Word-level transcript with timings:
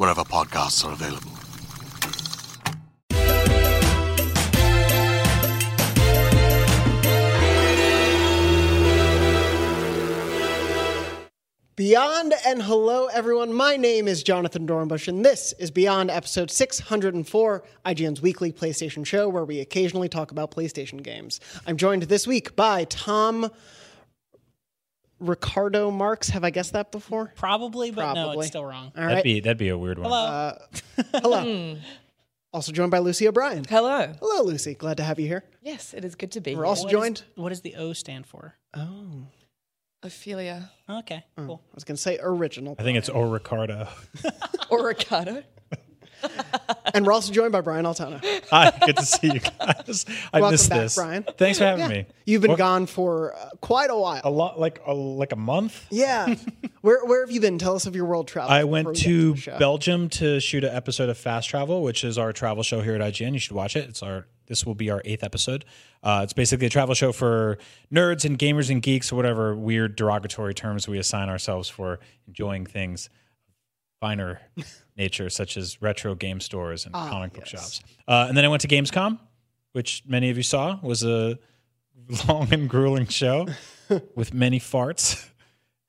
wherever 0.00 0.24
podcasts 0.24 0.82
are 0.82 0.94
available. 0.94 1.30
Beyond 11.76 12.32
and 12.46 12.62
hello, 12.62 13.08
everyone. 13.08 13.52
My 13.52 13.76
name 13.76 14.08
is 14.08 14.22
Jonathon 14.22 14.66
Dornbush, 14.66 15.06
and 15.06 15.22
this 15.22 15.52
is 15.58 15.70
Beyond 15.70 16.10
episode 16.10 16.50
604, 16.50 17.62
IGN's 17.84 18.22
weekly 18.22 18.52
PlayStation 18.52 19.04
show 19.04 19.28
where 19.28 19.44
we 19.44 19.60
occasionally 19.60 20.08
talk 20.08 20.30
about 20.30 20.50
PlayStation 20.50 21.02
games. 21.02 21.40
I'm 21.66 21.76
joined 21.76 22.04
this 22.04 22.26
week 22.26 22.56
by 22.56 22.84
Tom 22.84 23.50
Ricardo 25.20 25.90
Marks. 25.90 26.30
Have 26.30 26.44
I 26.44 26.50
guessed 26.50 26.72
that 26.72 26.90
before? 26.92 27.32
Probably, 27.36 27.90
but 27.90 28.14
no, 28.14 28.32
it's 28.32 28.48
still 28.48 28.64
wrong. 28.64 28.86
All 28.96 29.02
That'd 29.02 29.14
right. 29.16 29.24
be 29.24 29.40
that'd 29.40 29.58
be 29.58 29.68
a 29.68 29.78
weird 29.78 29.98
one. 29.98 30.10
Hello. 30.10 30.24
Uh, 30.24 30.58
hello. 31.20 31.76
also 32.52 32.72
joined 32.72 32.90
by 32.90 32.98
Lucy 32.98 33.28
O'Brien. 33.28 33.64
Hello. 33.68 34.12
Hello, 34.20 34.42
Lucy. 34.44 34.74
Glad 34.74 34.96
to 34.96 35.02
have 35.04 35.20
you 35.20 35.26
here. 35.26 35.44
Yes, 35.62 35.94
it 35.94 36.04
is 36.04 36.14
good 36.14 36.32
to 36.32 36.40
be 36.40 36.54
We're 36.54 36.62
here. 36.62 36.66
also 36.66 36.84
What 36.84 36.88
is- 36.88 36.92
joined. 36.92 37.22
what 37.36 37.48
does 37.50 37.60
the 37.60 37.76
O 37.76 37.92
stand 37.92 38.26
for? 38.26 38.54
Oh, 38.74 39.26
Ophelia 40.02 40.70
Okay, 40.88 41.24
oh, 41.36 41.46
cool. 41.46 41.62
I 41.70 41.74
was 41.74 41.84
going 41.84 41.96
to 41.96 42.00
say 42.02 42.18
original. 42.22 42.74
I 42.78 42.82
think 42.82 42.96
it's 42.98 43.10
O 43.10 43.20
Ricardo. 43.30 43.86
or 44.70 44.86
Ricardo. 44.86 45.42
and 46.94 47.06
we're 47.06 47.12
also 47.12 47.32
joined 47.32 47.52
by 47.52 47.60
Brian 47.60 47.84
Altano. 47.84 48.22
Hi, 48.50 48.72
good 48.84 48.96
to 48.96 49.04
see 49.04 49.32
you 49.32 49.40
guys. 49.40 50.04
I 50.32 50.40
Welcome 50.40 50.52
missed 50.54 50.70
back, 50.70 50.78
this. 50.80 50.94
Brian. 50.96 51.22
Thanks 51.36 51.58
for 51.58 51.64
having 51.64 51.82
Yeah. 51.82 51.88
me. 52.02 52.06
You've 52.26 52.42
been 52.42 52.52
What- 52.52 52.58
gone 52.58 52.86
for 52.86 53.34
uh, 53.36 53.50
quite 53.60 53.90
a 53.90 53.96
while. 53.96 54.20
a 54.24 54.30
lot, 54.30 54.58
like 54.58 54.80
a, 54.86 54.94
like 54.94 55.32
a 55.32 55.36
month. 55.36 55.86
Yeah. 55.90 56.34
where 56.80 57.04
where 57.04 57.20
have 57.24 57.30
you 57.30 57.40
been? 57.40 57.58
Tell 57.58 57.74
us 57.74 57.86
of 57.86 57.94
your 57.96 58.04
world 58.06 58.28
travel. 58.28 58.50
I 58.50 58.64
went 58.64 58.88
we 58.88 58.94
get 58.94 59.02
to. 59.04 59.34
Belgium 59.58 60.08
to 60.10 60.40
shoot 60.40 60.64
an 60.64 60.74
episode 60.74 61.08
of 61.08 61.18
Fast 61.18 61.48
Travel, 61.48 61.82
which 61.82 62.04
is 62.04 62.18
our 62.18 62.32
travel 62.32 62.62
show 62.62 62.80
here 62.80 62.94
at 62.94 63.00
IGN. 63.00 63.32
You 63.32 63.38
should 63.38 63.56
watch 63.56 63.76
it. 63.76 63.88
It's 63.88 64.02
our 64.02 64.26
this 64.46 64.66
will 64.66 64.74
be 64.74 64.90
our 64.90 65.00
eighth 65.04 65.22
episode. 65.22 65.64
Uh, 66.02 66.22
it's 66.24 66.32
basically 66.32 66.66
a 66.66 66.70
travel 66.70 66.92
show 66.94 67.12
for 67.12 67.58
nerds 67.92 68.24
and 68.24 68.36
gamers 68.36 68.68
and 68.68 68.82
geeks, 68.82 69.12
or 69.12 69.16
whatever 69.16 69.54
weird 69.54 69.94
derogatory 69.94 70.54
terms 70.54 70.88
we 70.88 70.98
assign 70.98 71.28
ourselves 71.28 71.68
for 71.68 72.00
enjoying 72.26 72.66
things 72.66 73.10
finer 74.00 74.40
nature, 75.00 75.28
such 75.30 75.56
as 75.56 75.80
retro 75.82 76.14
game 76.14 76.40
stores 76.40 76.84
and 76.84 76.94
comic 76.94 77.32
book 77.32 77.46
shops. 77.46 77.82
Uh, 78.06 78.26
and 78.28 78.36
then 78.36 78.44
I 78.44 78.48
went 78.48 78.60
to 78.62 78.68
Gamescom, 78.68 79.18
which 79.72 80.02
many 80.06 80.30
of 80.30 80.36
you 80.36 80.42
saw 80.44 80.78
was 80.82 81.02
a 81.02 81.38
long 82.28 82.52
and 82.52 82.68
grueling 82.68 83.06
show 83.06 83.48
with 84.14 84.32
many 84.32 84.60
farts. 84.60 85.26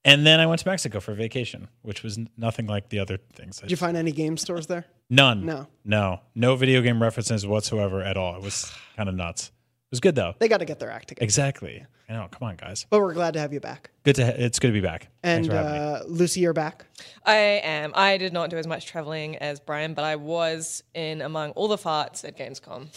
And 0.03 0.25
then 0.25 0.39
I 0.39 0.47
went 0.47 0.61
to 0.61 0.67
Mexico 0.67 0.99
for 0.99 1.13
vacation, 1.13 1.67
which 1.83 2.01
was 2.01 2.17
nothing 2.35 2.66
like 2.66 2.89
the 2.89 2.97
other 2.99 3.19
things. 3.33 3.59
Did 3.59 3.69
you 3.69 3.77
find 3.77 3.95
any 3.95 4.11
game 4.11 4.35
stores 4.38 4.66
there? 4.66 4.85
None. 5.11 5.45
No. 5.45 5.67
No. 5.85 6.22
No 6.33 6.55
video 6.55 6.81
game 6.81 7.01
references 7.01 7.45
whatsoever 7.45 8.01
at 8.01 8.17
all. 8.17 8.35
It 8.38 8.41
was 8.41 8.73
kind 8.95 9.09
of 9.09 9.13
nuts. 9.13 9.47
It 9.49 9.91
was 9.91 9.99
good 9.99 10.16
though. 10.16 10.33
They 10.39 10.47
got 10.47 10.59
to 10.59 10.66
get 10.66 10.79
their 10.79 10.89
act 10.89 11.09
together. 11.09 11.23
Exactly. 11.25 11.85
I 12.11 12.16
know. 12.16 12.27
Come 12.29 12.49
on, 12.49 12.55
guys. 12.57 12.85
But 12.89 12.99
we're 12.99 13.13
glad 13.13 13.35
to 13.35 13.39
have 13.39 13.53
you 13.53 13.61
back. 13.61 13.91
Good 14.03 14.16
to. 14.17 14.25
Ha- 14.25 14.33
it's 14.35 14.59
good 14.59 14.67
to 14.67 14.73
be 14.73 14.81
back. 14.81 15.07
And 15.23 15.45
for 15.47 15.53
having 15.53 15.72
me. 15.72 15.77
uh, 15.79 16.03
Lucy, 16.07 16.41
you're 16.41 16.51
back. 16.51 16.85
I 17.25 17.35
am. 17.35 17.94
I 17.95 18.17
did 18.17 18.33
not 18.33 18.49
do 18.49 18.57
as 18.57 18.67
much 18.67 18.85
traveling 18.85 19.38
as 19.38 19.61
Brian, 19.61 19.94
but 19.94 20.03
I 20.03 20.17
was 20.17 20.83
in 20.94 21.22
among 21.22 21.51
all 21.51 21.69
the 21.69 21.77
farts 21.77 22.25
at 22.25 22.38
Gamescom. 22.38 22.88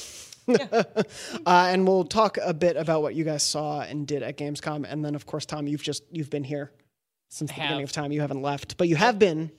Uh, 1.46 1.68
and 1.70 1.88
we'll 1.88 2.04
talk 2.04 2.36
a 2.42 2.52
bit 2.52 2.76
about 2.76 3.00
what 3.00 3.14
you 3.14 3.24
guys 3.24 3.42
saw 3.42 3.80
and 3.80 4.06
did 4.06 4.22
at 4.22 4.36
Gamescom. 4.36 4.84
And 4.86 5.02
then, 5.02 5.14
of 5.14 5.24
course, 5.24 5.46
Tom, 5.46 5.66
you've 5.66 5.82
just 5.82 6.02
you've 6.10 6.28
been 6.28 6.44
here 6.44 6.70
since 7.30 7.50
the 7.50 7.58
beginning 7.60 7.82
of 7.84 7.92
time. 7.92 8.12
You 8.12 8.20
haven't 8.20 8.42
left, 8.42 8.76
but 8.76 8.86
you 8.86 8.96
have 8.96 9.18
been 9.18 9.50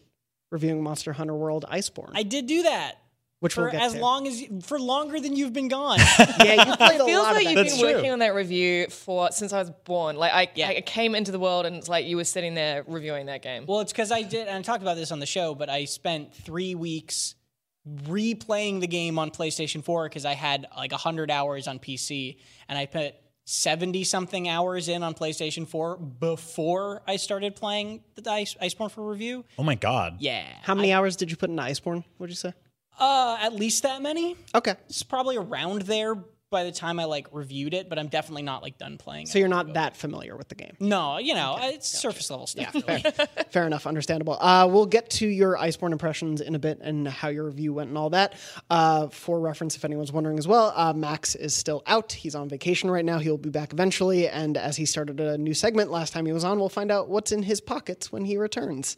reviewing 0.51 0.83
Monster 0.83 1.13
Hunter 1.13 1.33
World 1.35 1.65
Iceborne, 1.71 2.11
I 2.13 2.23
did 2.23 2.47
do 2.47 2.63
that 2.63 2.99
which 3.41 3.53
for 3.53 3.63
we'll 3.63 3.71
get 3.71 3.81
as 3.81 3.93
to. 3.93 3.99
long 3.99 4.27
as 4.27 4.43
for 4.63 4.79
longer 4.79 5.19
than 5.19 5.35
you've 5.35 5.53
been 5.53 5.67
gone. 5.67 5.99
yeah, 6.43 6.65
you 6.67 6.75
played 6.75 7.01
a 7.01 7.05
Feels 7.05 7.23
lot 7.23 7.33
like 7.35 7.45
of 7.45 7.51
you've 7.51 7.65
been 7.67 7.79
true. 7.79 7.93
working 7.95 8.11
on 8.11 8.19
that 8.19 8.33
review 8.33 8.87
for 8.89 9.31
since 9.31 9.51
I 9.53 9.59
was 9.59 9.71
born. 9.83 10.15
Like 10.15 10.33
I, 10.33 10.49
Yeah. 10.55 10.69
I 10.69 10.81
came 10.81 11.15
into 11.15 11.31
the 11.31 11.39
world 11.39 11.65
and 11.65 11.75
it's 11.75 11.89
like 11.89 12.05
you 12.05 12.15
were 12.17 12.23
sitting 12.23 12.53
there 12.55 12.83
reviewing 12.87 13.25
that 13.27 13.41
game. 13.41 13.65
well, 13.67 13.81
it's 13.81 13.91
because 13.91 14.11
I 14.11 14.21
did, 14.23 14.47
and 14.47 14.57
I 14.57 14.61
talked 14.61 14.81
about 14.81 14.95
this 14.95 15.11
on 15.11 15.19
the 15.19 15.25
show, 15.25 15.53
but 15.55 15.69
I 15.69 15.85
spent 15.85 16.33
three 16.33 16.75
weeks 16.75 17.35
replaying 17.87 18.79
the 18.81 18.87
game 18.87 19.19
on 19.19 19.29
PlayStation 19.31 19.83
4 19.83 20.09
because 20.09 20.25
I 20.25 20.33
had 20.33 20.65
like 20.75 20.91
100 20.91 21.29
hours 21.29 21.67
on 21.67 21.77
PC, 21.79 22.37
and 22.67 22.77
I 22.79 22.85
put 22.87 23.13
70 23.45 24.03
something 24.05 24.49
hours 24.49 24.87
in 24.89 25.03
on 25.03 25.13
PlayStation 25.13 25.67
4 25.67 25.97
before 25.97 27.03
I 27.07 27.17
started 27.17 27.55
playing 27.55 28.01
the 28.15 28.27
Ice, 28.31 28.55
Iceborne 28.59 28.89
for 28.89 29.07
review. 29.07 29.45
oh 29.59 29.63
my 29.63 29.75
god. 29.75 30.15
Yeah. 30.19 30.45
How 30.63 30.73
many 30.73 30.91
hours 30.91 31.15
did 31.15 31.29
you 31.29 31.37
put 31.37 31.51
in 31.51 31.57
Iceborne? 31.57 32.03
What'd 32.17 32.31
you 32.31 32.37
say? 32.37 32.53
Uh, 32.99 33.37
at 33.41 33.53
least 33.53 33.83
that 33.83 34.01
many. 34.01 34.35
Okay, 34.53 34.75
It's 34.87 35.03
probably 35.03 35.37
around 35.37 35.83
there 35.83 36.15
by 36.55 36.63
the 36.63 36.71
time 36.71 37.01
I 37.01 37.03
like 37.03 37.27
reviewed 37.33 37.73
it, 37.73 37.89
but 37.89 37.99
I'm 37.99 38.07
definitely 38.07 38.43
not 38.43 38.63
like 38.63 38.77
done 38.77 38.97
playing 38.97 39.25
so 39.25 39.37
it. 39.37 39.41
you're 39.41 39.49
not 39.49 39.73
that 39.73 39.97
familiar 39.97 40.37
with 40.37 40.47
the 40.47 40.55
game. 40.55 40.71
No, 40.79 41.17
you 41.17 41.33
know, 41.33 41.57
it's 41.59 41.85
surface 41.85 42.29
level 42.29 42.47
stuff. 42.47 42.73
really. 42.73 43.01
Fair 43.49 43.67
enough, 43.67 43.85
understandable. 43.85 44.37
Uh, 44.39 44.65
we'll 44.71 44.85
get 44.85 45.09
to 45.09 45.27
your 45.27 45.57
Iceborne 45.57 45.91
impressions 45.91 46.39
in 46.39 46.55
a 46.55 46.59
bit 46.59 46.79
and 46.79 47.09
how 47.09 47.27
your 47.27 47.43
review 47.43 47.73
went 47.73 47.89
and 47.89 47.97
all 47.97 48.09
that. 48.11 48.35
Uh, 48.69 49.09
for 49.09 49.37
reference, 49.41 49.75
if 49.75 49.83
anyone's 49.83 50.13
wondering 50.13 50.37
as 50.39 50.47
well, 50.47 50.71
uh, 50.77 50.93
Max 50.93 51.35
is 51.35 51.53
still 51.53 51.83
out. 51.87 52.13
He's 52.13 52.35
on 52.35 52.47
vacation 52.47 52.89
right 52.89 53.03
now. 53.03 53.19
He'll 53.19 53.37
be 53.37 53.49
back 53.49 53.73
eventually. 53.73 54.29
And 54.29 54.55
as 54.55 54.77
he 54.77 54.85
started 54.85 55.19
a 55.19 55.37
new 55.37 55.53
segment 55.53 55.91
last 55.91 56.13
time 56.13 56.25
he 56.25 56.31
was 56.31 56.45
on, 56.45 56.57
we'll 56.57 56.69
find 56.69 56.89
out 56.89 57.09
what's 57.09 57.33
in 57.33 57.43
his 57.43 57.59
pockets 57.59 58.13
when 58.13 58.23
he 58.23 58.37
returns. 58.37 58.95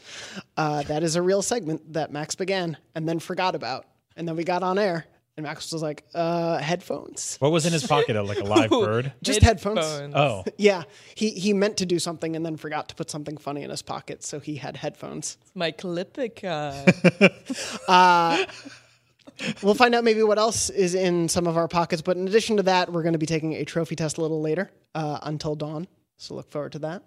Uh, 0.56 0.84
that 0.84 1.02
is 1.02 1.16
a 1.16 1.24
real 1.24 1.42
segment 1.42 1.94
that 1.94 2.12
Max 2.12 2.36
began 2.36 2.78
and 2.94 3.10
then 3.10 3.18
forgot 3.18 3.56
about. 3.56 3.88
And 4.16 4.28
then 4.28 4.36
we 4.36 4.44
got 4.44 4.62
on 4.62 4.78
air, 4.78 5.06
and 5.38 5.44
Max 5.44 5.72
was 5.72 5.84
like, 5.84 6.04
uh, 6.16 6.58
headphones. 6.58 7.38
What 7.40 7.52
was 7.52 7.68
in 7.68 7.72
his 7.72 7.86
pocket? 7.86 8.16
Like 8.26 8.40
a 8.40 8.44
live 8.44 8.70
bird? 8.72 9.14
Just 9.22 9.42
headphones. 9.42 9.86
Headphones. 9.86 10.14
Oh. 10.16 10.44
Yeah, 10.58 10.84
he, 11.14 11.30
he 11.30 11.54
meant 11.54 11.78
to 11.78 11.86
do 11.86 12.00
something 12.00 12.36
and 12.36 12.44
then 12.44 12.58
forgot 12.58 12.90
to 12.90 12.96
put 12.96 13.12
something 13.12 13.38
funny 13.38 13.62
in 13.62 13.70
his 13.70 13.84
pocket, 13.84 14.24
so 14.24 14.40
he 14.40 14.56
had 14.56 14.76
headphones. 14.76 15.38
My 15.54 15.70
Clipper 15.72 16.30
We'll 19.62 19.76
find 19.76 19.94
out 19.94 20.04
maybe 20.04 20.24
what 20.24 20.40
else 20.40 20.72
is 20.72 20.96
in 20.96 21.30
some 21.30 21.46
of 21.46 21.58
our 21.58 21.68
pockets. 21.68 22.02
But 22.02 22.18
in 22.18 22.28
addition 22.28 22.58
to 22.58 22.64
that, 22.64 22.92
we're 22.92 23.04
going 23.04 23.14
to 23.14 23.20
be 23.20 23.28
taking 23.28 23.54
a 23.54 23.66
trophy 23.66 23.96
test 23.96 24.18
a 24.18 24.22
little 24.22 24.42
later 24.42 24.72
uh, 24.96 25.20
until 25.22 25.54
dawn. 25.54 25.88
So 26.18 26.34
look 26.34 26.50
forward 26.50 26.72
to 26.72 26.80
that. 26.80 27.04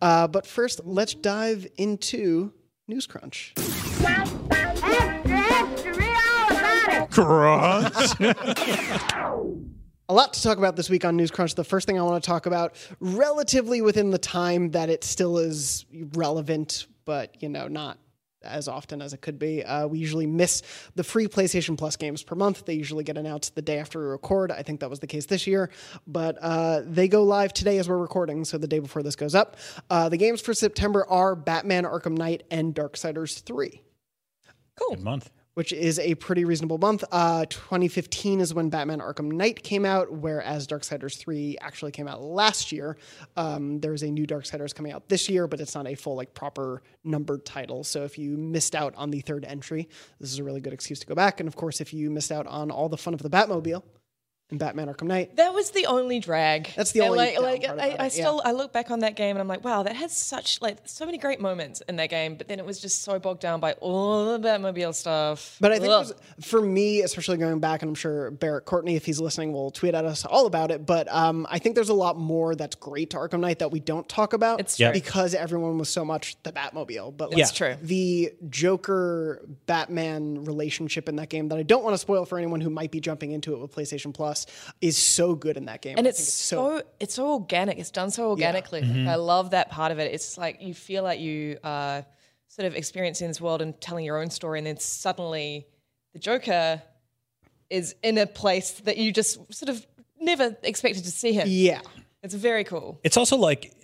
Uh, 0.00 0.26
but 0.26 0.46
first, 0.46 0.80
let's 0.86 1.12
dive 1.12 1.66
into 1.76 2.54
News 2.88 3.06
Crunch. 3.06 3.52
Crunch. 7.14 8.20
A 10.06 10.12
lot 10.12 10.34
to 10.34 10.42
talk 10.42 10.58
about 10.58 10.76
this 10.76 10.90
week 10.90 11.04
on 11.06 11.16
News 11.16 11.30
Crunch. 11.30 11.54
The 11.54 11.64
first 11.64 11.86
thing 11.86 11.98
I 11.98 12.02
want 12.02 12.22
to 12.22 12.26
talk 12.28 12.44
about, 12.44 12.76
relatively 13.00 13.80
within 13.80 14.10
the 14.10 14.18
time 14.18 14.72
that 14.72 14.90
it 14.90 15.02
still 15.02 15.38
is 15.38 15.86
relevant, 16.12 16.86
but 17.06 17.40
you 17.42 17.48
know, 17.48 17.68
not 17.68 17.98
as 18.42 18.68
often 18.68 19.00
as 19.00 19.12
it 19.14 19.22
could 19.22 19.38
be. 19.38 19.64
Uh, 19.64 19.86
we 19.86 19.98
usually 19.98 20.26
miss 20.26 20.62
the 20.94 21.04
free 21.04 21.26
PlayStation 21.26 21.78
Plus 21.78 21.96
games 21.96 22.22
per 22.22 22.34
month. 22.34 22.66
They 22.66 22.74
usually 22.74 23.04
get 23.04 23.16
announced 23.16 23.54
the 23.54 23.62
day 23.62 23.78
after 23.78 23.98
we 23.98 24.04
record. 24.04 24.52
I 24.52 24.62
think 24.62 24.80
that 24.80 24.90
was 24.90 25.00
the 25.00 25.06
case 25.06 25.24
this 25.26 25.46
year, 25.46 25.70
but 26.06 26.36
uh, 26.42 26.82
they 26.84 27.08
go 27.08 27.22
live 27.22 27.54
today 27.54 27.78
as 27.78 27.88
we're 27.88 27.96
recording, 27.96 28.44
so 28.44 28.58
the 28.58 28.68
day 28.68 28.80
before 28.80 29.02
this 29.02 29.16
goes 29.16 29.34
up. 29.34 29.56
Uh, 29.88 30.10
the 30.10 30.18
games 30.18 30.42
for 30.42 30.52
September 30.52 31.06
are 31.08 31.34
Batman 31.34 31.84
Arkham 31.84 32.18
Knight 32.18 32.42
and 32.50 32.74
Darksiders 32.74 33.42
3. 33.42 33.80
Cool. 34.76 34.96
Good 34.96 35.04
month. 35.04 35.30
Which 35.54 35.72
is 35.72 35.98
a 35.98 36.14
pretty 36.16 36.44
reasonable 36.44 36.78
month. 36.78 37.04
Uh, 37.10 37.46
2015 37.46 38.40
is 38.40 38.52
when 38.52 38.68
Batman 38.68 39.00
Arkham 39.00 39.32
Knight 39.32 39.62
came 39.62 39.84
out, 39.84 40.12
whereas 40.12 40.66
Darksiders 40.66 41.16
3 41.16 41.58
actually 41.60 41.92
came 41.92 42.08
out 42.08 42.22
last 42.22 42.72
year. 42.72 42.96
Um, 43.36 43.80
there's 43.80 44.02
a 44.02 44.10
new 44.10 44.26
Darksiders 44.26 44.74
coming 44.74 44.92
out 44.92 45.08
this 45.08 45.28
year, 45.28 45.46
but 45.46 45.60
it's 45.60 45.74
not 45.74 45.86
a 45.86 45.94
full, 45.94 46.16
like, 46.16 46.34
proper 46.34 46.82
numbered 47.04 47.44
title. 47.44 47.84
So 47.84 48.04
if 48.04 48.18
you 48.18 48.36
missed 48.36 48.74
out 48.74 48.94
on 48.96 49.10
the 49.10 49.20
third 49.20 49.44
entry, 49.44 49.88
this 50.20 50.32
is 50.32 50.38
a 50.38 50.44
really 50.44 50.60
good 50.60 50.72
excuse 50.72 50.98
to 51.00 51.06
go 51.06 51.14
back. 51.14 51.40
And 51.40 51.48
of 51.48 51.56
course, 51.56 51.80
if 51.80 51.94
you 51.94 52.10
missed 52.10 52.32
out 52.32 52.46
on 52.46 52.70
all 52.70 52.88
the 52.88 52.98
fun 52.98 53.14
of 53.14 53.22
the 53.22 53.30
Batmobile 53.30 53.82
in 54.50 54.58
Batman 54.58 54.88
Arkham 54.88 55.04
Knight, 55.06 55.36
That 55.36 55.54
was 55.54 55.70
the 55.70 55.86
only 55.86 56.20
drag. 56.20 56.70
That's 56.76 56.92
the 56.92 57.00
And, 57.00 57.10
only 57.12 57.36
like, 57.38 57.64
like 57.64 57.64
I, 57.64 57.96
I 57.98 58.06
it, 58.06 58.12
still 58.12 58.42
I 58.44 58.52
look 58.52 58.72
back 58.74 58.90
on 58.90 58.98
that 59.00 59.16
game 59.16 59.30
and 59.36 59.40
I'm 59.40 59.48
like, 59.48 59.64
wow, 59.64 59.82
that 59.84 59.96
has 59.96 60.14
such 60.14 60.60
like 60.60 60.78
so 60.84 61.06
many 61.06 61.16
great 61.16 61.40
moments 61.40 61.80
in 61.88 61.96
that 61.96 62.10
game, 62.10 62.36
but 62.36 62.46
then 62.46 62.58
it 62.58 62.66
was 62.66 62.78
just 62.78 63.02
so 63.02 63.18
bogged 63.18 63.40
down 63.40 63.58
by 63.58 63.72
all 63.80 64.36
the 64.38 64.46
Batmobile 64.46 64.94
stuff. 64.94 65.56
But 65.60 65.72
I 65.72 65.78
think 65.78 65.90
Ugh. 65.92 66.06
there's- 66.06 66.20
for 66.46 66.60
me, 66.60 67.00
especially 67.00 67.38
going 67.38 67.58
back, 67.58 67.80
and 67.82 67.88
I'm 67.88 67.94
sure 67.94 68.30
Barrett 68.32 68.66
Courtney, 68.66 68.96
if 68.96 69.06
he's 69.06 69.18
listening, 69.18 69.52
will 69.52 69.70
tweet 69.70 69.94
at 69.94 70.04
us 70.04 70.26
all 70.26 70.44
about 70.46 70.70
it. 70.70 70.84
But 70.84 71.10
um, 71.10 71.46
I 71.50 71.58
think 71.58 71.74
there's 71.74 71.88
a 71.88 71.94
lot 71.94 72.18
more 72.18 72.54
that's 72.54 72.74
great 72.76 73.10
to 73.10 73.16
Arkham 73.16 73.40
Knight 73.40 73.60
that 73.60 73.70
we 73.70 73.80
don't 73.80 74.06
talk 74.10 74.34
about. 74.34 74.60
It's 74.60 74.76
true. 74.76 74.92
because 74.92 75.34
everyone 75.34 75.78
was 75.78 75.88
so 75.88 76.04
much 76.04 76.36
the 76.42 76.52
Batmobile. 76.52 77.16
But 77.16 77.30
like, 77.30 77.38
It's 77.38 77.52
true. 77.52 77.76
The 77.80 78.32
Joker 78.50 79.40
Batman 79.66 80.44
relationship 80.44 81.08
in 81.08 81.16
that 81.16 81.28
game 81.30 81.48
that 81.48 81.58
I 81.58 81.62
don't 81.62 81.82
want 81.82 81.94
to 81.94 81.98
spoil 81.98 82.24
for 82.26 82.36
anyone 82.36 82.60
who 82.60 82.68
might 82.70 82.90
be 82.90 83.00
jumping 83.00 83.32
into 83.32 83.54
it 83.54 83.60
with 83.60 83.72
PlayStation 83.74 84.12
Plus 84.12 84.33
is 84.80 84.96
so 84.96 85.34
good 85.34 85.56
in 85.56 85.66
that 85.66 85.82
game. 85.82 85.96
and 85.98 86.06
I 86.06 86.10
it's, 86.10 86.32
so, 86.32 86.82
it's 87.00 87.14
so 87.14 87.32
organic. 87.32 87.78
It's 87.78 87.90
done 87.90 88.10
so 88.10 88.30
organically. 88.30 88.80
Like, 88.80 88.90
mm-hmm. 88.90 89.08
I 89.08 89.16
love 89.16 89.50
that 89.50 89.70
part 89.70 89.92
of 89.92 89.98
it. 89.98 90.12
It's 90.12 90.38
like 90.38 90.60
you 90.60 90.74
feel 90.74 91.02
like 91.02 91.20
you 91.20 91.58
are 91.64 92.04
sort 92.48 92.66
of 92.66 92.74
experiencing 92.74 93.28
this 93.28 93.40
world 93.40 93.62
and 93.62 93.78
telling 93.80 94.04
your 94.04 94.20
own 94.20 94.30
story, 94.30 94.58
and 94.58 94.66
then 94.66 94.78
suddenly 94.78 95.66
the 96.12 96.18
Joker 96.18 96.82
is 97.70 97.94
in 98.02 98.18
a 98.18 98.26
place 98.26 98.72
that 98.80 98.96
you 98.96 99.12
just 99.12 99.52
sort 99.52 99.68
of 99.68 99.86
never 100.20 100.56
expected 100.62 101.04
to 101.04 101.10
see 101.10 101.32
him. 101.32 101.48
yeah. 101.48 101.80
It's 102.22 102.34
very 102.34 102.64
cool. 102.64 102.98
It's 103.04 103.18
also 103.18 103.36
like 103.36 103.74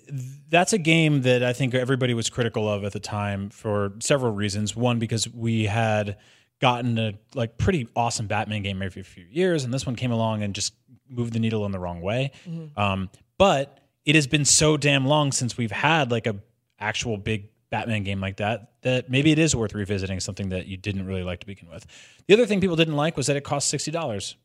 that's 0.49 0.73
a 0.73 0.79
game 0.79 1.23
that 1.23 1.43
I 1.45 1.53
think 1.53 1.75
everybody 1.75 2.15
was 2.15 2.31
critical 2.31 2.69
of 2.69 2.85
at 2.85 2.93
the 2.93 3.01
time 3.01 3.51
for 3.51 3.93
several 4.01 4.33
reasons. 4.33 4.75
One, 4.75 4.99
because 4.99 5.29
we 5.29 5.67
had 5.67 6.17
gotten 6.61 6.99
a 6.99 7.15
like 7.35 7.57
pretty 7.59 7.89
awesome 7.97 8.27
Batman 8.27 8.63
game 8.63 8.83
every 8.83 9.03
few 9.03 9.25
years, 9.31 9.65
and 9.65 9.73
this 9.73 9.87
one 9.87 9.97
came 9.97 10.13
along 10.13 10.43
and 10.43 10.55
just 10.55 10.75
moved 11.09 11.33
the 11.33 11.39
needle 11.41 11.65
in 11.67 11.73
the 11.73 11.79
wrong 11.79 12.01
way. 12.01 12.31
Um, 12.77 13.11
but 13.39 13.79
it 14.05 14.15
has 14.15 14.27
been 14.27 14.45
so 14.45 14.77
damn 14.77 15.07
long 15.07 15.33
since 15.33 15.57
we've 15.57 15.71
had 15.73 16.11
like 16.11 16.27
a 16.27 16.37
actual 16.79 17.17
big 17.17 17.49
Batman 17.71 18.03
game 18.03 18.21
like 18.21 18.39
that 18.39 18.73
that 18.83 19.11
maybe 19.11 19.31
it 19.31 19.39
is 19.39 19.55
worth 19.55 19.75
revisiting 19.75 20.19
something 20.21 20.49
that 20.51 20.67
you 20.67 20.77
didn't 20.77 21.07
really 21.07 21.23
like 21.23 21.41
to 21.41 21.47
begin 21.47 21.69
with. 21.71 21.87
The 22.27 22.35
other 22.35 22.47
thing 22.47 22.61
people 22.61 22.77
didn't 22.77 22.97
like 22.97 23.17
was 23.17 23.27
that 23.29 23.37
it 23.37 23.45
cost 23.45 23.69
sixty 23.69 23.91
dollars, 23.91 24.37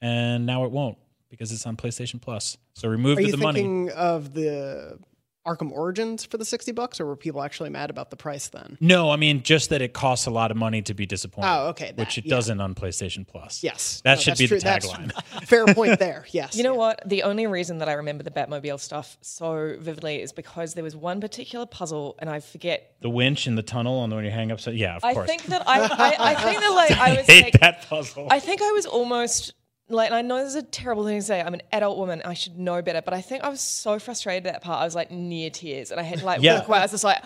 and 0.00 0.46
now 0.46 0.64
it 0.64 0.70
won't 0.70 0.98
because 1.30 1.52
it's 1.52 1.66
on 1.66 1.76
PlayStation 1.76 2.20
Plus. 2.20 2.56
So 2.74 2.88
remove 2.88 3.18
Are 3.18 3.22
the 3.22 3.28
you 3.28 3.36
money. 3.36 3.60
thinking 3.60 3.90
of 3.90 4.34
the 4.34 4.98
Arkham 5.46 5.72
Origins 5.72 6.24
for 6.24 6.38
the 6.38 6.44
60 6.44 6.72
bucks, 6.72 7.00
or 7.00 7.06
were 7.06 7.16
people 7.16 7.42
actually 7.42 7.70
mad 7.70 7.90
about 7.90 8.10
the 8.10 8.16
price 8.16 8.48
then? 8.48 8.78
No, 8.80 9.10
I 9.10 9.16
mean 9.16 9.42
just 9.42 9.70
that 9.70 9.82
it 9.82 9.92
costs 9.92 10.26
a 10.26 10.30
lot 10.30 10.50
of 10.50 10.56
money 10.56 10.82
to 10.82 10.94
be 10.94 11.04
disappointed. 11.06 11.48
Oh, 11.50 11.66
okay, 11.68 11.86
that, 11.86 11.96
which 11.96 12.18
it 12.18 12.26
yeah. 12.26 12.34
doesn't 12.34 12.60
on 12.60 12.74
PlayStation 12.74 13.26
Plus. 13.26 13.62
Yes. 13.62 14.00
that 14.04 14.16
No, 14.16 14.20
should 14.20 14.38
be 14.38 14.46
true. 14.46 14.58
the 14.60 14.64
tagline. 14.66 15.12
Fair 15.46 15.66
point 15.66 15.98
there. 15.98 16.24
Yes. 16.32 16.56
You 16.56 16.62
know 16.62 16.74
what? 16.74 17.02
The 17.06 17.24
only 17.24 17.46
reason 17.46 17.78
that 17.78 17.88
I 17.88 17.94
remember 17.94 18.22
the 18.22 18.30
Batmobile 18.30 18.80
stuff 18.80 19.18
so 19.20 19.76
vividly 19.78 20.22
is 20.22 20.32
because 20.32 20.74
there 20.74 20.84
was 20.84 20.94
one 20.96 21.20
particular 21.20 21.66
puzzle, 21.66 22.14
and 22.20 22.30
I 22.30 22.40
forget. 22.40 22.94
the 23.00 23.10
winch 23.10 23.46
in 23.46 23.54
the 23.56 23.62
tunnel 23.62 23.98
on 23.98 24.08
the 24.10 24.16
when 24.16 24.24
you 24.24 24.30
hang 24.30 24.50
up. 24.52 24.60
So 24.60 24.70
yeah, 24.70 24.96
of 24.96 25.04
I 25.04 25.12
course. 25.14 25.24
I 25.24 25.26
think 25.26 25.42
that 25.46 25.68
I, 25.68 25.80
I, 25.80 26.30
I 26.30 26.34
think 26.36 26.60
that 26.60 26.70
like 26.70 26.90
I 26.98 27.16
was 27.16 27.26
hate 27.26 27.44
like, 27.44 27.60
that 27.60 27.86
puzzle. 27.88 28.28
I 28.30 28.38
think 28.40 28.62
I 28.62 28.70
was 28.72 28.86
almost 28.86 29.52
like, 29.92 30.06
and 30.08 30.14
I 30.16 30.22
know 30.22 30.38
this 30.38 30.48
is 30.48 30.54
a 30.56 30.62
terrible 30.62 31.04
thing 31.06 31.18
to 31.18 31.22
say. 31.24 31.40
I'm 31.40 31.54
an 31.54 31.62
adult 31.72 31.98
woman. 31.98 32.22
I 32.24 32.34
should 32.34 32.58
know 32.58 32.80
better, 32.82 33.02
but 33.02 33.14
I 33.14 33.20
think 33.20 33.44
I 33.44 33.48
was 33.48 33.60
so 33.60 33.98
frustrated 33.98 34.46
at 34.46 34.52
that 34.54 34.62
part. 34.62 34.80
I 34.80 34.84
was 34.84 34.94
like 34.94 35.10
near 35.10 35.50
tears, 35.50 35.90
and 35.90 36.00
I 36.00 36.02
had 36.02 36.18
to 36.20 36.24
like 36.24 36.42
Yeah. 36.42 36.58
walk 36.60 36.68
away. 36.68 36.78
I 36.78 36.82
was 36.82 36.90
just 36.92 37.04
like. 37.04 37.22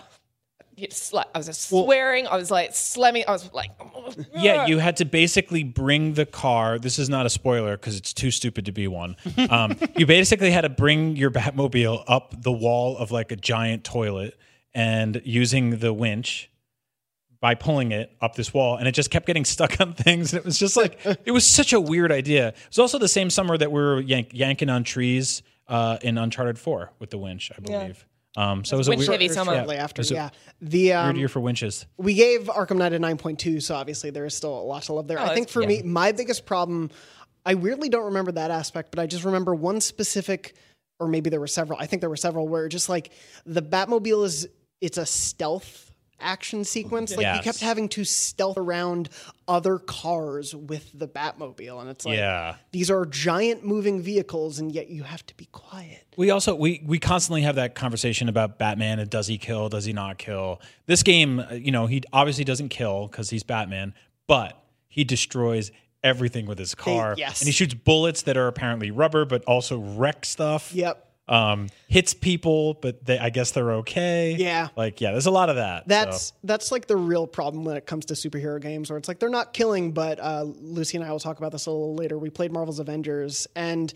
It's 0.78 1.10
like 1.10 1.24
I 1.34 1.38
was 1.38 1.46
just 1.46 1.70
swearing. 1.70 2.26
I 2.26 2.36
was 2.36 2.50
like 2.50 2.74
slamming. 2.74 3.24
I 3.26 3.30
was 3.30 3.50
like, 3.54 3.70
yeah, 4.34 4.66
you 4.66 4.76
had 4.78 4.98
to 4.98 5.06
basically 5.06 5.64
bring 5.64 6.12
the 6.12 6.26
car. 6.26 6.78
This 6.78 6.98
is 6.98 7.08
not 7.08 7.24
a 7.24 7.30
spoiler 7.30 7.78
because 7.78 7.96
it's 7.96 8.12
too 8.12 8.30
stupid 8.30 8.66
to 8.66 8.72
be 8.72 8.86
one. 8.86 9.16
Um, 9.48 9.78
you 9.96 10.04
basically 10.04 10.50
had 10.50 10.60
to 10.62 10.68
bring 10.68 11.16
your 11.16 11.30
Batmobile 11.30 12.04
up 12.06 12.42
the 12.42 12.52
wall 12.52 12.98
of 12.98 13.10
like 13.10 13.32
a 13.32 13.36
giant 13.36 13.84
toilet 13.84 14.36
and 14.74 15.22
using 15.24 15.78
the 15.78 15.94
winch 15.94 16.50
by 17.40 17.54
pulling 17.54 17.92
it 17.92 18.12
up 18.20 18.34
this 18.34 18.52
wall, 18.54 18.76
and 18.76 18.88
it 18.88 18.92
just 18.92 19.10
kept 19.10 19.26
getting 19.26 19.44
stuck 19.44 19.80
on 19.80 19.92
things. 19.94 20.32
And 20.32 20.40
it 20.40 20.44
was 20.44 20.58
just 20.58 20.76
like 20.76 20.98
it 21.24 21.32
was 21.32 21.46
such 21.46 21.72
a 21.72 21.80
weird 21.80 22.12
idea. 22.12 22.48
It 22.48 22.56
was 22.68 22.78
also 22.78 22.98
the 22.98 23.08
same 23.08 23.30
summer 23.30 23.56
that 23.58 23.70
we 23.70 23.80
were 23.80 24.00
yank- 24.00 24.30
yanking 24.32 24.68
on 24.70 24.84
trees 24.84 25.42
uh, 25.68 25.98
in 26.02 26.18
Uncharted 26.18 26.58
Four 26.58 26.92
with 26.98 27.10
the 27.10 27.18
winch, 27.18 27.50
I 27.56 27.60
believe. 27.60 28.06
Um, 28.36 28.64
so 28.64 28.76
it 28.76 28.78
was 28.78 28.88
a 28.88 28.90
Winch 28.90 29.00
weird, 29.08 29.12
heavy 29.22 29.28
summer. 29.32 29.54
Shortly 29.54 29.76
after, 29.76 30.00
It 30.00 30.02
was 30.02 30.10
a 30.10 30.14
yeah. 30.14 30.28
The 30.60 30.92
um, 30.92 31.06
weird 31.06 31.16
year 31.16 31.28
for 31.28 31.40
winches. 31.40 31.86
we 31.96 32.12
gave 32.12 32.42
Arkham 32.42 32.76
Knight 32.76 32.92
a 32.92 32.98
9.2, 32.98 33.62
so 33.62 33.74
obviously 33.74 34.10
there 34.10 34.26
is 34.26 34.34
still 34.34 34.58
a 34.58 34.60
lot 34.60 34.82
to 34.84 34.92
love 34.92 35.08
there. 35.08 35.18
I 35.18 35.32
think 35.34 35.48
for 35.48 35.62
me, 35.62 35.82
my 35.82 36.12
biggest 36.12 36.44
problem, 36.44 36.90
I 37.46 37.54
weirdly 37.54 37.88
don't 37.88 38.04
remember 38.04 38.32
that 38.32 38.50
aspect, 38.50 38.90
but 38.90 39.00
I 39.00 39.06
just 39.06 39.24
remember 39.24 39.54
one 39.54 39.80
specific, 39.80 40.54
or 41.00 41.08
maybe 41.08 41.30
there 41.30 41.40
were 41.40 41.46
several. 41.46 41.78
I 41.78 41.86
think 41.86 42.00
there 42.00 42.10
were 42.10 42.16
several 42.16 42.46
where 42.46 42.68
just 42.68 42.90
like 42.90 43.10
the 43.46 43.62
Batmobile 43.62 44.26
is, 44.26 44.48
it's 44.82 44.98
a 44.98 45.06
stealth 45.06 45.85
action 46.20 46.64
sequence. 46.64 47.10
Like 47.12 47.18
you 47.26 47.32
Yes. 47.32 47.44
kept 47.44 47.60
having 47.60 47.88
to 47.90 48.04
stealth 48.04 48.56
around 48.56 49.08
other 49.46 49.78
cars 49.78 50.54
with 50.54 50.90
the 50.94 51.06
Batmobile, 51.06 51.80
and 51.80 51.90
it's 51.90 52.04
like 52.06 52.16
Yeah. 52.18 52.56
these 52.72 52.90
are 52.90 53.04
giant 53.06 53.64
moving 53.64 54.00
vehicles, 54.02 54.58
and 54.58 54.72
yet 54.72 54.88
you 54.88 55.02
have 55.04 55.24
to 55.26 55.34
be 55.34 55.46
quiet. 55.52 56.04
We 56.16 56.30
also 56.30 56.54
we 56.54 56.82
we 56.86 56.98
constantly 56.98 57.42
have 57.42 57.56
that 57.56 57.74
conversation 57.74 58.28
about 58.28 58.58
Batman 58.58 58.98
and 58.98 59.08
does 59.10 59.26
he 59.26 59.38
kill, 59.38 59.68
does 59.68 59.84
he 59.84 59.92
not 59.92 60.18
kill? 60.18 60.60
This 60.86 61.02
game, 61.02 61.40
uh, 61.40 61.52
you 61.54 61.70
know, 61.70 61.86
he 61.86 62.02
obviously 62.12 62.44
doesn't 62.44 62.70
kill 62.70 63.08
because 63.08 63.30
he's 63.30 63.42
Batman, 63.42 63.94
but 64.26 64.60
he 64.88 65.04
destroys 65.04 65.70
everything 66.04 66.46
with 66.46 66.58
his 66.58 66.74
car. 66.74 67.14
yes. 67.18 67.40
and 67.40 67.46
he 67.48 67.52
shoots 67.52 67.74
bullets 67.74 68.22
that 68.22 68.36
are 68.36 68.46
apparently 68.46 68.90
rubber, 68.92 69.24
but 69.24 69.42
also 69.44 69.78
wreck 69.78 70.24
stuff. 70.24 70.72
Yep. 70.72 71.05
Um, 71.28 71.68
hits 71.88 72.14
people, 72.14 72.74
but 72.74 73.04
they, 73.04 73.18
I 73.18 73.30
guess 73.30 73.50
they're 73.50 73.72
okay. 73.78 74.36
Yeah. 74.38 74.68
like 74.76 75.00
yeah, 75.00 75.10
there's 75.10 75.26
a 75.26 75.32
lot 75.32 75.50
of 75.50 75.56
that. 75.56 75.88
That's 75.88 76.26
so. 76.26 76.34
that's 76.44 76.70
like 76.70 76.86
the 76.86 76.96
real 76.96 77.26
problem 77.26 77.64
when 77.64 77.76
it 77.76 77.84
comes 77.84 78.04
to 78.06 78.14
superhero 78.14 78.60
games, 78.60 78.90
where 78.90 78.96
it's 78.96 79.08
like 79.08 79.18
they're 79.18 79.28
not 79.28 79.52
killing, 79.52 79.90
but 79.90 80.20
uh, 80.20 80.44
Lucy 80.44 80.96
and 80.98 81.04
I 81.04 81.10
will 81.10 81.18
talk 81.18 81.38
about 81.38 81.50
this 81.50 81.66
a 81.66 81.70
little 81.70 81.96
later. 81.96 82.16
We 82.16 82.30
played 82.30 82.52
Marvel's 82.52 82.78
Avengers, 82.78 83.48
and 83.56 83.92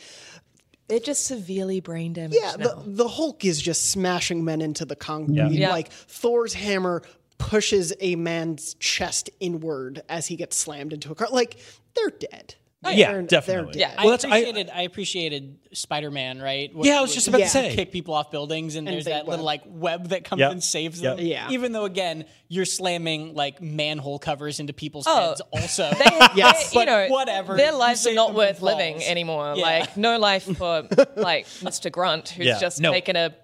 they're 0.91 0.99
just 0.99 1.25
severely 1.25 1.81
brain 1.81 2.13
damaged 2.13 2.41
yeah, 2.43 2.57
now. 2.59 2.75
the, 2.75 2.83
the 2.85 3.09
Hulk 3.09 3.45
is 3.45 3.63
just 3.63 3.91
smashing 3.91 4.45
men 4.45 4.61
into 4.61 4.85
the 4.85 4.97
concrete. 4.97 5.37
Yeah. 5.37 5.49
Yeah. 5.49 5.71
Like 5.71 5.93
Thor's 5.93 6.53
hammer 6.53 7.03
pushes 7.39 7.93
a 8.01 8.17
man's 8.17 8.75
chest 8.75 9.31
inward 9.39 10.03
as 10.09 10.27
he 10.27 10.37
gets 10.37 10.57
slammed 10.57 10.93
into 10.93 11.13
a 11.13 11.15
car. 11.15 11.29
Like 11.31 11.59
they're 11.95 12.11
dead. 12.11 12.57
Oh, 12.83 12.89
yeah, 12.89 13.13
They're- 13.13 13.23
definitely. 13.23 13.73
They're 13.79 13.89
dead. 13.89 13.95
I 13.99 14.03
Well, 14.05 14.11
that's 14.13 14.25
I, 14.25 14.29
appreciated. 14.39 14.71
I, 14.75 14.83
appreciated 14.83 15.59
Spider-Man, 15.73 16.41
right? 16.41 16.75
Where- 16.75 16.87
Yeah, 16.91 16.99
I 16.99 17.03
was 17.03 17.13
just 17.13 17.29
about 17.29 17.39
to 17.43 17.49
say. 17.49 17.75
kick 17.75 17.93
people 17.93 18.15
off 18.15 18.31
buildings, 18.31 18.75
and, 18.75 18.87
there's 18.87 19.05
they 19.05 19.11
that 19.11 19.29
little 19.29 19.45
like 19.45 19.61
web 19.67 20.09
that 20.09 20.25
comes 20.25 20.41
Yep. 20.41 20.53
and 20.53 20.65
saves 20.65 21.01
Yep. 21.03 21.17
them. 21.19 21.27
Yeah. 21.27 21.51
Even 21.51 21.73
though 21.73 21.85
again, 21.85 22.25
you're 22.49 22.65
slamming 22.65 23.35
like 23.35 23.61
manhole 23.61 24.19
covers 24.19 24.61
into 24.61 24.73
people's 24.73 25.07
Oh. 25.07 25.29
heads. 25.29 25.43
Also, 25.53 25.91
Yes. 26.35 26.71
They- 26.73 26.81
you 26.81 26.87
know, 26.87 27.09
whatever, 27.09 27.57
Their 27.57 27.73
lives 27.73 28.07
are 28.07 28.15
not 28.15 28.33
worth 28.35 28.63
living 28.63 28.95
falls. 28.95 29.09
anymore. 29.09 29.55
Yeah. 29.57 29.63
Like 29.63 29.97
no 29.99 30.19
life 30.19 30.45
for 30.45 30.89
like 31.17 31.47
Mr. 31.47 31.93
Grunt, 31.93 32.31
who's 32.31 32.47
Yeah. 32.47 32.59
just 32.61 32.81
No. 32.81 32.93
taken 32.93 33.15
a 33.17 33.35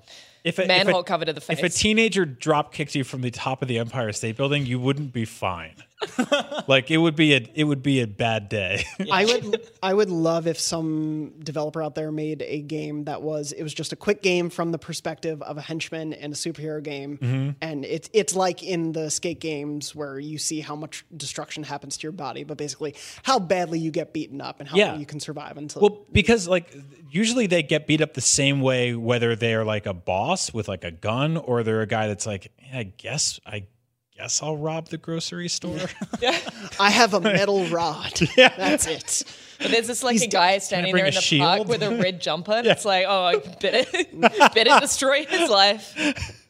if 0.44 0.58
a, 0.58 0.62
if 0.62 0.68
manhole 0.68 1.00
a- 1.00 1.04
cover 1.04 1.24
to 1.26 1.32
the 1.32 1.40
face. 1.40 1.58
If 1.58 1.64
a 1.64 1.68
teenager 1.68 2.24
drop 2.24 2.72
kicked 2.72 2.94
you 2.94 3.02
from 3.04 3.20
the 3.20 3.30
top 3.32 3.62
of 3.62 3.68
the 3.68 3.78
Empire 3.80 4.12
State 4.12 4.36
Building, 4.36 4.64
you 4.64 4.78
wouldn't 4.78 5.12
be 5.12 5.24
fine. 5.24 5.74
like 6.68 6.90
it 6.90 6.96
would 6.98 7.16
be 7.16 7.34
a 7.34 7.46
it 7.54 7.64
would 7.64 7.82
be 7.82 8.00
a 8.00 8.06
bad 8.06 8.48
day. 8.48 8.84
I 9.10 9.25
would 9.25 9.66
I 9.82 9.94
would 9.94 10.10
love 10.10 10.46
if 10.46 10.58
some 10.58 11.32
developer 11.42 11.82
out 11.82 11.94
there 11.94 12.10
made 12.12 12.42
a 12.42 12.60
game 12.60 13.04
that 13.04 13.22
was 13.22 13.52
it 13.52 13.62
was 13.62 13.75
just 13.75 13.92
a 13.92 13.96
quick 13.96 14.22
game 14.22 14.50
from 14.50 14.72
the 14.72 14.78
perspective 14.78 15.42
of 15.42 15.56
a 15.58 15.62
henchman 15.62 16.12
and 16.12 16.32
a 16.32 16.36
superhero 16.36 16.82
game, 16.82 17.18
Mm-hmm. 17.18 17.50
and 17.60 17.84
it's 17.84 18.08
it's 18.12 18.34
like 18.34 18.62
in 18.62 18.92
the 18.92 19.10
skate 19.10 19.40
games 19.40 19.94
where 19.94 20.18
you 20.18 20.38
see 20.38 20.60
how 20.60 20.76
much 20.76 21.04
destruction 21.16 21.62
happens 21.62 21.96
to 21.98 22.02
your 22.02 22.12
body, 22.12 22.44
but 22.44 22.56
basically 22.58 22.94
how 23.22 23.38
badly 23.38 23.78
you 23.78 23.90
get 23.90 24.12
beaten 24.12 24.40
up 24.40 24.60
and 24.60 24.68
how 24.68 24.76
Yeah. 24.76 24.96
you 24.96 25.06
can 25.06 25.20
survive 25.20 25.56
until. 25.56 25.82
Well, 25.82 26.06
because 26.12 26.46
like 26.48 26.75
usually 27.10 27.46
they 27.46 27.62
get 27.62 27.86
beat 27.86 28.00
up 28.00 28.14
the 28.14 28.20
same 28.20 28.60
way, 28.60 28.94
whether 28.94 29.36
they're 29.36 29.64
like 29.64 29.86
a 29.86 29.94
boss 29.94 30.52
with 30.52 30.68
like 30.68 30.84
a 30.84 30.90
gun 30.90 31.36
or 31.36 31.62
they're 31.62 31.82
a 31.82 31.86
guy 31.86 32.08
that's 32.08 32.26
like, 32.26 32.52
yeah, 32.66 32.78
I 32.80 32.82
guess 32.84 33.40
I 33.46 33.64
guess 34.16 34.42
I'll 34.42 34.56
rob 34.56 34.88
the 34.88 34.99
grocery 34.99 35.49
store. 35.49 35.88
I 36.80 36.90
have 36.90 37.14
a 37.14 37.20
metal 37.20 37.66
rod. 37.66 38.12
That's 38.37 38.87
it. 38.87 39.23
But 39.58 39.70
there's 39.70 39.87
this 39.87 40.02
like 40.02 40.20
a 40.20 40.26
guy 40.26 40.58
standing 40.58 40.94
there 40.94 41.06
in 41.06 41.14
the 41.14 41.20
shield? 41.20 41.42
park 41.42 41.68
with 41.68 41.82
a 41.82 41.96
red 41.96 42.20
jumper. 42.20 42.52
and 42.52 42.66
It's 42.76 42.85
like, 42.85 43.06
oh, 43.08 43.25
I 43.25 43.37
better, 43.61 43.85
better 44.54 44.80
destroy 44.80 45.25
his 45.25 45.49
life. 45.49 46.45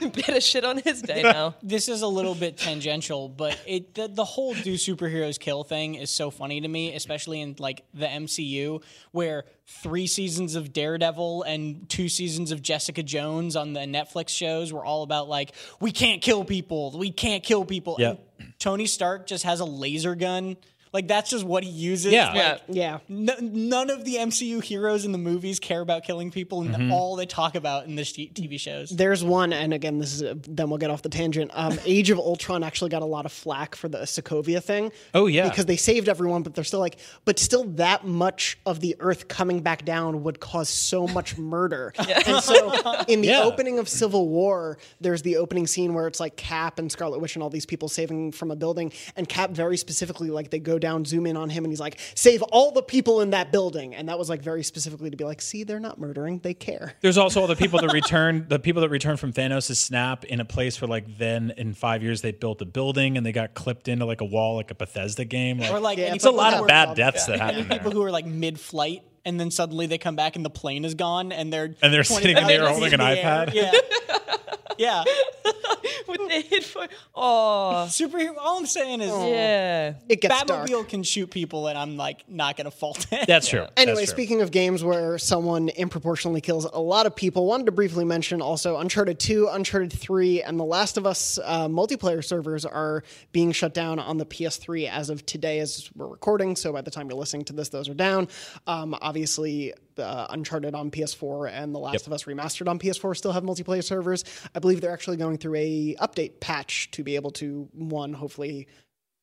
Better 0.12 0.40
shit 0.40 0.64
on 0.64 0.78
his 0.78 1.02
day 1.02 1.22
now. 1.24 1.54
this 1.62 1.88
is 1.88 2.02
a 2.02 2.06
little 2.06 2.34
bit 2.34 2.56
tangential, 2.56 3.28
but 3.28 3.58
it 3.66 3.94
the, 3.94 4.08
the 4.08 4.24
whole 4.24 4.54
do 4.54 4.74
superheroes 4.74 5.38
kill 5.38 5.64
thing 5.64 5.94
is 5.94 6.10
so 6.10 6.30
funny 6.30 6.60
to 6.60 6.68
me, 6.68 6.94
especially 6.94 7.40
in 7.40 7.56
like 7.58 7.84
the 7.94 8.06
MCU, 8.06 8.82
where 9.12 9.44
three 9.66 10.06
seasons 10.06 10.54
of 10.54 10.72
Daredevil 10.72 11.42
and 11.42 11.88
two 11.88 12.08
seasons 12.08 12.52
of 12.52 12.62
Jessica 12.62 13.02
Jones 13.02 13.56
on 13.56 13.72
the 13.72 13.80
Netflix 13.80 14.28
shows 14.30 14.72
were 14.72 14.84
all 14.84 15.02
about 15.02 15.28
like 15.28 15.52
we 15.80 15.92
can't 15.92 16.22
kill 16.22 16.44
people, 16.44 16.96
we 16.96 17.10
can't 17.10 17.42
kill 17.42 17.64
people. 17.64 17.96
Yeah. 17.98 18.14
And 18.38 18.52
Tony 18.58 18.86
Stark 18.86 19.26
just 19.26 19.44
has 19.44 19.60
a 19.60 19.64
laser 19.64 20.14
gun. 20.14 20.56
Like 20.96 21.08
that's 21.08 21.28
just 21.28 21.44
what 21.44 21.62
he 21.62 21.68
uses. 21.68 22.10
Yeah. 22.10 22.28
Like, 22.28 22.62
Yeah. 22.68 22.98
Yeah. 23.10 23.34
n- 23.34 23.68
none 23.68 23.90
of 23.90 24.06
the 24.06 24.14
MCU 24.14 24.62
heroes 24.64 25.04
in 25.04 25.12
the 25.12 25.18
movies 25.18 25.60
care 25.60 25.82
about 25.82 26.04
killing 26.04 26.30
people, 26.30 26.62
and 26.62 26.74
Mm-hmm. 26.74 26.90
all 26.90 27.16
they 27.16 27.26
talk 27.26 27.54
about 27.54 27.84
in 27.84 27.96
the 27.96 28.04
sh- 28.04 28.30
TV 28.32 28.58
shows. 28.58 28.88
There's 28.88 29.22
one, 29.22 29.52
and 29.52 29.74
again, 29.74 29.98
this 29.98 30.14
is 30.14 30.22
a, 30.22 30.34
then 30.48 30.70
we'll 30.70 30.78
get 30.78 30.88
off 30.90 31.02
the 31.02 31.10
tangent. 31.10 31.50
Um, 31.52 31.78
Age 31.84 32.08
of 32.08 32.18
Ultron 32.18 32.62
actually 32.64 32.88
got 32.88 33.02
a 33.02 33.06
lot 33.06 33.26
of 33.26 33.32
flack 33.32 33.74
for 33.74 33.88
the 33.90 33.98
Sokovia 33.98 34.62
thing. 34.62 34.90
Oh, 35.12 35.26
yeah. 35.26 35.48
because 35.50 35.66
they 35.66 35.76
saved 35.76 36.08
everyone, 36.08 36.42
but 36.42 36.54
they're 36.54 36.64
still 36.64 36.80
like, 36.80 36.96
but 37.26 37.38
still 37.38 37.64
that 37.74 38.06
much 38.06 38.56
of 38.64 38.80
the 38.80 38.96
Earth 39.00 39.28
coming 39.28 39.60
back 39.60 39.84
down 39.84 40.22
would 40.22 40.40
cause 40.40 40.70
so 40.70 41.06
much 41.06 41.36
murder. 41.54 41.92
And 41.98 42.42
so, 42.42 42.72
in 43.08 43.20
the 43.20 43.28
Yeah. 43.28 43.42
opening 43.42 43.78
of 43.78 43.86
Civil 43.88 44.28
War, 44.28 44.78
there's 45.02 45.20
the 45.20 45.36
opening 45.36 45.66
scene 45.66 45.92
where 45.92 46.06
it's 46.06 46.20
like 46.20 46.36
Cap 46.36 46.78
and 46.78 46.90
Scarlet 46.90 47.20
Witch 47.20 47.36
and 47.36 47.42
all 47.42 47.50
these 47.50 47.66
people 47.66 47.88
saving 47.88 48.32
from 48.32 48.50
a 48.50 48.56
building, 48.56 48.92
and 49.16 49.28
Cap 49.28 49.50
very 49.50 49.76
specifically 49.76 50.30
like 50.30 50.50
they 50.50 50.58
go 50.60 50.78
down, 50.78 50.85
zoom 51.06 51.26
in 51.26 51.36
on 51.36 51.50
him, 51.50 51.64
and 51.64 51.72
he's 51.72 51.80
like, 51.80 51.98
save 52.14 52.42
all 52.42 52.72
the 52.72 52.82
people 52.82 53.20
in 53.20 53.30
that 53.30 53.52
building, 53.52 53.94
and 53.94 54.08
that 54.08 54.18
was 54.18 54.28
like 54.28 54.42
very 54.42 54.62
specifically 54.62 55.10
to 55.10 55.16
be 55.16 55.24
like, 55.24 55.40
see, 55.42 55.64
they're 55.64 55.80
not 55.80 55.98
murdering, 55.98 56.38
they 56.40 56.54
care. 56.54 56.94
There's 57.00 57.18
also 57.18 57.40
all 57.40 57.46
the 57.46 57.56
people 57.56 57.80
that 57.80 57.92
return, 57.92 58.46
the 58.48 58.58
people 58.58 58.82
that 58.82 58.88
return 58.90 59.16
from 59.16 59.32
Thanos' 59.32 59.74
snap 59.76 60.24
in 60.24 60.40
a 60.40 60.44
place 60.44 60.80
where, 60.80 60.88
like, 60.88 61.18
then 61.18 61.52
in 61.56 61.74
five 61.74 62.02
years 62.02 62.22
they 62.22 62.32
built 62.32 62.62
a 62.62 62.66
building 62.66 63.16
and 63.16 63.24
they 63.26 63.32
got 63.32 63.54
clipped 63.54 63.88
into 63.88 64.04
like 64.04 64.20
a 64.20 64.24
wall, 64.24 64.56
like 64.56 64.70
a 64.70 64.74
Bethesda 64.74 65.24
game. 65.24 65.58
Like, 65.58 65.72
Or 65.72 65.80
like 65.80 65.98
Yeah, 65.98 66.06
it's 66.06 66.16
it's 66.16 66.24
a 66.26 66.30
lot 66.30 66.54
of 66.54 66.66
bad 66.66 66.88
works. 66.88 66.96
deaths 66.98 67.26
that 67.26 67.38
happen 67.40 67.68
there. 67.68 67.78
people 67.78 67.90
who 67.92 68.02
are 68.02 68.10
like 68.10 68.26
mid-flight 68.26 69.02
and 69.24 69.38
then 69.40 69.50
suddenly 69.50 69.86
they 69.86 69.98
come 69.98 70.14
back 70.16 70.36
and 70.36 70.44
the 70.44 70.50
plane 70.50 70.84
is 70.84 70.94
gone 70.94 71.32
and 71.32 71.52
they're 71.52 71.74
And 71.82 71.92
they're 71.92 72.04
sitting 72.04 72.36
in 72.36 72.46
the 72.46 72.52
air 72.52 72.68
holding 72.68 72.92
an 72.92 73.00
the 73.00 73.06
air. 73.06 73.46
iPad. 73.46 73.54
Yeah. 73.54 73.72
yeah. 74.78 75.04
With 76.08 76.18
the 76.28 76.44
headphone. 76.50 76.88
Oh, 77.18 77.86
Superhero. 77.88 78.34
All 78.38 78.58
I'm 78.58 78.66
saying 78.66 79.00
is, 79.00 79.08
yeah. 79.08 79.94
It 80.08 80.20
gets 80.20 80.42
dark. 80.42 80.68
Batmobile 80.68 80.86
can 80.88 81.02
shoot 81.02 81.30
people, 81.30 81.66
and 81.66 81.78
I'm 81.78 81.96
like 81.96 82.28
not 82.28 82.56
gonna 82.56 82.70
fault 82.70 83.06
it. 83.10 83.26
That's 83.26 83.48
true. 83.48 83.66
Anyway, 83.76 83.96
That's 83.96 84.10
true. 84.10 84.16
speaking 84.16 84.42
of 84.42 84.50
games 84.50 84.84
where 84.84 85.16
someone 85.18 85.70
improportionately 85.70 86.42
kills 86.42 86.66
a 86.66 86.80
lot 86.80 87.06
of 87.06 87.16
people, 87.16 87.46
wanted 87.46 87.66
to 87.66 87.72
briefly 87.72 88.04
mention 88.04 88.42
also 88.42 88.76
Uncharted 88.78 89.18
2, 89.18 89.48
Uncharted 89.50 89.92
3, 89.92 90.42
and 90.42 90.60
The 90.60 90.64
Last 90.64 90.98
of 90.98 91.06
Us 91.06 91.38
uh, 91.42 91.68
multiplayer 91.68 92.22
servers 92.22 92.64
are 92.66 93.02
being 93.32 93.52
shut 93.52 93.72
down 93.72 93.98
on 93.98 94.18
the 94.18 94.26
PS3 94.26 94.90
as 94.90 95.08
of 95.08 95.24
today, 95.24 95.60
as 95.60 95.90
we're 95.94 96.06
recording. 96.08 96.54
So 96.54 96.72
by 96.72 96.82
the 96.82 96.90
time 96.90 97.08
you're 97.08 97.18
listening 97.18 97.44
to 97.46 97.54
this, 97.54 97.70
those 97.70 97.88
are 97.88 97.94
down. 97.94 98.28
Um, 98.66 98.94
obviously, 99.00 99.72
uh, 99.98 100.26
Uncharted 100.30 100.74
on 100.74 100.90
PS4 100.90 101.50
and 101.50 101.74
The 101.74 101.78
Last 101.78 102.06
of 102.06 102.12
Us 102.12 102.24
remastered 102.24 102.68
on 102.68 102.78
PS4 102.78 103.16
still 103.16 103.32
have 103.32 103.42
multiplayer 103.42 103.84
servers. 103.84 104.24
I 104.54 104.58
believe 104.58 104.80
they're 104.80 104.92
actually 104.92 105.16
going 105.16 105.38
through 105.38 105.56
a 105.56 105.96
update 106.00 106.40
patch 106.40 106.90
to 106.92 107.02
be 107.02 107.16
able 107.16 107.30
to 107.32 107.68
one 107.72 108.12
hopefully 108.12 108.66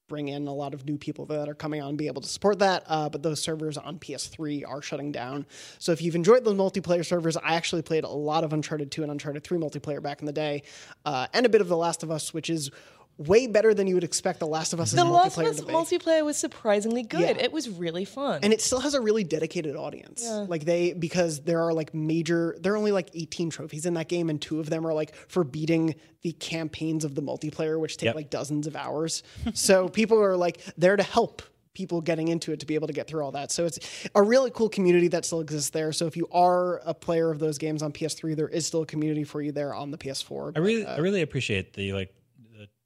bring 0.10 0.28
in 0.28 0.48
a 0.48 0.54
lot 0.54 0.74
of 0.74 0.86
new 0.86 0.98
people 0.98 1.26
that 1.26 1.48
are 1.50 1.56
coming 1.56 1.82
on 1.82 1.90
and 1.90 1.98
be 1.98 2.08
able 2.08 2.22
to 2.22 2.28
support 2.28 2.60
that. 2.60 2.84
Uh, 2.88 3.10
but 3.10 3.24
those 3.24 3.42
servers 3.42 3.78
on 3.78 3.98
PS3 3.98 4.68
are 4.68 4.82
shutting 4.82 5.12
down. 5.12 5.46
So 5.80 5.92
if 5.92 6.02
you've 6.02 6.16
enjoyed 6.16 6.44
those 6.44 6.56
multiplayer 6.56 7.06
servers, 7.06 7.38
I 7.38 7.56
actually 7.56 7.82
played 7.82 8.04
a 8.04 8.10
lot 8.10 8.44
of 8.44 8.54
Uncharted 8.54 8.92
2 8.92 9.04
and 9.04 9.12
Uncharted 9.12 9.44
3 9.44 9.58
multiplayer 9.58 10.04
back 10.04 10.20
in 10.20 10.26
the 10.26 10.34
day, 10.34 10.64
uh, 11.06 11.28
and 11.34 11.46
a 11.46 11.50
bit 11.50 11.62
of 11.62 11.68
The 11.68 11.78
Last 11.78 12.04
of 12.04 12.12
Us, 12.12 12.34
which 12.34 12.50
is 12.50 12.70
way 13.18 13.46
better 13.48 13.74
than 13.74 13.86
you 13.88 13.94
would 13.94 14.04
expect 14.04 14.40
The 14.40 14.48
Last 14.48 14.74
of 14.74 14.80
Us 14.80 14.92
The 14.92 15.04
Last 15.06 15.38
of 15.38 15.44
multiplayer 15.44 15.50
Us 15.50 15.62
multiplayer 15.62 16.26
was 16.26 16.38
surprisingly 16.38 17.04
good. 17.04 17.22
Yeah. 17.22 17.44
It 17.44 17.52
was 17.52 17.70
really 17.70 18.06
fun. 18.06 18.40
and 18.44 18.52
it 18.52 18.62
still 18.62 18.80
has 18.80 18.94
a 18.96 19.02
really 19.02 19.24
dedicated 19.24 19.76
audience. 19.76 20.28
Like 20.28 20.66
they 20.66 20.94
because 20.94 21.42
there 21.42 21.62
are 21.62 21.74
like 21.74 21.94
major 21.94 22.56
there 22.60 22.74
are 22.74 22.78
only 22.78 22.92
like 22.92 23.10
18 23.14 23.50
trophies 23.50 23.86
in 23.86 23.94
that 23.96 24.08
game 24.08 24.30
and 24.30 24.42
two 24.42 24.60
of 24.60 24.70
them 24.70 24.86
are 24.88 24.94
like 24.94 25.16
for 25.30 25.44
beating 25.44 25.96
the 26.24 26.32
campaigns 26.34 27.04
of 27.06 27.16
the 27.16 27.22
multiplayer 27.22 27.80
which 27.80 27.98
take 27.98 28.08
Yep. 28.08 28.16
like 28.16 28.30
dozens 28.30 28.66
of 28.68 28.76
hours. 28.76 29.24
so 29.54 29.90
people 29.90 30.22
are 30.22 30.36
like 30.38 30.60
there 30.78 30.96
to 30.96 31.04
help 31.04 31.42
people 31.74 32.02
getting 32.02 32.28
into 32.28 32.52
it 32.52 32.60
to 32.60 32.66
be 32.68 32.76
able 32.76 32.86
to 32.88 32.94
get 32.94 33.08
through 33.08 33.24
all 33.24 33.32
that. 33.32 33.52
So 33.52 33.66
it's 33.66 33.80
a 34.14 34.22
really 34.22 34.52
cool 34.52 34.70
community 34.70 35.08
that 35.10 35.26
still 35.26 35.40
exists 35.40 35.72
there. 35.72 35.92
So 35.92 36.06
if 36.06 36.16
you 36.16 36.28
are 36.32 36.78
a 36.86 36.94
player 36.94 37.32
of 37.32 37.40
those 37.40 37.58
games 37.58 37.82
on 37.84 37.92
PS3 37.92 38.36
there 38.36 38.48
is 38.50 38.66
still 38.68 38.82
a 38.84 38.86
community 38.86 39.24
for 39.24 39.42
you 39.42 39.52
there 39.52 39.74
on 39.74 39.92
the 39.92 39.98
PS4. 39.98 40.54
I 40.56 40.60
really, 40.60 40.86
uh, 40.86 40.96
I 40.96 41.00
really 41.00 41.22
appreciate 41.22 41.74
the 41.74 41.94
like 41.94 42.10
the 42.10 42.23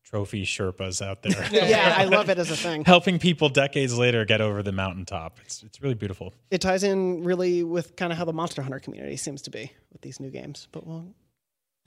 trophy 0.09 0.43
Sherpas 0.43 1.05
out 1.05 1.21
there. 1.21 1.47
yeah, 1.51 1.95
I 1.97 2.05
love 2.05 2.29
it 2.29 2.37
as 2.37 2.49
a 2.49 2.55
thing. 2.65 2.85
Helping 2.85 3.19
people 3.19 3.49
decades 3.49 3.97
later 3.97 4.23
get 4.25 4.39
over 4.41 4.63
the 4.63 4.71
mountaintop. 4.71 5.39
It's, 5.43 5.63
it's 5.63 5.81
really 5.81 5.95
beautiful. 5.95 6.33
It 6.49 6.61
ties 6.61 6.83
in 6.83 7.23
really 7.23 7.63
with 7.63 7.95
kind 7.95 8.11
of 8.11 8.17
how 8.17 8.25
the 8.25 8.33
Monster 8.33 8.61
Hunter 8.61 8.79
community 8.79 9.17
seems 9.17 9.41
to 9.43 9.49
be 9.49 9.71
with 9.91 10.01
these 10.01 10.19
new 10.19 10.29
games. 10.29 10.67
But 10.71 10.87
we'll 10.87 11.07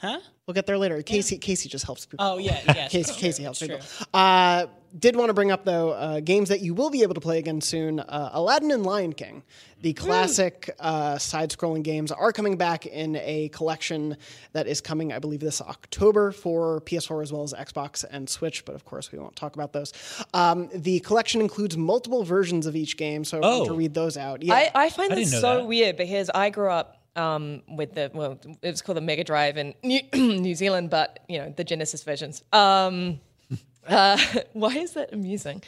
Huh? 0.00 0.18
We'll 0.46 0.54
get 0.54 0.66
there 0.66 0.78
later. 0.78 1.00
Casey 1.02 1.38
Casey 1.38 1.68
just 1.68 1.84
helps 1.84 2.06
people. 2.06 2.24
Oh 2.26 2.38
yeah. 2.38 2.58
Yes. 2.66 2.90
Casey, 2.92 3.12
True. 3.12 3.20
Casey 3.20 3.42
helps 3.42 3.60
people. 3.60 3.78
true. 3.78 4.06
Uh, 4.14 4.66
did 4.98 5.14
want 5.14 5.28
to 5.28 5.34
bring 5.34 5.52
up 5.52 5.64
though 5.64 5.90
uh, 5.90 6.18
games 6.20 6.48
that 6.48 6.60
you 6.60 6.74
will 6.74 6.90
be 6.90 7.02
able 7.02 7.14
to 7.14 7.20
play 7.20 7.38
again 7.38 7.60
soon. 7.60 8.00
Uh, 8.00 8.30
Aladdin 8.32 8.72
and 8.72 8.84
Lion 8.84 9.12
King, 9.12 9.44
the 9.82 9.92
classic 9.92 10.74
uh, 10.80 11.16
side-scrolling 11.16 11.84
games, 11.84 12.10
are 12.10 12.32
coming 12.32 12.56
back 12.56 12.86
in 12.86 13.14
a 13.16 13.50
collection 13.50 14.16
that 14.52 14.66
is 14.66 14.80
coming, 14.80 15.12
I 15.12 15.20
believe, 15.20 15.38
this 15.38 15.60
October 15.60 16.32
for 16.32 16.80
PS4 16.80 17.22
as 17.22 17.32
well 17.32 17.44
as 17.44 17.52
Xbox 17.52 18.04
and 18.10 18.28
Switch. 18.28 18.64
But 18.64 18.74
of 18.74 18.84
course, 18.84 19.12
we 19.12 19.20
won't 19.20 19.36
talk 19.36 19.54
about 19.54 19.72
those. 19.72 19.92
Um, 20.34 20.68
the 20.74 20.98
collection 21.00 21.40
includes 21.40 21.76
multiple 21.76 22.24
versions 22.24 22.66
of 22.66 22.74
each 22.74 22.96
game, 22.96 23.22
so 23.24 23.36
I 23.38 23.40
want 23.42 23.66
to 23.66 23.72
Oh. 23.72 23.76
read 23.76 23.94
those 23.94 24.16
out. 24.16 24.42
Yeah, 24.42 24.54
I, 24.54 24.70
I 24.74 24.90
find 24.90 25.12
I 25.12 25.16
this 25.16 25.30
so 25.30 25.58
that. 25.58 25.66
weird 25.68 25.96
because 25.98 26.30
I 26.34 26.50
grew 26.50 26.68
up 26.70 26.96
um, 27.16 27.62
with 27.68 27.94
the 27.94 28.10
well, 28.14 28.38
it 28.62 28.70
was 28.70 28.82
called 28.82 28.96
the 28.96 29.02
Mega 29.02 29.24
Drive 29.24 29.56
in 29.56 29.74
New, 29.82 30.00
New 30.14 30.54
Zealand, 30.54 30.90
but 30.90 31.20
you 31.28 31.38
know 31.38 31.52
the 31.56 31.64
Genesis 31.64 32.02
versions. 32.02 32.42
Um, 32.52 33.20
uh, 33.86 34.18
why 34.52 34.74
is 34.76 34.92
that 34.94 35.12
amusing? 35.12 35.58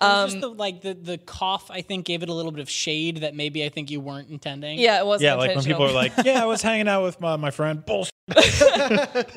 It 0.00 0.04
was 0.04 0.24
Um, 0.24 0.28
just 0.30 0.40
the, 0.40 0.48
like 0.48 0.82
the 0.82 0.94
the 0.94 1.18
cough. 1.18 1.70
I 1.70 1.80
think 1.82 2.06
gave 2.06 2.22
it 2.22 2.28
a 2.28 2.32
little 2.34 2.50
bit 2.52 2.60
of 2.60 2.68
shade 2.70 3.18
that 3.18 3.34
maybe 3.36 3.64
I 3.64 3.68
think 3.68 3.90
you 3.90 4.00
weren't 4.00 4.30
intending. 4.30 4.78
Yeah, 4.78 4.98
it 4.98 5.06
wasn't 5.06 5.26
Yeah, 5.26 5.34
like 5.34 5.54
when 5.54 5.64
people 5.64 5.84
are 5.84 5.92
like, 5.92 6.12
"Yeah, 6.24 6.42
I 6.42 6.46
was 6.46 6.60
hanging 6.62 6.88
out 6.88 7.02
with 7.04 7.20
my, 7.20 7.36
my 7.36 7.50
friend." 7.50 7.84
Bullshit. 7.86 8.12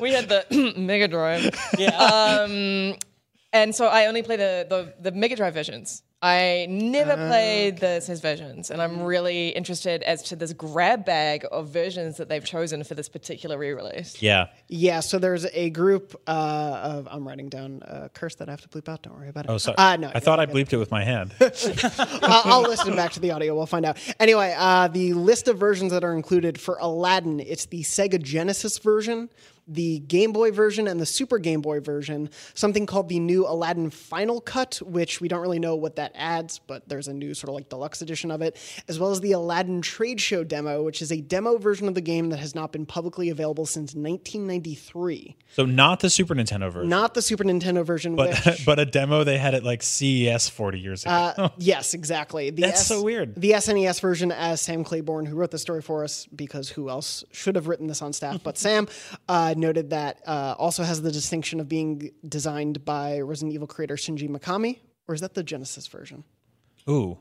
we 0.00 0.12
had 0.12 0.28
the 0.28 0.44
Mega 0.76 1.08
Drive. 1.08 1.50
Yeah. 1.78 1.96
Um, 1.96 2.96
and 3.62 3.74
so 3.74 3.86
I 3.86 4.06
only 4.06 4.22
play 4.22 4.36
the, 4.36 4.66
the, 4.68 5.10
the 5.10 5.16
Mega 5.16 5.36
Drive 5.36 5.54
versions. 5.54 6.02
I 6.22 6.66
never 6.70 7.14
played 7.14 7.78
the 7.78 8.00
SNES 8.00 8.22
versions, 8.22 8.70
and 8.70 8.80
I'm 8.80 9.02
really 9.02 9.50
interested 9.50 10.02
as 10.02 10.22
to 10.24 10.36
this 10.36 10.54
grab 10.54 11.04
bag 11.04 11.44
of 11.52 11.68
versions 11.68 12.16
that 12.16 12.30
they've 12.30 12.44
chosen 12.44 12.82
for 12.84 12.94
this 12.94 13.08
particular 13.08 13.58
re-release. 13.58 14.20
Yeah, 14.22 14.46
Yeah, 14.66 15.00
so 15.00 15.18
there's 15.18 15.44
a 15.52 15.68
group 15.70 16.20
uh, 16.26 16.80
of 16.82 17.06
I'm 17.10 17.28
writing 17.28 17.50
down 17.50 17.82
a 17.82 18.08
curse 18.08 18.34
that 18.36 18.48
I 18.48 18.52
have 18.52 18.62
to 18.62 18.68
bleep 18.68 18.88
out. 18.88 19.02
Don't 19.02 19.14
worry 19.14 19.28
about 19.28 19.44
it. 19.44 19.50
Oh, 19.50 19.58
sorry. 19.58 19.76
Uh, 19.76 19.96
no, 19.96 20.10
I 20.14 20.20
thought 20.20 20.40
I 20.40 20.46
bleeped 20.46 20.72
it 20.72 20.78
with 20.78 20.90
my 20.90 21.04
hand. 21.04 21.34
I'll, 22.22 22.42
I'll 22.44 22.62
listen 22.62 22.96
back 22.96 23.12
to 23.12 23.20
the 23.20 23.30
audio. 23.30 23.54
We'll 23.54 23.66
find 23.66 23.84
out. 23.84 23.98
Anyway, 24.18 24.54
uh, 24.56 24.88
the 24.88 25.12
list 25.12 25.48
of 25.48 25.58
versions 25.58 25.92
that 25.92 26.02
are 26.02 26.14
included 26.14 26.58
for 26.58 26.78
Aladdin, 26.80 27.40
it's 27.40 27.66
the 27.66 27.82
Sega 27.82 28.20
Genesis 28.20 28.78
version, 28.78 29.28
the 29.66 30.00
Game 30.00 30.32
Boy 30.32 30.52
version, 30.52 30.86
and 30.88 31.00
the 31.00 31.06
Super 31.06 31.38
Game 31.38 31.60
Boy 31.60 31.80
version. 31.80 32.30
Something 32.54 32.86
called 32.86 33.08
the 33.08 33.18
new 33.18 33.46
Aladdin 33.46 33.90
Final 33.90 34.40
Cut, 34.40 34.80
which 34.84 35.20
we 35.20 35.28
don't 35.28 35.40
really 35.40 35.58
know 35.58 35.76
what 35.76 35.96
that 35.96 36.12
adds, 36.14 36.58
but 36.58 36.88
there's 36.88 37.08
a 37.08 37.12
new 37.12 37.34
sort 37.34 37.48
of 37.48 37.54
like 37.54 37.68
deluxe 37.68 38.02
edition 38.02 38.30
of 38.30 38.42
it, 38.42 38.56
as 38.88 38.98
well 38.98 39.10
as 39.10 39.20
the 39.20 39.32
Aladdin 39.32 39.82
Trade 39.82 40.20
Show 40.20 40.44
demo, 40.44 40.82
which 40.82 41.02
is 41.02 41.10
a 41.10 41.20
demo 41.20 41.58
version 41.58 41.88
of 41.88 41.94
the 41.94 42.00
game 42.00 42.30
that 42.30 42.38
has 42.38 42.54
not 42.54 42.72
been 42.72 42.86
publicly 42.86 43.28
available 43.28 43.66
since 43.66 43.94
1993. 43.94 45.36
so 45.52 45.64
not 45.64 46.00
the 46.00 46.10
Super 46.10 46.34
Nintendo 46.34 46.70
version, 46.70 46.88
Not 46.88 47.14
the 47.14 47.22
Super 47.22 47.44
Nintendo 47.44 47.84
version, 47.84 48.16
but 48.16 48.38
which 48.44 48.64
but 48.66 48.78
a 48.78 48.86
demo 48.86 49.24
they 49.24 49.38
had 49.38 49.54
at 49.54 49.64
like 49.64 49.82
CES 49.82 50.48
40 50.48 50.78
years 50.78 51.04
ago. 51.04 51.12
Uh, 51.12 51.48
yes, 51.58 51.94
exactly. 51.94 52.50
The 52.50 52.62
That's 52.62 52.86
so 52.86 53.02
weird. 53.02 53.34
The 53.34 53.52
SNES 53.52 54.00
version, 54.00 54.32
as 54.32 54.60
Sam 54.60 54.84
Claiborne, 54.84 55.26
who 55.26 55.36
wrote 55.36 55.50
the 55.50 55.58
story 55.58 55.82
for 55.82 56.04
us, 56.04 56.26
because 56.26 56.70
who 56.70 56.88
else 56.88 57.24
should 57.32 57.56
have 57.56 57.68
written 57.68 57.86
this 57.86 58.02
on 58.02 58.12
staff 58.12 58.36
but 58.42 58.58
Sam, 58.58 58.88
uh, 59.28 59.54
noted 59.56 59.90
that 59.90 60.20
uh, 60.26 60.54
also 60.58 60.82
has 60.82 61.02
the 61.02 61.12
distinction 61.12 61.60
of 61.60 61.68
being 61.68 62.10
designed 62.28 62.84
by 62.84 63.20
Resident 63.20 63.54
Evil 63.54 63.66
creator 63.66 63.96
Shinji 63.96 64.28
Mikami. 64.28 64.80
Or 65.08 65.14
is 65.14 65.20
that 65.20 65.34
the 65.34 65.42
Genesis 65.44 65.86
version? 65.86 66.24
Ooh, 66.88 67.18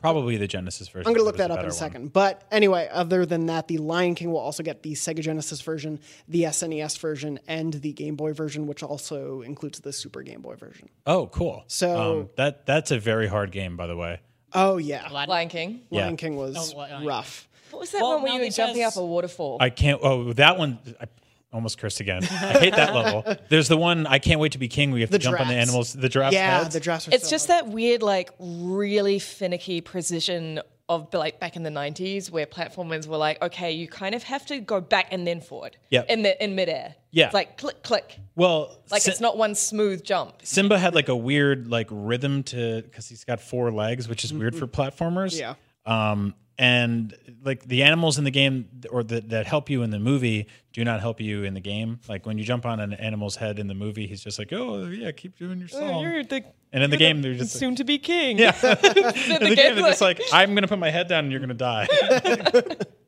probably 0.00 0.36
the 0.36 0.46
Genesis 0.48 0.88
version. 0.88 1.06
I'm 1.06 1.12
going 1.12 1.18
to 1.20 1.24
look 1.24 1.36
that 1.36 1.50
up 1.50 1.58
in 1.58 1.62
better 1.64 1.68
a 1.68 1.70
one. 1.70 1.78
second. 1.78 2.12
But 2.12 2.42
anyway, 2.50 2.88
other 2.90 3.24
than 3.26 3.46
that, 3.46 3.68
the 3.68 3.78
Lion 3.78 4.14
King 4.16 4.30
will 4.32 4.40
also 4.40 4.62
get 4.62 4.82
the 4.82 4.92
Sega 4.94 5.20
Genesis 5.20 5.60
version, 5.60 6.00
the 6.26 6.42
SNES 6.44 6.98
version, 6.98 7.38
and 7.46 7.74
the 7.74 7.92
Game 7.92 8.16
Boy 8.16 8.32
version, 8.32 8.66
which 8.66 8.82
also 8.82 9.42
includes 9.42 9.80
the 9.80 9.92
Super 9.92 10.22
Game 10.22 10.40
Boy 10.40 10.56
version. 10.56 10.88
Oh, 11.06 11.26
cool. 11.28 11.64
So- 11.68 12.20
um, 12.20 12.30
that 12.36 12.66
that's 12.66 12.90
a 12.90 12.98
very 12.98 13.28
hard 13.28 13.52
game, 13.52 13.76
by 13.76 13.86
the 13.86 13.96
way. 13.96 14.20
Oh, 14.52 14.78
yeah. 14.78 15.08
Lion 15.10 15.48
King. 15.48 15.82
Yeah. 15.90 16.02
Lion 16.04 16.16
King 16.16 16.36
was 16.36 16.72
Oh, 16.74 16.76
Lion 16.78 16.98
King. 17.00 17.06
rough. 17.08 17.48
What 17.70 17.80
was 17.80 17.90
that 17.92 18.00
Well, 18.00 18.14
one 18.14 18.22
where 18.22 18.32
you 18.32 18.40
were 18.40 18.50
jumping 18.50 18.82
has- 18.82 18.96
up 18.96 19.02
a 19.02 19.06
waterfall? 19.06 19.58
I 19.60 19.68
can't. 19.70 20.00
Oh, 20.02 20.32
that 20.32 20.56
one. 20.58 20.78
I, 21.00 21.04
almost 21.52 21.78
cursed 21.78 22.00
again. 22.00 22.22
I 22.30 22.58
hate 22.58 22.74
that 22.74 22.94
level. 22.94 23.24
There's 23.48 23.68
the 23.68 23.76
one 23.76 24.06
I 24.06 24.18
can't 24.18 24.40
wait 24.40 24.52
to 24.52 24.58
be 24.58 24.68
king. 24.68 24.90
We 24.90 25.00
have 25.02 25.10
The 25.10 25.18
to 25.18 25.24
jump 25.24 25.40
on 25.40 25.48
the 25.48 25.54
animals, 25.54 25.92
the 25.92 26.08
giraffes. 26.08 26.34
yeah, 26.34 26.58
heads. 26.62 26.74
the 26.74 26.80
drafts 26.80 27.08
are 27.08 27.14
It's 27.14 27.24
so 27.24 27.30
just 27.30 27.48
that 27.48 27.68
weird, 27.68 28.02
like 28.02 28.30
really 28.38 29.18
finicky 29.18 29.80
precision 29.80 30.60
of 30.90 31.12
like 31.12 31.38
back 31.38 31.54
in 31.54 31.62
the 31.64 31.70
'90s, 31.70 32.30
where 32.30 32.46
platformers 32.46 33.06
were 33.06 33.18
like, 33.18 33.42
okay, 33.42 33.72
you 33.72 33.86
kind 33.86 34.14
of 34.14 34.22
have 34.22 34.46
to 34.46 34.58
go 34.58 34.80
back 34.80 35.08
and 35.10 35.26
then 35.26 35.40
forward. 35.42 35.76
Yep. 35.90 36.06
In 36.08 36.22
the 36.22 36.42
in 36.42 36.54
midair. 36.54 36.94
Yeah. 37.10 37.26
It's 37.26 37.34
like 37.34 37.58
click 37.58 37.82
click. 37.82 38.18
well, 38.36 38.78
Like 38.90 39.02
Si- 39.02 39.10
it's 39.10 39.20
not 39.20 39.36
one 39.36 39.54
smooth 39.54 40.02
jump. 40.02 40.36
Simba 40.44 40.78
had 40.78 40.94
like 40.94 41.08
a 41.08 41.16
weird 41.16 41.68
like 41.68 41.88
rhythm 41.90 42.42
to 42.44 42.80
because 42.82 43.06
he's 43.08 43.24
got 43.24 43.40
four 43.40 43.70
legs, 43.70 44.08
which 44.08 44.24
is 44.24 44.32
weird 44.32 44.56
for 44.56 44.66
platformers. 44.66 45.38
Yeah. 45.38 45.54
Um, 45.84 46.34
and 46.58 47.14
like 47.44 47.64
the 47.64 47.84
animals 47.84 48.18
in 48.18 48.24
the 48.24 48.30
game 48.30 48.68
or 48.90 49.04
that 49.04 49.28
that 49.30 49.46
help 49.46 49.70
you 49.70 49.82
in 49.82 49.90
the 49.90 49.98
movie 49.98 50.48
do 50.72 50.84
not 50.84 51.00
help 51.00 51.20
you 51.20 51.44
in 51.44 51.54
the 51.54 51.60
game. 51.60 52.00
Like 52.08 52.26
when 52.26 52.36
you 52.36 52.44
jump 52.44 52.66
on 52.66 52.80
an 52.80 52.94
animal's 52.94 53.36
head 53.36 53.58
in 53.58 53.68
the 53.68 53.74
movie, 53.74 54.06
he's 54.06 54.22
just 54.22 54.38
like, 54.38 54.52
"Oh 54.52 54.86
yeah, 54.86 55.12
keep 55.12 55.38
doing 55.38 55.58
your 55.60 55.68
song." 55.68 56.02
the 56.02 56.44
and 56.72 56.82
in 56.82 56.90
the 56.90 56.96
game, 56.96 57.22
they're 57.22 57.34
just 57.34 57.54
like, 57.54 57.60
soon 57.60 57.76
to 57.76 57.84
be 57.84 57.98
king. 57.98 58.38
yeah. 58.38 58.54
in 58.62 59.42
in 59.42 59.50
the 59.50 59.56
game, 59.56 59.76
they're 59.76 59.90
just 59.90 60.00
like, 60.00 60.20
"I'm 60.32 60.54
gonna 60.54 60.68
put 60.68 60.78
my 60.78 60.90
head 60.90 61.08
down 61.08 61.24
and 61.24 61.32
you're 61.32 61.40
gonna 61.40 61.54
die." 61.54 61.86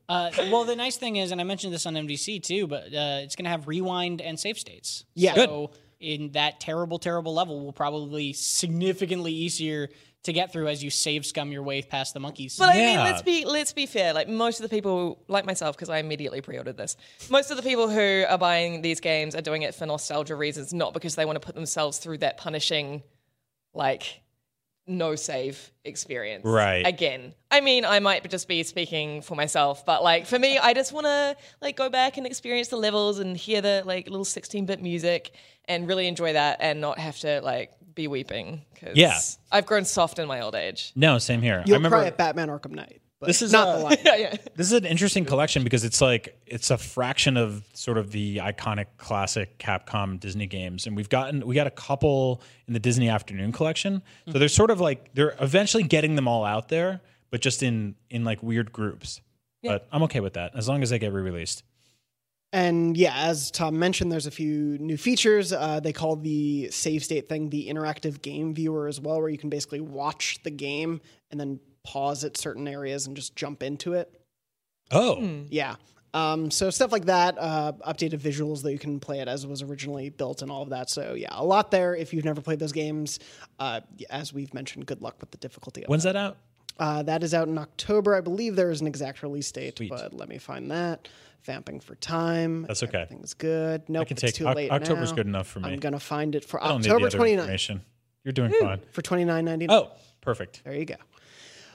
Uh, 0.09 0.29
well, 0.51 0.65
the 0.65 0.75
nice 0.75 0.97
thing 0.97 1.15
is, 1.15 1.31
and 1.31 1.39
I 1.39 1.45
mentioned 1.45 1.71
this 1.71 1.85
on 1.85 1.93
NVC 1.93 2.43
too, 2.43 2.67
but 2.67 2.93
uh, 2.93 3.21
it's 3.21 3.37
going 3.37 3.45
to 3.45 3.49
have 3.49 3.65
rewind 3.65 4.19
and 4.19 4.37
save 4.37 4.59
states. 4.59 5.05
Yeah. 5.15 5.35
So 5.35 5.71
in 6.01 6.31
that 6.31 6.59
terrible, 6.59 6.99
terrible 6.99 7.33
level, 7.33 7.63
will 7.63 7.71
probably 7.71 8.33
significantly 8.33 9.31
easier 9.31 9.89
to 10.23 10.33
get 10.33 10.53
through 10.53 10.67
as 10.67 10.83
you 10.83 10.89
save 10.89 11.25
scum 11.25 11.51
your 11.51 11.63
way 11.63 11.81
past 11.81 12.13
the 12.13 12.19
monkeys. 12.19 12.55
But 12.57 12.69
I 12.69 12.73
mean, 12.73 12.93
Yeah. 12.97 13.03
let's 13.03 13.21
be 13.23 13.43
let's 13.45 13.73
be 13.73 13.85
fair. 13.85 14.13
Like 14.13 14.27
most 14.29 14.59
of 14.59 14.69
the 14.69 14.75
people, 14.75 15.23
like 15.27 15.45
myself, 15.45 15.75
because 15.75 15.89
I 15.89 15.97
immediately 15.97 16.41
pre-ordered 16.41 16.77
this. 16.77 16.95
Most 17.29 17.49
of 17.51 17.57
the 17.57 17.63
people 17.63 17.89
who 17.89 18.23
are 18.27 18.37
buying 18.37 18.81
these 18.81 18.99
games 18.99 19.35
are 19.35 19.41
doing 19.41 19.63
it 19.63 19.73
for 19.73 19.85
nostalgia 19.85 20.35
reasons, 20.35 20.73
not 20.73 20.93
because 20.93 21.15
they 21.15 21.25
want 21.25 21.41
to 21.41 21.45
put 21.45 21.55
themselves 21.55 21.97
through 21.97 22.19
that 22.19 22.37
punishing, 22.37 23.01
like, 23.73 24.21
no 24.87 25.15
save 25.15 25.71
experience. 25.85 26.43
Right. 26.45 26.85
Again, 26.85 27.33
I 27.49 27.61
mean, 27.61 27.85
I 27.85 27.99
might 27.99 28.29
just 28.29 28.47
be 28.47 28.61
speaking 28.63 29.21
for 29.21 29.35
myself, 29.35 29.85
but 29.85 30.03
like 30.03 30.25
for 30.25 30.37
me, 30.37 30.57
I 30.57 30.73
just 30.73 30.91
want 30.91 31.05
to 31.05 31.35
like 31.61 31.77
go 31.77 31.89
back 31.89 32.17
and 32.17 32.25
experience 32.25 32.67
the 32.67 32.77
levels 32.77 33.19
and 33.19 33.37
hear 33.37 33.61
the 33.61 33.83
like 33.85 34.07
little 34.09 34.25
16-bit 34.25 34.81
music 34.81 35.31
and 35.65 35.87
really 35.87 36.07
enjoy 36.07 36.33
that 36.33 36.57
and 36.61 36.81
not 36.81 36.97
have 36.99 37.17
to 37.19 37.41
like 37.41 37.71
be 37.95 38.07
weeping. 38.07 38.61
Cause 38.79 38.95
Yeah. 38.95 39.19
I've 39.51 39.65
grown 39.65 39.85
soft 39.85 40.19
in 40.19 40.27
my 40.27 40.41
old 40.41 40.55
age. 40.55 40.91
no, 40.95 41.17
same 41.17 41.41
here. 41.41 41.59
I 41.59 41.67
You'll 41.67 41.77
remember 41.77 41.97
cry 41.97 42.07
at 42.07 42.17
Batman 42.17 42.49
Arkham 42.49 42.71
Knight. 42.71 43.01
But 43.19 43.27
This 43.27 43.43
is, 43.43 43.51
not 43.51 43.67
uh, 43.67 43.77
the 43.77 43.83
line. 43.83 43.97
yeah, 44.05 44.15
yeah. 44.15 44.35
This 44.55 44.65
is 44.65 44.73
an 44.73 44.85
interesting 44.85 45.25
collection 45.25 45.63
because 45.63 45.83
it's 45.83 46.01
like 46.01 46.41
it's 46.47 46.71
a 46.71 46.77
fraction 46.77 47.37
of 47.37 47.63
sort 47.73 47.99
of 47.99 48.11
the 48.11 48.37
iconic 48.37 48.87
classic 48.97 49.59
Capcom 49.59 50.19
Disney 50.19 50.47
games, 50.47 50.87
and 50.87 50.95
we've 50.95 51.07
gotten 51.07 51.45
we 51.45 51.53
got 51.53 51.67
a 51.67 51.71
couple 51.71 52.41
in 52.67 52.73
the 52.73 52.79
Disney 52.79 53.09
Afternoon 53.09 53.51
collection. 53.51 54.01
So 54.31 54.39
they're 54.39 54.47
sort 54.49 54.71
of 54.71 54.79
like 54.79 55.13
they're 55.13 55.35
eventually 55.39 55.83
getting 55.83 56.15
them 56.15 56.27
all 56.27 56.43
out 56.43 56.69
there, 56.69 56.99
but 57.29 57.41
just 57.41 57.61
in 57.61 57.93
in 58.09 58.23
like 58.23 58.41
weird 58.41 58.71
groups. 58.71 59.21
But 59.63 59.87
I'm 59.91 60.01
okay 60.03 60.19
with 60.19 60.33
that 60.33 60.53
as 60.55 60.67
long 60.67 60.81
as 60.81 60.89
they 60.89 60.97
get 60.97 61.13
re-released. 61.13 61.61
And 62.53 62.97
yeah, 62.97 63.13
as 63.15 63.49
Tom 63.49 63.79
mentioned, 63.79 64.11
there's 64.11 64.27
a 64.27 64.31
few 64.31 64.77
new 64.77 64.97
features. 64.97 65.53
Uh, 65.53 65.79
they 65.79 65.93
call 65.93 66.17
the 66.17 66.69
save 66.69 67.03
state 67.03 67.29
thing 67.29 67.49
the 67.49 67.69
interactive 67.69 68.21
game 68.21 68.53
viewer 68.53 68.87
as 68.87 68.99
well, 68.99 69.19
where 69.21 69.29
you 69.29 69.37
can 69.37 69.49
basically 69.49 69.79
watch 69.79 70.39
the 70.43 70.51
game 70.51 70.99
and 71.29 71.39
then 71.39 71.59
pause 71.83 72.23
at 72.25 72.35
certain 72.37 72.67
areas 72.67 73.07
and 73.07 73.15
just 73.15 73.35
jump 73.35 73.63
into 73.63 73.93
it. 73.93 74.13
Oh, 74.91 75.45
Yeah. 75.49 75.75
Um, 76.13 76.51
so 76.51 76.69
stuff 76.69 76.91
like 76.91 77.05
that, 77.05 77.37
uh, 77.39 77.71
updated 77.87 78.19
visuals 78.19 78.63
that 78.63 78.73
you 78.73 78.79
can 78.79 78.99
play 78.99 79.21
it 79.21 79.29
as 79.29 79.45
it 79.45 79.49
was 79.49 79.61
originally 79.61 80.09
built 80.09 80.41
and 80.41 80.51
all 80.51 80.61
of 80.61 80.71
that. 80.71 80.89
So 80.89 81.13
yeah, 81.13 81.29
a 81.31 81.45
lot 81.45 81.71
there. 81.71 81.95
If 81.95 82.13
you've 82.13 82.25
never 82.25 82.41
played 82.41 82.59
those 82.59 82.73
games, 82.73 83.19
uh, 83.59 83.79
as 84.09 84.33
we've 84.33 84.53
mentioned, 84.53 84.87
good 84.87 85.01
luck 85.01 85.15
with 85.21 85.31
the 85.31 85.37
difficulty. 85.37 85.83
Of 85.83 85.89
when's 85.89 86.03
that. 86.03 86.13
that 86.13 86.19
out? 86.19 86.37
Uh, 86.77 87.03
that 87.03 87.23
is 87.23 87.33
out 87.33 87.47
in 87.47 87.57
October. 87.57 88.13
I 88.13 88.19
believe 88.19 88.57
there 88.57 88.71
is 88.71 88.81
an 88.81 88.87
exact 88.87 89.23
release 89.23 89.49
date, 89.53 89.77
Sweet. 89.77 89.89
but 89.89 90.13
let 90.13 90.27
me 90.27 90.37
find 90.37 90.69
that. 90.71 91.07
Vamping 91.43 91.79
for 91.79 91.95
time. 91.95 92.63
That's 92.67 92.83
okay. 92.83 92.99
Everything's 93.01 93.33
good. 93.33 93.89
Nope, 93.89 94.01
I 94.01 94.05
can 94.05 94.15
it's 94.15 94.21
take 94.21 94.35
too 94.35 94.47
Oc- 94.47 94.55
late 94.55 94.71
October's 94.71 95.09
now. 95.11 95.15
good 95.15 95.27
enough 95.27 95.47
for 95.47 95.59
me. 95.59 95.69
I'm 95.69 95.79
gonna 95.79 95.99
find 95.99 96.35
it 96.35 96.45
for 96.45 96.63
I 96.63 96.67
don't 96.67 96.79
October 96.81 96.99
need 97.05 97.11
the 97.11 97.17
other 97.17 97.17
29th 97.17 97.39
information. 97.39 97.81
You're 98.23 98.33
doing 98.33 98.51
fine. 98.59 98.79
for 98.91 99.01
29.99. 99.01 99.67
Oh, 99.69 99.91
perfect. 100.21 100.63
There 100.63 100.73
you 100.75 100.85
go. 100.85 100.95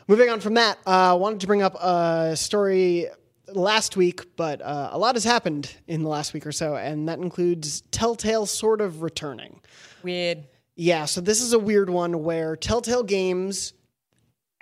Moving 0.08 0.28
on 0.30 0.38
from 0.38 0.54
that, 0.54 0.78
I 0.86 1.10
uh, 1.10 1.16
wanted 1.16 1.40
to 1.40 1.48
bring 1.48 1.62
up 1.62 1.74
a 1.82 2.36
story 2.36 3.06
last 3.48 3.96
week, 3.96 4.36
but 4.36 4.62
uh, 4.62 4.90
a 4.92 4.98
lot 4.98 5.16
has 5.16 5.24
happened 5.24 5.74
in 5.88 6.02
the 6.04 6.08
last 6.08 6.32
week 6.32 6.46
or 6.46 6.52
so, 6.52 6.76
and 6.76 7.08
that 7.08 7.18
includes 7.18 7.80
Telltale 7.90 8.46
sort 8.46 8.80
of 8.80 9.02
returning. 9.02 9.60
Weird. 10.04 10.44
Yeah, 10.76 11.06
so 11.06 11.20
this 11.20 11.40
is 11.40 11.52
a 11.54 11.58
weird 11.58 11.90
one 11.90 12.22
where 12.22 12.54
Telltale 12.54 13.02
Games, 13.02 13.72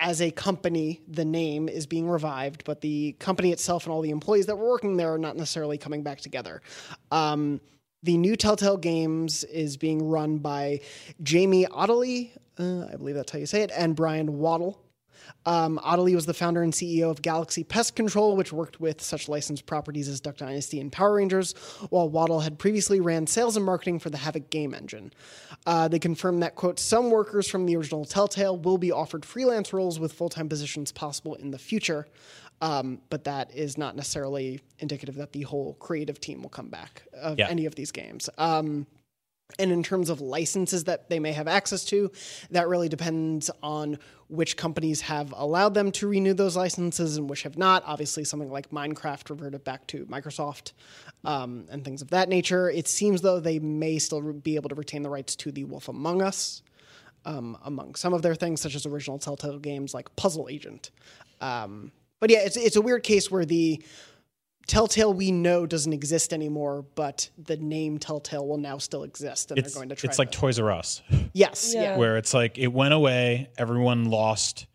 as 0.05 0.21
a 0.21 0.31
company, 0.31 1.01
the 1.09 1.25
name 1.25 1.67
is 1.67 1.87
being 1.87 2.07
revived, 2.07 2.63
but 2.65 2.83
the 2.83 3.13
company 3.19 3.53
itself 3.53 3.87
and 3.87 3.93
all 3.93 4.03
the 4.03 4.11
employees 4.11 4.45
that 4.47 4.57
were 4.57 4.69
working 4.69 4.99
there 4.99 5.15
are 5.15 5.19
not 5.19 5.35
necessarily 5.35 5.79
coming 5.79 6.03
back 6.03 6.21
together. 6.21 6.61
Um, 7.11 7.59
the 8.03 8.19
new 8.19 8.37
Telltale 8.37 8.77
Games 8.77 9.45
is 9.45 9.79
being 9.79 10.07
run 10.07 10.37
by 10.37 10.81
Jamie 11.23 11.67
Ottilie, 11.67 12.33
uh, 12.59 12.85
I 12.93 12.97
believe 12.97 13.15
that's 13.15 13.33
how 13.33 13.39
you 13.39 13.47
say 13.47 13.63
it, 13.63 13.73
and 13.75 13.97
Brian 13.97 14.39
Waddle. 14.39 14.84
Um, 15.47 15.79
Ottilie 15.83 16.15
was 16.15 16.27
the 16.27 16.35
founder 16.35 16.63
and 16.63 16.73
CEO 16.73 17.11
of 17.11 17.21
Galaxy 17.23 17.65
Pest 17.65 17.97
Control, 17.97 18.37
which 18.37 18.53
worked 18.53 18.81
with 18.81 19.03
such 19.03 19.29
licensed 19.29 19.67
properties 19.67 20.09
as 20.09 20.21
Duck 20.21 20.37
Dynasty 20.39 20.81
and 20.81 20.91
Power 20.91 21.15
Rangers, 21.17 21.53
while 21.91 22.09
Waddle 22.09 22.41
had 22.41 22.59
previously 22.59 23.01
ran 23.01 23.27
sales 23.27 23.57
and 23.57 23.65
marketing 23.67 23.99
for 23.99 24.11
the 24.11 24.19
Havok 24.19 24.51
game 24.51 24.75
engine. 24.75 25.13
Uh, 25.67 25.89
they 25.89 25.99
confirmed 25.99 26.43
that, 26.43 26.55
quote, 26.55 26.79
some 26.79 27.11
workers 27.11 27.49
from 27.49 27.67
the 27.67 27.77
original 27.77 28.05
Telltale 28.05 28.57
will 28.59 28.79
be 28.79 28.91
offered 28.93 29.25
freelance 29.25 29.73
roles 29.73 30.01
with 30.01 30.13
full 30.13 30.29
time 30.29 30.49
positions 30.49 30.93
possible 30.93 31.35
in 31.35 31.51
the 31.51 31.59
future. 31.59 32.07
Um, 32.61 33.01
but 33.11 33.25
that 33.25 33.51
is 33.55 33.77
not 33.77 33.97
necessarily 33.97 34.61
indicative 34.79 35.17
that 35.17 35.33
the 35.33 35.43
whole 35.43 35.75
creative 35.75 36.21
team 36.21 36.41
will 36.41 36.49
come 36.51 36.69
back 36.69 37.03
of 37.13 37.39
Yeah. 37.39 37.49
any 37.49 37.67
of 37.67 37.75
these 37.75 37.91
games. 37.91 38.31
Um, 38.39 38.87
and 39.59 39.71
in 39.71 39.83
terms 39.83 40.11
of 40.11 40.21
licenses 40.21 40.85
that 40.85 41.09
they 41.09 41.19
may 41.19 41.33
have 41.33 41.47
access 41.47 41.85
to, 41.85 42.11
that 42.51 42.67
really 42.69 42.89
depends 42.89 43.51
on 43.63 43.99
which 44.29 44.57
companies 44.57 45.03
have 45.03 45.33
allowed 45.37 45.75
them 45.75 45.93
to 45.93 46.09
renew 46.09 46.35
those 46.35 46.57
licenses 46.57 47.19
and 47.19 47.29
which 47.29 47.43
have 47.43 47.59
not. 47.59 47.83
Obviously, 47.87 48.25
something 48.25 48.51
like 48.51 48.71
Minecraft 48.71 49.29
reverted 49.31 49.63
back 49.63 49.87
to 49.89 50.07
Microsoft 50.07 50.73
um, 51.25 51.67
and 51.71 51.85
things 51.85 52.03
of 52.03 52.11
that 52.11 52.29
nature. 52.29 52.71
It 52.71 52.89
seems 52.89 53.21
though 53.21 53.39
they 53.39 53.59
may 53.59 53.99
still 53.99 54.33
be 54.33 54.57
able 54.57 54.71
to 54.71 54.75
retain 54.75 55.03
the 55.03 55.11
rights 55.11 55.37
to 55.37 55.53
the 55.53 55.65
Wolf 55.65 55.89
Among 55.89 56.23
Us 56.23 56.63
um, 57.25 57.57
among 57.65 57.95
some 57.95 58.13
of 58.13 58.23
their 58.23 58.35
things, 58.35 58.61
such 58.61 58.75
as 58.75 58.87
original 58.87 59.19
Telltale 59.19 59.59
games 59.59 59.95
like 59.95 60.15
Puzzle 60.17 60.49
Agent. 60.51 60.91
Um, 61.41 61.93
but 62.21 62.31
yeah, 62.31 62.41
it's 62.41 62.57
it's 62.57 62.77
a 62.77 62.83
weird 62.83 63.03
case 63.03 63.31
where 63.31 63.45
the 63.45 63.83
Telltale 64.67 65.13
we 65.13 65.31
know 65.31 65.67
doesn't 65.67 65.93
exist 65.93 66.33
anymore, 66.33 66.85
but 66.95 67.31
the 67.39 67.57
name 67.57 67.99
Telltale 67.99 68.47
will 68.47 68.59
now 68.59 68.79
still 68.79 69.03
exist, 69.03 69.51
and 69.51 69.59
It's 69.59 69.73
they're 69.73 69.81
going 69.81 69.89
to 69.91 69.95
try. 69.97 70.09
it's 70.09 70.19
like 70.19 70.31
to, 70.31 70.39
Toys 70.39 70.59
R 70.59 70.71
Us. 70.71 71.03
yes, 71.33 71.73
yeah. 71.75 71.83
Yeah. 71.83 71.97
where 71.99 72.17
it's 72.17 72.33
like 72.35 72.59
it 72.59 72.69
went 72.69 72.95
away, 72.95 73.51
everyone 73.59 74.07
lost 74.07 74.67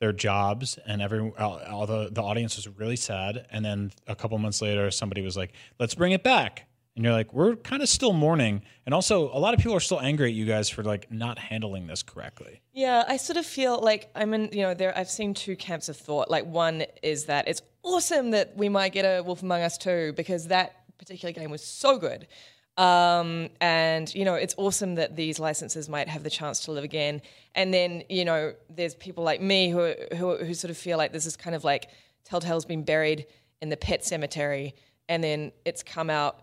their 0.00 0.12
jobs, 0.12 0.78
and 0.86 1.00
every 1.00 1.32
all, 1.38 1.60
all 1.60 1.86
the 1.86 2.08
the 2.10 2.22
audience 2.22 2.56
was 2.56 2.68
really 2.68 2.96
sad. 2.96 3.46
And 3.50 3.64
then 3.64 3.92
a 4.06 4.14
couple 4.16 4.36
months 4.38 4.60
later, 4.62 4.90
somebody 4.90 5.22
was 5.22 5.36
like, 5.36 5.52
"Let's 5.78 5.94
bring 5.94 6.12
it 6.12 6.22
back." 6.22 6.66
And 6.96 7.04
you're 7.04 7.12
like, 7.12 7.32
"We're 7.32 7.56
kind 7.56 7.82
of 7.82 7.88
still 7.88 8.12
mourning." 8.12 8.62
And 8.86 8.94
also, 8.94 9.28
a 9.32 9.38
lot 9.38 9.52
of 9.52 9.58
people 9.58 9.74
are 9.74 9.80
still 9.80 10.00
angry 10.00 10.28
at 10.28 10.34
you 10.34 10.44
guys 10.44 10.68
for 10.68 10.84
like 10.84 11.10
not 11.10 11.38
handling 11.38 11.86
this 11.88 12.02
correctly. 12.02 12.60
Yeah, 12.72 13.04
I 13.08 13.16
sort 13.16 13.36
of 13.36 13.46
feel 13.46 13.80
like 13.80 14.10
I'm 14.14 14.32
in, 14.32 14.50
you 14.52 14.62
know, 14.62 14.74
there 14.74 14.96
I've 14.96 15.10
seen 15.10 15.34
two 15.34 15.56
camps 15.56 15.88
of 15.88 15.96
thought. 15.96 16.30
Like 16.30 16.46
one 16.46 16.84
is 17.02 17.24
that 17.26 17.48
it's 17.48 17.62
awesome 17.82 18.30
that 18.30 18.56
we 18.56 18.68
might 18.68 18.92
get 18.92 19.04
a 19.04 19.22
Wolf 19.22 19.42
Among 19.42 19.62
Us 19.62 19.76
too, 19.76 20.12
because 20.16 20.48
that 20.48 20.84
particular 20.98 21.32
game 21.32 21.50
was 21.50 21.64
so 21.64 21.98
good. 21.98 22.28
Um, 22.76 23.50
and 23.60 24.12
you 24.14 24.24
know, 24.24 24.34
it's 24.34 24.54
awesome 24.56 24.96
that 24.96 25.14
these 25.16 25.38
licenses 25.38 25.88
might 25.88 26.08
have 26.08 26.22
the 26.22 26.30
chance 26.30 26.60
to 26.64 26.72
live 26.72 26.84
again. 26.84 27.22
And 27.54 27.72
then, 27.72 28.02
you 28.08 28.24
know, 28.24 28.54
there's 28.68 28.94
people 28.94 29.24
like 29.24 29.40
me 29.40 29.70
who 29.70 29.94
who, 30.16 30.36
who 30.36 30.54
sort 30.54 30.70
of 30.70 30.76
feel 30.76 30.98
like 30.98 31.12
this 31.12 31.26
is 31.26 31.36
kind 31.36 31.54
of 31.56 31.64
like 31.64 31.88
Telltale's 32.24 32.64
been 32.64 32.84
buried 32.84 33.26
in 33.60 33.68
the 33.68 33.76
pet 33.76 34.04
cemetery, 34.04 34.74
and 35.08 35.22
then 35.22 35.52
it's 35.64 35.82
come 35.82 36.10
out 36.10 36.40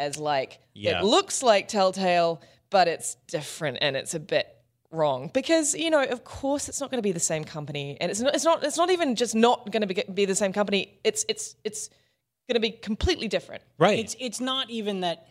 as 0.00 0.18
like 0.18 0.58
Yeah. 0.74 1.00
it 1.00 1.04
looks 1.04 1.42
like 1.42 1.68
Telltale, 1.68 2.40
but 2.70 2.88
it's 2.88 3.16
different 3.28 3.78
and 3.80 3.96
it's 3.96 4.14
a 4.14 4.20
bit 4.20 4.46
wrong 4.92 5.30
because 5.32 5.72
you 5.74 5.88
know 5.88 6.02
of 6.02 6.24
course 6.24 6.68
it's 6.68 6.80
not 6.80 6.90
going 6.90 6.98
to 6.98 7.02
be 7.02 7.12
the 7.12 7.20
same 7.20 7.44
company 7.44 7.96
and 8.00 8.10
it's 8.10 8.20
not 8.20 8.34
it's 8.34 8.44
not 8.44 8.64
it's 8.64 8.76
not 8.76 8.90
even 8.90 9.14
just 9.14 9.36
not 9.36 9.70
going 9.70 9.86
to 9.86 9.86
be, 9.86 10.02
be 10.12 10.24
the 10.24 10.34
same 10.34 10.52
company 10.52 10.98
it's 11.04 11.24
it's 11.28 11.54
it's 11.62 11.90
going 12.48 12.54
to 12.54 12.60
be 12.60 12.72
completely 12.72 13.28
different 13.28 13.62
Right. 13.78 14.00
It's 14.00 14.16
it's 14.18 14.40
not 14.40 14.68
even 14.68 15.02
that 15.02 15.28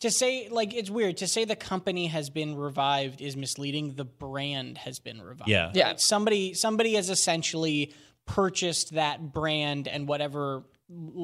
to 0.00 0.10
say 0.10 0.48
like 0.50 0.74
it's 0.74 0.90
weird 0.90 1.16
to 1.18 1.28
say 1.28 1.44
the 1.44 1.54
company 1.54 2.08
has 2.08 2.28
been 2.30 2.56
revived 2.56 3.20
is 3.20 3.36
misleading. 3.36 3.94
The 3.94 4.04
brand 4.04 4.78
has 4.78 4.98
been 4.98 5.20
revived. 5.22 5.48
Yeah. 5.48 5.70
Yeah. 5.74 5.94
Somebody 5.96 6.54
somebody 6.54 6.94
has 6.94 7.08
essentially 7.10 7.92
purchased 8.26 8.94
that 8.94 9.32
brand 9.32 9.86
and 9.88 10.06
whatever 10.08 10.54
l- 10.54 10.64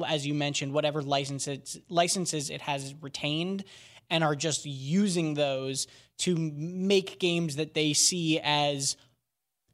as 0.07 0.25
you 0.25 0.33
mentioned, 0.33 0.73
whatever 0.73 1.01
licenses 1.01 1.79
licenses 1.89 2.49
it 2.49 2.61
has 2.61 2.93
retained, 3.01 3.63
and 4.09 4.23
are 4.23 4.35
just 4.35 4.65
using 4.65 5.33
those 5.33 5.87
to 6.17 6.35
make 6.37 7.19
games 7.19 7.55
that 7.57 7.73
they 7.73 7.93
see 7.93 8.39
as 8.39 8.95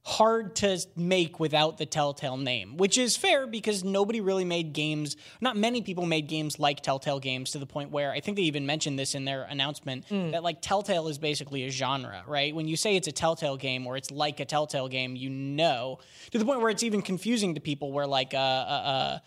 hard 0.03 0.55
to 0.55 0.79
make 0.95 1.39
without 1.39 1.77
the 1.77 1.85
Telltale 1.85 2.37
name, 2.37 2.75
which 2.77 2.97
is 2.97 3.15
fair 3.15 3.45
because 3.45 3.83
nobody 3.83 4.19
really 4.19 4.45
made 4.45 4.73
games, 4.73 5.15
not 5.41 5.55
many 5.55 5.83
people 5.83 6.07
made 6.07 6.27
games 6.27 6.57
like 6.57 6.81
Telltale 6.81 7.19
games 7.19 7.51
to 7.51 7.59
the 7.59 7.67
point 7.67 7.91
where 7.91 8.11
I 8.11 8.19
think 8.19 8.37
they 8.37 8.43
even 8.43 8.65
mentioned 8.65 8.97
this 8.97 9.13
in 9.13 9.25
their 9.25 9.43
announcement 9.43 10.05
that 10.09 10.41
like 10.41 10.59
Telltale 10.61 11.07
is 11.07 11.19
basically 11.19 11.65
a 11.65 11.69
genre, 11.69 12.23
right? 12.27 12.55
When 12.55 12.67
you 12.67 12.77
say 12.77 12.95
it's 12.95 13.07
a 13.07 13.11
Telltale 13.11 13.57
game 13.57 13.85
or 13.85 13.95
it's 13.95 14.09
like 14.09 14.39
a 14.39 14.45
Telltale 14.45 14.87
game, 14.87 15.15
you 15.15 15.29
know, 15.29 15.99
to 16.31 16.39
the 16.39 16.45
point 16.45 16.61
where 16.61 16.71
it's 16.71 16.83
even 16.83 17.03
confusing 17.03 17.53
to 17.53 17.61
people 17.61 17.91
where 17.91 18.07
like 18.07 18.33
uh 18.33 18.37
uh, 18.37 18.41
uh 18.41 19.19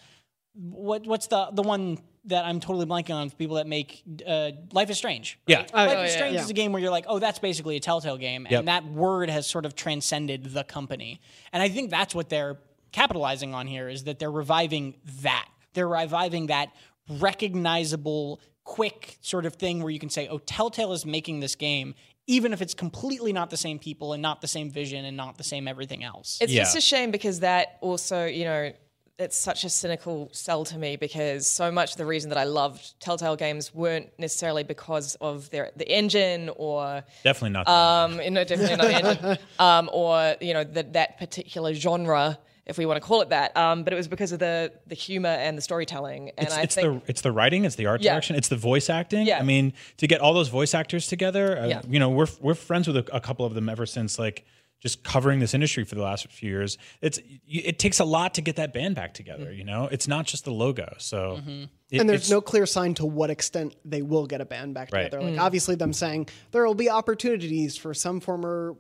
what 0.55 1.07
what's 1.07 1.27
the 1.29 1.49
the 1.53 1.63
one 1.63 1.99
that 2.27 2.45
I'm 2.47 2.59
totally 2.59 2.87
blanking 2.87 3.15
on 3.15 3.29
for 3.29 3.37
people 3.37 3.57
that 3.57 3.67
make 3.67 4.03
uh, 4.27 4.53
Life 4.73 4.89
is 4.89 4.97
Strange. 4.97 5.39
Yeah. 5.47 5.59
Life 5.59 5.71
yeah, 5.75 6.03
is 6.05 6.11
yeah. 6.11 6.17
Strange 6.17 6.35
Yeah. 6.37 6.41
is 6.43 6.49
a 6.51 6.55
game 6.55 6.73
where 6.73 6.81
you're 6.81 6.91
like, 6.91 7.05
oh, 7.07 7.19
that's 7.19 7.39
basically 7.39 7.77
a 7.77 7.81
Telltale 7.81 8.17
game, 8.17 8.47
Yep. 8.51 8.59
and 8.61 8.69
that 8.69 8.85
word 8.87 9.29
has 9.29 9.47
sort 9.47 9.67
of 9.67 9.75
transcended 9.77 10.45
the 10.55 10.65
company. 10.65 11.21
And 11.53 11.63
I 11.63 11.69
think 11.69 11.91
that's 11.91 12.15
what 12.15 12.31
they're 12.31 12.59
capitalizing 12.93 13.53
on 13.53 13.67
here 13.67 13.89
is 13.91 14.05
that 14.05 14.19
they're 14.19 14.31
reviving 14.31 14.95
that. 15.23 15.47
They're 15.75 15.87
reviving 15.89 16.47
that 16.47 16.71
recognizable, 17.11 18.41
quick 18.65 19.19
sort 19.21 19.45
of 19.45 19.55
thing 19.57 19.83
where 19.83 19.91
you 19.91 19.99
can 19.99 20.09
say, 20.09 20.29
oh, 20.29 20.39
Telltale 20.39 20.93
is 20.93 21.05
making 21.05 21.41
this 21.41 21.55
game, 21.55 21.95
even 22.27 22.53
if 22.55 22.63
it's 22.63 22.73
completely 22.73 23.33
not 23.33 23.51
the 23.51 23.57
same 23.59 23.79
people 23.79 24.15
and 24.15 24.23
not 24.23 24.41
the 24.41 24.49
same 24.49 24.71
vision 24.71 25.05
and 25.05 25.15
not 25.17 25.37
the 25.37 25.45
same 25.45 25.69
everything 25.69 26.03
else. 26.03 26.39
It's 26.41 26.53
Yeah. 26.53 26.63
just 26.63 26.77
a 26.77 26.81
shame 26.81 27.11
because 27.11 27.41
that 27.41 27.77
also, 27.83 28.25
you 28.25 28.45
know, 28.45 28.73
it's 29.19 29.37
such 29.37 29.63
a 29.65 29.69
cynical 29.69 30.29
sell 30.33 30.65
to 30.65 30.77
me 30.77 30.97
because 30.97 31.47
so 31.47 31.71
much 31.71 31.93
of 31.93 31.99
the 31.99 32.05
reason 32.07 32.31
that 32.31 32.39
I 32.39 32.45
loved 32.45 32.99
Telltale 33.01 33.37
games 33.37 33.73
weren't 33.73 34.11
necessarily 34.19 34.65
because 34.65 35.15
of 35.21 35.49
their 35.51 35.71
the 35.77 35.89
engine 35.89 36.51
or 36.57 37.05
Definitely 37.23 37.51
not. 37.51 37.69
um, 37.69 38.21
you 38.21 38.31
know, 38.31 38.43
definitely 38.45 38.77
not 38.77 38.87
the 38.87 38.95
engine, 39.29 39.39
um, 39.61 39.89
or 39.93 40.35
you 40.41 40.53
know 40.53 40.65
that 40.65 40.95
that 40.95 41.19
particular 41.19 41.75
genre, 41.75 42.39
if 42.67 42.77
we 42.77 42.87
want 42.87 43.01
to 43.01 43.07
call 43.07 43.21
it 43.21 43.29
that. 43.29 43.57
Um, 43.57 43.85
but 43.85 43.93
it 43.93 43.97
was 43.97 44.09
because 44.09 44.33
of 44.33 44.41
the 44.41 44.73
the 44.89 44.97
humor 44.97 45.29
and 45.29 45.57
the 45.57 45.63
storytelling, 45.63 46.31
and 46.37 46.49
it's, 46.49 46.57
I 46.57 46.63
it's 46.63 46.75
think 46.75 47.05
the 47.05 47.11
it's 47.11 47.21
the 47.21 47.31
writing, 47.31 47.65
it's 47.65 47.77
the 47.77 47.87
art 47.87 48.01
Yeah. 48.03 48.15
direction, 48.15 48.35
it's 48.35 48.49
the 48.49 48.57
voice 48.57 48.91
acting. 48.91 49.29
Yeah. 49.29 49.39
I 49.39 49.43
mean, 49.45 49.75
to 49.99 50.09
get 50.09 50.21
all 50.23 50.35
those 50.35 50.49
voice 50.49 50.75
actors 50.75 51.07
together, 51.07 51.57
uh, 51.61 51.67
Yeah. 51.69 51.83
you 51.89 52.01
know, 52.01 52.11
we're 52.11 52.27
we're 52.41 52.55
friends 52.55 52.89
with 52.89 52.97
a, 52.97 53.17
a 53.17 53.21
couple 53.21 53.47
of 53.47 53.55
them 53.55 53.69
ever 53.69 53.87
since 53.87 54.19
like 54.19 54.45
just 54.85 55.03
covering 55.03 55.41
this 55.41 55.55
industry 55.55 55.83
for 55.83 55.95
the 55.95 56.03
last 56.03 56.31
few 56.31 56.51
years. 56.51 56.77
It's 57.01 57.19
it 57.49 57.79
takes 57.79 58.01
a 58.01 58.05
lot 58.05 58.35
to 58.35 58.43
get 58.43 58.57
that 58.57 58.75
band 58.75 58.95
back 58.95 59.15
together. 59.15 59.47
Mm-hmm. 59.47 59.59
You 59.59 59.65
know, 59.65 59.89
it's 59.91 60.07
not 60.07 60.27
just 60.27 60.45
the 60.45 60.51
logo. 60.51 60.95
So, 60.99 61.41
mm-hmm. 61.41 61.65
it- 61.91 62.01
and 62.01 62.09
there's 62.09 62.31
no 62.31 62.43
clear 62.43 62.67
sign 62.67 62.93
to 62.97 63.07
what 63.07 63.31
extent 63.31 63.75
they 63.83 64.03
will 64.03 64.27
get 64.27 64.43
a 64.43 64.45
band 64.45 64.75
back 64.75 64.91
Right. 64.93 65.05
together. 65.05 65.23
Like 65.25 65.37
mm. 65.37 65.41
obviously 65.41 65.75
them 65.75 65.95
saying 65.95 66.29
there 66.51 66.67
will 66.67 66.75
be 66.75 66.91
opportunities 66.91 67.79
for 67.79 67.95
some 67.95 68.21
former 68.21 68.77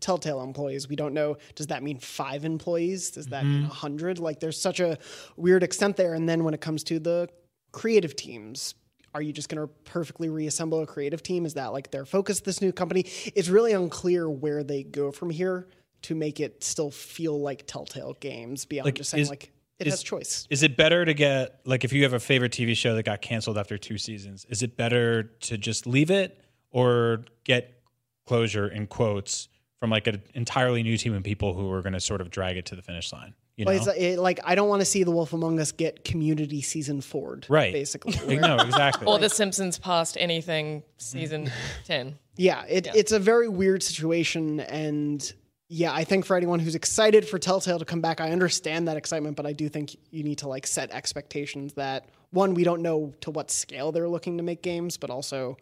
Telltale 0.00 0.42
employees. 0.42 0.86
We 0.86 0.96
don't 0.96 1.14
know. 1.14 1.38
Does 1.54 1.68
that 1.68 1.82
mean 1.82 1.98
five 1.98 2.44
employees? 2.44 3.10
Does 3.10 3.28
that 3.28 3.46
mean 3.46 3.62
mm-hmm. 3.62 3.70
a 3.70 3.74
hundred? 3.74 4.18
Like 4.18 4.40
there's 4.40 4.60
such 4.60 4.80
a 4.80 4.98
weird 5.36 5.62
extent 5.62 5.96
there. 5.96 6.12
And 6.12 6.28
then 6.28 6.44
when 6.44 6.52
it 6.52 6.60
comes 6.60 6.84
to 6.84 7.00
the 7.00 7.28
creative 7.72 8.14
teams. 8.16 8.74
Are 9.14 9.22
you 9.22 9.32
just 9.32 9.48
going 9.48 9.66
to 9.66 9.72
perfectly 9.84 10.28
reassemble 10.28 10.80
a 10.82 10.86
creative 10.86 11.22
team? 11.22 11.46
Is 11.46 11.54
that 11.54 11.72
like 11.72 11.90
their 11.90 12.04
focus? 12.04 12.40
This 12.40 12.60
new 12.60 12.72
company, 12.72 13.06
it's 13.34 13.48
really 13.48 13.72
unclear 13.72 14.28
where 14.28 14.62
they 14.62 14.82
go 14.82 15.10
from 15.12 15.30
here 15.30 15.66
to 16.02 16.14
make 16.14 16.40
it 16.40 16.62
still 16.62 16.90
feel 16.90 17.40
like 17.40 17.66
Telltale 17.66 18.14
games 18.20 18.64
beyond 18.64 18.84
Like, 18.86 18.94
just 18.96 19.10
saying 19.10 19.22
is- 19.22 19.30
like 19.30 19.50
it 19.78 19.86
is- 19.86 19.94
has 19.94 20.02
choice. 20.02 20.46
Is 20.50 20.62
it 20.62 20.76
better 20.76 21.04
to 21.04 21.14
get 21.14 21.60
like 21.64 21.84
if 21.84 21.92
you 21.92 22.02
have 22.02 22.12
a 22.12 22.20
favorite 22.20 22.52
TV 22.52 22.74
show 22.76 22.94
that 22.96 23.04
got 23.04 23.22
canceled 23.22 23.56
after 23.58 23.78
two 23.78 23.96
seasons? 23.98 24.44
Is 24.48 24.62
it 24.62 24.76
better 24.76 25.22
to 25.22 25.56
just 25.58 25.86
leave 25.86 26.10
it 26.10 26.40
or 26.70 27.24
get 27.44 27.80
closure 28.26 28.68
in 28.68 28.86
quotes 28.86 29.48
from 29.80 29.90
like 29.90 30.06
an 30.06 30.20
entirely 30.34 30.82
new 30.82 30.96
team 30.96 31.14
of 31.14 31.22
people 31.22 31.54
who 31.54 31.70
are 31.72 31.80
going 31.82 31.92
to 31.92 32.00
sort 32.00 32.20
of 32.20 32.30
drag 32.30 32.56
it 32.56 32.66
to 32.66 32.76
the 32.76 32.82
finish 32.82 33.12
line? 33.12 33.34
You 33.58 33.64
know, 33.64 33.70
Well, 33.72 33.76
it's 33.78 33.86
like, 33.88 33.98
it, 34.00 34.18
like 34.20 34.40
I 34.44 34.54
don't 34.54 34.68
want 34.68 34.80
to 34.80 34.86
see 34.86 35.02
The 35.02 35.10
Wolf 35.10 35.32
Among 35.32 35.58
Us 35.60 35.72
get 35.72 36.04
Community 36.04 36.62
season 36.62 37.00
forward, 37.00 37.44
right? 37.48 37.72
Basically, 37.72 38.12
Like, 38.24 38.40
no, 38.48 38.56
exactly. 38.56 39.06
or 39.06 39.18
The 39.18 39.28
Simpsons 39.28 39.78
past 39.78 40.16
anything 40.18 40.84
season 40.96 41.50
ten. 41.84 42.18
yeah, 42.36 42.64
it, 42.68 42.86
it's 42.94 43.10
a 43.12 43.18
very 43.18 43.48
weird 43.48 43.82
situation, 43.82 44.60
and 44.60 45.30
yeah, 45.68 45.92
I 45.92 46.04
think 46.04 46.24
for 46.24 46.36
anyone 46.36 46.60
who's 46.60 46.76
excited 46.76 47.28
for 47.28 47.38
Telltale 47.38 47.80
to 47.80 47.84
come 47.84 48.00
back, 48.00 48.20
I 48.20 48.30
understand 48.30 48.86
that 48.88 48.96
excitement, 48.96 49.36
but 49.36 49.44
I 49.44 49.52
do 49.52 49.68
think 49.68 49.96
you 50.12 50.22
need 50.22 50.38
to 50.38 50.48
like 50.48 50.66
set 50.66 50.90
expectations 50.92 51.74
that 51.74 52.08
one, 52.30 52.54
we 52.54 52.62
don't 52.62 52.80
know 52.80 53.12
to 53.22 53.30
what 53.32 53.50
scale 53.50 53.90
they're 53.90 54.08
looking 54.08 54.36
to 54.36 54.42
make 54.44 54.62
games, 54.62 54.96
but 54.96 55.10
also 55.10 55.56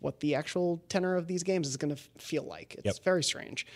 what 0.00 0.20
the 0.20 0.34
actual 0.34 0.82
tenor 0.90 1.16
of 1.16 1.26
these 1.26 1.42
games 1.42 1.66
is 1.68 1.76
going 1.78 1.94
to 1.96 2.00
feel 2.18 2.42
like. 2.44 2.74
It's 2.74 2.84
Yep. 2.98 3.04
very 3.04 3.22
strange. 3.24 3.66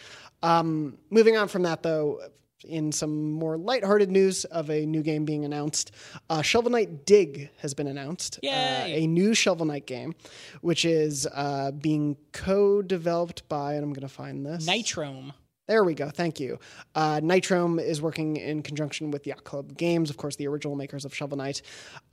Um, 0.43 0.99
moving 1.11 1.37
on 1.39 1.49
from 1.49 1.63
that, 1.63 1.83
though, 1.83 2.21
in 2.65 2.93
some 2.93 3.33
more 3.33 3.57
lighthearted 3.57 4.11
news 4.11 4.45
of 4.47 4.71
a 4.71 4.85
new 4.87 5.03
game 5.03 5.25
being 5.25 5.45
announced, 5.45 5.93
uh, 6.31 6.43
Shovel 6.43 6.71
Knight 6.71 7.07
Dig 7.07 7.51
has 7.59 7.75
been 7.75 7.87
announced. 7.87 8.39
Uh, 8.43 8.87
a 8.87 9.07
new 9.07 9.35
Shovel 9.35 9.67
Knight 9.67 9.87
game, 9.87 10.15
which 10.61 10.85
is 10.85 11.27
uh, 11.33 11.71
being 11.73 12.17
co-developed 12.33 13.49
by, 13.49 13.75
and 13.75 13.85
I'm 13.85 13.93
going 13.93 14.03
to 14.09 14.13
find 14.13 14.45
this. 14.45 14.67
Nitrome. 14.67 15.33
There 15.69 15.85
we 15.85 15.93
go. 15.93 16.09
Thank 16.09 16.41
you. 16.41 16.59
Uh, 16.95 17.21
Nitrome 17.21 17.79
is 17.79 18.01
working 18.01 18.39
in 18.39 18.63
conjunction 18.63 19.11
with 19.11 19.27
Yacht 19.27 19.45
Club 19.45 19.77
Games, 19.77 20.09
of 20.09 20.17
course, 20.17 20.35
the 20.37 20.49
original 20.49 20.77
makers 20.77 21.05
of 21.05 21.15
Shovel 21.15 21.37
Knight, 21.37 21.61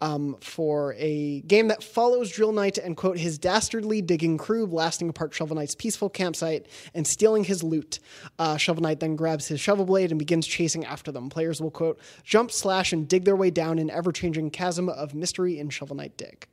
um, 0.02 0.36
for 0.42 0.94
a 0.98 1.40
game 1.48 1.70
that 1.70 1.82
follows 1.82 2.30
Drill 2.30 2.52
Knight 2.52 2.78
and, 2.78 2.98
quote, 2.98 3.18
his 3.18 3.38
dastardly 3.38 4.02
digging 4.02 4.38
crew 4.38 4.68
blasting 4.68 5.08
apart 5.08 5.34
Shovel 5.34 5.56
Knight's 5.56 5.74
peaceful 5.74 6.10
campsite 6.10 6.68
and 6.94 7.08
stealing 7.08 7.46
his 7.46 7.64
loot. 7.64 8.00
Uh, 8.38 8.58
Shovel 8.58 8.84
Knight 8.84 9.00
then 9.00 9.16
grabs 9.16 9.48
his 9.48 9.62
shovel 9.62 9.86
blade 9.86 10.12
and 10.12 10.20
begins 10.20 10.46
chasing 10.46 10.84
after 10.84 11.14
them. 11.14 11.30
Players 11.30 11.62
will, 11.62 11.72
quote, 11.72 11.98
jump, 12.26 12.52
slash, 12.52 12.92
and 12.92 13.08
dig 13.08 13.24
their 13.24 13.38
way 13.38 13.52
down 13.52 13.80
an 13.80 13.90
ever 13.90 14.12
changing 14.12 14.52
chasm 14.52 14.90
of 14.90 15.16
mystery 15.16 15.60
in 15.60 15.70
Shovel 15.70 15.96
Knight 15.96 16.18
Dig. 16.18 16.46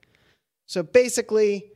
So 0.66 0.84
basically, 0.84 1.72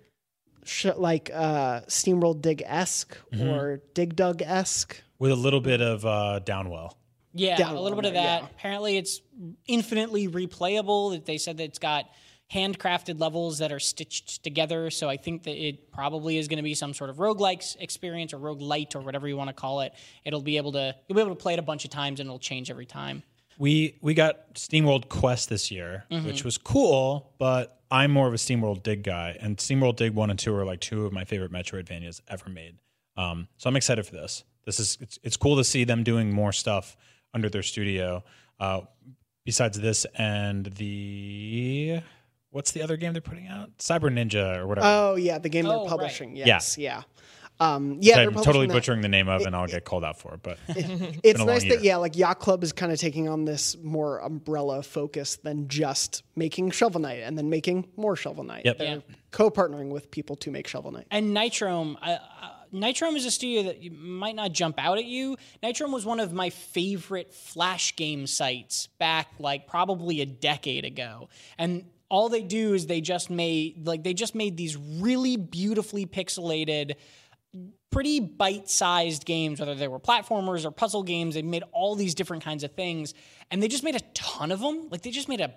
sh- 0.67 0.87
like 0.97 1.31
uh, 1.33 1.81
SteamWorld 1.83 2.43
Dig 2.43 2.63
esque 2.67 3.17
or 3.41 3.81
Dig 3.95 4.15
Dug 4.17 4.43
esque. 4.43 5.03
with 5.19 5.31
a 5.33 5.37
little 5.37 5.61
bit 5.61 5.81
of 5.81 6.05
uh, 6.05 6.41
downwell. 6.45 6.93
Yeah, 7.33 7.57
down 7.57 7.77
a 7.77 7.81
little 7.81 7.97
bit 7.97 8.07
of 8.07 8.15
that. 8.15 8.43
yeah. 8.43 8.49
Apparently, 8.57 8.97
it's 8.97 9.21
infinitely 9.67 10.27
replayable. 10.29 11.13
That 11.13 11.27
They 11.27 11.37
said 11.39 11.59
that 11.59 11.65
it's 11.65 11.79
got 11.79 12.07
handcrafted 12.53 13.21
levels 13.21 13.59
that 13.59 13.73
are 13.73 13.81
stitched 13.81 14.43
together. 14.45 14.89
So 14.91 15.09
I 15.09 15.17
think 15.17 15.43
that 15.45 15.57
it 15.57 15.91
probably 15.93 16.39
is 16.39 16.49
going 16.49 16.59
to 16.59 16.63
be 16.63 16.75
some 16.75 16.95
sort 16.95 17.11
of 17.11 17.17
roguelike 17.17 17.77
experience 17.81 18.33
or 18.33 18.39
roguelite 18.39 18.95
or 18.95 19.01
whatever 19.01 19.27
you 19.29 19.37
want 19.37 19.49
to 19.49 19.55
call 19.55 19.81
it. 19.81 19.93
It'll 20.25 20.41
be 20.43 20.57
able 20.57 20.73
to 20.73 20.95
you'll 21.09 21.17
be 21.17 21.21
able 21.23 21.35
to 21.35 21.41
play 21.43 21.55
it 21.55 21.59
a 21.59 21.63
bunch 21.63 21.85
of 21.85 21.91
times 21.91 22.21
and 22.21 22.27
it'll 22.29 22.39
change 22.39 22.71
every 22.71 22.87
time. 22.87 23.23
We 23.59 23.97
we 24.01 24.15
got 24.15 24.55
SteamWorld 24.55 25.09
Quest 25.09 25.49
this 25.49 25.71
year, 25.71 26.05
Mm-hmm. 26.11 26.27
which 26.27 26.45
was 26.45 26.57
cool, 26.59 27.33
but 27.39 27.76
I'm 27.91 28.11
more 28.11 28.27
of 28.27 28.35
a 28.35 28.37
SteamWorld 28.37 28.83
Dig 28.83 29.03
guy, 29.03 29.37
and 29.41 29.57
SteamWorld 29.57 29.97
Dig 29.97 30.15
one 30.15 30.31
and 30.31 30.39
two 30.39 30.55
are 30.55 30.65
like 30.65 30.81
two 30.81 31.07
of 31.07 31.13
my 31.13 31.25
favorite 31.25 31.53
Metroidvanias 31.53 32.21
ever 32.29 32.49
made. 32.51 32.77
Um, 33.17 33.49
so 33.57 33.69
I'm 33.69 33.77
excited 33.77 34.05
for 34.07 34.13
this. 34.15 34.45
This 34.65 34.81
is 34.81 34.99
it's, 35.01 35.19
it's 35.23 35.37
cool 35.37 35.57
to 35.57 35.65
see 35.65 35.85
them 35.85 36.03
doing 36.03 36.33
more 36.33 36.53
stuff 36.53 36.97
under 37.33 37.49
their 37.49 37.63
studio. 37.63 38.25
Uh, 38.59 38.81
besides 39.45 39.79
this 39.81 40.05
and 40.17 40.67
the 40.67 42.01
what's 42.51 42.73
the 42.73 42.83
other 42.83 42.97
game 42.97 43.13
they're 43.13 43.23
putting 43.23 43.47
out? 43.47 43.77
Cyber 43.79 44.11
Ninja 44.13 44.57
or 44.59 44.67
whatever. 44.67 44.87
Oh 44.89 45.15
yeah, 45.17 45.39
the 45.39 45.49
game 45.49 45.67
Oh, 45.67 45.69
they're 45.69 45.79
right. 45.79 45.89
publishing. 45.89 46.37
Yes, 46.37 46.77
yeah. 46.79 47.03
Um, 47.59 47.99
yeah, 48.01 48.19
I'm 48.19 48.27
publishing 48.27 48.45
totally 48.45 48.67
that. 48.67 48.73
butchering 48.75 49.01
the 49.01 49.09
name 49.09 49.29
of, 49.29 49.41
it, 49.41 49.47
and 49.47 49.57
I'll 49.57 49.67
get 49.67 49.85
called 49.85 50.05
out 50.05 50.19
for 50.19 50.35
it. 50.35 50.41
But 50.43 50.59
It's 50.69 51.41
a 51.41 51.45
nice 51.45 51.65
that 51.65 51.83
yeah, 51.83 51.97
like 51.97 52.17
Yacht 52.17 52.39
Club 52.39 52.63
is 52.63 52.73
kind 52.73 52.93
of 52.93 52.99
taking 52.99 53.29
on 53.29 53.45
this 53.45 53.77
more 53.83 54.19
umbrella 54.19 54.83
focus 54.83 55.37
than 55.37 55.69
just 55.69 56.23
making 56.35 56.71
Shovel 56.73 57.01
Knight 57.01 57.23
and 57.23 57.39
then 57.39 57.49
making 57.49 57.89
more 57.97 58.15
Shovel 58.17 58.45
Knight. 58.45 58.63
Yep. 58.65 58.79
They're 58.79 59.03
co-partnering 59.31 59.91
with 59.91 60.11
people 60.11 60.37
to 60.37 60.51
make 60.51 60.67
Shovel 60.67 60.93
Knight. 60.93 61.07
And 61.11 61.35
Nitrome, 61.35 61.97
uh, 62.03 62.07
uh, 62.07 62.19
Nitrome 62.73 63.17
is 63.17 63.25
a 63.25 63.31
studio 63.31 63.63
that 63.65 63.93
might 63.93 64.35
not 64.35 64.53
jump 64.53 64.79
out 64.79 64.99
at 64.99 65.05
you. 65.07 65.37
Nitrome 65.63 65.93
was 65.93 66.05
one 66.05 66.21
of 66.21 66.33
my 66.33 66.51
favorite 66.51 67.33
Flash 67.33 67.97
game 67.97 68.27
sites 68.27 68.89
back 68.99 69.29
like 69.39 69.67
probably 69.67 70.21
a 70.21 70.27
decade 70.27 70.85
ago. 70.85 71.29
And 71.59 71.87
all 72.09 72.29
they 72.29 72.43
do 72.43 72.75
is 72.75 72.87
they 72.87 73.01
just 73.01 73.31
made 73.31 73.87
like 73.87 74.05
they 74.05 74.15
just 74.15 74.35
made 74.35 74.57
these 74.57 74.77
really 74.77 75.37
beautifully 75.37 76.07
pixelated 76.07 76.95
pretty 77.91 78.21
bite-sized 78.21 79.25
games 79.25 79.61
whether 79.61 79.75
they 79.75 79.89
were 79.89 80.01
platformers 80.01 80.65
or 80.65 80.71
puzzle 80.71 81.03
games 81.03 81.35
they 81.35 81.43
made 81.43 81.63
all 81.73 81.95
these 81.95 82.15
different 82.15 82.43
kinds 82.43 82.65
of 82.65 82.73
things 82.73 83.15
and 83.51 83.63
they 83.63 83.69
just 83.69 83.85
made 83.85 83.97
a 83.97 84.01
ton 84.15 84.51
of 84.51 84.61
them 84.61 84.89
like 84.91 85.03
they 85.03 85.11
just 85.11 85.29
made 85.29 85.41
a 85.41 85.55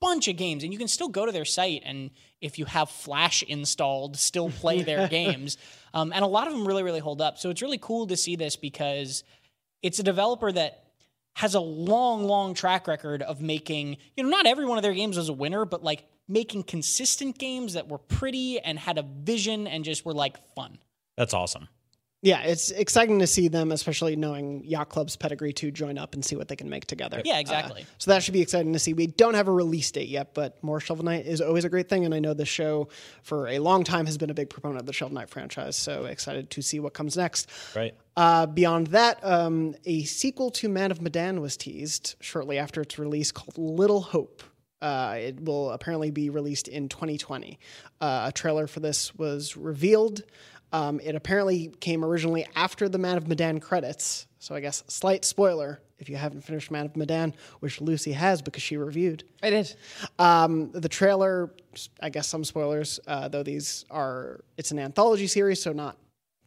bunch 0.00 0.28
of 0.28 0.36
games 0.36 0.62
and 0.62 0.72
you 0.72 0.78
can 0.78 0.88
still 0.88 1.08
go 1.08 1.26
to 1.26 1.32
their 1.32 1.44
site 1.44 1.82
and 1.84 2.10
if 2.40 2.58
you 2.58 2.64
have 2.64 2.90
flash 2.90 3.42
installed 3.42 4.16
still 4.16 4.50
play 4.50 4.82
their 4.82 5.08
games. 5.18 5.56
Um, 5.94 6.12
and 6.14 6.24
a 6.24 6.28
lot 6.28 6.46
of 6.46 6.52
them 6.52 6.66
really 6.66 6.82
really 6.82 7.00
hold 7.00 7.20
up. 7.20 7.38
So 7.38 7.50
it's 7.50 7.62
really 7.62 7.78
cool 7.78 8.06
to 8.08 8.16
see 8.16 8.36
this 8.36 8.56
because 8.56 9.24
it's 9.82 9.98
a 9.98 10.02
developer 10.02 10.50
that 10.52 10.84
has 11.34 11.54
a 11.54 11.60
long, 11.60 12.24
long 12.24 12.54
track 12.54 12.86
record 12.86 13.22
of 13.22 13.42
making, 13.42 13.98
you 14.16 14.24
know, 14.24 14.30
not 14.30 14.46
every 14.46 14.64
one 14.64 14.78
of 14.78 14.82
their 14.82 14.94
games 14.94 15.18
was 15.18 15.28
a 15.28 15.34
winner, 15.34 15.64
but 15.64 15.82
like 15.84 16.04
making 16.28 16.62
consistent 16.62 17.38
games 17.38 17.74
that 17.74 17.88
were 17.88 17.98
pretty 17.98 18.58
and 18.58 18.78
had 18.78 18.96
a 18.96 19.02
vision 19.02 19.66
and 19.66 19.84
just 19.84 20.04
were 20.04 20.14
like 20.14 20.38
fun. 20.54 20.78
That's 21.16 21.34
awesome. 21.34 21.68
Yeah, 22.22 22.40
it's 22.42 22.70
exciting 22.70 23.18
to 23.20 23.26
see 23.26 23.48
them, 23.48 23.70
especially 23.70 24.16
knowing 24.16 24.64
Yacht 24.64 24.88
Club's 24.88 25.16
pedigree, 25.16 25.52
to 25.52 25.70
join 25.70 25.98
up 25.98 26.14
and 26.14 26.24
see 26.24 26.34
what 26.34 26.48
they 26.48 26.56
can 26.56 26.68
make 26.68 26.86
together. 26.86 27.20
Yeah, 27.24 27.38
exactly. 27.38 27.82
Uh, 27.82 27.94
so 27.98 28.10
that 28.10 28.22
should 28.22 28.32
be 28.32 28.40
exciting 28.40 28.72
to 28.72 28.78
see. 28.78 28.94
We 28.94 29.06
don't 29.06 29.34
have 29.34 29.48
a 29.48 29.52
release 29.52 29.90
date 29.90 30.08
yet, 30.08 30.34
but 30.34 30.60
more 30.60 30.80
Shovel 30.80 31.04
Knight 31.04 31.26
is 31.26 31.40
always 31.40 31.64
a 31.64 31.68
great 31.68 31.88
thing, 31.88 32.04
and 32.04 32.14
I 32.14 32.18
know 32.18 32.34
the 32.34 32.46
show 32.46 32.88
for 33.22 33.48
a 33.48 33.58
long 33.58 33.84
time 33.84 34.06
has 34.06 34.16
been 34.16 34.30
a 34.30 34.34
big 34.34 34.48
proponent 34.50 34.80
of 34.80 34.86
the 34.86 34.92
Shovel 34.92 35.14
Knight 35.14 35.28
franchise. 35.28 35.76
So 35.76 36.06
excited 36.06 36.50
to 36.50 36.62
see 36.62 36.80
what 36.80 36.94
comes 36.94 37.16
next. 37.16 37.48
Right. 37.76 37.94
Uh, 38.16 38.46
beyond 38.46 38.88
that, 38.88 39.22
um, 39.22 39.74
a 39.84 40.02
sequel 40.04 40.50
to 40.52 40.68
Man 40.70 40.90
of 40.90 41.02
Medan 41.02 41.42
was 41.42 41.56
teased 41.56 42.16
shortly 42.20 42.58
after 42.58 42.80
its 42.80 42.98
release 42.98 43.30
called 43.30 43.58
Little 43.58 44.00
Hope. 44.00 44.42
Uh, 44.82 45.16
it 45.18 45.40
will 45.42 45.70
apparently 45.70 46.10
be 46.10 46.30
released 46.30 46.68
in 46.68 46.88
2020. 46.88 47.58
Uh, 48.00 48.24
a 48.28 48.32
trailer 48.32 48.66
for 48.66 48.80
this 48.80 49.14
was 49.14 49.56
revealed. 49.56 50.22
Um, 50.76 51.00
it 51.02 51.14
apparently 51.14 51.68
came 51.80 52.04
originally 52.04 52.46
after 52.54 52.86
the 52.86 52.98
Man 52.98 53.16
of 53.16 53.26
Medan 53.28 53.60
credits. 53.60 54.26
So 54.38 54.54
I 54.54 54.60
guess 54.60 54.84
slight 54.88 55.24
spoiler 55.24 55.80
if 55.98 56.10
you 56.10 56.16
haven't 56.16 56.42
finished 56.42 56.70
Man 56.70 56.84
of 56.84 56.96
Medan, 56.96 57.32
which 57.60 57.80
Lucy 57.80 58.12
has 58.12 58.42
because 58.42 58.62
she 58.62 58.76
reviewed. 58.76 59.24
I 59.42 59.48
did. 59.48 59.74
Um, 60.18 60.70
the 60.72 60.90
trailer, 60.90 61.50
I 62.02 62.10
guess 62.10 62.28
some 62.28 62.44
spoilers, 62.44 63.00
uh, 63.06 63.28
though 63.28 63.42
these 63.42 63.86
are, 63.90 64.40
it's 64.58 64.70
an 64.70 64.78
anthology 64.78 65.26
series, 65.26 65.62
so 65.62 65.72
not 65.72 65.96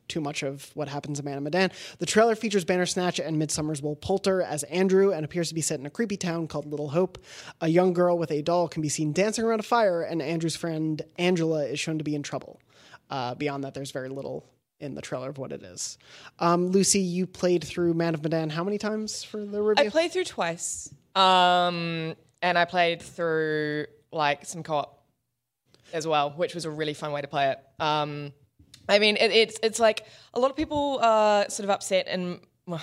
too 0.08 0.22
much 0.22 0.44
of 0.44 0.70
what 0.76 0.88
happens 0.88 1.18
in 1.18 1.26
Man 1.26 1.38
of 1.38 1.44
Medan. 1.44 1.72
The 1.98 2.06
trailer 2.06 2.36
features 2.36 2.64
Bandersnatch 2.64 3.20
and 3.20 3.42
Midsommar's 3.42 3.82
Will 3.82 3.96
Poulter 3.96 4.44
as 4.44 4.62
Andrew 4.64 5.12
and 5.12 5.26
appears 5.26 5.50
to 5.50 5.56
be 5.56 5.62
set 5.62 5.80
in 5.80 5.88
a 5.88 5.90
creepy 5.90 6.18
town 6.18 6.48
called 6.48 6.68
Little 6.68 6.90
Hope. 6.90 7.18
A 7.62 7.68
young 7.68 7.94
girl 7.94 8.16
with 8.16 8.30
a 8.30 8.44
doll 8.44 8.68
can 8.68 8.84
be 8.84 8.90
seen 8.90 9.12
dancing 9.12 9.44
around 9.44 9.60
a 9.60 9.64
fire, 9.64 10.04
and 10.04 10.22
Andrew's 10.22 10.56
friend 10.56 11.02
Angela 11.18 11.66
is 11.66 11.80
shown 11.80 11.98
to 11.98 12.04
be 12.04 12.14
in 12.14 12.22
trouble. 12.22 12.60
Uh, 13.10 13.36
beyond 13.36 13.64
that, 13.64 13.74
there's 13.74 13.92
very 13.92 14.10
little 14.10 14.46
in 14.80 14.96
the 14.96 15.02
trailer 15.02 15.30
of 15.30 15.38
what 15.38 15.52
it 15.52 15.64
is. 15.64 15.98
Um, 16.40 16.68
Lucy, 16.68 17.00
you 17.00 17.28
played 17.28 17.64
through 17.64 17.94
Man 17.94 18.14
of 18.14 18.24
Medan 18.24 18.50
how 18.50 18.64
many 18.64 18.78
times 18.78 19.24
for 19.24 19.46
the 19.46 19.62
review? 19.62 19.86
I 19.86 19.90
played 19.90 20.12
through 20.12 20.26
twice. 20.26 20.94
Um, 21.16 22.16
and 22.42 22.58
I 22.58 22.66
played 22.66 23.02
through 23.02 23.88
like 24.12 24.46
some 24.46 24.64
co-op 24.64 25.04
as 25.92 26.08
well, 26.08 26.32
which 26.32 26.56
was 26.56 26.66
a 26.66 26.70
really 26.70 26.94
fun 26.94 27.12
way 27.12 27.22
to 27.22 27.28
play 27.28 27.50
it. 27.50 27.60
Um, 27.80 28.32
I 28.88 29.00
mean, 29.00 29.18
it, 29.18 29.32
it's 29.32 29.60
it's 29.62 29.80
like 29.80 30.06
a 30.34 30.40
lot 30.40 30.50
of 30.50 30.58
people 30.58 31.00
are 31.02 31.50
sort 31.50 31.66
of 31.66 31.70
upset, 31.70 32.08
and 32.08 32.40
well, 32.66 32.82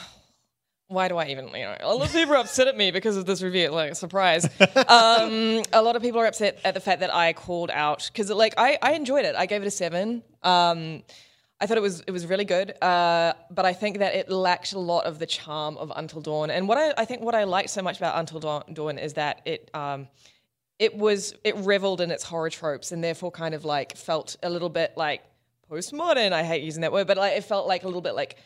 why 0.88 1.08
do 1.08 1.16
I 1.16 1.26
even 1.28 1.48
you 1.48 1.64
know? 1.64 1.76
A 1.80 1.94
lot 1.94 2.06
of 2.06 2.12
people 2.12 2.34
are 2.34 2.38
upset 2.38 2.68
at 2.68 2.76
me 2.76 2.90
because 2.90 3.16
of 3.16 3.26
this 3.26 3.42
review. 3.42 3.70
Like 3.70 3.96
surprise, 3.96 4.44
um, 4.88 5.62
a 5.72 5.82
lot 5.82 5.96
of 5.96 6.02
people 6.02 6.20
are 6.20 6.26
upset 6.26 6.58
at 6.64 6.74
the 6.74 6.80
fact 6.80 7.00
that 7.00 7.14
I 7.14 7.32
called 7.32 7.70
out 7.72 8.08
because 8.12 8.30
like 8.30 8.54
I 8.56 8.78
I 8.80 8.92
enjoyed 8.92 9.24
it. 9.24 9.34
I 9.34 9.46
gave 9.46 9.62
it 9.62 9.66
a 9.66 9.70
seven. 9.70 10.22
Um, 10.42 11.02
I 11.60 11.66
thought 11.66 11.78
it 11.78 11.82
was 11.82 12.02
it 12.06 12.10
was 12.10 12.26
really 12.26 12.44
good, 12.44 12.80
uh, 12.82 13.32
but 13.50 13.64
I 13.64 13.72
think 13.72 13.98
that 13.98 14.14
it 14.14 14.30
lacked 14.30 14.74
a 14.74 14.78
lot 14.78 15.06
of 15.06 15.18
the 15.18 15.26
charm 15.26 15.76
of 15.78 15.90
Until 15.96 16.20
Dawn. 16.20 16.50
And 16.50 16.68
what 16.68 16.78
I, 16.78 16.94
I 16.98 17.04
think 17.04 17.22
what 17.22 17.34
I 17.34 17.44
liked 17.44 17.70
so 17.70 17.82
much 17.82 17.96
about 17.96 18.18
Until 18.18 18.40
Dawn, 18.40 18.62
Dawn 18.72 18.98
is 18.98 19.14
that 19.14 19.40
it 19.44 19.70
um, 19.74 20.06
it 20.78 20.96
was 20.96 21.34
it 21.44 21.56
reveled 21.56 22.00
in 22.00 22.10
its 22.10 22.22
horror 22.22 22.50
tropes 22.50 22.92
and 22.92 23.02
therefore 23.02 23.30
kind 23.30 23.54
of 23.54 23.64
like 23.64 23.96
felt 23.96 24.36
a 24.42 24.50
little 24.50 24.68
bit 24.68 24.92
like 24.96 25.22
postmodern. 25.70 26.32
I 26.32 26.44
hate 26.44 26.62
using 26.62 26.82
that 26.82 26.92
word, 26.92 27.06
but 27.06 27.16
like 27.16 27.36
it 27.36 27.44
felt 27.44 27.66
like 27.66 27.82
a 27.82 27.86
little 27.86 28.02
bit 28.02 28.14
like 28.14 28.36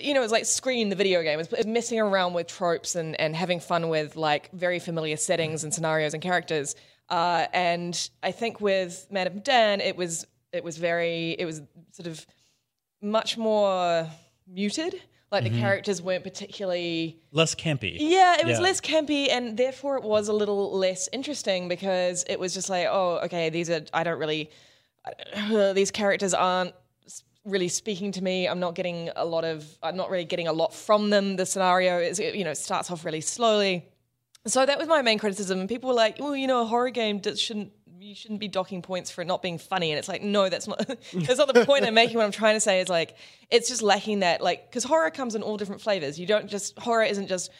you 0.00 0.12
know, 0.14 0.20
it 0.20 0.24
was 0.24 0.32
like 0.32 0.44
Scream, 0.44 0.88
the 0.90 0.96
video 0.96 1.22
game. 1.22 1.38
It 1.40 1.50
was 1.50 1.66
messing 1.66 1.98
around 2.00 2.34
with 2.34 2.46
tropes 2.46 2.94
and, 2.94 3.18
and 3.20 3.34
having 3.34 3.60
fun 3.60 3.88
with 3.88 4.16
like 4.16 4.50
very 4.52 4.78
familiar 4.78 5.16
settings 5.16 5.64
and 5.64 5.72
scenarios 5.72 6.14
and 6.14 6.22
characters. 6.22 6.74
Uh, 7.08 7.46
and 7.52 8.10
I 8.22 8.32
think 8.32 8.60
with 8.60 9.06
Man 9.10 9.40
Dan, 9.44 9.80
it 9.80 9.96
was 9.96 10.26
it 10.52 10.64
was 10.64 10.76
very 10.78 11.30
it 11.38 11.44
was 11.44 11.62
sort 11.92 12.06
of 12.06 12.26
much 13.00 13.36
more 13.38 14.08
muted. 14.46 15.00
Like 15.30 15.44
the 15.44 15.50
characters 15.50 16.02
weren't 16.02 16.24
particularly 16.24 17.18
Less 17.30 17.54
campy. 17.54 17.96
yeah, 17.98 18.36
it 18.38 18.44
was 18.44 18.58
Yeah. 18.58 18.64
less 18.64 18.82
campy, 18.82 19.30
and 19.30 19.56
therefore 19.56 19.96
it 19.96 20.02
was 20.04 20.28
a 20.28 20.32
little 20.34 20.76
less 20.76 21.08
interesting 21.10 21.68
because 21.68 22.22
it 22.28 22.38
was 22.38 22.52
just 22.52 22.68
like, 22.68 22.86
oh, 22.90 23.18
okay, 23.24 23.48
these 23.48 23.70
are 23.70 23.80
I 23.94 24.04
don't 24.04 24.18
really 24.18 24.50
these 25.74 25.90
characters 25.90 26.34
aren't 26.34 26.74
really 27.44 27.68
speaking 27.68 28.12
to 28.12 28.22
me. 28.22 28.46
I'm 28.46 28.60
not 28.60 28.74
getting 28.74 29.10
a 29.16 29.24
lot 29.24 29.44
of 29.44 29.66
I'm 29.82 29.96
not 29.96 30.10
really 30.10 30.24
getting 30.24 30.48
a 30.48 30.52
lot 30.52 30.74
from 30.74 31.10
them. 31.10 31.36
The 31.36 31.46
scenario 31.46 31.98
is 31.98 32.18
you 32.18 32.44
know 32.44 32.50
it 32.50 32.58
starts 32.58 32.90
off 32.90 33.04
really 33.04 33.20
slowly. 33.20 33.86
So 34.46 34.66
that 34.66 34.78
was 34.78 34.88
my 34.88 35.02
main 35.02 35.18
criticism. 35.18 35.60
And 35.60 35.68
people 35.68 35.88
were 35.88 35.94
like, 35.94 36.16
well, 36.18 36.34
you 36.34 36.48
know, 36.48 36.62
a 36.62 36.64
horror 36.64 36.90
game 36.90 37.20
shouldn't 37.36 37.72
you 38.00 38.14
shouldn't 38.16 38.40
be 38.40 38.48
docking 38.48 38.82
points 38.82 39.10
for 39.10 39.22
it 39.22 39.26
not 39.26 39.42
being 39.42 39.58
funny. 39.58 39.92
And 39.92 39.98
it's 39.98 40.08
like, 40.08 40.22
no, 40.22 40.48
that's 40.48 40.66
not 40.66 40.78
that's 40.86 41.38
not 41.38 41.52
the 41.52 41.64
point 41.66 41.84
I'm 41.84 41.94
making. 41.94 42.16
What 42.16 42.24
I'm 42.24 42.32
trying 42.32 42.54
to 42.54 42.60
say 42.60 42.80
is 42.80 42.88
like 42.88 43.16
it's 43.50 43.68
just 43.68 43.82
lacking 43.82 44.20
that 44.20 44.40
like 44.40 44.68
because 44.68 44.84
horror 44.84 45.10
comes 45.10 45.34
in 45.34 45.42
all 45.42 45.56
different 45.56 45.80
flavors. 45.80 46.18
You 46.18 46.26
don't 46.26 46.48
just 46.48 46.78
horror 46.78 47.04
isn't 47.04 47.28
just 47.28 47.50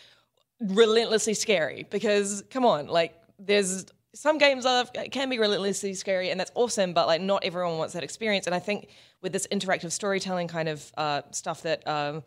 relentlessly 0.61 1.35
scary 1.35 1.87
because 1.91 2.43
come 2.51 2.65
on, 2.65 2.87
like 2.87 3.15
there's 3.39 3.87
some 4.15 4.39
games 4.39 4.67
are 4.67 4.85
can 5.11 5.31
be 5.31 5.39
relentlessly 5.39 5.95
scary 5.95 6.31
and 6.31 6.39
that's 6.39 6.53
awesome, 6.55 6.93
but 6.93 7.07
like 7.07 7.21
not 7.21 7.45
everyone 7.45 7.79
wants 7.79 7.95
that 7.95 8.03
experience. 8.03 8.47
And 8.47 8.55
I 8.55 8.59
think 8.59 8.89
with 9.23 9.33
this 9.33 9.47
interactive 9.49 9.93
storytelling 9.93 10.49
kind 10.49 10.69
of 10.69 10.93
uh, 10.97 11.23
stuff 11.31 11.63
that 11.63 11.87
um, 11.87 12.23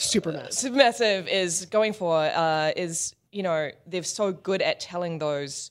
Supermassive. 0.00 0.72
Supermassive 0.72 1.28
is 1.28 1.66
going 1.66 1.92
for 1.92 2.16
uh, 2.16 2.72
is 2.74 3.14
you 3.32 3.42
know 3.42 3.70
they're 3.86 4.02
so 4.02 4.32
good 4.32 4.62
at 4.62 4.80
telling 4.80 5.18
those 5.18 5.70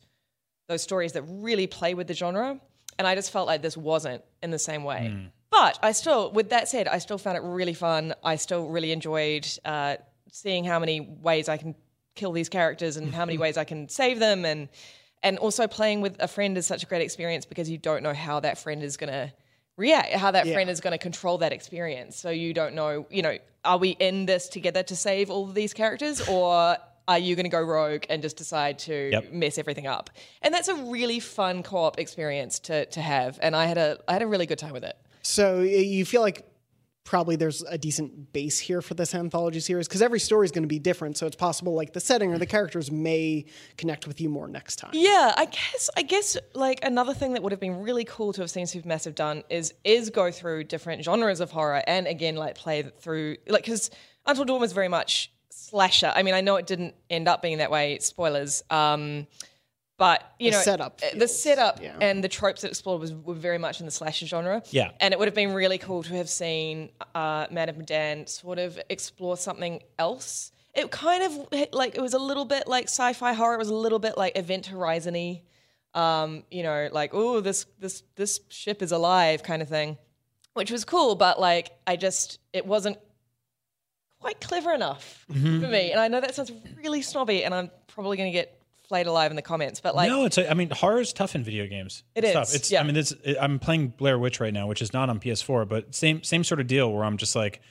those 0.68 0.84
stories 0.84 1.14
that 1.14 1.24
really 1.24 1.66
play 1.66 1.96
with 1.96 2.08
the 2.08 2.14
genre, 2.14 2.60
and 3.00 3.08
I 3.08 3.16
just 3.16 3.32
felt 3.32 3.48
like 3.48 3.64
this 3.64 3.76
wasn't 3.76 4.24
in 4.44 4.52
the 4.52 4.60
same 4.60 4.84
way. 4.84 5.32
But 5.50 5.80
I 5.82 5.94
still, 5.94 6.32
with 6.32 6.52
that 6.52 6.70
said, 6.70 6.88
I 6.88 7.00
still 7.00 7.18
found 7.18 7.38
it 7.38 7.44
really 7.44 7.74
fun. 7.74 8.14
I 8.24 8.36
still 8.36 8.68
really 8.70 8.92
enjoyed 8.92 9.48
uh, 9.66 9.96
seeing 10.32 10.64
how 10.64 10.78
many 10.78 11.02
ways 11.02 11.50
I 11.50 11.58
can 11.58 11.74
kill 12.14 12.32
these 12.32 12.50
characters 12.50 12.98
and 12.98 13.12
how 13.12 13.26
many 13.26 13.38
ways 13.44 13.58
I 13.58 13.64
can 13.64 13.90
save 13.90 14.20
them, 14.20 14.46
and 14.46 14.70
and 15.24 15.38
also 15.38 15.68
playing 15.68 16.02
with 16.02 16.16
a 16.20 16.28
friend 16.28 16.58
is 16.58 16.66
such 16.66 16.84
a 16.84 16.86
great 16.86 17.02
experience 17.02 17.46
because 17.46 17.70
you 17.70 17.78
don't 17.78 18.04
know 18.04 18.14
how 18.14 18.40
that 18.40 18.58
friend 18.58 18.84
is 18.84 18.98
gonna 18.98 19.34
react, 19.78 20.12
how 20.14 20.32
that 20.32 20.46
Yeah. 20.46 20.54
friend 20.54 20.70
is 20.70 20.82
going 20.82 20.92
to 20.92 20.98
control 20.98 21.38
that 21.38 21.54
experience. 21.54 22.18
So 22.18 22.30
you 22.30 22.54
don't 22.54 22.76
know, 22.76 23.06
you 23.10 23.22
know, 23.22 23.38
are 23.64 23.78
we 23.78 23.92
in 23.92 24.26
this 24.26 24.50
together 24.50 24.84
to 24.84 24.96
save 24.96 25.30
all 25.30 25.46
of 25.48 25.56
these 25.56 25.74
characters 25.74 26.20
or 26.30 26.78
are 27.08 27.18
you 27.18 27.36
going 27.36 27.46
to 27.46 27.50
go 27.50 27.62
rogue 27.62 28.04
and 28.10 28.22
just 28.22 28.36
decide 28.36 28.78
to 28.80 29.10
Yep. 29.14 29.32
mess 29.32 29.58
everything 29.58 29.88
up? 29.88 30.10
And 30.42 30.54
that's 30.54 30.68
a 30.68 30.76
really 30.76 31.22
fun 31.22 31.64
co-op 31.64 31.98
experience 31.98 32.60
to 32.60 32.86
to 32.88 33.02
have 33.02 33.40
and 33.42 33.56
I 33.56 33.66
had 33.68 33.78
a 33.78 34.00
I 34.08 34.14
had 34.14 34.22
a 34.22 34.28
really 34.28 34.46
good 34.46 34.60
time 34.60 34.74
with 34.74 34.84
it. 34.84 34.98
So 35.22 35.60
eh, 35.60 35.80
you 35.80 36.04
feel 36.06 36.22
like 36.22 36.46
probably 37.10 37.36
there's 37.36 37.64
a 37.64 37.78
decent 37.78 38.32
base 38.34 38.60
here 38.60 38.84
for 38.84 38.94
this 38.94 39.16
anthology 39.16 39.60
series 39.60 39.88
because 39.88 40.04
every 40.04 40.20
story 40.20 40.46
is 40.46 40.52
going 40.52 40.62
to 40.62 40.68
be 40.68 40.78
different. 40.78 41.18
So 41.18 41.26
it's 41.26 41.36
possible 41.36 41.74
like 41.74 41.92
the 41.92 42.00
setting 42.00 42.32
or 42.32 42.38
the 42.38 42.46
characters 42.46 42.92
may 42.92 43.46
connect 43.78 44.06
with 44.06 44.22
you 44.22 44.30
more 44.30 44.48
next 44.48 44.76
time. 44.76 44.92
Yeah, 44.94 45.34
I 45.36 45.46
guess 45.46 45.90
I 45.98 46.04
guess 46.04 46.38
like 46.54 46.80
another 46.84 47.16
thing 47.16 47.34
that 47.34 47.42
would 47.42 47.52
have 47.52 47.60
been 47.60 47.82
really 47.82 48.06
cool 48.06 48.32
to 48.34 48.42
have 48.42 48.52
seen 48.52 48.68
Supermassive 48.68 49.16
done 49.16 49.44
is 49.50 49.74
is 49.84 50.12
go 50.12 50.30
through 50.30 50.66
different 50.66 51.04
genres 51.04 51.40
of 51.40 51.50
horror 51.50 51.82
and 51.88 52.06
again 52.06 52.36
like 52.36 52.54
play 52.54 52.84
through 53.00 53.38
like 53.48 53.64
because 53.64 53.90
Until 54.28 54.46
Dawn 54.46 54.62
was 54.62 54.74
very 54.74 54.88
much 54.88 55.32
slasher. 55.50 56.14
I 56.16 56.22
mean, 56.22 56.36
I 56.36 56.42
know 56.42 56.58
it 56.58 56.68
didn't 56.68 56.94
end 57.10 57.28
up 57.28 57.42
being 57.42 57.58
that 57.58 57.72
way. 57.72 57.98
Spoilers. 57.98 58.64
Um, 58.70 59.26
but 60.00 60.34
you 60.40 60.50
The 60.50 60.58
know, 60.58 60.64
setup 60.64 61.00
uh, 61.04 61.10
the 61.14 61.20
feels- 61.20 61.40
setup 61.44 61.80
yeah. 61.84 61.96
and 62.02 62.24
the 62.24 62.28
tropes 62.30 62.64
it 62.64 62.70
explored 62.70 63.00
was 63.02 63.14
were 63.14 63.36
very 63.36 63.60
much 63.60 63.80
in 63.82 63.86
the 63.86 63.92
slasher 63.92 64.26
genre. 64.26 64.64
Yeah. 64.72 64.90
and 65.00 65.14
it 65.14 65.20
would 65.20 65.28
have 65.28 65.36
been 65.36 65.54
really 65.54 65.78
cool 65.78 66.02
to 66.04 66.14
have 66.16 66.30
seen 66.30 66.90
uh, 67.14 67.46
Man 67.52 67.70
of 67.70 67.78
Medan 67.78 68.26
sort 68.26 68.58
of 68.58 68.80
explore 68.90 69.38
something 69.38 69.84
else. 70.00 70.52
It 70.74 70.90
kind 70.90 71.22
of 71.24 71.48
like 71.74 71.96
it 71.96 72.02
was 72.02 72.14
a 72.14 72.20
little 72.20 72.46
bit 72.46 72.68
like 72.68 72.86
sci-fi 72.86 73.34
horror. 73.34 73.56
It 73.56 73.60
was 73.60 73.70
a 73.70 73.76
little 73.76 74.00
bit 74.00 74.18
like 74.18 74.36
Event 74.38 74.66
Horizon-y. 74.68 75.42
Um, 75.96 76.44
you 76.52 76.62
know, 76.64 76.88
like 76.92 77.12
oh, 77.14 77.42
this 77.42 77.66
this 77.80 78.04
this 78.16 78.40
ship 78.50 78.82
is 78.82 78.92
alive, 78.92 79.42
kind 79.44 79.62
of 79.64 79.68
thing, 79.68 79.98
which 80.54 80.70
was 80.72 80.86
cool. 80.86 81.16
But 81.16 81.40
like, 81.40 81.72
I 81.88 81.96
just 81.96 82.40
it 82.54 82.66
wasn't 82.66 82.98
quite 84.20 84.40
clever 84.40 84.72
enough 84.74 85.26
for 85.28 85.34
me. 85.34 85.92
And 85.92 86.00
I 86.00 86.08
know 86.08 86.22
that 86.22 86.36
sounds 86.36 86.52
really 86.78 87.02
snobby, 87.02 87.44
and 87.44 87.54
I'm 87.54 87.72
probably 87.88 88.18
going 88.18 88.32
to 88.32 88.38
get 88.38 88.59
flayed 88.90 89.08
alive 89.08 89.32
in 89.32 89.36
the 89.38 89.42
comments. 89.42 89.80
But 89.80 89.96
like, 89.96 90.10
no, 90.10 90.26
it's. 90.26 90.38
A, 90.38 90.50
I 90.50 90.54
mean, 90.56 90.70
horror 90.72 91.00
is 91.00 91.14
tough 91.14 91.36
in 91.36 91.44
video 91.44 91.66
games. 91.68 92.04
It 92.16 92.26
it's 92.26 92.28
is, 92.28 92.34
Tough. 92.34 92.56
It's. 92.56 92.72
yeah. 92.72 92.82
I 92.82 92.84
mean, 92.84 92.98
it's. 92.98 93.12
It, 93.24 93.38
I'm 93.40 93.60
playing 93.60 93.90
Blair 93.90 94.20
Witch 94.20 94.42
right 94.42 94.54
now, 94.54 94.68
which 94.68 94.82
is 94.82 94.92
not 94.92 95.10
on 95.10 95.20
PS4, 95.20 95.70
but 95.70 95.96
same 95.96 96.24
same 96.24 96.44
sort 96.44 96.60
of 96.60 96.68
deal 96.68 96.92
where 96.92 97.06
I'm 97.06 97.16
just 97.16 97.36
like 97.36 97.62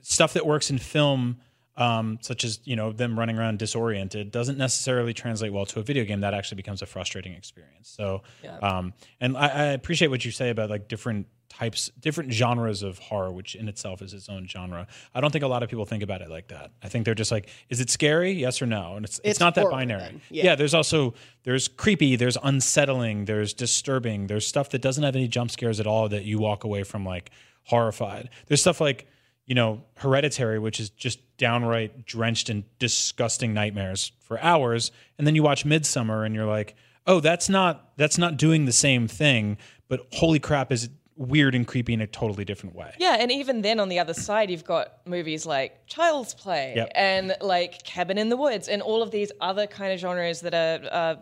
stuff 0.00 0.32
that 0.32 0.46
works 0.46 0.70
in 0.70 0.78
film. 0.78 1.38
Um, 1.80 2.18
such 2.20 2.44
as 2.44 2.60
you 2.64 2.76
know 2.76 2.92
them 2.92 3.18
running 3.18 3.38
around 3.38 3.58
disoriented, 3.58 4.30
doesn't 4.30 4.58
necessarily 4.58 5.14
translate 5.14 5.52
well 5.52 5.66
to 5.66 5.80
a 5.80 5.82
video 5.82 6.04
game. 6.04 6.20
That 6.20 6.34
actually 6.34 6.56
becomes 6.56 6.82
a 6.82 6.86
frustrating 6.86 7.32
experience. 7.32 7.88
So, 7.88 8.22
um, 8.62 8.92
and 9.20 9.36
I, 9.36 9.46
I 9.48 9.64
appreciate 9.72 10.08
what 10.08 10.24
you 10.24 10.30
say 10.30 10.50
about 10.50 10.68
like 10.70 10.88
different 10.88 11.26
types, 11.48 11.90
different 11.98 12.32
genres 12.32 12.82
of 12.82 12.98
horror, 12.98 13.32
which 13.32 13.54
in 13.54 13.68
itself 13.68 14.02
is 14.02 14.14
its 14.14 14.28
own 14.28 14.46
genre. 14.46 14.86
I 15.14 15.20
don't 15.20 15.32
think 15.32 15.42
a 15.42 15.48
lot 15.48 15.62
of 15.62 15.68
people 15.70 15.84
think 15.86 16.02
about 16.02 16.20
it 16.22 16.30
like 16.30 16.48
that. 16.48 16.70
I 16.82 16.88
think 16.88 17.04
they're 17.06 17.14
just 17.14 17.32
like, 17.32 17.48
is 17.70 17.80
it 17.80 17.90
scary? 17.90 18.32
Yes 18.32 18.60
or 18.62 18.66
no? 18.66 18.96
And 18.96 19.04
it's 19.04 19.18
it's, 19.18 19.30
It's 19.30 19.40
not 19.40 19.54
that 19.56 19.70
binary. 19.70 20.20
Yeah. 20.30 20.44
Yeah. 20.44 20.54
there's 20.54 20.74
also 20.74 21.14
there's 21.44 21.66
creepy, 21.66 22.14
there's 22.16 22.36
unsettling, 22.42 23.24
there's 23.24 23.52
disturbing, 23.54 24.26
there's 24.26 24.46
stuff 24.46 24.68
that 24.70 24.82
doesn't 24.82 25.02
have 25.02 25.16
any 25.16 25.28
jump 25.28 25.50
scares 25.50 25.80
at 25.80 25.86
all 25.86 26.08
that 26.10 26.24
you 26.24 26.38
walk 26.38 26.64
away 26.64 26.82
from 26.82 27.04
like 27.04 27.30
horrified. 27.64 28.30
There's 28.46 28.60
stuff 28.60 28.80
like 28.80 29.06
you 29.50 29.56
know 29.56 29.82
Hereditary, 29.96 30.60
which 30.60 30.78
is 30.78 30.90
just 30.90 31.18
downright 31.36 32.06
drenched 32.06 32.48
in 32.50 32.64
disgusting 32.78 33.52
nightmares 33.52 34.12
for 34.20 34.40
hours, 34.40 34.92
and 35.18 35.26
then 35.26 35.34
you 35.34 35.42
watch 35.42 35.64
Midsommar 35.64 36.24
and 36.24 36.36
you're 36.36 36.46
like, 36.46 36.76
oh, 37.08 37.18
that's 37.18 37.48
not 37.48 37.96
that's 37.96 38.16
not 38.16 38.36
doing 38.36 38.64
the 38.66 38.72
same 38.72 39.08
thing, 39.08 39.58
but 39.88 40.06
holy 40.12 40.38
crap, 40.38 40.70
is 40.70 40.84
it 40.84 40.92
weird 41.16 41.56
and 41.56 41.66
creepy 41.66 41.92
in 41.92 42.00
a 42.00 42.06
totally 42.06 42.44
different 42.44 42.76
way. 42.76 42.94
Yeah, 43.00 43.16
and 43.18 43.32
even 43.32 43.60
then 43.62 43.80
on 43.80 43.88
the 43.88 43.98
other 43.98 44.14
side, 44.14 44.52
you've 44.52 44.64
got 44.64 45.04
movies 45.04 45.44
like 45.44 45.84
Child's 45.88 46.32
Play 46.32 46.74
Yep. 46.76 46.92
and 46.94 47.36
like 47.40 47.82
Cabin 47.82 48.18
in 48.18 48.28
the 48.28 48.36
Woods 48.36 48.68
and 48.68 48.80
all 48.80 49.02
of 49.02 49.10
these 49.10 49.32
other 49.40 49.66
kind 49.66 49.92
of 49.92 49.98
genres 49.98 50.42
that 50.42 50.54
are 50.54 50.88
uh, 50.90 51.16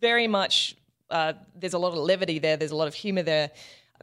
very 0.00 0.26
much, 0.26 0.74
uh, 1.10 1.34
there's 1.54 1.74
a 1.74 1.78
lot 1.78 1.88
of 1.88 1.98
levity 1.98 2.38
there, 2.38 2.56
there's 2.56 2.72
a 2.72 2.76
lot 2.76 2.88
of 2.88 2.94
humor 2.94 3.22
there. 3.22 3.50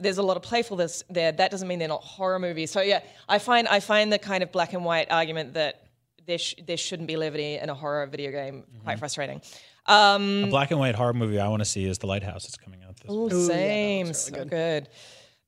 There's 0.01 0.17
a 0.17 0.23
lot 0.23 0.37
of 0.37 0.43
playfulness 0.43 1.03
there. 1.09 1.31
That 1.31 1.51
doesn't 1.51 1.67
mean 1.67 1.79
they're 1.79 1.87
not 1.87 2.01
horror 2.03 2.39
movies. 2.39 2.71
So 2.71 2.81
yeah, 2.81 3.01
I 3.27 3.39
find 3.39 3.67
I 3.67 3.79
find 3.79 4.11
the 4.11 4.19
kind 4.19 4.43
of 4.43 4.51
black 4.51 4.73
and 4.73 4.83
white 4.85 5.11
argument 5.11 5.53
that 5.53 5.85
there 6.25 6.37
sh- 6.37 6.55
there 6.65 6.77
shouldn't 6.77 7.07
be 7.07 7.17
levity 7.17 7.55
in 7.55 7.69
a 7.69 7.73
horror 7.75 8.05
video 8.07 8.31
game 8.31 8.63
quite 8.83 8.99
frustrating. 8.99 9.41
Um, 9.85 10.43
A 10.45 10.47
black 10.47 10.69
and 10.71 10.79
white 10.79 10.95
horror 10.95 11.13
movie 11.13 11.39
I 11.39 11.47
want 11.47 11.61
to 11.61 11.65
see 11.65 11.85
is 11.85 11.97
The 11.97 12.05
Lighthouse. 12.07 12.45
It's 12.45 12.57
coming 12.57 12.83
out 12.83 12.95
this. 12.97 13.11
Ooh, 13.11 13.47
same, 13.47 14.13
so 14.13 14.45
good. 14.45 14.87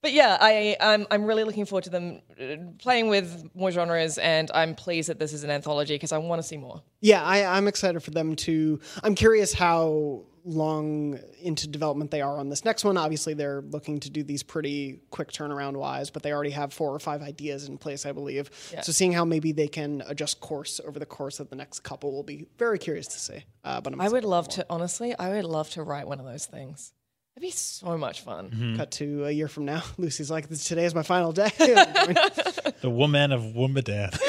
But 0.01 0.13
yeah, 0.13 0.35
I 0.41 0.75
I'm 0.81 1.05
I'm 1.11 1.25
really 1.25 1.43
looking 1.43 1.65
forward 1.65 1.83
to 1.83 1.91
them 1.91 2.21
uh, 2.41 2.55
playing 2.79 3.07
with 3.09 3.47
more 3.53 3.69
genres, 3.69 4.17
and 4.17 4.49
I'm 4.51 4.73
pleased 4.73 5.09
that 5.09 5.19
this 5.19 5.31
is 5.31 5.43
an 5.43 5.51
anthology 5.51 5.93
because 5.93 6.11
I 6.11 6.17
want 6.17 6.41
to 6.41 6.47
see 6.47 6.57
more. 6.57 6.81
Yeah, 7.01 7.23
I, 7.23 7.45
I'm 7.45 7.67
excited 7.67 8.01
for 8.01 8.09
them 8.09 8.35
to. 8.37 8.79
I'm 9.03 9.13
curious 9.13 9.53
how 9.53 10.23
long 10.43 11.19
into 11.41 11.67
development 11.67 12.11
they 12.11 12.21
are 12.21 12.37
on 12.37 12.49
this 12.49 12.65
next 12.65 12.83
one. 12.83 12.97
Obviously, 12.97 13.33
they're 13.33 13.61
looking 13.61 13.99
to 14.01 14.09
do 14.09 14.23
these 14.23 14.43
pretty 14.43 15.01
quick 15.09 15.31
turnaround 15.31 15.73
wise, 15.77 16.09
but 16.09 16.23
they 16.23 16.31
already 16.31 16.51
have 16.51 16.73
four 16.73 16.93
or 16.93 16.99
five 16.99 17.21
ideas 17.21 17.67
in 17.67 17.77
place, 17.77 18.05
I 18.05 18.11
believe. 18.11 18.49
So, 18.81 18.91
seeing 18.91 19.13
how 19.13 19.25
maybe 19.25 19.51
they 19.51 19.67
can 19.67 20.03
adjust 20.07 20.39
course 20.39 20.79
over 20.85 20.99
the 20.99 21.05
course 21.05 21.39
of 21.39 21.49
the 21.49 21.55
next 21.55 21.81
couple 21.81 22.11
will 22.11 22.23
be 22.23 22.45
very 22.57 22.79
curious 22.79 23.07
to 23.07 23.19
see. 23.19 23.43
Uh, 23.63 23.81
but 23.81 23.93
I'm 23.93 24.01
I 24.01 24.09
would 24.09 24.23
love 24.25 24.45
for 24.45 24.51
to 24.51 24.65
honestly, 24.69 25.17
I 25.17 25.29
would 25.29 25.45
love 25.45 25.69
to 25.71 25.83
write 25.83 26.07
one 26.07 26.19
of 26.19 26.25
those 26.25 26.45
things. 26.45 26.93
It'd 27.35 27.47
be 27.47 27.51
so 27.51 27.97
much 27.97 28.21
fun. 28.21 28.49
more. 28.49 28.77
cut 28.77 28.91
to 28.91 29.25
a 29.25 29.31
year 29.31 29.47
from 29.47 29.63
now. 29.63 29.83
Lucy's 29.97 30.29
like, 30.29 30.49
"Today 30.49 30.83
is 30.83 30.93
my 30.93 31.03
final 31.03 31.31
day." 31.31 31.49
The 32.81 32.89
Woman 32.89 33.31
of 33.31 33.41
Wombadath. 33.41 34.19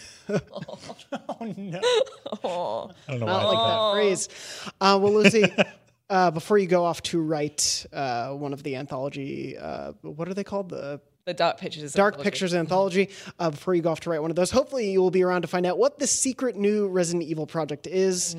Oh 0.30 1.54
no. 1.56 1.80
I 3.08 3.12
don't 3.12 3.20
know 3.20 3.26
why 3.26 3.32
I 3.32 3.40
I 3.40 3.44
like 3.44 3.68
that 3.68 3.92
phrase. 3.94 4.28
Uh, 4.78 4.98
well, 5.00 5.14
Lucy, 5.14 5.44
uh, 6.10 6.30
before 6.30 6.58
you 6.58 6.66
go 6.66 6.84
off 6.84 7.02
to 7.04 7.20
write 7.22 7.86
uh, 7.94 8.30
one 8.32 8.52
of 8.52 8.62
the 8.62 8.76
anthology, 8.76 9.56
uh, 9.56 9.92
what 10.02 10.28
are 10.28 10.34
they 10.34 10.44
called? 10.44 10.68
The 10.68 11.00
The 11.28 11.34
Dark 11.34 11.58
Pictures. 11.58 11.92
Dark 11.92 12.14
anthology. 12.14 12.30
Pictures 12.30 12.54
anthology. 12.54 13.10
Uh, 13.38 13.50
before 13.50 13.74
you 13.74 13.82
go 13.82 13.90
off 13.90 14.00
to 14.00 14.08
write 14.08 14.22
one 14.22 14.30
of 14.30 14.36
those, 14.36 14.50
hopefully 14.50 14.90
you 14.90 15.02
will 15.02 15.10
be 15.10 15.22
around 15.22 15.42
to 15.42 15.48
find 15.48 15.66
out 15.66 15.76
what 15.76 15.98
the 15.98 16.06
secret 16.06 16.56
new 16.56 16.88
Resident 16.88 17.22
Evil 17.22 17.46
project 17.46 17.86
is. 17.86 18.34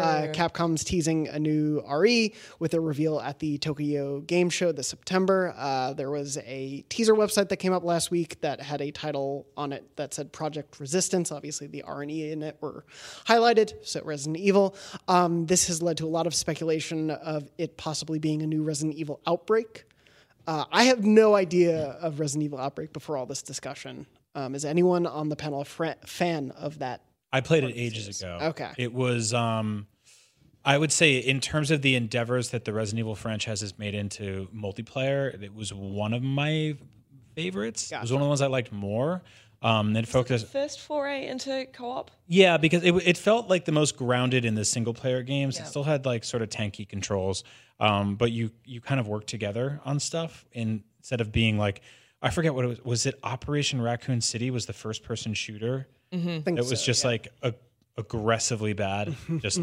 Uh, 0.00 0.26
Capcom's 0.32 0.82
teasing 0.82 1.28
a 1.28 1.38
new 1.38 1.80
RE 1.88 2.34
with 2.58 2.74
a 2.74 2.80
reveal 2.80 3.20
at 3.20 3.38
the 3.38 3.58
Tokyo 3.58 4.22
Game 4.22 4.50
Show 4.50 4.72
this 4.72 4.88
September. 4.88 5.54
Uh, 5.56 5.92
there 5.92 6.10
was 6.10 6.36
a 6.38 6.84
teaser 6.88 7.14
website 7.14 7.48
that 7.48 7.58
came 7.58 7.72
up 7.72 7.84
last 7.84 8.10
week 8.10 8.40
that 8.40 8.60
had 8.60 8.80
a 8.80 8.90
title 8.90 9.46
on 9.56 9.72
it 9.72 9.94
that 9.94 10.12
said 10.12 10.32
Project 10.32 10.80
Resistance. 10.80 11.30
Obviously, 11.30 11.68
the 11.68 11.82
R 11.82 12.02
and 12.02 12.10
E 12.10 12.32
in 12.32 12.42
it 12.42 12.56
were 12.60 12.84
highlighted. 13.24 13.74
So 13.84 14.02
Resident 14.02 14.38
Evil. 14.38 14.74
Um, 15.06 15.46
this 15.46 15.68
has 15.68 15.80
led 15.80 15.96
to 15.98 16.06
a 16.06 16.10
lot 16.10 16.26
of 16.26 16.34
speculation 16.34 17.12
of 17.12 17.48
it 17.56 17.76
possibly 17.76 18.18
being 18.18 18.42
a 18.42 18.48
new 18.48 18.64
Resident 18.64 18.96
Evil 18.96 19.20
Outbreak. 19.28 19.84
Uh, 20.46 20.64
I 20.72 20.84
have 20.84 21.04
no 21.04 21.34
idea 21.34 21.96
of 22.00 22.18
Resident 22.20 22.44
Evil 22.44 22.58
Outbreak 22.58 22.92
before 22.92 23.16
all 23.16 23.26
this 23.26 23.42
discussion. 23.42 24.06
Um, 24.34 24.54
is 24.54 24.64
anyone 24.64 25.06
on 25.06 25.28
the 25.28 25.36
panel 25.36 25.60
a 25.60 25.64
fr- 25.64 25.86
fan 26.04 26.50
of 26.52 26.78
that? 26.80 27.02
I 27.32 27.40
played 27.40 27.64
it 27.64 27.72
ages 27.76 28.20
ago. 28.20 28.38
Okay. 28.42 28.70
It 28.76 28.92
was 28.92 29.32
um 29.32 29.86
I 30.64 30.78
would 30.78 30.92
say 30.92 31.16
in 31.18 31.40
terms 31.40 31.70
of 31.70 31.82
the 31.82 31.96
endeavors 31.96 32.50
that 32.50 32.64
the 32.64 32.72
Resident 32.72 33.00
Evil 33.00 33.14
franchise 33.16 33.62
has 33.62 33.78
made 33.78 33.94
into 33.94 34.48
multiplayer, 34.54 35.40
it 35.42 35.54
was 35.54 35.72
one 35.72 36.12
of 36.12 36.22
my 36.22 36.76
favorites. 37.34 37.90
It 37.90 38.00
was 38.00 38.12
one 38.12 38.20
of 38.22 38.26
the 38.26 38.28
ones 38.28 38.42
I 38.42 38.46
liked 38.46 38.70
more. 38.72 39.22
Um, 39.62 39.94
it 39.96 40.08
focused, 40.08 40.48
First 40.48 40.80
foray 40.80 41.26
into 41.28 41.66
co-op. 41.72 42.10
yeah, 42.26 42.56
because 42.56 42.82
it, 42.82 42.92
it 43.06 43.16
felt 43.16 43.48
like 43.48 43.64
the 43.64 43.70
most 43.72 43.96
grounded 43.96 44.44
in 44.44 44.56
the 44.56 44.64
single 44.64 44.92
player 44.92 45.22
games. 45.22 45.58
It 45.58 45.66
still 45.68 45.84
had 45.84 46.04
like 46.04 46.24
sort 46.24 46.42
of 46.42 46.48
tanky 46.48 46.88
controls, 46.88 47.44
um, 47.82 48.14
but 48.14 48.30
you 48.30 48.50
you 48.64 48.80
kind 48.80 49.00
of 49.00 49.08
work 49.08 49.26
together 49.26 49.80
on 49.84 49.98
stuff 50.00 50.46
instead 50.52 51.20
of 51.20 51.32
being 51.32 51.58
like 51.58 51.82
I 52.22 52.30
forget 52.30 52.54
what 52.54 52.64
it 52.64 52.68
was. 52.68 52.84
Was 52.84 53.06
it 53.06 53.18
Operation 53.24 53.80
Raccoon 53.80 54.20
City? 54.20 54.50
Was 54.50 54.64
the 54.66 54.72
first 54.72 55.02
person 55.02 55.34
shooter? 55.34 55.88
I 56.12 56.42
think 56.44 56.58
It 56.58 56.64
was 56.64 56.80
so, 56.80 56.86
just 56.86 57.02
yeah. 57.02 57.10
like 57.10 57.28
a, 57.42 57.54
aggressively 57.98 58.72
bad. 58.74 59.16
Just 59.40 59.58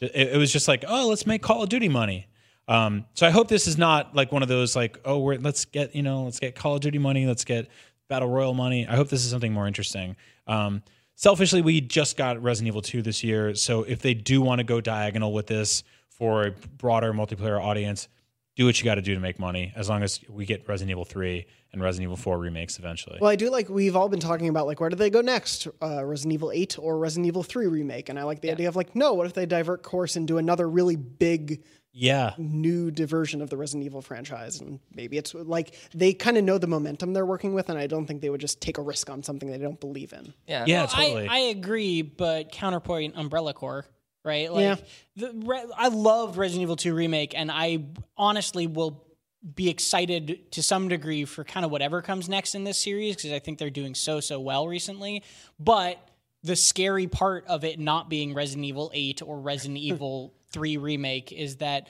it, 0.00 0.12
it 0.14 0.38
was 0.38 0.52
just 0.52 0.66
like, 0.66 0.84
oh, 0.88 1.08
let's 1.08 1.26
make 1.26 1.42
Call 1.42 1.62
of 1.62 1.68
Duty 1.68 1.88
money. 1.88 2.26
Um, 2.66 3.04
so 3.14 3.26
I 3.26 3.30
hope 3.30 3.48
this 3.48 3.66
is 3.66 3.76
not 3.76 4.14
like 4.14 4.32
one 4.32 4.42
of 4.42 4.48
those 4.48 4.74
like, 4.74 4.98
oh, 5.04 5.18
we're 5.18 5.36
let's 5.36 5.66
get 5.66 5.94
you 5.94 6.02
know 6.02 6.24
let's 6.24 6.40
get 6.40 6.54
Call 6.54 6.76
of 6.76 6.80
Duty 6.80 6.98
money, 6.98 7.26
let's 7.26 7.44
get 7.44 7.68
Battle 8.08 8.28
Royale 8.28 8.54
money. 8.54 8.86
I 8.88 8.96
hope 8.96 9.08
this 9.08 9.24
is 9.24 9.30
something 9.30 9.52
more 9.52 9.66
interesting. 9.66 10.16
Um, 10.46 10.82
selfishly, 11.16 11.60
we 11.60 11.80
just 11.80 12.16
got 12.16 12.42
Resident 12.42 12.68
Evil 12.68 12.82
2 12.82 13.02
this 13.02 13.22
year, 13.22 13.54
so 13.54 13.82
if 13.82 14.00
they 14.00 14.14
do 14.14 14.40
want 14.40 14.60
to 14.60 14.64
go 14.64 14.80
diagonal 14.80 15.32
with 15.32 15.46
this 15.48 15.84
for 16.18 16.46
a 16.46 16.50
broader 16.50 17.12
multiplayer 17.12 17.60
audience, 17.60 18.08
do 18.56 18.66
what 18.66 18.78
you 18.78 18.84
got 18.84 18.94
to 18.94 19.02
do 19.02 19.14
to 19.14 19.20
make 19.20 19.38
money. 19.38 19.72
As 19.74 19.88
long 19.88 20.02
as 20.02 20.20
we 20.28 20.46
get 20.46 20.68
Resident 20.68 20.92
Evil 20.92 21.04
3 21.04 21.44
and 21.72 21.82
Resident 21.82 22.04
Evil 22.04 22.16
4 22.16 22.38
remakes 22.38 22.78
eventually. 22.78 23.18
Well, 23.20 23.30
I 23.30 23.36
do 23.36 23.50
like 23.50 23.68
we've 23.68 23.96
all 23.96 24.08
been 24.08 24.20
talking 24.20 24.48
about 24.48 24.66
like 24.66 24.80
where 24.80 24.90
do 24.90 24.96
they 24.96 25.10
go 25.10 25.20
next? 25.20 25.66
Uh, 25.82 26.04
Resident 26.04 26.34
Evil 26.34 26.52
8 26.52 26.78
or 26.78 26.98
Resident 26.98 27.26
Evil 27.26 27.42
3 27.42 27.66
remake? 27.66 28.08
And 28.08 28.18
I 28.18 28.22
like 28.22 28.40
the 28.40 28.50
idea 28.50 28.68
of 28.68 28.76
like, 28.76 28.94
no, 28.94 29.12
what 29.14 29.26
if 29.26 29.32
they 29.32 29.46
divert 29.46 29.82
course 29.82 30.16
and 30.16 30.26
do 30.28 30.38
another 30.38 30.68
really 30.68 30.96
big 30.96 31.62
yeah, 31.96 32.34
new 32.38 32.90
diversion 32.90 33.40
of 33.40 33.50
the 33.50 33.56
Resident 33.56 33.84
Evil 33.84 34.02
franchise? 34.02 34.60
And 34.60 34.78
maybe 34.94 35.18
it's 35.18 35.34
like 35.34 35.76
they 35.92 36.12
kind 36.12 36.36
of 36.36 36.44
know 36.44 36.58
the 36.58 36.66
momentum 36.68 37.12
they're 37.12 37.26
working 37.26 37.54
with, 37.54 37.68
and 37.70 37.78
I 37.78 37.88
don't 37.88 38.06
think 38.06 38.20
they 38.20 38.30
would 38.30 38.40
just 38.40 38.60
take 38.60 38.78
a 38.78 38.82
risk 38.82 39.10
on 39.10 39.24
something 39.24 39.50
they 39.50 39.58
don't 39.58 39.80
believe 39.80 40.12
in. 40.12 40.32
Yeah. 40.46 40.64
yeah, 40.66 40.86
totally. 40.86 41.28
I, 41.28 41.34
I 41.34 41.38
agree, 41.38 42.02
but 42.02 42.52
counterpoint 42.52 43.14
Umbrella 43.16 43.52
Corps, 43.52 43.86
right? 44.24 44.52
Like, 44.52 44.62
Yeah. 44.62 44.76
The, 45.16 45.32
re, 45.44 45.62
I 45.76 45.88
loved 45.88 46.36
Resident 46.36 46.62
Evil 46.62 46.76
2 46.76 46.94
remake, 46.94 47.34
and 47.36 47.50
I 47.52 47.84
honestly 48.16 48.66
will 48.66 49.04
be 49.54 49.68
excited 49.68 50.50
to 50.52 50.62
some 50.62 50.88
degree 50.88 51.24
for 51.26 51.44
kind 51.44 51.64
of 51.66 51.70
whatever 51.70 52.00
comes 52.00 52.28
next 52.28 52.54
in 52.54 52.64
this 52.64 52.78
series 52.78 53.14
because 53.14 53.30
I 53.30 53.38
think 53.38 53.58
they're 53.58 53.68
doing 53.68 53.94
so 53.94 54.20
so 54.20 54.40
well 54.40 54.66
recently. 54.66 55.22
But 55.60 55.98
the 56.42 56.56
scary 56.56 57.06
part 57.06 57.46
of 57.46 57.62
it 57.62 57.78
not 57.78 58.08
being 58.08 58.34
Resident 58.34 58.64
Evil 58.64 58.90
8 58.94 59.22
or 59.22 59.38
Resident 59.38 59.78
Evil 59.80 60.32
3 60.52 60.78
remake 60.78 61.30
is 61.30 61.56
that 61.56 61.88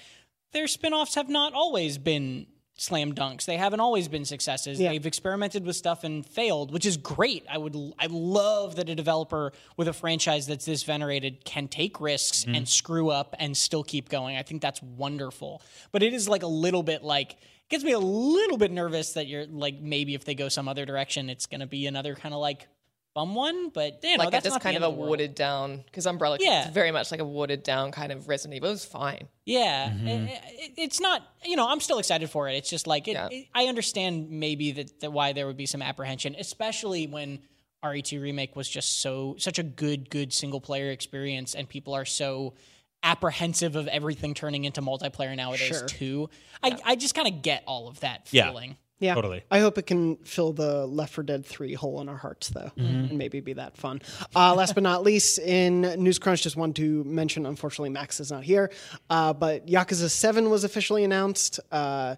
their 0.53 0.66
spin-offs 0.66 1.14
have 1.14 1.29
not 1.29 1.53
always 1.53 1.99
been 1.99 2.47
slam 2.76 3.14
dunks. 3.14 3.44
They 3.44 3.56
haven't 3.56 3.80
always 3.80 4.08
been 4.08 4.24
successes. 4.24 4.80
Yeah. 4.80 4.90
They've 4.90 5.06
experimented 5.06 5.64
with 5.64 5.76
stuff 5.76 6.04
and 6.04 6.26
failed, 6.26 6.72
which 6.72 6.87
is 6.87 6.96
great. 6.96 7.44
I 7.48 7.58
would 7.58 7.76
I 7.98 8.06
love 8.10 8.76
that 8.76 8.88
a 8.88 8.94
developer 8.94 9.52
with 9.76 9.88
a 9.88 9.92
franchise 9.92 10.46
that's 10.46 10.64
this 10.64 10.82
venerated 10.82 11.44
can 11.44 11.68
take 11.68 12.00
risks 12.00 12.44
mm-hmm. 12.44 12.54
and 12.56 12.68
screw 12.68 13.10
up 13.10 13.34
and 13.38 13.56
still 13.56 13.84
keep 13.84 14.08
going. 14.08 14.37
I 14.37 14.42
think 14.42 14.60
that's 14.60 14.82
wonderful. 14.82 15.62
But 15.92 16.02
it 16.02 16.12
is 16.12 16.28
like 16.28 16.42
a 16.42 16.48
little 16.48 16.82
bit 16.82 17.04
like 17.04 17.37
gets 17.68 17.84
me 17.84 17.92
a 17.92 17.98
little 17.98 18.58
bit 18.58 18.70
nervous 18.70 19.12
that 19.12 19.26
you're 19.26 19.46
like 19.46 19.80
maybe 19.80 20.14
if 20.14 20.24
they 20.24 20.34
go 20.34 20.48
some 20.48 20.68
other 20.68 20.84
direction 20.84 21.30
it's 21.30 21.46
going 21.46 21.60
to 21.60 21.66
be 21.66 21.87
another 21.87 22.14
kind 22.14 22.34
of 22.34 22.40
like 22.40 22.68
bum 23.14 23.35
one, 23.35 23.68
but 23.70 24.00
you 24.03 24.16
know, 24.16 24.24
Like 24.24 24.33
that's 24.33 24.44
just 24.44 24.55
not 24.55 24.61
the 24.61 24.64
kind 24.64 24.77
of 24.77 24.83
a 24.83 24.87
of 24.87 24.94
watered 24.96 25.35
down 25.35 25.79
because 25.87 26.05
Umbrella 26.07 26.37
Yeah. 26.40 26.66
is 26.66 26.74
very 26.74 26.90
much 26.90 27.11
like 27.11 27.20
a 27.20 27.24
watered 27.24 27.62
down 27.62 27.92
kind 27.92 28.11
of 28.12 28.29
Resident 28.29 28.57
Evil. 28.57 28.68
It 28.68 28.72
was 28.72 28.85
fine. 28.85 29.29
Yeah, 29.46 29.88
Mm-hmm. 29.90 30.09
it- 30.09 30.42
it- 30.48 30.72
it's 30.77 31.00
not. 31.00 31.22
You 31.44 31.57
know, 31.57 31.69
I'm 31.69 31.81
still 31.81 31.98
excited 31.98 32.29
for 32.29 32.48
it. 32.48 32.56
It's 32.56 32.69
just 32.69 32.87
like 32.87 33.06
it, 33.08 33.12
Yeah. 33.12 33.29
it- 33.31 33.46
I 33.54 33.67
understand 33.67 34.31
maybe 34.31 34.73
that, 34.73 35.00
that 35.00 35.12
why 35.12 35.33
there 35.33 35.46
would 35.46 35.56
be 35.56 35.67
some 35.67 35.81
apprehension, 35.81 36.35
especially 36.38 37.06
when 37.06 37.40
RE2 37.85 38.21
remake 38.21 38.56
was 38.56 38.69
just 38.69 39.00
so 39.00 39.37
such 39.38 39.58
a 39.58 39.62
good 39.62 40.10
good 40.10 40.33
single 40.33 40.60
player 40.60 40.90
experience, 40.90 41.54
and 41.54 41.69
people 41.69 41.94
are 41.94 42.04
so 42.06 42.54
apprehensive 43.02 43.77
of 43.77 43.87
everything 43.88 44.33
turning 44.35 44.65
into 44.65 44.81
multiplayer 44.81 45.37
nowadays 45.37 45.69
Sure. 45.69 45.87
too. 45.87 46.31
I 46.62 46.79
I 46.85 46.96
just 46.96 47.15
kind 47.15 47.29
of 47.29 47.42
get 47.42 47.62
all 47.67 47.87
of 47.87 48.00
that 48.00 48.27
Yeah. 48.31 48.48
feeling. 48.48 48.77
Yeah, 49.01 49.15
Totally. 49.15 49.42
I 49.51 49.59
hope 49.59 49.77
it 49.77 49.87
can 49.87 50.17
fill 50.19 50.53
the 50.53 50.87
Left 50.87 51.13
4 51.13 51.25
Dead 51.25 51.45
3 51.45 51.75
hole 51.75 52.01
in 52.01 52.09
our 52.09 52.17
hearts, 52.17 52.49
though, 52.51 52.71
and 52.77 53.19
maybe 53.19 53.40
be 53.40 53.55
that 53.55 53.77
fun. 53.77 54.01
Uh, 54.35 54.55
last 54.55 54.75
but 54.75 54.83
not 54.83 55.03
least, 55.03 55.38
in 55.40 55.81
News 56.03 56.19
Crunch, 56.19 56.42
just 56.42 56.57
wanted 56.57 56.77
to 56.77 57.05
mention, 57.05 57.45
unfortunately, 57.45 57.90
Max 57.90 58.21
is 58.21 58.31
not 58.31 58.45
here, 58.45 58.71
uh, 59.11 59.33
but 59.33 59.67
Yakuza 59.67 60.09
7 60.09 60.49
was 60.49 60.63
officially 60.65 61.03
announced. 61.05 61.59
Uh, 61.73 62.15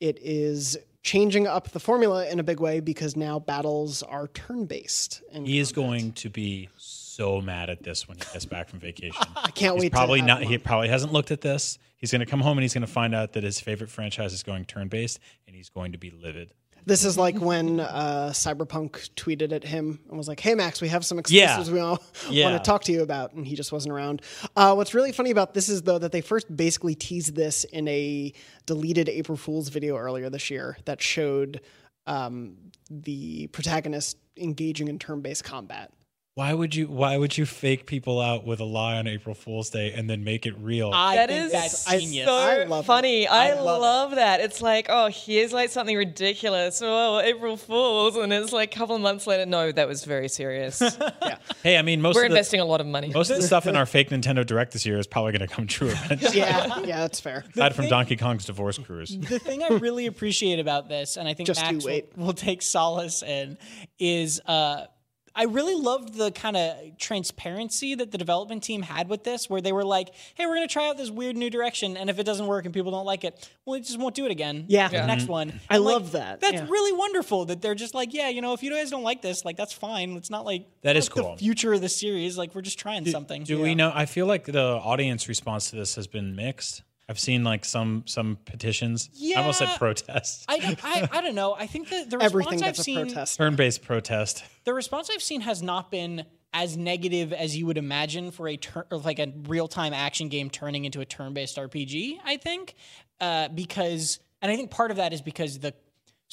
it 0.00 0.18
is 0.20 0.76
changing 1.02 1.46
up 1.46 1.70
the 1.70 1.80
formula 1.80 2.28
in 2.28 2.38
a 2.38 2.42
big 2.44 2.60
way 2.60 2.80
because 2.80 3.16
now 3.16 3.38
battles 3.38 4.02
are 4.02 4.28
turn 4.28 4.66
based. 4.66 5.22
And 5.32 5.46
He 5.46 5.58
is 5.58 5.72
going 5.72 6.12
to 6.12 6.28
be 6.30 6.68
so 7.16 7.40
mad 7.40 7.70
at 7.70 7.82
this 7.82 8.08
when 8.08 8.16
he 8.18 8.24
gets 8.32 8.44
back 8.44 8.68
from 8.68 8.78
vacation. 8.80 9.24
I 9.36 9.50
can't 9.50 9.74
He's 9.74 9.82
wait. 9.84 9.92
probably 9.92 10.20
to 10.20 10.26
not. 10.26 10.42
He 10.42 10.58
probably 10.58 10.88
hasn't 10.88 11.12
looked 11.12 11.30
at 11.30 11.40
this. 11.40 11.78
He's 11.96 12.10
going 12.10 12.20
to 12.20 12.26
come 12.26 12.40
home 12.40 12.58
and 12.58 12.62
he's 12.62 12.74
going 12.74 12.86
to 12.86 12.92
find 12.92 13.14
out 13.14 13.32
that 13.34 13.44
his 13.44 13.60
favorite 13.60 13.90
franchise 13.90 14.32
is 14.32 14.42
going 14.42 14.64
turn 14.64 14.88
based, 14.88 15.20
and 15.46 15.54
he's 15.54 15.68
going 15.68 15.92
to 15.92 15.98
be 15.98 16.10
livid. 16.10 16.52
This 16.84 17.04
is 17.04 17.16
like 17.16 17.38
when 17.38 17.78
uh, 17.78 18.30
Cyberpunk 18.32 19.10
tweeted 19.14 19.52
at 19.52 19.62
him 19.62 20.00
and 20.08 20.18
was 20.18 20.26
like, 20.26 20.40
"Hey 20.40 20.56
Max, 20.56 20.80
we 20.80 20.88
have 20.88 21.04
some 21.04 21.16
exclusives 21.20 21.68
Yeah. 21.68 21.72
we 21.74 21.78
all 21.78 22.02
Yeah. 22.30 22.50
want 22.50 22.64
to 22.64 22.66
talk 22.68 22.82
to 22.84 22.92
you 22.92 23.02
about," 23.02 23.34
and 23.34 23.46
he 23.46 23.54
just 23.54 23.70
wasn't 23.70 23.92
around. 23.94 24.22
Uh, 24.56 24.74
what's 24.74 24.92
really 24.92 25.12
funny 25.12 25.30
about 25.30 25.54
this 25.54 25.68
is 25.68 25.82
though 25.82 25.98
that 26.00 26.10
they 26.10 26.20
first 26.22 26.54
basically 26.56 26.96
teased 26.96 27.36
this 27.36 27.62
in 27.62 27.86
a 27.86 28.32
deleted 28.66 29.08
April 29.08 29.36
Fool's 29.38 29.68
video 29.68 29.96
earlier 29.96 30.28
this 30.28 30.50
year 30.50 30.76
that 30.86 31.00
showed 31.00 31.60
um, 32.08 32.56
the 32.90 33.46
protagonist 33.48 34.16
engaging 34.36 34.88
in 34.88 34.98
turn-based 34.98 35.44
combat. 35.44 35.92
Why 36.34 36.54
would 36.54 36.74
you? 36.74 36.86
Why 36.86 37.18
would 37.18 37.36
you 37.36 37.44
fake 37.44 37.84
people 37.84 38.18
out 38.18 38.46
with 38.46 38.58
a 38.60 38.64
lie 38.64 38.96
on 38.96 39.06
April 39.06 39.34
Fool's 39.34 39.68
Day 39.68 39.92
and 39.92 40.08
then 40.08 40.24
make 40.24 40.46
it 40.46 40.54
real? 40.58 40.90
I 40.94 41.16
That 41.16 41.28
think 41.28 41.44
is 41.44 41.52
that's 41.52 41.84
genius. 41.84 42.24
so 42.26 42.32
I 42.34 42.64
love 42.64 42.86
funny. 42.86 43.26
I, 43.28 43.48
I 43.50 43.60
love 43.60 43.82
love, 43.82 44.10
that. 44.12 44.40
It's 44.40 44.62
like, 44.62 44.86
oh, 44.88 45.10
here's 45.12 45.52
like 45.52 45.68
something 45.68 45.94
ridiculous. 45.94 46.80
Oh, 46.82 47.20
April 47.20 47.58
Fools, 47.58 48.16
and 48.16 48.32
it's 48.32 48.50
like 48.50 48.74
a 48.74 48.78
couple 48.78 48.96
of 48.96 49.02
months 49.02 49.26
later. 49.26 49.44
No, 49.44 49.72
that 49.72 49.86
was 49.86 50.04
very 50.06 50.28
serious. 50.28 50.80
Yeah. 51.22 51.36
Hey, 51.62 51.76
I 51.76 51.82
mean, 51.82 52.00
most 52.00 52.16
We're 52.16 52.24
of 52.24 52.30
the, 52.30 52.36
investing 52.36 52.60
a 52.60 52.64
lot 52.64 52.80
of 52.80 52.86
money. 52.86 53.10
most 53.12 53.30
of 53.30 53.36
the 53.36 53.42
stuff 53.46 53.66
in 53.66 53.76
our 53.76 53.86
fake 53.86 54.10
Nintendo 54.10 54.44
Direct 54.44 54.72
this 54.72 54.84
year 54.84 54.98
is 54.98 55.06
probably 55.06 55.32
going 55.32 55.46
to 55.46 55.54
come 55.54 55.66
true 55.66 55.88
eventually. 55.90 56.32
Yeah, 56.38 56.80
yeah, 56.80 57.00
that's 57.00 57.20
fair. 57.20 57.44
Aside 57.54 57.74
from 57.74 57.88
Donkey 57.88 58.16
Kong's 58.16 58.44
divorce 58.46 58.78
cruise. 58.78 59.16
the 59.16 59.38
thing 59.38 59.62
I 59.62 59.68
really 59.68 60.06
appreciate 60.06 60.58
about 60.58 60.88
this, 60.88 61.16
and 61.16 61.28
I 61.28 61.34
think 61.34 61.46
Just 61.46 61.60
you 61.66 61.72
Max 61.74 61.84
will, 61.84 62.00
will 62.16 62.32
take 62.32 62.62
solace 62.62 63.22
in, 63.22 63.56
is 63.98 64.40
uh, 64.46 64.86
I 65.34 65.44
really 65.44 65.74
loved 65.74 66.14
the 66.14 66.30
kind 66.30 66.56
of 66.56 66.98
transparency 66.98 67.94
that 67.94 68.10
the 68.10 68.18
development 68.18 68.62
team 68.62 68.82
had 68.82 69.08
with 69.08 69.24
this, 69.24 69.48
where 69.48 69.60
they 69.60 69.72
were 69.72 69.84
like, 69.84 70.10
"Hey, 70.34 70.46
we're 70.46 70.56
going 70.56 70.68
to 70.68 70.72
try 70.72 70.88
out 70.88 70.96
this 70.96 71.10
weird 71.10 71.36
new 71.36 71.50
direction, 71.50 71.96
and 71.96 72.10
if 72.10 72.18
it 72.18 72.24
doesn't 72.24 72.46
work 72.46 72.64
and 72.64 72.74
people 72.74 72.90
don't 72.92 73.06
like 73.06 73.24
it, 73.24 73.48
well, 73.64 73.78
we 73.78 73.80
just 73.84 73.98
won't 73.98 74.14
do 74.14 74.24
it 74.26 74.30
again. 74.30 74.66
Yeah. 74.68 74.88
for 74.88 74.96
the 74.96 75.06
next 75.06 75.24
mm-hmm. 75.24 75.32
one." 75.32 75.60
I 75.70 75.76
And, 75.76 75.84
like, 75.84 75.92
love 75.94 76.12
that, 76.12 76.40
That's 76.40 76.54
yeah. 76.54 76.66
really 76.68 76.92
wonderful 76.96 77.46
that 77.46 77.62
they're 77.62 77.74
just 77.74 77.94
like, 77.94 78.12
"Yeah, 78.12 78.28
you 78.28 78.40
know, 78.42 78.52
if 78.52 78.62
you 78.62 78.70
guys 78.70 78.90
don't 78.90 79.02
like 79.04 79.22
this, 79.22 79.44
like 79.44 79.56
that's 79.56 79.72
fine. 79.72 80.12
It's 80.16 80.30
not 80.30 80.44
like 80.44 80.66
That 80.82 80.96
it's 80.96 81.06
is 81.06 81.16
not 81.16 81.22
cool. 81.22 81.32
The 81.36 81.38
future 81.38 81.72
of 81.72 81.80
the 81.80 81.88
series, 81.88 82.36
like 82.36 82.54
we're 82.54 82.62
just 82.62 82.78
trying 82.78 83.06
something." 83.06 83.44
Do 83.44 83.60
we 83.60 83.74
know? 83.74 83.90
I 83.94 84.06
feel 84.06 84.26
like 84.26 84.44
the 84.44 84.62
audience 84.62 85.28
response 85.28 85.70
to 85.70 85.76
this 85.76 85.94
has 85.94 86.06
been 86.06 86.36
mixed. 86.36 86.82
I've 87.08 87.18
seen 87.18 87.44
like 87.44 87.64
some 87.64 88.04
some 88.06 88.38
petitions. 88.44 89.10
I 89.36 89.38
almost 89.40 89.58
said 89.58 89.68
Yeah. 89.68 89.78
protests. 89.78 90.44
I, 90.48 90.58
don't- 90.58 90.84
I, 90.84 91.08
I 91.12 91.20
don't 91.20 91.34
know. 91.34 91.54
I 91.54 91.66
think 91.66 91.88
that 91.90 92.08
the 92.10 92.16
response 92.18 92.32
Everything 92.44 92.62
I've 92.64 92.78
a 92.78 92.82
seen, 92.82 92.96
protest. 93.06 93.36
Turn-based 93.38 93.82
protest. 93.82 94.44
the 94.64 94.72
response 94.74 95.10
I've 95.12 95.22
seen 95.22 95.40
has 95.42 95.62
not 95.62 95.90
been 95.90 96.24
as 96.54 96.76
negative 96.76 97.32
as 97.32 97.56
you 97.56 97.66
would 97.66 97.78
imagine 97.78 98.30
for 98.30 98.46
a 98.46 98.56
turn 98.56 98.84
like 98.90 99.18
a 99.18 99.32
real-time 99.48 99.92
action 99.94 100.28
game 100.28 100.50
turning 100.50 100.84
into 100.84 101.00
a 101.00 101.04
turn-based 101.04 101.56
RPG. 101.56 102.18
I 102.24 102.36
think 102.36 102.74
uh, 103.20 103.48
because, 103.48 104.18
and 104.42 104.50
I 104.52 104.56
think 104.56 104.70
part 104.70 104.90
of 104.90 104.98
that 104.98 105.12
is 105.12 105.22
because 105.22 105.58
the 105.58 105.74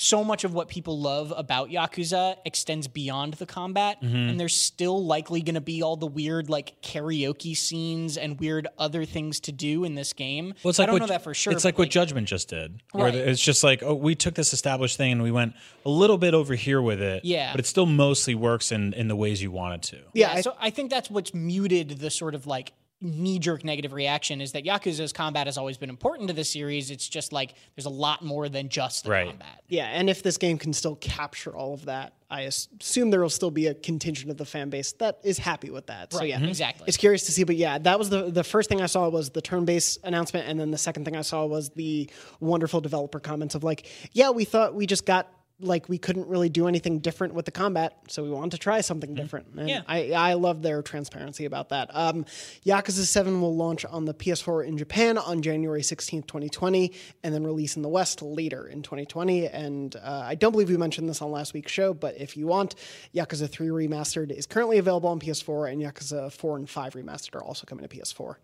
so 0.01 0.23
much 0.23 0.45
of 0.45 0.53
what 0.53 0.69
people 0.69 0.97
love 0.97 1.33
about 1.35 1.69
Yakuza 1.69 2.37
extends 2.45 2.87
beyond 2.87 3.33
the 3.33 3.45
combat, 3.45 4.01
Mm-hmm. 4.01 4.15
and 4.15 4.39
there's 4.39 4.55
still 4.55 5.03
likely 5.03 5.41
going 5.41 5.55
to 5.55 5.61
be 5.61 5.81
all 5.83 5.97
the 5.97 6.07
weird 6.07 6.49
like 6.49 6.81
karaoke 6.81 7.55
scenes 7.57 8.15
and 8.17 8.39
weird 8.39 8.65
other 8.77 9.03
things 9.03 9.41
to 9.41 9.51
do 9.51 9.83
in 9.83 9.95
this 9.95 10.13
game. 10.13 10.53
Well, 10.63 10.69
it's 10.69 10.79
like 10.79 10.85
I 10.85 10.91
don't 10.91 10.93
what, 10.93 11.01
know 11.01 11.07
that 11.07 11.23
for 11.23 11.33
sure. 11.33 11.51
It's 11.51 11.63
but, 11.63 11.67
like 11.69 11.77
what 11.79 11.89
Judgment 11.89 12.27
just 12.29 12.47
did, 12.47 12.81
where 12.93 13.05
Right. 13.07 13.15
it's 13.15 13.41
just 13.43 13.61
like, 13.61 13.83
oh, 13.83 13.93
we 13.93 14.15
took 14.15 14.35
this 14.35 14.53
established 14.53 14.95
thing 14.95 15.11
and 15.11 15.21
we 15.21 15.31
went 15.31 15.53
a 15.85 15.89
little 15.89 16.17
bit 16.17 16.33
over 16.33 16.55
here 16.55 16.81
with 16.81 17.01
it. 17.01 17.25
Yeah. 17.25 17.51
but 17.51 17.59
it 17.59 17.65
still 17.65 17.85
mostly 17.85 18.35
works 18.35 18.71
in 18.71 18.93
in 18.93 19.09
the 19.09 19.15
ways 19.17 19.41
you 19.41 19.51
want 19.51 19.75
it 19.75 19.81
to. 19.89 19.97
Yeah, 20.13 20.31
Yeah, 20.31 20.33
I- 20.37 20.41
so 20.41 20.55
I 20.61 20.69
think 20.69 20.91
that's 20.91 21.09
what's 21.09 21.33
muted 21.33 21.99
the 21.99 22.09
sort 22.09 22.35
of 22.35 22.47
like 22.47 22.71
knee 23.01 23.39
jerk 23.39 23.63
negative 23.63 23.93
reaction 23.93 24.41
is 24.41 24.51
that 24.51 24.65
Yakuza's 24.65 25.13
combat 25.13 25.47
has 25.47 25.57
always 25.57 25.77
been 25.77 25.89
important 25.89 26.27
to 26.27 26.33
the 26.33 26.43
series. 26.43 26.91
It's 26.91 27.07
just 27.07 27.31
like 27.31 27.53
there's 27.75 27.85
a 27.85 27.89
lot 27.89 28.23
more 28.25 28.49
than 28.49 28.67
just 28.67 29.05
the 29.05 29.11
Right. 29.11 29.29
combat. 29.29 29.63
Yeah, 29.69 29.85
and 29.85 30.09
if 30.09 30.21
this 30.21 30.37
game 30.37 30.57
can 30.57 30.73
still 30.73 30.95
capture 30.97 31.55
all 31.55 31.73
of 31.73 31.85
that, 31.85 32.13
I 32.29 32.41
assume 32.41 33.09
there 33.09 33.21
will 33.21 33.29
still 33.29 33.51
be 33.51 33.67
a 33.67 33.73
contingent 33.73 34.29
of 34.29 34.37
the 34.37 34.45
fan 34.45 34.69
base 34.69 34.91
that 34.93 35.19
is 35.23 35.37
happy 35.37 35.69
with 35.69 35.87
that. 35.87 36.11
So 36.11 36.19
Right, 36.19 36.29
yeah, 36.29 36.39
mhm. 36.39 36.49
exactly. 36.49 36.85
It's 36.87 36.97
curious 36.97 37.25
to 37.27 37.31
see, 37.31 37.43
but 37.43 37.55
yeah, 37.55 37.77
that 37.77 37.97
was 37.97 38.09
the 38.09 38.29
the 38.29 38.43
first 38.43 38.67
thing 38.67 38.81
I 38.81 38.85
saw 38.87 39.07
was 39.07 39.29
the 39.29 39.41
turn-based 39.41 39.99
announcement, 40.03 40.47
and 40.49 40.59
then 40.59 40.71
the 40.71 40.77
second 40.77 41.05
thing 41.05 41.15
I 41.15 41.21
saw 41.21 41.45
was 41.45 41.69
the 41.69 42.09
wonderful 42.41 42.81
developer 42.81 43.19
comments 43.21 43.55
of 43.55 43.63
like, 43.63 43.87
yeah, 44.11 44.29
we 44.31 44.43
thought 44.43 44.75
we 44.75 44.85
just 44.85 45.05
got 45.05 45.31
like 45.61 45.89
we 45.89 45.97
couldn't 45.97 46.27
really 46.27 46.49
do 46.49 46.67
anything 46.67 46.99
different 46.99 47.33
with 47.33 47.45
the 47.45 47.51
combat, 47.51 47.97
so 48.07 48.23
we 48.23 48.29
wanted 48.29 48.51
to 48.51 48.57
try 48.57 48.81
something 48.81 49.13
different. 49.13 49.47
And 49.57 49.67
Yeah. 49.69 49.81
I 49.87 50.11
I 50.11 50.33
love 50.33 50.61
their 50.61 50.81
transparency 50.81 51.45
about 51.45 51.69
that. 51.69 51.89
Um, 51.93 52.25
Yakuza 52.65 53.05
Seven 53.05 53.41
will 53.41 53.55
launch 53.55 53.83
on 53.85 54.05
the 54.05 54.13
PS4 54.13 54.65
in 54.65 54.77
Japan 54.77 55.17
on 55.17 55.41
January 55.41 55.83
sixteenth, 55.83 56.27
twenty 56.27 56.49
twenty, 56.49 56.93
and 57.23 57.33
then 57.33 57.43
release 57.43 57.75
in 57.75 57.81
the 57.81 57.89
West 57.89 58.21
later 58.21 58.67
in 58.67 58.83
twenty 58.83 59.05
twenty. 59.05 59.47
And 59.47 59.95
uh, 59.95 60.23
I 60.25 60.35
don't 60.35 60.51
believe 60.51 60.69
we 60.69 60.77
mentioned 60.77 61.09
this 61.09 61.21
on 61.21 61.31
last 61.31 61.53
week's 61.53 61.71
show, 61.71 61.93
but 61.93 62.15
if 62.19 62.37
you 62.37 62.47
want, 62.47 62.75
Yakuza 63.13 63.49
Three 63.49 63.67
Remastered 63.67 64.31
is 64.31 64.45
currently 64.45 64.77
available 64.77 65.09
on 65.09 65.19
PS4, 65.19 65.71
and 65.71 65.81
Yakuza 65.81 66.31
Four 66.31 66.57
and 66.57 66.69
Five 66.69 66.93
Remastered 66.93 67.35
are 67.35 67.43
also 67.43 67.65
coming 67.65 67.87
to 67.87 67.93
PS4. 67.97 68.35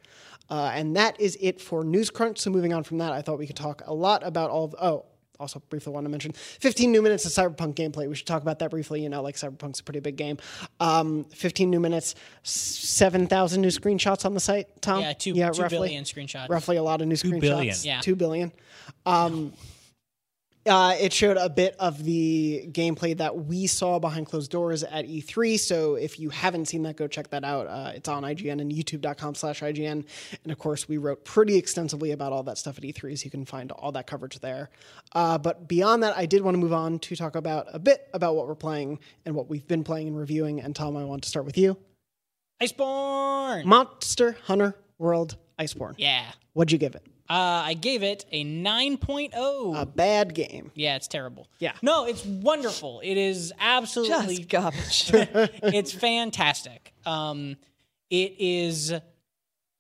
Uh, 0.50 0.72
and 0.76 0.96
that 0.96 1.20
is 1.20 1.38
it 1.42 1.60
for 1.60 1.84
News 1.84 2.10
Crunch. 2.10 2.40
So 2.40 2.52
moving 2.52 2.74
on 2.74 2.84
from 2.84 3.00
that, 3.00 3.12
I 3.14 3.22
thought 3.22 3.40
we 3.40 3.48
could 3.48 3.56
talk 3.56 3.82
a 3.86 3.94
lot 3.94 4.22
about 4.26 4.50
all 4.52 4.66
of 4.66 4.76
oh 4.80 5.06
also 5.40 5.62
briefly 5.70 5.92
want 5.94 6.06
to 6.06 6.10
mention 6.10 6.32
15 6.34 6.92
new 6.92 7.02
minutes 7.02 7.26
of 7.26 7.32
cyberpunk 7.32 7.76
gameplay 7.76 8.08
we 8.08 8.16
should 8.16 8.28
talk 8.28 8.42
about 8.42 8.60
that 8.60 8.70
briefly 8.72 9.02
you 9.02 9.10
know 9.10 9.22
like 9.22 9.36
cyberpunk's 9.36 9.80
a 9.80 9.84
pretty 9.84 10.00
big 10.00 10.16
game 10.16 10.38
um, 10.80 11.24
15 11.26 11.70
new 11.70 11.80
minutes 11.80 12.16
7000 12.44 13.62
new 13.62 13.68
screenshots 13.70 14.26
on 14.26 14.34
the 14.34 14.40
site 14.40 14.68
tom 14.82 15.02
Yeah, 15.02 15.14
two, 15.14 15.32
yeah 15.32 15.50
two 15.50 15.62
roughly 15.62 15.78
billion 15.78 16.04
screenshots. 16.04 16.50
roughly 16.50 16.78
a 16.78 16.84
lot 16.84 17.02
of 17.02 17.08
new 17.08 17.16
screenshots 17.16 17.42
billion. 17.42 17.76
Yeah. 17.84 18.02
2 18.02 18.16
billion 18.16 18.52
um, 19.06 19.54
uh, 20.68 20.96
it 21.00 21.14
showed 21.14 21.38
a 21.38 21.50
bit 21.50 21.76
of 21.80 22.04
the 22.04 22.68
gameplay 22.72 23.16
that 23.18 23.46
we 23.46 23.68
saw 23.68 24.00
behind 24.00 24.26
closed 24.26 24.50
doors 24.50 24.84
at 24.84 25.06
E3. 25.06 25.60
So 25.60 25.96
if 25.96 26.20
you 26.20 26.30
haven't 26.30 26.66
seen 26.66 26.84
that, 26.84 26.96
go 26.96 27.08
check 27.08 27.30
that 27.30 27.44
out. 27.44 27.68
Uh, 27.68 27.92
it's 27.94 28.10
on 28.10 28.24
IGN 28.24 28.60
and 28.62 28.72
youtube.com 28.72 29.36
slash 29.36 29.62
IGN. 29.62 30.06
And 30.44 30.52
of 30.52 30.58
course, 30.58 30.88
we 30.90 30.98
wrote 30.98 31.24
pretty 31.24 31.56
extensively 31.58 32.12
about 32.12 32.34
all 32.34 32.44
that 32.44 32.58
stuff 32.58 32.78
at 32.78 32.84
E3, 32.84 33.18
so 33.18 33.26
you 33.26 33.32
can 33.32 33.46
find 33.46 33.72
all 33.72 33.92
that 33.92 34.08
coverage 34.08 34.40
there. 34.40 34.70
Uh, 35.14 35.38
but 35.38 35.68
beyond 35.68 36.04
that, 36.04 36.18
I 36.18 36.26
did 36.26 36.42
want 36.42 36.56
to 36.56 36.60
move 36.60 36.74
on 36.74 37.00
to 37.00 37.16
talk 37.16 37.36
about 37.36 37.68
a 37.72 37.80
bit 37.80 38.08
about 38.14 38.36
what 38.36 38.48
we're 38.48 38.56
playing 38.56 39.00
and 39.26 39.36
what 39.36 39.50
we've 39.50 39.68
been 39.68 39.84
playing 39.84 40.08
and 40.08 40.18
reviewing. 40.18 40.62
And 40.62 40.76
Tom, 40.76 40.98
I 40.98 41.04
want 41.06 41.24
to 41.24 41.30
start 41.30 41.46
with 41.46 41.58
you. 41.58 41.78
Iceborne. 42.62 43.66
Monster 43.66 44.38
Hunter 44.46 44.76
World 44.98 45.38
Iceborne. 45.60 45.96
yeah. 45.98 46.32
What'd 46.54 46.72
you 46.72 46.78
give 46.78 46.96
it? 46.96 47.06
Uh, 47.30 47.64
I 47.66 47.74
gave 47.74 48.04
it 48.04 48.26
a 48.32 48.44
9.0. 48.46 49.82
A 49.82 49.86
bad 49.86 50.36
game. 50.36 50.72
yeah, 50.76 50.96
it's 50.96 51.08
terrible. 51.08 51.48
Yeah. 51.60 51.74
No, 51.82 52.06
it's 52.06 52.24
wonderful. 52.26 53.02
It 53.04 53.18
is 53.18 53.52
absolutely 53.60 54.38
Just 54.38 54.50
garbage. 54.50 55.10
it's 55.64 55.92
fantastic. 55.92 56.94
Um, 57.06 57.58
it 58.10 58.36
is 58.38 58.94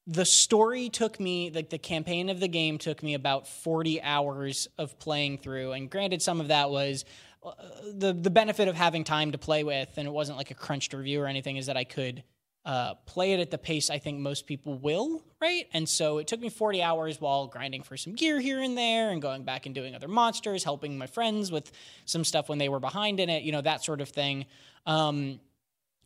the 0.07 0.25
story 0.25 0.89
took 0.89 1.19
me 1.19 1.51
like 1.51 1.69
the 1.69 1.77
campaign 1.77 2.29
of 2.29 2.39
the 2.39 2.47
game 2.47 2.77
took 2.77 3.01
me 3.01 3.13
about 3.13 3.47
40 3.47 4.01
hours 4.01 4.67
of 4.77 4.97
playing 4.99 5.39
through 5.39 5.71
and 5.71 5.89
granted 5.89 6.21
some 6.21 6.39
of 6.39 6.49
that 6.49 6.69
was 6.69 7.05
uh, 7.43 7.51
the 7.91 8.13
the 8.13 8.29
benefit 8.29 8.67
of 8.67 8.75
having 8.75 9.03
time 9.03 9.31
to 9.31 9.37
play 9.39 9.63
with 9.63 9.89
and 9.97 10.07
it 10.07 10.11
wasn't 10.11 10.37
like 10.37 10.51
a 10.51 10.53
crunched 10.53 10.93
review 10.93 11.21
or 11.21 11.27
anything 11.27 11.57
is 11.57 11.65
that 11.65 11.77
I 11.77 11.85
could 11.85 12.23
uh, 12.66 12.95
play 13.05 13.34
it 13.34 13.39
at 13.39 13.51
the 13.51 13.57
pace 13.57 13.89
I 13.89 13.99
think 13.99 14.20
most 14.20 14.47
people 14.47 14.78
will, 14.78 15.22
right? 15.39 15.68
And 15.74 15.88
so 15.88 16.18
it 16.18 16.28
took 16.28 16.39
me 16.39 16.49
40 16.49 16.82
hours 16.82 17.22
while 17.22 17.47
grinding 17.47 17.84
for 17.84 17.95
some 17.95 18.13
gear 18.13 18.39
here 18.39 18.61
and 18.61 18.76
there 18.78 19.11
and 19.11 19.22
going 19.22 19.43
back 19.43 19.68
and 19.68 19.76
doing 19.76 19.93
other 19.93 20.07
monsters, 20.07 20.63
helping 20.63 20.97
my 20.97 21.05
friends 21.05 21.51
with 21.51 21.72
some 22.05 22.24
stuff 22.24 22.49
when 22.49 22.57
they 22.57 22.70
were 22.70 22.80
behind 22.80 23.20
in 23.20 23.30
it, 23.30 23.43
you 23.43 23.51
know, 23.51 23.61
that 23.61 23.84
sort 23.84 24.01
of 24.01 24.09
thing. 24.09 24.47
Um, 24.88 25.39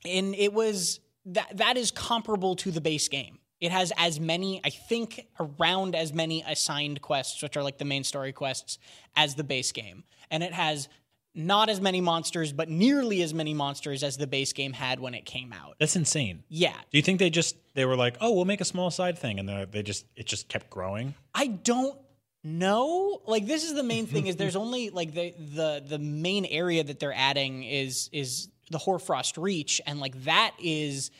and 0.06 0.36
it 0.36 0.54
was 0.54 1.00
that 1.28 1.58
that 1.58 1.78
is 1.78 1.92
comparable 1.92 2.56
to 2.58 2.72
the 2.72 2.82
base 2.82 3.08
game. 3.08 3.40
It 3.62 3.72
has 3.72 3.92
as 3.98 4.20
many, 4.20 4.62
I 4.64 4.70
think, 4.70 5.28
around 5.40 5.94
as 5.94 6.14
many 6.14 6.44
assigned 6.48 7.02
quests, 7.02 7.42
which 7.44 7.58
are 7.58 7.64
like 7.64 7.78
the 7.78 7.86
main 7.86 8.06
story 8.06 8.32
quests, 8.32 8.80
as 9.18 9.36
the 9.36 9.44
base 9.44 9.72
game, 9.74 10.04
and 10.32 10.44
it 10.44 10.54
has 10.54 10.88
not 11.36 11.70
as 11.70 11.80
many 11.80 12.02
monsters, 12.02 12.52
but 12.52 12.70
nearly 12.70 13.22
as 13.22 13.34
many 13.34 13.54
monsters 13.54 14.04
as 14.04 14.18
the 14.18 14.28
base 14.28 14.52
game 14.54 14.74
had 14.74 15.00
when 15.00 15.14
it 15.14 15.26
came 15.26 15.54
out. 15.54 15.76
That's 15.80 15.96
insane. 15.96 16.44
Yeah, 16.50 16.74
Do 16.92 16.98
you 16.98 17.02
think 17.02 17.20
they 17.20 17.30
just 17.30 17.56
they 17.76 17.86
were 17.86 17.96
like, 17.96 18.18
oh, 18.20 18.34
we'll 18.34 18.46
make 18.46 18.62
a 18.62 18.66
small 18.66 18.92
side 18.92 19.18
thing, 19.18 19.40
and 19.40 19.48
they 19.72 19.84
just 19.84 20.06
it 20.16 20.26
just 20.26 20.50
kept 20.50 20.70
growing? 20.70 21.14
I 21.34 21.48
don't 21.48 21.98
know. 22.44 23.22
like 23.28 23.46
this 23.46 23.64
is 23.64 23.74
the 23.74 23.84
main 23.84 24.06
thing 24.08 24.28
is 24.28 24.36
there's 24.36 24.56
only 24.66 24.90
like 24.90 25.14
the 25.14 25.34
the 25.38 25.84
the 25.86 26.00
main 26.00 26.46
area 26.46 26.84
that 26.84 27.00
they're 27.00 27.14
adding 27.14 27.64
is 27.64 28.10
is 28.12 28.50
the 28.72 28.78
Hoarfrost 28.78 29.38
Reach, 29.38 29.82
and 29.86 30.00
like 30.00 30.24
that 30.24 30.52
is 30.62 31.12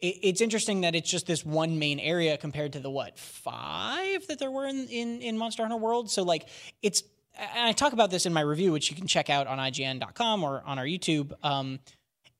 it, 0.00 0.16
it's 0.22 0.40
interesting 0.40 0.82
that 0.82 0.94
it's 0.94 1.10
just 1.10 1.26
this 1.26 1.44
one 1.44 1.78
main 1.78 1.98
area 1.98 2.36
compared 2.38 2.72
to 2.74 2.80
the 2.80 2.90
what 2.90 3.18
five 3.18 4.26
that 4.28 4.38
there 4.38 4.50
were 4.50 4.66
in 4.66 4.88
in, 4.88 5.20
in 5.20 5.38
Monster 5.38 5.62
Hunter 5.62 5.76
World. 5.76 6.10
So 6.10 6.22
like 6.22 6.48
it's 6.82 7.02
and 7.38 7.66
I 7.66 7.72
talk 7.72 7.92
about 7.92 8.10
this 8.10 8.26
in 8.26 8.32
my 8.32 8.40
review, 8.40 8.72
which 8.72 8.90
you 8.90 8.96
can 8.96 9.06
check 9.06 9.30
out 9.30 9.46
on 9.46 9.58
IGN.com 9.58 10.42
or 10.44 10.62
on 10.66 10.78
our 10.78 10.84
YouTube. 10.84 11.32
Um, 11.42 11.78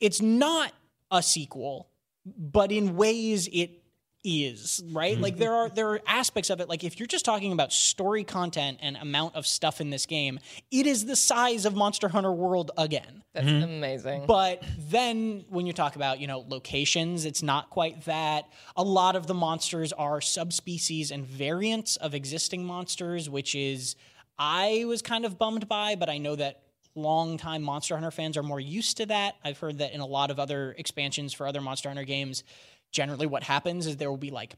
it's 0.01 0.21
not 0.21 0.73
a 1.11 1.23
sequel, 1.23 1.89
but 2.25 2.71
in 2.73 2.97
ways 2.97 3.49
it 3.53 3.77
is 4.23 4.83
right 4.93 5.19
like 5.19 5.39
there 5.39 5.55
are 5.55 5.71
there 5.71 5.89
are 5.89 6.01
aspects 6.07 6.51
of 6.51 6.61
it 6.61 6.69
like 6.69 6.85
if 6.85 7.01
you're 7.01 7.07
just 7.07 7.25
talking 7.25 7.53
about 7.53 7.73
story 7.73 8.23
content 8.23 8.77
and 8.83 8.99
amount 8.99 9.35
of 9.35 9.47
stuff 9.47 9.81
in 9.81 9.89
this 9.89 10.05
game 10.05 10.39
it 10.71 10.87
is 10.87 11.07
the 11.07 11.17
size 11.17 11.65
of 11.65 11.75
monster 11.75 12.07
hunter 12.07 12.31
world 12.31 12.71
again 12.77 13.23
That's 13.33 13.47
amazing. 13.49 14.27
but 14.27 14.63
then 14.79 15.47
when 15.49 15.67
you 15.67 15.73
talk 15.73 15.97
about, 15.97 16.21
you 16.21 16.27
know, 16.27 16.45
locations, 16.47 17.25
it's 17.25 17.43
not 17.43 17.71
quite 17.71 18.05
that. 18.05 18.45
A 18.77 18.83
lot 18.83 19.17
of 19.17 19.27
the 19.27 19.33
monsters 19.35 19.91
are 19.95 20.21
subspecies 20.21 21.11
and 21.11 21.25
variants 21.25 21.97
of 21.97 22.15
existing 22.15 22.63
monsters, 22.65 23.31
which 23.31 23.55
is 23.55 23.97
I 24.41 24.85
was 24.87 25.03
kind 25.03 25.27
of 25.27 25.39
bummed 25.39 25.69
by, 25.69 25.97
but 25.97 26.09
I 26.09 26.17
know 26.17 26.35
that 26.35 26.63
longtime 26.95 27.63
Monster 27.63 27.95
Hunter 27.95 28.11
fans 28.11 28.39
are 28.39 28.43
more 28.43 28.59
used 28.59 28.97
to 28.97 29.07
that. 29.07 29.37
I've 29.45 29.59
heard 29.59 29.79
that 29.79 29.93
in 29.93 30.01
a 30.01 30.07
lot 30.07 30.31
of 30.31 30.41
other 30.41 30.75
expansions 30.79 31.35
for 31.35 31.47
other 31.47 31.61
Monster 31.61 31.91
Hunter 31.91 32.05
games, 32.05 32.43
generally 32.91 33.27
what 33.27 33.43
happens 33.43 33.87
is 33.87 33.99
there 33.99 34.11
will 34.11 34.17
be 34.17 34.31
like 34.31 34.55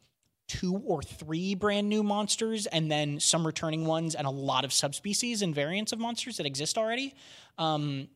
two 0.47 0.77
or 0.87 1.03
three 1.03 1.57
brand 1.57 1.89
new 1.89 2.05
monsters 2.05 2.67
and 2.67 2.91
then 2.91 3.19
some 3.19 3.45
returning 3.45 3.85
ones 3.85 4.15
and 4.15 4.25
a 4.25 4.31
lot 4.31 4.65
of 4.65 4.73
subspecies 4.73 5.43
and 5.43 5.53
variants 5.53 5.93
of 5.93 5.99
monsters 5.99 6.37
that 6.37 6.47
exist 6.47 6.79
already. 6.79 7.15
Um, 7.59 8.09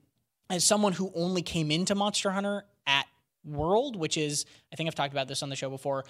as 0.49 0.63
someone 0.63 0.93
who 0.93 1.11
only 1.17 1.43
came 1.43 1.73
into 1.73 1.97
Monster 1.97 2.31
Hunter 2.31 2.65
at 2.87 3.07
World, 3.45 3.97
which 3.97 4.17
is 4.17 4.47
I 4.73 4.77
think 4.77 4.87
I've 4.87 4.95
talked 4.95 5.13
about 5.13 5.27
this 5.27 5.43
on 5.43 5.49
the 5.49 5.57
show 5.57 5.71
before, 5.71 6.05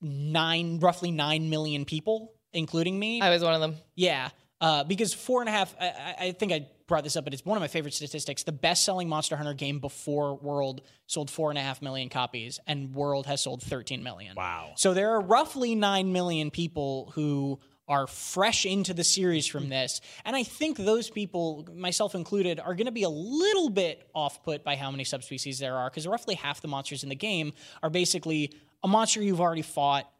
nine 0.00 0.78
roughly 0.80 1.10
nine 1.10 1.50
million 1.50 1.84
people, 1.84 2.32
including 2.54 2.98
me. 2.98 3.20
I 3.20 3.28
was 3.28 3.42
one 3.42 3.52
of 3.52 3.60
them. 3.60 3.76
Yeah, 3.94 4.30
uh, 4.64 4.84
because 4.84 5.12
four 5.12 5.40
and 5.42 5.48
a 5.48 5.52
half. 5.52 5.74
I, 5.80 6.14
I- 6.18 6.32
think 6.32 6.52
I 6.52 6.66
brought 6.86 7.04
this 7.04 7.16
up, 7.16 7.24
but 7.24 7.32
it's 7.34 7.44
one 7.44 7.56
of 7.56 7.60
my 7.60 7.68
favorite 7.68 7.94
statistics. 7.94 8.42
The 8.42 8.52
best-selling 8.52 9.08
Monster 9.08 9.36
Hunter 9.36 9.54
game 9.54 9.78
before 9.78 10.36
World 10.36 10.82
sold 11.06 11.30
four 11.30 11.50
and 11.50 11.58
a 11.58 11.62
half 11.62 11.80
million 11.80 12.08
copies, 12.08 12.60
and 12.66 12.94
World 12.94 13.26
has 13.26 13.42
sold 13.42 13.62
thirteen 13.62 14.02
million. 14.02 14.34
Wow. 14.36 14.72
So 14.76 14.94
there 14.94 15.10
are 15.14 15.20
roughly 15.20 15.74
nine 15.74 16.12
million 16.12 16.50
people 16.50 17.12
who 17.14 17.60
are 17.86 18.06
fresh 18.06 18.64
into 18.64 18.94
the 18.94 19.04
series 19.04 19.46
from 19.46 19.68
this, 19.68 20.00
and 20.24 20.34
I 20.34 20.42
think 20.42 20.78
those 20.78 21.10
people, 21.10 21.68
myself 21.74 22.14
included, 22.14 22.58
are 22.58 22.74
going 22.74 22.86
to 22.86 22.92
be 22.92 23.02
a 23.02 23.10
little 23.10 23.68
bit 23.68 24.08
off-put 24.14 24.64
by 24.64 24.76
how 24.76 24.90
many 24.90 25.04
subspecies 25.04 25.58
there 25.58 25.76
are, 25.76 25.90
because 25.90 26.06
roughly 26.06 26.34
half 26.34 26.62
the 26.62 26.68
monsters 26.68 27.02
in 27.02 27.10
the 27.10 27.14
game 27.30 27.52
are 27.82 27.90
basically 27.90 28.52
a 28.82 28.88
monster 28.88 29.22
you've 29.22 29.40
already 29.40 29.62
fought 29.62 30.10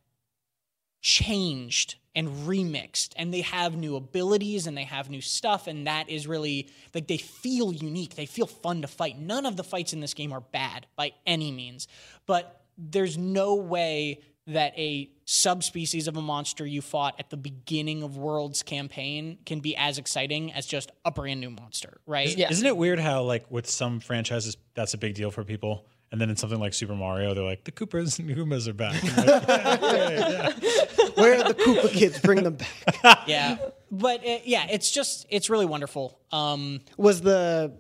changed 1.01 1.97
and 2.15 2.29
remixed 2.47 3.11
and 3.17 3.33
they 3.33 3.41
have 3.41 3.77
new 3.77 3.97
abilities 3.97 4.67
and 4.67 4.77
they 4.77 4.85
have 4.85 5.11
new 5.11 5.21
stuff 5.21 5.67
and 5.67 5.87
that 5.87 6.09
is 6.09 6.27
really 6.27 6.69
like 6.95 7.09
they 7.09 7.17
feel 7.17 7.73
unique. 7.73 8.15
They 8.15 8.27
feel 8.27 8.47
fun 8.47 8.83
to 8.83 8.89
fight. 8.89 9.19
None 9.19 9.47
of 9.47 9.57
the 9.57 9.65
fights 9.65 9.93
in 9.93 10.01
this 10.01 10.15
game 10.15 10.33
are 10.33 10.41
bad 10.41 10.87
by 10.97 11.13
any 11.27 11.51
means 11.51 11.89
but 12.27 12.63
there's 12.77 13.17
no 13.17 13.55
way 13.55 14.21
that 14.47 14.79
a 14.79 15.11
subspecies 15.25 16.07
of 16.07 16.17
a 16.19 16.23
monster 16.23 16.67
you 16.67 16.83
fought 16.83 17.15
at 17.19 17.31
the 17.31 17.37
beginning 17.37 18.03
of 18.03 18.19
world's 18.19 18.63
campaign 18.63 19.39
can 19.47 19.61
be 19.61 19.75
as 19.75 19.97
exciting 19.97 20.53
as 20.53 20.67
just 20.67 20.91
a 21.05 21.11
brand 21.11 21.41
new 21.41 21.51
monster 21.51 21.99
right? 22.07 22.37
Yeah. 22.37 22.51
Isn't 22.51 22.67
it 22.67 22.77
weird 22.77 22.99
how 22.99 23.23
like 23.23 23.51
with 23.51 23.69
some 23.69 24.01
franchises 24.01 24.57
that's 24.75 24.95
a 24.95 24.99
big 24.99 25.15
deal 25.15 25.31
for 25.31 25.45
people, 25.45 25.87
and 26.15 26.21
then 26.21 26.31
in 26.31 26.37
something 26.37 26.61
like 26.61 26.73
Super 26.75 26.95
Mario, 26.95 27.35
they're 27.35 27.43
like 27.43 27.65
the 27.65 27.73
Koopas 27.73 28.21
and 28.21 28.31
Goombas 28.31 28.69
are 28.69 28.73
back. 28.73 28.95
I'm 29.19 29.81
like, 29.81 31.17
Where 31.17 31.41
are 31.41 31.49
the 31.49 31.55
Koopa 31.55 31.91
kids? 31.91 32.21
Bring 32.21 32.45
them 32.45 32.55
back. 32.55 33.27
yeah 33.27 33.57
but 33.91 34.21
uh, 34.27 34.39
yeah 34.45 34.67
it's 34.71 34.93
just 34.93 35.27
it's 35.29 35.51
really 35.51 35.67
wonderful 35.67 36.19
um 36.31 36.81
Was 36.97 37.21
the 37.21 37.73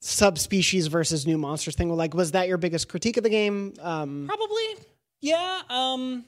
subspecies 0.00 0.88
versus 0.88 1.28
new 1.28 1.38
monsters 1.38 1.76
thing 1.76 1.94
like 1.94 2.12
was 2.12 2.32
that 2.32 2.48
your 2.48 2.58
biggest 2.58 2.88
critique 2.88 3.16
of 3.16 3.22
the 3.22 3.30
game? 3.30 3.74
Um, 3.80 4.26
Probably. 4.26 4.86
Yeah. 5.20 5.62
Um 5.70 6.24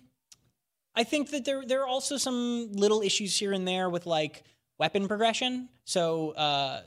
I 0.95 1.03
think 1.03 1.31
that 1.31 1.45
there 1.45 1.65
there 1.67 1.83
are 1.83 1.89
also 1.89 2.17
some 2.19 2.71
little 2.73 3.03
issues 3.03 3.37
here 3.37 3.53
and 3.53 3.67
there 3.67 3.91
with 3.91 4.07
like 4.07 4.45
weapon 4.79 5.09
progression. 5.09 5.69
So 5.85 6.31
uh 6.31 6.83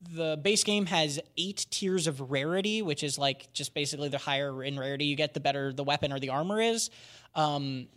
the 0.00 0.38
base 0.42 0.64
game 0.64 0.86
has 0.86 1.20
eight 1.36 1.66
tiers 1.70 2.06
of 2.06 2.30
rarity, 2.30 2.82
which 2.82 3.02
is 3.02 3.18
like 3.18 3.52
just 3.52 3.74
basically 3.74 4.08
the 4.08 4.18
higher 4.18 4.62
in 4.62 4.78
rarity 4.78 5.06
you 5.06 5.16
get, 5.16 5.34
the 5.34 5.40
better 5.40 5.72
the 5.72 5.84
weapon 5.84 6.12
or 6.12 6.20
the 6.20 6.30
armor 6.30 6.60
is. 6.60 6.90
Um, 7.34 7.88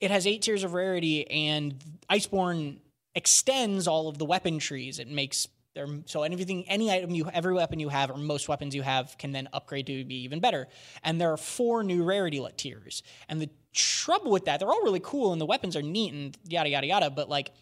it 0.00 0.10
has 0.10 0.26
eight 0.26 0.42
tiers 0.42 0.64
of 0.64 0.74
rarity, 0.74 1.28
and 1.28 1.74
Iceborne 2.10 2.78
extends 3.14 3.88
all 3.88 4.08
of 4.08 4.18
the 4.18 4.24
weapon 4.24 4.58
trees. 4.58 4.98
It 4.98 5.08
makes 5.08 5.48
there 5.74 5.86
so 6.06 6.22
anything, 6.22 6.68
any 6.68 6.90
item 6.90 7.10
you, 7.10 7.28
every 7.32 7.54
weapon 7.54 7.80
you 7.80 7.88
have, 7.88 8.10
or 8.10 8.16
most 8.16 8.48
weapons 8.48 8.74
you 8.74 8.82
have, 8.82 9.16
can 9.18 9.32
then 9.32 9.48
upgrade 9.52 9.86
to 9.86 10.04
be 10.04 10.22
even 10.22 10.40
better. 10.40 10.68
And 11.02 11.20
there 11.20 11.32
are 11.32 11.36
four 11.36 11.82
new 11.82 12.04
rarity 12.04 12.44
tiers. 12.56 13.02
And 13.28 13.40
the 13.40 13.50
trouble 13.72 14.30
with 14.30 14.44
that, 14.46 14.60
they're 14.60 14.68
all 14.68 14.82
really 14.82 15.00
cool, 15.02 15.32
and 15.32 15.40
the 15.40 15.46
weapons 15.46 15.76
are 15.76 15.82
neat, 15.82 16.12
and 16.12 16.36
yada 16.46 16.68
yada 16.68 16.86
yada. 16.86 17.10
But 17.10 17.28
like 17.28 17.52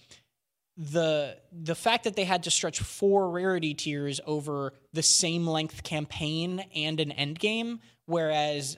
the 0.77 1.39
the 1.53 1.75
fact 1.75 2.05
that 2.05 2.17
they 2.17 2.25
had 2.25 2.43
to 2.43 2.51
stretch 2.51 2.81
four 2.81 3.31
rarity 3.31 3.75
tiers 3.75 4.21
over 4.27 4.75
the 4.93 5.03
same 5.03 5.47
length 5.47 5.83
campaign 5.83 6.65
and 6.75 7.01
an 7.01 7.13
end 7.13 7.39
game, 7.39 7.81
whereas 8.05 8.77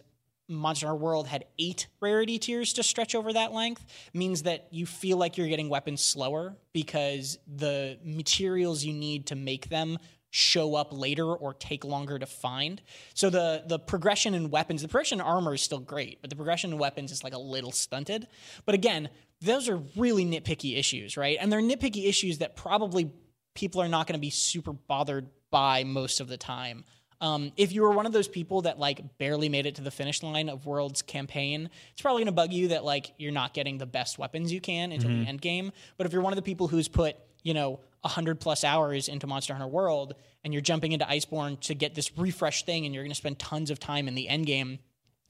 Monster 0.48 0.86
Hunter 0.86 0.98
World 0.98 1.26
had 1.26 1.44
eight 1.58 1.88
rarity 2.00 2.38
tiers 2.38 2.72
to 2.74 2.82
stretch 2.82 3.14
over 3.14 3.32
that 3.32 3.52
length, 3.52 3.84
means 4.14 4.44
that 4.44 4.68
you 4.70 4.86
feel 4.86 5.18
like 5.18 5.36
you're 5.36 5.48
getting 5.48 5.68
weapons 5.68 6.00
slower 6.00 6.56
because 6.72 7.38
the 7.46 7.98
materials 8.02 8.84
you 8.84 8.94
need 8.94 9.26
to 9.26 9.36
make 9.36 9.68
them 9.68 9.98
show 10.30 10.74
up 10.74 10.88
later 10.92 11.26
or 11.26 11.54
take 11.54 11.84
longer 11.84 12.18
to 12.18 12.26
find. 12.26 12.82
So 13.14 13.30
the 13.30 13.64
the 13.66 13.78
progression 13.78 14.34
in 14.34 14.50
weapons, 14.50 14.82
the 14.82 14.88
progression 14.88 15.20
in 15.20 15.26
armor 15.26 15.54
is 15.54 15.62
still 15.62 15.80
great, 15.80 16.20
but 16.20 16.30
the 16.30 16.36
progression 16.36 16.72
in 16.72 16.78
weapons 16.78 17.12
is 17.12 17.24
like 17.24 17.34
a 17.34 17.38
little 17.38 17.72
stunted. 17.72 18.26
But 18.64 18.74
again, 18.74 19.08
those 19.40 19.68
are 19.68 19.80
really 19.96 20.24
nitpicky 20.24 20.76
issues, 20.76 21.16
right? 21.16 21.38
And 21.40 21.52
they're 21.52 21.60
nitpicky 21.60 22.08
issues 22.08 22.38
that 22.38 22.56
probably 22.56 23.10
people 23.54 23.80
are 23.80 23.88
not 23.88 24.06
going 24.06 24.14
to 24.14 24.20
be 24.20 24.30
super 24.30 24.72
bothered 24.72 25.28
by 25.50 25.84
most 25.84 26.20
of 26.20 26.28
the 26.28 26.36
time. 26.36 26.84
Um, 27.20 27.52
if 27.56 27.72
you 27.72 27.82
were 27.82 27.90
one 27.90 28.06
of 28.06 28.12
those 28.12 28.28
people 28.28 28.62
that 28.62 28.78
like 28.78 29.18
barely 29.18 29.48
made 29.48 29.66
it 29.66 29.74
to 29.76 29.82
the 29.82 29.90
finish 29.90 30.22
line 30.22 30.48
of 30.48 30.66
World's 30.66 31.02
campaign, 31.02 31.68
it's 31.92 32.02
probably 32.02 32.20
going 32.20 32.26
to 32.26 32.32
bug 32.32 32.52
you 32.52 32.68
that 32.68 32.84
like 32.84 33.12
you're 33.18 33.32
not 33.32 33.54
getting 33.54 33.78
the 33.78 33.86
best 33.86 34.18
weapons 34.18 34.52
you 34.52 34.60
can 34.60 34.92
until 34.92 35.10
the 35.10 35.26
end 35.26 35.40
game. 35.40 35.72
But 35.96 36.06
if 36.06 36.12
you're 36.12 36.22
one 36.22 36.32
of 36.32 36.36
the 36.36 36.42
people 36.42 36.68
who's 36.68 36.86
put 36.86 37.16
you 37.42 37.54
know 37.54 37.80
100 38.02 38.40
plus 38.40 38.62
hours 38.62 39.08
into 39.08 39.26
Monster 39.26 39.54
Hunter 39.54 39.66
World 39.66 40.14
and 40.44 40.52
you're 40.52 40.60
jumping 40.60 40.92
into 40.92 41.04
Iceborne 41.04 41.58
to 41.60 41.74
get 41.74 41.94
this 41.94 42.16
refresh 42.16 42.64
thing 42.64 42.84
and 42.84 42.94
you're 42.94 43.02
going 43.02 43.10
to 43.10 43.16
spend 43.16 43.38
tons 43.38 43.70
of 43.70 43.80
time 43.80 44.06
in 44.06 44.14
the 44.14 44.28
end 44.28 44.46
game, 44.46 44.78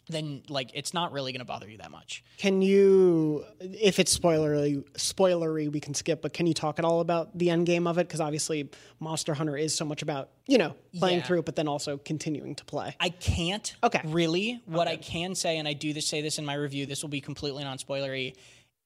then 0.08 0.42
like 0.48 0.70
it's 0.74 0.92
not 0.94 1.12
really 1.12 1.32
going 1.32 1.40
to 1.40 1.44
bother 1.44 1.68
you 1.68 1.78
that 1.78 1.90
much. 1.90 2.24
Can 2.36 2.62
you, 2.62 3.44
if 3.60 3.98
it's 3.98 4.16
spoilery, 4.18 4.82
spoilery, 4.94 5.70
we 5.70 5.80
can 5.80 5.94
skip. 5.94 6.22
But 6.22 6.32
can 6.32 6.46
you 6.46 6.54
talk 6.54 6.78
at 6.78 6.84
all 6.84 7.00
about 7.00 7.36
the 7.36 7.50
end 7.50 7.66
game 7.66 7.86
of 7.86 7.98
it? 7.98 8.06
Because 8.08 8.20
obviously, 8.20 8.68
Monster 9.00 9.34
Hunter 9.34 9.56
is 9.56 9.74
so 9.74 9.84
much 9.84 10.02
about 10.02 10.30
you 10.46 10.58
know 10.58 10.74
playing 10.98 11.18
Yeah. 11.18 11.24
through 11.24 11.38
it, 11.40 11.44
but 11.44 11.56
then 11.56 11.68
also 11.68 11.96
continuing 11.98 12.54
to 12.56 12.64
play. 12.64 12.96
I 13.00 13.10
can't. 13.10 13.74
Okay. 13.82 14.00
Really, 14.04 14.60
what 14.66 14.88
I 14.88 14.96
can 14.96 15.34
say, 15.34 15.58
and 15.58 15.68
I 15.68 15.72
do 15.74 15.92
this 15.92 16.06
say 16.06 16.20
this 16.22 16.38
in 16.38 16.44
my 16.44 16.54
review. 16.54 16.86
This 16.86 17.02
will 17.02 17.10
be 17.10 17.20
completely 17.20 17.64
non-spoilery. 17.64 18.34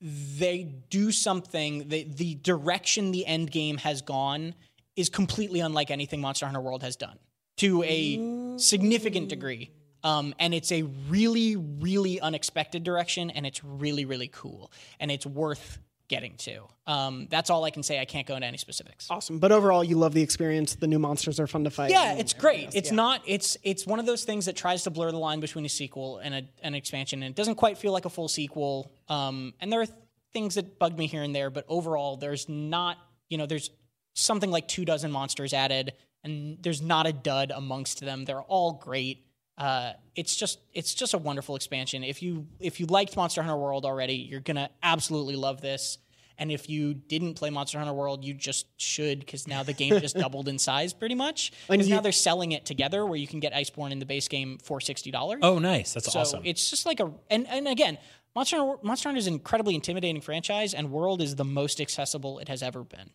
They 0.01 0.65
do 0.91 1.13
something. 1.13 1.89
The 1.89 2.05
the 2.05 2.35
direction 2.35 3.13
the 3.13 3.25
end 3.25 3.51
game 3.51 3.77
has 3.79 4.03
gone 4.03 4.55
is 4.97 5.09
completely 5.09 5.61
unlike 5.61 5.91
anything 5.91 6.21
Monster 6.21 6.47
Hunter 6.47 6.61
World 6.61 6.83
has 6.83 6.97
done 6.97 7.19
to 7.59 7.83
a 7.85 8.57
significant 8.59 9.29
degree. 9.29 9.71
Um, 10.05 10.35
and 10.39 10.53
it's 10.53 10.73
a 10.73 10.83
really, 11.09 11.57
really 11.57 12.21
unexpected 12.21 12.83
direction, 12.83 13.31
and 13.31 13.47
it's 13.47 13.63
really, 13.65 14.05
really 14.05 14.29
cool, 14.29 14.73
and 14.99 15.11
it's 15.11 15.25
worth 15.27 15.79
getting 16.09 16.37
to. 16.37 16.65
Um, 16.87 17.27
that's 17.31 17.49
all 17.49 17.65
I 17.65 17.71
can 17.71 17.83
say. 17.83 17.99
I 17.99 18.05
can't 18.05 18.27
go 18.27 18.35
into 18.35 18.47
any 18.47 18.59
specifics. 18.59 19.07
Awesome. 19.09 19.39
But 19.39 19.51
overall, 19.53 19.83
you 19.83 19.97
love 19.97 20.13
the 20.13 20.21
experience. 20.21 20.75
The 20.75 20.87
new 20.87 20.99
monsters 20.99 21.41
are 21.41 21.47
fun 21.47 21.65
to 21.65 21.71
fight. 21.71 21.91
Yeah, 21.91 22.15
it's 22.15 22.35
great. 22.35 22.67
else. 22.67 22.75
It's 22.75 22.91
Yeah. 22.91 22.97
not. 22.97 23.23
It's 23.27 23.57
it's 23.63 23.87
one 23.87 23.99
of 23.99 24.05
those 24.07 24.25
things 24.25 24.45
that 24.47 24.57
tries 24.57 24.83
to 24.83 24.91
blur 24.91 25.11
the 25.11 25.19
line 25.19 25.41
between 25.41 25.65
a 25.65 25.71
sequel 25.71 26.19
and 26.19 26.35
a, 26.35 26.43
an 26.63 26.75
expansion, 26.75 27.23
and 27.23 27.31
it 27.31 27.37
doesn't 27.37 27.55
quite 27.55 27.79
feel 27.79 27.93
like 27.93 28.05
a 28.05 28.11
full 28.11 28.29
sequel. 28.29 28.93
Um, 29.09 29.55
and 29.61 29.73
there 29.73 29.81
are 29.81 29.87
things 30.33 30.57
that 30.57 30.79
bug 30.79 30.99
me 30.99 31.07
here 31.07 31.23
and 31.23 31.35
there, 31.35 31.49
but 31.51 31.65
overall, 31.69 32.17
there's 32.17 32.49
not. 32.49 32.99
You 33.31 33.39
know, 33.39 33.47
there's 33.47 33.71
something 34.15 34.51
like 34.51 34.69
two 34.69 34.85
dozen 34.85 35.11
monsters 35.11 35.55
added, 35.55 35.95
and 36.25 36.59
there's 36.61 36.83
not 36.83 37.07
a 37.07 37.13
dud 37.15 37.53
amongst 37.55 38.01
them. 38.01 38.27
They're 38.27 38.43
all 38.43 38.73
great. 38.73 39.25
Uh, 39.59 39.93
it's 40.15 40.35
just 40.35 40.59
it's 40.73 40.95
just 40.95 41.15
a 41.15 41.19
wonderful 41.19 41.57
expansion. 41.57 42.03
If 42.05 42.23
you 42.23 42.47
if 42.59 42.81
you 42.81 42.87
liked 42.87 43.17
Monster 43.17 43.43
Hunter 43.43 43.59
World 43.59 43.85
already, 43.85 44.15
you're 44.15 44.41
gonna 44.41 44.71
absolutely 44.83 45.37
love 45.37 45.61
this. 45.61 45.99
And 46.39 46.51
if 46.51 46.69
you 46.69 46.95
didn't 46.95 47.35
play 47.35 47.51
Monster 47.51 47.79
Hunter 47.79 47.93
World, 47.93 48.25
you 48.25 48.35
just 48.35 48.67
should 48.81 49.21
because 49.21 49.47
now 49.47 49.63
the 49.63 49.75
game 49.75 50.01
just 50.01 50.17
doubled 50.19 50.49
in 50.49 50.59
size 50.59 50.93
pretty 50.95 51.15
much. 51.15 51.53
Because 51.69 51.89
now 51.89 52.01
they're 52.01 52.11
selling 52.11 52.53
it 52.53 52.65
together 52.65 53.05
where 53.05 53.17
you 53.17 53.27
can 53.27 53.39
get 53.39 53.53
Iceborne 53.53 53.93
in 53.93 53.99
the 53.99 54.07
base 54.07 54.29
game 54.29 54.59
for 54.59 54.81
sixty 54.81 55.11
dollars. 55.11 55.41
Oh, 55.43 55.59
nice. 55.59 55.93
That's 55.93 56.11
so 56.11 56.21
awesome. 56.21 56.43
it's 56.45 56.71
just 56.71 56.87
like 56.87 57.01
a 57.01 57.13
and 57.31 57.47
and 57.49 57.69
again, 57.69 57.99
Monster 58.35 58.57
Hunter, 58.57 58.79
Monster 58.83 59.09
Hunter 59.11 59.19
is 59.19 59.27
an 59.27 59.35
incredibly 59.35 59.75
intimidating 59.75 60.23
franchise, 60.23 60.73
and 60.75 60.91
World 60.91 61.21
is 61.21 61.37
the 61.37 61.45
most 61.45 61.81
accessible 61.81 62.39
it 62.39 62.49
has 62.49 62.63
ever 62.63 62.83
been. 62.83 63.11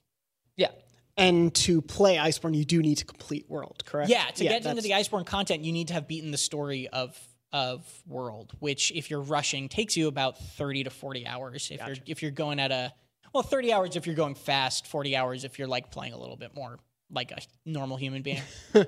Yeah. 0.55 0.69
And 1.17 1.53
to 1.55 1.81
play 1.81 2.17
Iceborne, 2.17 2.55
you 2.55 2.63
do 2.63 2.81
need 2.81 2.95
to 2.99 3.05
complete 3.05 3.49
World, 3.49 3.83
correct? 3.85 4.09
Yeah, 4.09 4.25
to 4.35 4.43
get 4.43 4.65
into 4.65 4.81
the 4.81 4.91
Iceborne 4.91 5.25
content, 5.25 5.63
you 5.63 5.71
need 5.71 5.87
to 5.87 5.93
have 5.95 6.07
beaten 6.07 6.31
the 6.31 6.37
story 6.37 6.87
of 6.87 7.17
of 7.53 7.83
World, 8.05 8.51
which 8.59 8.91
if 8.91 9.09
you're 9.09 9.21
rushing 9.21 9.69
takes 9.69 9.97
you 9.97 10.07
about 10.07 10.37
thirty 10.37 10.83
to 10.83 10.89
forty 10.89 11.25
hours. 11.25 11.69
If 11.71 11.85
you're 11.85 11.95
if 12.05 12.21
you're 12.21 12.31
going 12.31 12.59
at 12.59 12.71
a 12.71 12.93
well, 13.33 13.43
thirty 13.43 13.73
hours 13.73 13.95
if 13.95 14.05
you're 14.05 14.15
going 14.15 14.35
fast, 14.35 14.85
forty 14.85 15.15
hours 15.15 15.43
if 15.43 15.57
you're 15.57 15.67
like 15.67 15.89
playing 15.91 16.13
a 16.13 16.17
little 16.19 16.35
bit 16.37 16.53
more 16.55 16.77
like 17.09 17.31
a 17.31 17.37
normal 17.65 17.95
human 17.95 18.21
being. 18.21 18.41
or 18.75 18.85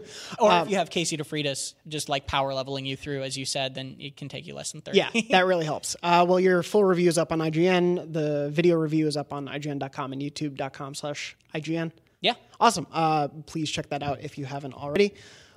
Um, 0.52 0.64
if 0.66 0.72
you 0.72 0.78
have 0.78 0.90
Casey 0.90 1.16
DeFreitas 1.16 1.74
just 1.88 2.10
like 2.10 2.28
power 2.28 2.54
leveling 2.54 2.86
you 2.86 2.98
through, 2.98 3.24
as 3.24 3.38
you 3.38 3.46
said, 3.46 3.76
then 3.76 3.96
it 3.98 4.18
can 4.18 4.28
take 4.28 4.46
you 4.46 4.54
less 4.54 4.74
than 4.74 4.82
thirty. 4.82 4.98
Yeah, 4.98 5.10
that 5.32 5.46
really 5.46 5.66
helps. 5.66 5.96
Uh, 6.04 6.26
well, 6.28 6.40
your 6.40 6.62
full 6.64 6.84
review 6.84 7.08
is 7.08 7.18
up 7.18 7.32
on 7.32 7.40
IGN. 7.40 8.12
The 8.14 8.50
video 8.52 8.76
review 8.76 9.08
is 9.08 9.16
up 9.16 9.32
on 9.34 9.48
IGN.com 9.48 10.12
and 10.14 10.22
YouTube.com 10.22 10.96
slash 10.96 11.38
IGN. 11.56 11.92
Yeah. 12.22 12.34
Awesome. 12.60 12.88
Uh, 12.92 13.28
please 13.46 13.70
check 13.70 13.90
that 13.90 14.04
out 14.04 14.22
if 14.22 14.38
you 14.38 14.46
haven't 14.46 14.74
already. 14.74 15.14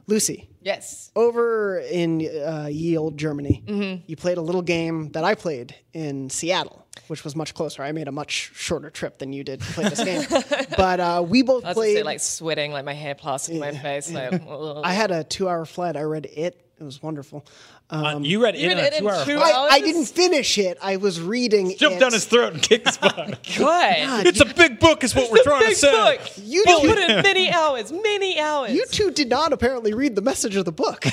Lucy, 0.09 0.49
Yes. 0.63 1.13
over 1.15 1.79
in 1.79 2.27
uh, 2.45 2.69
ye 2.71 2.97
old 2.99 3.17
Germany, 3.17 3.63
Mm-hmm. 3.67 4.03
you 4.09 4.17
played 4.17 4.37
a 4.37 4.41
little 4.43 4.63
game 4.63 5.11
that 5.13 5.23
I 5.23 5.37
played 5.37 5.77
in 5.93 6.29
Seattle, 6.29 6.85
which 7.07 7.23
was 7.23 7.37
much 7.37 7.55
closer. 7.55 7.85
I 7.85 7.93
made 7.93 8.09
a 8.09 8.13
much 8.13 8.51
shorter 8.53 8.91
trip 8.91 9.19
than 9.19 9.33
you 9.33 9.45
did 9.45 9.61
to 9.61 9.73
play 9.73 9.89
this 9.89 10.03
game. 10.05 10.67
but 10.77 10.99
uh, 10.99 11.25
we 11.27 11.43
both 11.43 11.65
I 11.65 11.69
was 11.69 11.75
played. 11.77 11.97
say, 11.99 12.03
like 12.03 12.19
sweating, 12.19 12.73
like 12.73 12.85
my 12.85 12.95
hair 12.95 13.15
plastered 13.15 13.55
to 13.55 13.61
my 13.61 13.71
face. 13.71 14.11
Like. 14.13 14.43
I 14.85 14.93
had 14.93 15.13
a 15.13 15.23
two 15.23 15.49
hour 15.49 15.65
flight. 15.65 15.97
I 15.97 16.03
read 16.03 16.27
it. 16.27 16.61
It 16.83 16.87
was 16.87 17.01
wonderful. 17.01 17.47
Uh, 17.89 18.19
you 18.23 18.43
read 18.43 18.57
it 18.57 18.63
in 18.63 18.69
read 18.71 18.79
a 18.79 18.87
it 18.89 18.93
in 18.95 19.01
two-hour. 19.03 19.25
two- 19.25 19.39
I, 19.39 19.69
I 19.71 19.81
didn't 19.81 20.07
finish 20.07 20.59
it. 20.59 20.79
I 20.83 20.97
was 20.97 21.21
reading. 21.21 21.77
Jump 21.77 21.95
it. 21.95 22.01
down 22.01 22.13
his 22.13 22.25
throat 22.25 22.55
and 22.55 22.61
kick 22.61 22.85
his 22.85 22.99
butt. 22.99 23.39
Good. 23.57 24.27
it's 24.27 24.41
a 24.41 24.47
big 24.47 24.81
book, 24.81 25.05
is 25.05 25.15
what 25.15 25.31
we're 25.31 25.45
trying 25.45 25.63
to 25.63 25.69
Big 25.69 25.77
say. 25.77 25.93
book. 26.17 26.21
You 26.39 26.65
You 26.67 26.81
two- 26.81 26.89
put 26.89 26.99
in 26.99 27.23
many 27.23 27.53
hours, 27.53 27.93
many 27.93 28.41
hours. 28.41 28.73
You 28.73 28.85
two 28.87 29.13
did 29.13 29.29
not 29.29 29.53
apparently 29.53 29.95
read 29.95 30.17
the 30.17 30.23
message 30.23 30.57
of 30.57 30.65
the 30.65 30.73
book. 30.73 31.05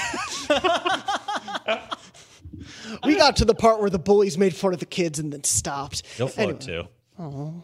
we 3.04 3.16
got 3.16 3.36
to 3.38 3.46
the 3.46 3.54
part 3.56 3.80
where 3.80 3.92
the 3.92 4.00
bullies 4.00 4.40
made 4.40 4.56
fun 4.56 4.74
of 4.74 4.80
the 4.80 4.86
kids 4.88 5.20
and 5.20 5.32
then 5.32 5.44
stopped. 5.44 6.02
He'll 6.18 6.30
float 6.30 6.68
Anyway, 6.68 6.88
too. 7.20 7.64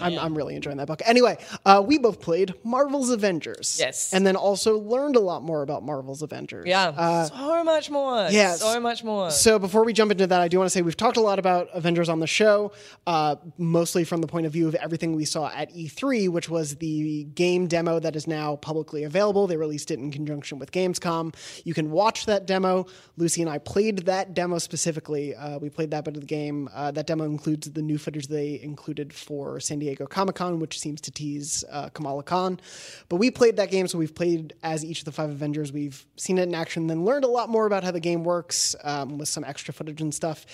I'm, 0.00 0.18
I'm 0.18 0.34
really 0.36 0.54
enjoying 0.56 0.76
that 0.78 0.86
book. 0.86 1.02
Anyway, 1.04 1.36
uh, 1.64 1.82
we 1.86 1.98
both 1.98 2.20
played 2.20 2.54
Marvel's 2.64 3.10
Avengers. 3.10 3.76
Yes. 3.78 4.12
And 4.12 4.26
then 4.26 4.36
also 4.36 4.78
learned 4.78 5.16
a 5.16 5.20
lot 5.20 5.42
more 5.42 5.62
about 5.62 5.82
Marvel's 5.84 6.22
Avengers. 6.22 6.66
yeah, 6.66 6.88
Uh, 6.96 7.24
so 7.26 7.64
much 7.64 7.90
more. 7.90 8.28
yes. 8.30 8.60
so 8.60 8.80
much 8.80 9.02
more. 9.04 9.30
So 9.30 9.58
before 9.58 9.84
we 9.84 9.92
jump 9.92 10.10
into 10.12 10.26
that, 10.26 10.40
I 10.40 10.48
do 10.48 10.58
want 10.58 10.66
to 10.66 10.70
say 10.70 10.82
we've 10.82 10.96
talked 10.96 11.16
a 11.16 11.20
lot 11.20 11.38
about 11.38 11.68
Avengers 11.74 12.08
on 12.08 12.20
the 12.20 12.26
show, 12.26 12.72
uh, 13.06 13.36
mostly 13.58 14.04
from 14.04 14.20
the 14.20 14.26
point 14.26 14.46
of 14.46 14.52
view 14.52 14.68
of 14.68 14.74
everything 14.76 15.14
we 15.14 15.24
saw 15.24 15.48
at 15.48 15.72
E3, 15.74 16.28
which 16.28 16.48
was 16.48 16.76
the 16.76 17.24
game 17.34 17.66
demo 17.66 17.98
that 18.00 18.16
is 18.16 18.26
now 18.26 18.56
publicly 18.56 19.04
available. 19.04 19.46
They 19.46 19.56
released 19.56 19.90
it 19.90 19.98
in 19.98 20.10
conjunction 20.10 20.58
with 20.58 20.72
Gamescom. 20.72 21.34
You 21.64 21.74
can 21.74 21.90
watch 21.90 22.26
that 22.26 22.46
demo. 22.46 22.86
Lucy 23.16 23.40
and 23.42 23.50
I 23.50 23.58
played 23.58 24.06
that 24.06 24.34
demo 24.34 24.58
specifically. 24.58 25.34
Uh, 25.34 25.58
we 25.58 25.70
played 25.70 25.90
that 25.92 26.04
bit 26.04 26.14
of 26.14 26.20
the 26.20 26.26
game. 26.26 26.68
Uh, 26.74 26.90
that 26.92 27.06
demo 27.06 27.24
includes 27.24 27.70
the 27.70 27.82
new 27.82 27.98
footage 27.98 28.28
they 28.28 28.60
included 28.62 29.12
for 29.12 29.60
San 29.64 29.78
Diego 29.78 30.06
Comic 30.06 30.36
Con, 30.36 30.60
which 30.60 30.78
seems 30.78 31.00
to 31.02 31.10
tease 31.10 31.64
uh, 31.70 31.88
Kamala 31.90 32.22
Khan. 32.22 32.60
But 33.08 33.16
we 33.16 33.30
played 33.30 33.56
that 33.56 33.70
game, 33.70 33.88
so 33.88 33.98
we've 33.98 34.14
played 34.14 34.54
as 34.62 34.84
each 34.84 35.00
of 35.00 35.04
the 35.04 35.12
five 35.12 35.30
Avengers. 35.30 35.72
We've 35.72 36.04
seen 36.16 36.38
it 36.38 36.42
in 36.44 36.54
action, 36.54 36.86
then 36.86 37.04
learned 37.04 37.24
a 37.24 37.28
lot 37.28 37.48
more 37.48 37.66
about 37.66 37.84
how 37.84 37.90
the 37.90 38.00
game 38.00 38.24
works 38.24 38.76
um, 38.84 39.18
with 39.18 39.28
some 39.28 39.44
extra 39.44 39.74
footage 39.74 40.00
and 40.00 40.14
stuff. 40.14 40.46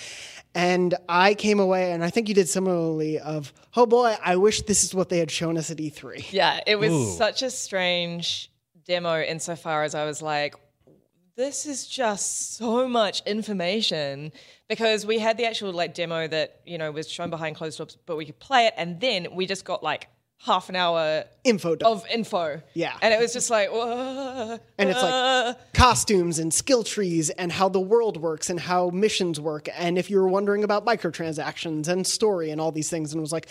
And 0.55 0.95
I 1.09 1.35
came 1.35 1.61
away, 1.61 1.93
and 1.93 2.05
I 2.05 2.11
think 2.11 2.29
you 2.29 2.35
did 2.35 2.49
similarly. 2.49 3.19
Of 3.19 3.53
oh 3.77 3.87
boy, 3.87 4.17
I 4.25 4.37
wish 4.37 4.63
this 4.63 4.85
is 4.85 4.95
what 4.95 5.09
they 5.09 5.19
had 5.19 5.31
shown 5.31 5.57
us 5.57 5.71
at 5.71 5.81
E 5.81 5.91
E3. 5.91 6.33
Yeah, 6.33 6.61
it 6.67 6.77
was 6.77 6.93
Ooh. 6.93 7.13
such 7.17 7.43
a 7.43 7.51
strange 7.51 8.51
demo 8.85 9.21
insofar 9.21 9.85
as 9.85 9.95
I 9.95 10.05
was 10.05 10.21
like, 10.21 10.55
this 11.37 11.67
is 11.67 11.87
just 11.87 12.57
so 12.57 12.89
much 12.89 13.23
information 13.27 14.33
because 14.71 15.05
we 15.05 15.19
had 15.19 15.37
the 15.37 15.45
actual 15.45 15.73
like 15.73 15.93
demo 15.93 16.27
that 16.29 16.61
you 16.65 16.79
know 16.79 16.91
was 16.91 17.11
shown 17.11 17.29
behind 17.29 17.57
closed 17.57 17.77
doors, 17.77 17.99
but 18.07 18.17
we 18.17 18.25
could 18.25 18.39
play 18.39 18.67
it, 18.67 18.75
and 18.79 18.99
then 19.01 19.27
we 19.35 19.45
just 19.45 19.67
got 19.67 19.83
like 19.83 20.09
half 20.39 20.71
an 20.71 20.77
hour 20.77 21.25
Info 21.45 21.77
dump. 21.77 21.97
of 21.99 22.07
info. 22.11 22.63
Yeah. 22.73 22.97
and 23.03 23.13
it 23.13 23.21
was 23.21 23.35
just 23.35 23.51
like, 23.51 23.71
Whoa, 23.71 24.59
and 24.79 24.89
it's 24.89 25.03
like 25.03 25.13
uh. 25.13 25.55
costumes 25.75 26.39
and 26.39 26.55
skill 26.55 26.83
trees 26.83 27.29
and 27.29 27.53
how 27.53 27.69
the 27.69 27.81
world 27.81 28.17
works 28.17 28.49
and 28.49 28.59
how 28.59 28.89
missions 28.89 29.39
work 29.39 29.69
and 29.77 29.99
if 29.99 30.09
you 30.09 30.19
were 30.19 30.29
wondering 30.29 30.65
about 30.65 30.87
microtransactions 30.87 31.89
and 31.89 32.07
story 32.07 32.51
and 32.51 32.59
all 32.59 32.73
these 32.73 32.89
things 32.89 33.13
and 33.13 33.19
it 33.19 33.21
was 33.21 33.33
like 33.33 33.51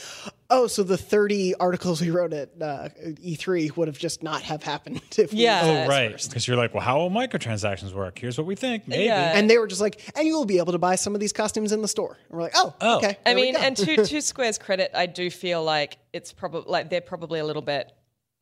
oh 0.52 0.68
so 0.68 0.84
the 0.84 0.98
30 0.98 1.56
articles 1.56 2.02
we 2.02 2.10
wrote 2.10 2.34
at 2.34 2.50
uh, 2.62 2.90
e3 3.24 3.76
would 3.78 3.88
have 3.88 3.98
just 4.00 4.24
not 4.24 4.42
have 4.42 4.64
happened 4.64 5.02
if 5.18 5.32
we 5.32 5.40
Yeah. 5.40 5.62
Oh, 5.64 5.68
Yes. 5.68 5.90
right. 5.90 6.24
Because 6.28 6.48
you're 6.48 6.58
like, 6.58 6.74
well, 6.74 6.84
how 6.84 6.98
will 7.00 7.12
microtransactions 7.12 7.94
work? 7.94 8.18
Here's 8.20 8.38
what 8.38 8.48
we 8.48 8.56
think. 8.56 8.88
Maybe. 8.88 9.04
Yeah. 9.06 9.38
and 9.38 9.50
they 9.50 9.58
were 9.58 9.68
just 9.68 9.82
like 9.82 10.02
and 10.18 10.28
you'll 10.28 10.46
be 10.46 10.58
able 10.58 10.72
to 10.74 10.80
buy 10.80 10.96
some 10.96 11.14
of 11.14 11.20
these 11.20 11.34
costumes 11.34 11.72
in 11.72 11.82
the 11.82 11.88
store 11.88 12.18
and 12.30 12.38
we're 12.38 12.44
like 12.44 12.54
oh, 12.56 12.74
Oh. 12.82 12.98
okay 12.98 13.18
I 13.26 13.34
mean, 13.34 13.56
and 13.56 13.76
to 13.78 14.06
to 14.06 14.22
Square's 14.22 14.58
credit, 14.58 14.92
I 14.94 15.06
do 15.06 15.30
feel 15.30 15.64
like 15.64 15.98
it's 16.14 16.34
probably 16.34 16.72
like 16.72 16.90
they're 16.90 17.02
probably 17.02 17.40
a 17.40 17.46
little 17.46 17.62
bit 17.62 17.92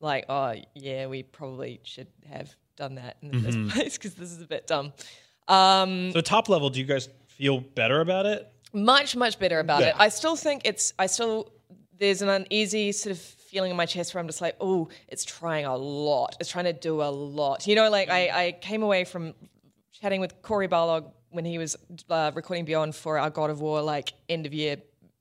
like, 0.00 0.24
oh 0.28 0.54
yeah, 0.74 1.06
we 1.08 1.22
probably 1.24 1.80
should 1.82 2.06
have 2.30 2.54
done 2.76 2.94
that 2.94 3.16
in 3.22 3.30
the 3.32 3.40
first 3.40 3.68
place 3.74 3.98
because 3.98 4.14
this 4.14 4.30
is 4.30 4.40
a 4.40 4.46
bit 4.46 4.66
dumb. 4.66 4.92
Um, 5.48 6.12
So, 6.12 6.20
top 6.20 6.48
level, 6.48 6.70
do 6.70 6.78
you 6.78 6.84
guys 6.86 7.08
feel 7.26 7.60
better 7.60 8.00
about 8.00 8.26
it? 8.26 8.50
much 8.72 9.16
much 9.16 9.38
better 9.38 9.60
about 9.60 9.80
Yeah. 9.80 9.88
it. 9.88 9.94
I 9.98 10.08
still 10.10 10.36
think 10.36 10.62
it's. 10.66 10.92
I 10.98 11.06
still 11.06 11.50
there's 11.98 12.22
an 12.22 12.28
uneasy 12.28 12.92
sort 12.92 13.12
of 13.16 13.18
feeling 13.20 13.70
in 13.70 13.76
my 13.76 13.86
chest 13.86 14.14
where 14.14 14.20
I'm 14.20 14.26
just 14.28 14.40
like, 14.40 14.56
oh, 14.60 14.88
it's 15.08 15.24
trying 15.24 15.64
a 15.64 15.76
lot. 15.76 16.36
It's 16.40 16.50
trying 16.50 16.66
to 16.66 16.72
do 16.72 17.02
a 17.02 17.10
lot. 17.10 17.66
You 17.66 17.74
know, 17.76 17.90
like 17.90 18.08
I, 18.10 18.46
I 18.46 18.52
came 18.60 18.82
away 18.82 19.04
from 19.04 19.34
chatting 20.00 20.20
with 20.20 20.40
Cory 20.42 20.68
Barlog 20.68 21.10
when 21.30 21.44
he 21.44 21.58
was 21.58 21.76
uh, 22.10 22.30
recording 22.34 22.64
Beyond 22.64 22.94
for 22.94 23.18
our 23.18 23.30
God 23.30 23.50
of 23.50 23.60
War 23.60 23.82
like 23.82 24.12
end 24.28 24.46
of 24.46 24.52
year 24.54 24.76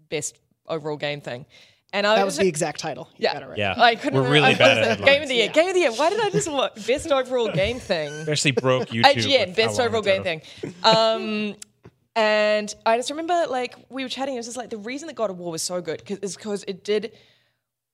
best 0.10 0.38
overall 0.68 0.98
game 0.98 1.22
thing. 1.22 1.46
And 1.94 2.06
I 2.06 2.12
was 2.12 2.18
that 2.20 2.26
was 2.26 2.38
like, 2.38 2.44
the 2.44 2.50
exact 2.50 2.80
title 2.82 3.08
you 3.16 3.24
Yeah. 3.24 3.34
got 3.34 3.44
it 3.44 3.48
right 3.48 3.58
Yeah. 3.58 3.74
I 3.78 3.96
couldn't 3.96 4.16
We're 4.20 4.26
remember- 4.28 4.34
really 4.34 4.56
I 4.56 4.58
bad 4.58 4.78
was 4.78 4.88
at 4.88 5.00
like, 5.00 5.06
Game 5.10 5.22
of 5.24 5.30
the 5.30 5.36
year. 5.36 5.48
Game 5.50 5.68
of 5.70 5.74
the 5.74 5.80
year. 5.80 5.92
Why 5.94 6.10
did 6.10 6.20
I 6.20 6.30
just 6.30 6.52
want 6.52 6.76
best 6.86 7.10
overall 7.12 7.50
game 7.52 7.80
thing? 7.80 8.12
Especially 8.20 8.52
broke 8.52 8.90
YouTube. 8.90 9.04
IGN, 9.04 9.48
with 9.48 9.56
best 9.56 9.80
overall 9.80 10.02
game 10.02 10.22
thing. 10.24 10.42
Um, 10.84 11.56
and 12.18 12.74
I 12.86 12.98
just 12.98 13.10
remember, 13.12 13.46
like, 13.48 13.76
we 13.90 14.04
were 14.04 14.10
chatting. 14.10 14.34
It 14.34 14.38
was 14.38 14.48
just 14.48 14.58
like 14.58 14.70
the 14.72 14.78
reason 14.78 15.08
that 15.08 15.16
God 15.16 15.30
of 15.30 15.38
War 15.40 15.52
was 15.52 15.62
so 15.62 15.80
good 15.82 16.02
is 16.22 16.36
because 16.36 16.64
it 16.68 16.84
did, 16.84 17.14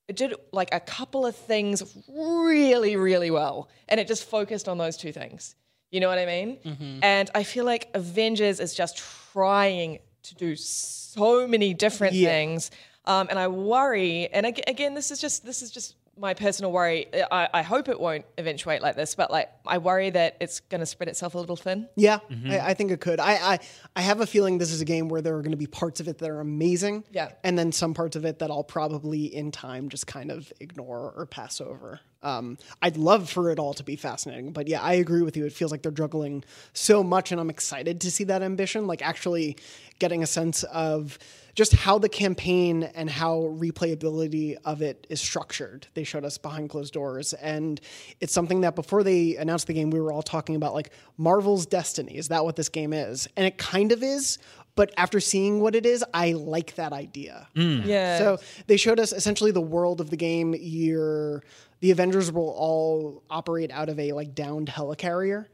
it 0.08 0.16
did 0.16 0.34
like 0.52 0.70
a 0.74 0.80
couple 0.80 1.26
of 1.26 1.36
things 1.36 1.84
really, 2.08 2.96
really 2.96 3.30
well, 3.32 3.70
and 3.90 4.00
it 4.00 4.08
just 4.08 4.24
focused 4.24 4.68
on 4.68 4.78
those 4.78 4.98
two 4.98 5.12
things. 5.12 5.56
You 5.92 6.00
know 6.00 6.08
what 6.08 6.18
I 6.18 6.26
mean? 6.26 7.00
And 7.04 7.30
I 7.36 7.44
feel 7.44 7.66
like 7.66 7.90
Avengers 7.94 8.60
is 8.60 8.74
just 8.74 8.98
trying 8.98 10.00
to 10.24 10.36
do 10.36 10.56
so 10.56 11.48
many 11.48 11.74
different 11.74 12.16
Yeah. 12.16 12.30
things, 12.30 12.72
um, 13.06 13.28
and 13.30 13.38
I 13.38 13.48
worry. 13.50 14.28
And 14.32 14.46
again, 14.46 14.94
this 14.96 15.12
is 15.12 15.20
just 15.20 15.46
this 15.46 15.62
is 15.62 15.70
just 15.70 15.96
my 16.18 16.34
personal 16.34 16.72
worry. 16.72 17.08
I, 17.32 17.50
I 17.54 17.62
hope 17.64 17.90
it 17.90 18.00
won't 18.00 18.26
eventuate 18.38 18.82
like 18.82 18.96
this, 18.96 19.16
but 19.16 19.32
like 19.32 19.50
I 19.66 19.80
worry 19.80 20.10
that 20.12 20.38
it's 20.40 20.60
going 20.60 20.80
to 20.80 20.86
spread 20.86 21.10
itself 21.10 21.36
a 21.36 21.40
little 21.40 21.56
thin. 21.56 21.88
Yeah, 21.96 22.20
Mm-hmm. 22.30 22.52
I, 22.52 22.68
I 22.70 22.74
think 22.76 22.92
it 22.92 23.02
could. 23.02 23.20
I, 23.20 23.34
I 23.54 23.60
I 23.96 24.02
have 24.02 24.22
a 24.22 24.28
feeling 24.28 24.58
this 24.58 24.72
is 24.72 24.82
a 24.82 24.86
game 24.86 25.10
where 25.10 25.22
there 25.22 25.36
are 25.36 25.42
going 25.42 25.52
to 25.52 25.58
be 25.58 25.68
parts 25.68 26.00
of 26.00 26.08
it 26.08 26.20
that 26.20 26.30
are 26.30 26.40
amazing, 26.40 27.04
Yeah. 27.12 27.32
and 27.44 27.58
then 27.58 27.72
some 27.72 27.94
parts 27.94 28.16
of 28.16 28.26
it 28.26 28.40
that 28.40 28.52
I'll 28.52 28.64
probably 28.64 29.26
in 29.34 29.52
time 29.52 29.90
just 29.90 30.06
kind 30.08 30.32
of 30.32 30.52
ignore 30.60 31.14
or 31.16 31.26
pass 31.26 31.60
over. 31.62 32.00
Um, 32.24 32.58
I'd 32.82 32.98
love 32.98 33.30
for 33.30 33.52
it 33.52 33.60
all 33.60 33.74
to 33.76 33.84
be 33.84 33.96
fascinating, 33.96 34.52
but 34.52 34.68
yeah, 34.68 34.82
I 34.82 34.94
agree 34.94 35.22
with 35.22 35.38
you. 35.38 35.46
It 35.46 35.54
feels 35.54 35.72
like 35.72 35.84
they're 35.84 35.92
juggling 35.92 36.44
so 36.74 37.04
much, 37.04 37.32
and 37.32 37.40
I'm 37.40 37.50
excited 37.50 38.02
to 38.02 38.12
see 38.12 38.24
that 38.26 38.42
ambition. 38.42 38.88
Like 38.88 39.02
actually 39.02 39.58
getting 40.00 40.24
a 40.24 40.28
sense 40.28 40.64
of 40.64 41.20
just 41.56 41.74
how 41.74 42.00
the 42.00 42.10
campaign 42.10 42.84
and 42.84 43.10
how 43.10 43.54
replayability 43.58 44.58
of 44.66 44.82
it 44.82 45.06
is 45.10 45.22
structured. 45.22 45.86
They 45.94 46.04
showed 46.04 46.26
us 46.26 46.38
behind 46.38 46.70
closed 46.70 46.94
doors, 46.94 47.34
and 47.34 47.80
it's 48.20 48.34
something 48.34 48.62
that 48.62 48.76
before 48.76 49.04
they 49.04 49.36
announced 49.36 49.68
the 49.68 49.74
game, 49.74 49.92
we 49.92 50.02
were 50.02 50.12
all 50.12 50.24
talking 50.24 50.56
about 50.56 50.74
like 50.74 50.92
Marvel's 51.18 51.66
Destiny. 51.66 52.18
Is 52.18 52.30
that 52.30 52.44
what 52.44 52.56
this 52.56 52.70
game 52.70 52.94
is? 52.94 53.28
And 53.38 53.46
it 53.46 53.58
kind 53.58 53.92
of 53.92 54.02
is. 54.02 54.40
But 54.76 54.92
after 54.98 55.20
seeing 55.20 55.60
what 55.60 55.76
it 55.76 55.86
is, 55.86 56.04
I 56.14 56.32
like 56.32 56.76
that 56.76 56.94
idea. 56.94 57.48
Yeah. 57.54 58.18
So 58.18 58.38
they 58.68 58.78
showed 58.78 59.00
us 59.00 59.12
essentially 59.12 59.52
the 59.52 59.62
world 59.62 60.02
of 60.02 60.10
the 60.10 60.18
game. 60.18 60.56
You're, 60.60 61.44
the 61.82 61.92
Avengers 61.92 62.32
will 62.32 62.50
all 62.50 63.24
operate 63.30 63.72
out 63.72 63.90
of 63.90 64.00
a 64.00 64.14
like 64.14 64.34
downed 64.34 64.70
helicarrier, 64.70 65.46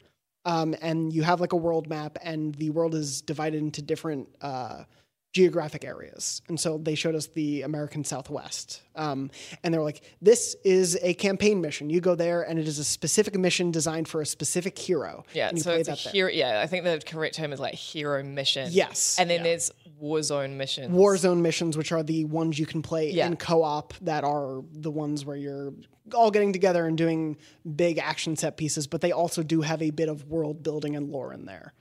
um, 0.46 0.74
and 0.82 1.12
you 1.12 1.24
have 1.24 1.42
like 1.42 1.52
a 1.54 1.58
world 1.58 1.90
map, 1.90 2.18
and 2.24 2.56
the 2.56 2.70
world 2.70 2.96
is 2.96 3.22
divided 3.22 3.58
into 3.58 3.82
different 3.82 4.30
uh, 4.42 4.84
geographic 5.32 5.86
areas. 5.86 6.42
And 6.48 6.60
so 6.60 6.78
they 6.78 6.96
showed 6.96 7.16
us 7.16 7.28
the 7.28 7.62
American 7.62 8.04
Southwest. 8.04 8.82
Um, 8.96 9.30
and 9.64 9.74
they 9.74 9.78
were 9.78 9.84
like, 9.84 10.02
this 10.22 10.56
is 10.64 10.98
a 11.02 11.14
campaign 11.14 11.62
mission. 11.62 11.90
You 11.90 12.02
go 12.02 12.16
there, 12.16 12.42
and 12.42 12.58
it 12.58 12.68
is 12.68 12.80
a 12.80 12.84
specific 12.84 13.38
mission 13.38 13.72
designed 13.72 14.08
for 14.08 14.22
a 14.22 14.26
specific 14.26 14.78
hero. 14.78 15.24
Yeah, 15.34 15.52
so 15.56 15.72
it's 15.72 15.88
a 15.88 15.92
that 15.92 16.04
there. 16.04 16.14
hero. 16.14 16.30
Yeah, 16.32 16.62
I 16.62 16.68
think 16.68 16.84
the 16.84 17.02
correct 17.06 17.36
term 17.36 17.54
is 17.54 17.60
like 17.60 17.76
hero 17.76 18.24
mission. 18.24 18.70
Yes, 18.72 19.18
and 19.20 19.30
then 19.30 19.38
yeah. 19.38 19.44
there's 19.44 19.72
Warzone 20.02 20.56
missions. 20.56 20.90
War 20.92 21.16
zone 21.18 21.42
missions, 21.42 21.78
which 21.78 21.92
are 21.92 22.04
the 22.04 22.26
ones 22.26 22.58
you 22.58 22.66
can 22.66 22.82
play 22.82 23.12
Yeah. 23.12 23.28
in 23.28 23.36
co-op, 23.36 23.94
that 24.02 24.24
are 24.24 24.64
the 24.72 24.92
ones 24.92 25.26
where 25.26 25.36
you're 25.36 25.74
all 26.16 26.32
getting 26.32 26.54
together 26.54 26.88
and 26.88 26.98
doing 26.98 27.38
big 27.76 28.00
action 28.00 28.36
set 28.36 28.58
pieces. 28.58 28.88
But 28.88 29.02
they 29.02 29.12
also 29.12 29.44
do 29.44 29.62
have 29.62 29.82
a 29.82 29.92
bit 29.92 30.10
of 30.10 30.26
world 30.26 30.64
building 30.64 30.96
and 30.96 31.10
lore 31.10 31.34
in 31.34 31.46
there. 31.46 31.74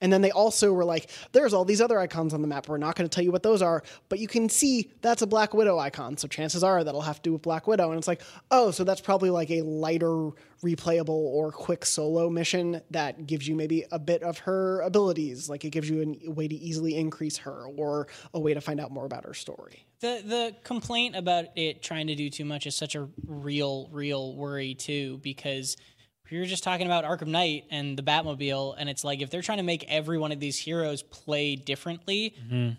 And 0.00 0.12
then 0.12 0.20
they 0.20 0.30
also 0.30 0.72
were 0.72 0.84
like, 0.84 1.10
"There's 1.32 1.54
all 1.54 1.64
these 1.64 1.80
other 1.80 1.98
icons 1.98 2.34
on 2.34 2.42
the 2.42 2.48
map. 2.48 2.68
We're 2.68 2.76
not 2.76 2.96
going 2.96 3.08
to 3.08 3.14
tell 3.14 3.24
you 3.24 3.32
what 3.32 3.42
those 3.42 3.62
are, 3.62 3.82
but 4.08 4.18
you 4.18 4.28
can 4.28 4.48
see 4.48 4.90
that's 5.00 5.22
a 5.22 5.26
Black 5.26 5.54
Widow 5.54 5.78
icon. 5.78 6.18
So 6.18 6.28
chances 6.28 6.62
are 6.62 6.84
that'll 6.84 7.00
have 7.00 7.16
to 7.16 7.22
do 7.22 7.32
with 7.32 7.42
Black 7.42 7.66
Widow." 7.66 7.90
And 7.90 7.98
it's 7.98 8.08
like, 8.08 8.20
"Oh, 8.50 8.70
so 8.70 8.84
that's 8.84 9.00
probably 9.00 9.30
like 9.30 9.50
a 9.50 9.62
lighter, 9.62 10.30
replayable 10.62 11.08
or 11.08 11.50
quick 11.50 11.86
solo 11.86 12.28
mission 12.28 12.82
that 12.90 13.26
gives 13.26 13.48
you 13.48 13.54
maybe 13.54 13.84
a 13.90 13.98
bit 13.98 14.22
of 14.22 14.38
her 14.40 14.80
abilities. 14.82 15.48
Like 15.48 15.64
it 15.64 15.70
gives 15.70 15.88
you 15.88 16.16
a 16.26 16.30
way 16.30 16.46
to 16.46 16.54
easily 16.54 16.94
increase 16.96 17.38
her, 17.38 17.66
or 17.76 18.08
a 18.34 18.40
way 18.40 18.52
to 18.52 18.60
find 18.60 18.80
out 18.80 18.90
more 18.90 19.06
about 19.06 19.24
her 19.24 19.34
story." 19.34 19.86
The 20.00 20.22
the 20.26 20.56
complaint 20.62 21.16
about 21.16 21.46
it 21.56 21.82
trying 21.82 22.08
to 22.08 22.14
do 22.14 22.28
too 22.28 22.44
much 22.44 22.66
is 22.66 22.76
such 22.76 22.94
a 22.94 23.08
real 23.26 23.88
real 23.90 24.36
worry 24.36 24.74
too 24.74 25.20
because 25.22 25.78
we 26.30 26.38
were 26.38 26.44
just 26.46 26.64
talking 26.64 26.86
about 26.86 27.04
Arkham 27.04 27.28
Knight 27.28 27.64
and 27.70 27.96
the 27.96 28.02
Batmobile 28.02 28.74
and 28.78 28.88
it's 28.88 29.04
like 29.04 29.20
if 29.22 29.30
they're 29.30 29.42
trying 29.42 29.58
to 29.58 29.64
make 29.64 29.84
every 29.88 30.18
one 30.18 30.32
of 30.32 30.40
these 30.40 30.58
heroes 30.58 31.02
play 31.02 31.56
differently, 31.56 32.34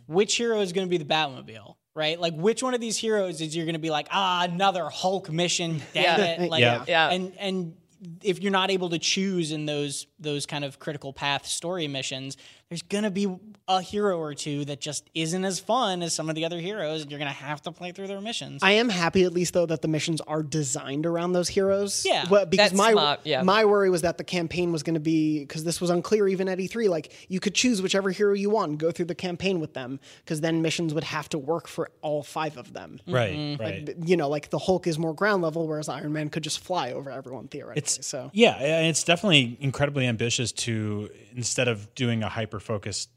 which 0.07 0.35
hero 0.35 0.61
is 0.61 0.73
going 0.73 0.87
to 0.87 0.89
be 0.89 0.97
the 0.97 1.05
Batmobile? 1.05 1.75
Right? 1.95 2.19
Like 2.19 2.35
which 2.35 2.61
one 2.61 2.73
of 2.75 2.81
these 2.81 2.97
heroes 2.97 3.41
is 3.41 3.55
you're 3.55 3.65
going 3.65 3.73
to 3.73 3.79
be 3.79 3.89
like, 3.89 4.07
"Ah, 4.11 4.43
another 4.43 4.87
Hulk 4.87 5.31
mission, 5.31 5.81
damn 5.93 6.19
Yeah. 6.19 6.25
it." 6.43 6.49
Like 6.51 6.61
Yeah. 6.61 6.85
Yeah. 6.87 7.09
and 7.09 7.33
and 7.39 7.75
if 8.23 8.39
you're 8.43 8.51
not 8.51 8.69
able 8.69 8.89
to 8.91 8.99
choose 8.99 9.51
in 9.51 9.65
those 9.65 10.05
those 10.19 10.45
kind 10.45 10.63
of 10.63 10.79
critical 10.79 11.13
path 11.13 11.45
story 11.45 11.87
missions, 11.87 12.37
there's 12.69 12.81
gonna 12.81 13.11
be 13.11 13.33
a 13.67 13.81
hero 13.81 14.19
or 14.19 14.33
two 14.33 14.65
that 14.65 14.81
just 14.81 15.09
isn't 15.13 15.45
as 15.45 15.59
fun 15.59 16.01
as 16.01 16.13
some 16.13 16.29
of 16.29 16.35
the 16.35 16.43
other 16.45 16.59
heroes, 16.59 17.01
and 17.01 17.11
you're 17.11 17.19
gonna 17.19 17.31
have 17.31 17.61
to 17.61 17.71
play 17.71 17.91
through 17.91 18.07
their 18.07 18.19
missions. 18.21 18.61
I 18.63 18.71
am 18.71 18.89
happy 18.89 19.23
at 19.23 19.33
least 19.33 19.53
though 19.53 19.65
that 19.65 19.81
the 19.81 19.87
missions 19.87 20.21
are 20.21 20.43
designed 20.43 21.05
around 21.05 21.33
those 21.33 21.47
heroes. 21.47 22.03
Yeah. 22.05 22.27
Well, 22.29 22.45
because 22.45 22.71
That's 22.71 22.77
my 22.77 22.91
smart, 22.91 23.19
yeah. 23.23 23.41
my 23.43 23.65
worry 23.65 23.89
was 23.89 24.01
that 24.01 24.17
the 24.17 24.23
campaign 24.23 24.71
was 24.71 24.83
going 24.83 24.95
to 24.95 24.99
be 24.99 25.39
because 25.39 25.63
this 25.63 25.79
was 25.79 25.89
unclear 25.89 26.27
even 26.27 26.49
at 26.49 26.57
E3. 26.57 26.89
Like 26.89 27.13
you 27.29 27.39
could 27.39 27.53
choose 27.53 27.81
whichever 27.81 28.11
hero 28.11 28.33
you 28.33 28.49
want, 28.49 28.71
and 28.71 28.79
go 28.79 28.91
through 28.91 29.05
the 29.05 29.15
campaign 29.15 29.59
with 29.59 29.73
them, 29.73 29.99
because 30.25 30.41
then 30.41 30.61
missions 30.61 30.93
would 30.93 31.03
have 31.03 31.29
to 31.29 31.37
work 31.37 31.67
for 31.67 31.89
all 32.01 32.23
five 32.23 32.57
of 32.57 32.73
them. 32.73 32.99
Mm-hmm. 33.07 33.13
Right, 33.13 33.57
right. 33.59 33.95
You 34.05 34.17
know, 34.17 34.29
like 34.29 34.49
the 34.49 34.59
Hulk 34.59 34.87
is 34.87 34.97
more 34.97 35.13
ground 35.13 35.41
level, 35.41 35.67
whereas 35.67 35.89
Iron 35.89 36.13
Man 36.13 36.29
could 36.29 36.43
just 36.43 36.59
fly 36.59 36.91
over 36.91 37.11
everyone 37.11 37.47
theoretically. 37.47 37.79
It's 37.79 38.05
so 38.05 38.29
yeah, 38.33 38.57
it's 38.59 39.03
definitely 39.03 39.57
incredibly 39.59 40.06
ambitious 40.07 40.51
to 40.53 41.09
instead 41.35 41.67
of 41.67 41.93
doing 41.95 42.23
a 42.23 42.29
hyper 42.29 42.59
focused 42.59 43.09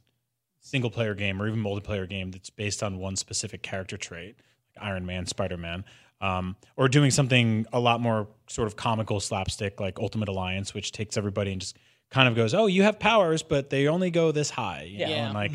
single 0.60 0.90
player 0.90 1.14
game 1.14 1.40
or 1.40 1.48
even 1.48 1.62
multiplayer 1.62 2.08
game 2.08 2.30
that's 2.30 2.50
based 2.50 2.82
on 2.82 2.98
one 2.98 3.16
specific 3.16 3.62
character 3.62 3.96
trait, 3.96 4.36
like 4.76 4.84
Iron 4.86 5.06
Man, 5.06 5.26
Spider 5.26 5.56
Man, 5.56 5.84
um, 6.20 6.56
or 6.76 6.88
doing 6.88 7.10
something 7.10 7.66
a 7.72 7.80
lot 7.80 8.00
more 8.00 8.28
sort 8.48 8.66
of 8.68 8.76
comical 8.76 9.20
slapstick 9.20 9.80
like 9.80 9.98
Ultimate 9.98 10.28
Alliance, 10.28 10.74
which 10.74 10.92
takes 10.92 11.16
everybody 11.16 11.52
and 11.52 11.60
just 11.62 11.78
kind 12.10 12.28
of 12.28 12.34
goes, 12.34 12.52
"Oh, 12.52 12.66
you 12.66 12.82
have 12.82 12.98
powers, 12.98 13.42
but 13.42 13.70
they 13.70 13.88
only 13.88 14.10
go 14.10 14.32
this 14.32 14.50
high," 14.50 14.82
you 14.82 14.98
know, 14.98 15.08
Yeah. 15.08 15.24
and 15.26 15.34
like 15.34 15.52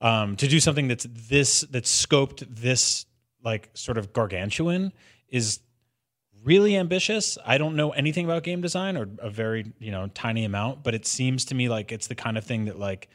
um, 0.00 0.36
to 0.36 0.46
do 0.46 0.60
something 0.60 0.88
that's 0.88 1.06
this 1.10 1.62
that's 1.62 2.06
scoped 2.06 2.44
this 2.48 3.06
like 3.42 3.70
sort 3.74 3.98
of 3.98 4.12
gargantuan 4.12 4.92
is 5.28 5.60
really 6.46 6.76
ambitious. 6.76 7.36
I 7.44 7.58
don't 7.58 7.76
know 7.76 7.90
anything 7.90 8.24
about 8.24 8.44
game 8.44 8.62
design 8.62 8.96
or 8.96 9.08
a 9.18 9.28
very, 9.28 9.72
you 9.78 9.90
know, 9.90 10.08
tiny 10.14 10.44
amount, 10.44 10.82
but 10.82 10.94
it 10.94 11.04
seems 11.04 11.44
to 11.46 11.54
me 11.54 11.68
like 11.68 11.92
it's 11.92 12.06
the 12.06 12.14
kind 12.14 12.38
of 12.38 12.44
thing 12.44 12.66
that 12.66 12.78
like 12.78 13.08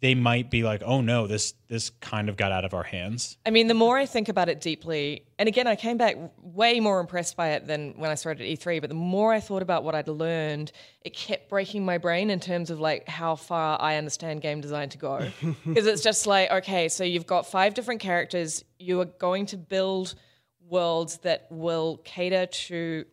they 0.00 0.16
might 0.16 0.50
be 0.50 0.64
like, 0.64 0.82
"Oh 0.84 1.00
no, 1.00 1.28
this 1.28 1.54
this 1.68 1.90
kind 2.00 2.28
of 2.28 2.36
got 2.36 2.50
out 2.50 2.64
of 2.64 2.74
our 2.74 2.82
hands." 2.82 3.38
I 3.46 3.50
mean, 3.50 3.68
the 3.68 3.74
more 3.74 3.96
I 3.96 4.04
think 4.04 4.28
about 4.28 4.48
it 4.48 4.60
deeply, 4.60 5.26
and 5.38 5.48
again, 5.48 5.68
I 5.68 5.76
came 5.76 5.96
back 5.96 6.16
way 6.42 6.80
more 6.80 6.98
impressed 6.98 7.36
by 7.36 7.50
it 7.50 7.68
than 7.68 7.94
when 7.96 8.10
I 8.10 8.16
started 8.16 8.42
at 8.42 8.58
E3, 8.58 8.80
but 8.80 8.90
the 8.90 8.96
more 8.96 9.32
I 9.32 9.38
thought 9.38 9.62
about 9.62 9.84
what 9.84 9.94
I'd 9.94 10.08
learned, 10.08 10.72
it 11.02 11.14
kept 11.14 11.48
breaking 11.48 11.84
my 11.84 11.98
brain 11.98 12.30
in 12.30 12.40
terms 12.40 12.68
of 12.68 12.80
like 12.80 13.08
how 13.08 13.36
far 13.36 13.80
I 13.80 13.94
understand 13.94 14.42
game 14.42 14.60
design 14.60 14.88
to 14.88 14.98
go. 14.98 15.28
Because 15.64 15.86
it's 15.86 16.02
just 16.02 16.26
like, 16.26 16.50
okay, 16.50 16.88
so 16.88 17.04
you've 17.04 17.26
got 17.26 17.46
five 17.46 17.74
different 17.74 18.00
characters, 18.00 18.64
you 18.80 19.00
are 19.00 19.04
going 19.04 19.46
to 19.46 19.56
build 19.56 20.16
worlds 20.72 21.18
that 21.18 21.46
will 21.50 21.98
cater 21.98 22.46
to 22.46 23.04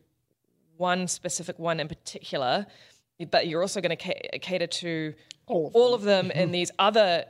one 0.78 1.08
specific 1.08 1.60
one 1.60 1.80
in 1.80 1.88
particular, 1.88 2.66
but 3.30 3.48
you're 3.48 3.62
also 3.62 3.82
going 3.82 3.96
to 3.96 4.04
ca- 4.04 4.40
cater 4.40 4.66
to 4.66 5.14
all 5.46 5.94
of 5.94 6.04
them, 6.04 6.32
in 6.32 6.52
these 6.60 6.72
other 6.80 7.26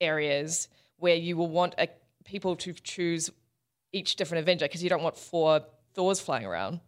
areas 0.00 0.68
where 0.98 1.14
you 1.16 1.36
will 1.36 1.48
want 1.48 1.74
a, 1.78 1.88
people 2.24 2.56
to 2.56 2.72
choose 2.74 3.30
each 3.92 4.16
different 4.16 4.42
Avenger 4.42 4.66
because 4.66 4.82
you 4.82 4.90
don't 4.90 5.02
want 5.02 5.16
four 5.16 5.60
Thors 5.94 6.20
flying 6.20 6.44
around. 6.44 6.80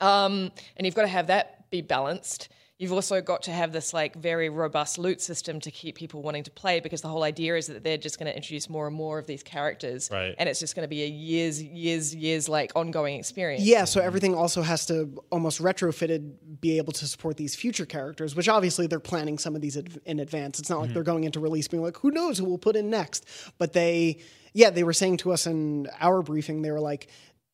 Um, 0.00 0.52
and 0.76 0.86
you've 0.86 0.94
got 0.94 1.02
to 1.02 1.08
have 1.08 1.26
that 1.26 1.68
be 1.70 1.82
balanced. 1.82 2.48
You've 2.78 2.92
also 2.92 3.20
got 3.20 3.42
to 3.42 3.50
have 3.50 3.72
this 3.72 3.92
like 3.92 4.14
very 4.14 4.48
robust 4.48 4.98
loot 4.98 5.20
system 5.20 5.58
to 5.60 5.70
keep 5.72 5.96
people 5.96 6.22
wanting 6.22 6.44
to 6.44 6.50
play 6.52 6.78
because 6.78 7.00
the 7.00 7.08
whole 7.08 7.24
idea 7.24 7.56
is 7.56 7.66
that 7.66 7.82
they're 7.82 7.98
just 7.98 8.20
going 8.20 8.30
to 8.30 8.36
introduce 8.36 8.70
more 8.70 8.86
and 8.86 8.94
more 8.94 9.18
of 9.18 9.26
these 9.26 9.42
characters, 9.42 10.08
Right. 10.12 10.32
and 10.38 10.48
it's 10.48 10.60
just 10.60 10.76
going 10.76 10.84
to 10.84 10.88
be 10.88 11.02
a 11.02 11.06
years, 11.08 11.60
years, 11.60 12.14
years 12.14 12.48
like 12.48 12.70
ongoing 12.76 13.18
experience. 13.18 13.64
Yeah, 13.64 13.84
so 13.84 14.00
everything 14.00 14.36
also 14.36 14.62
has 14.62 14.86
to 14.86 15.20
almost 15.30 15.60
retrofitted 15.60 16.60
be 16.60 16.78
able 16.78 16.92
to 16.92 17.06
support 17.08 17.36
these 17.36 17.56
future 17.56 17.84
characters, 17.84 18.36
which 18.36 18.48
obviously 18.48 18.86
they're 18.86 19.00
planning 19.00 19.38
some 19.38 19.56
of 19.56 19.60
these 19.60 19.76
adv- 19.76 19.98
in 20.04 20.20
advance. 20.20 20.60
It's 20.60 20.70
not 20.70 20.78
like 20.78 20.86
mm-hmm. 20.86 20.94
they're 20.94 21.02
going 21.02 21.24
into 21.24 21.40
release 21.40 21.66
being 21.66 21.82
like, 21.82 21.96
who 21.96 22.12
knows 22.12 22.38
who 22.38 22.44
we'll 22.44 22.58
put 22.58 22.76
in 22.76 22.90
next. 22.90 23.26
But 23.58 23.72
they, 23.72 24.18
yeah, 24.52 24.70
they 24.70 24.84
were 24.84 24.92
saying 24.92 25.16
to 25.18 25.32
us 25.32 25.48
in 25.48 25.88
our 25.98 26.22
briefing, 26.22 26.62
they 26.62 26.70
were 26.70 26.80
like, 26.80 27.08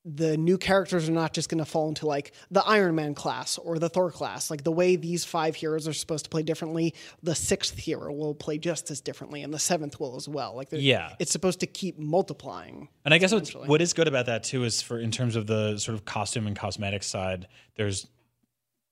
the 0.06 0.36
new 0.36 0.58
characters 0.58 1.08
are 1.08 1.12
not 1.12 1.32
just 1.32 1.48
going 1.48 1.58
to 1.58 1.64
fall 1.64 1.88
into 1.88 2.06
like 2.06 2.32
the 2.50 2.62
Iron 2.64 2.94
Man 2.94 3.14
class 3.14 3.56
or 3.56 3.78
the 3.78 3.88
Thor 3.88 4.10
class. 4.10 4.50
Like 4.50 4.62
the 4.62 4.70
way 4.72 4.96
these 4.96 5.24
five 5.24 5.54
heroes 5.56 5.88
are 5.88 5.94
supposed 5.94 6.24
to 6.24 6.30
play 6.30 6.42
differently, 6.42 6.94
the 7.22 7.34
sixth 7.34 7.78
hero 7.78 8.12
will 8.12 8.34
play 8.34 8.58
just 8.58 8.90
as 8.90 9.00
differently, 9.00 9.42
and 9.42 9.52
the 9.54 9.58
seventh 9.58 9.98
will 9.98 10.16
as 10.16 10.28
well. 10.28 10.54
Like 10.54 10.68
Yeah. 10.72 11.14
it's 11.18 11.32
supposed 11.32 11.60
to 11.60 11.66
keep 11.66 11.98
multiplying. 11.98 12.88
And 13.06 13.14
I 13.14 13.18
guess 13.18 13.32
what's, 13.32 13.54
what 13.54 13.80
is 13.80 13.94
good 13.94 14.06
about 14.06 14.26
that 14.26 14.44
too 14.44 14.64
is 14.64 14.82
for 14.82 14.98
in 14.98 15.10
terms 15.10 15.36
of 15.36 15.46
the 15.46 15.78
sort 15.78 15.94
of 15.94 16.04
costume 16.04 16.46
and 16.46 16.54
cosmetic 16.54 17.02
side, 17.02 17.48
there's 17.76 18.06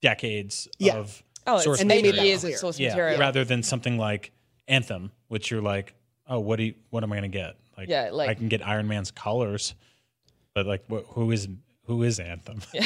decades 0.01 0.69
Yeah. 0.79 0.97
of 0.97 1.23
Oh, 1.47 1.59
source 1.59 1.81
And 1.81 1.91
they 1.91 1.97
made 2.03 2.15
eight 2.15 2.17
that 2.17 2.27
years 2.27 2.61
source 2.61 2.79
yeah, 2.79 2.91
material. 2.91 3.19
rather 3.21 3.45
than 3.45 3.63
something 3.65 3.99
like 3.99 4.31
Anthem, 4.69 5.11
which 5.27 5.51
you're 5.51 5.61
like, 5.61 5.93
oh, 6.29 6.39
what 6.39 6.57
do 6.57 6.63
you, 6.65 6.75
what 6.91 7.03
am 7.03 7.13
I 7.13 7.17
going 7.19 7.31
to 7.31 7.37
get? 7.37 7.57
Like, 7.77 7.89
Yeah, 7.89 8.11
like- 8.13 8.29
I 8.29 8.35
can 8.35 8.49
get 8.49 8.65
Iron 8.67 8.87
Man's 8.87 9.11
colors, 9.11 9.75
but 10.55 10.67
like, 10.67 10.85
wh- 10.91 11.07
who 11.15 11.31
is 11.31 11.49
who 11.87 12.03
is 12.03 12.19
Anthem? 12.21 12.61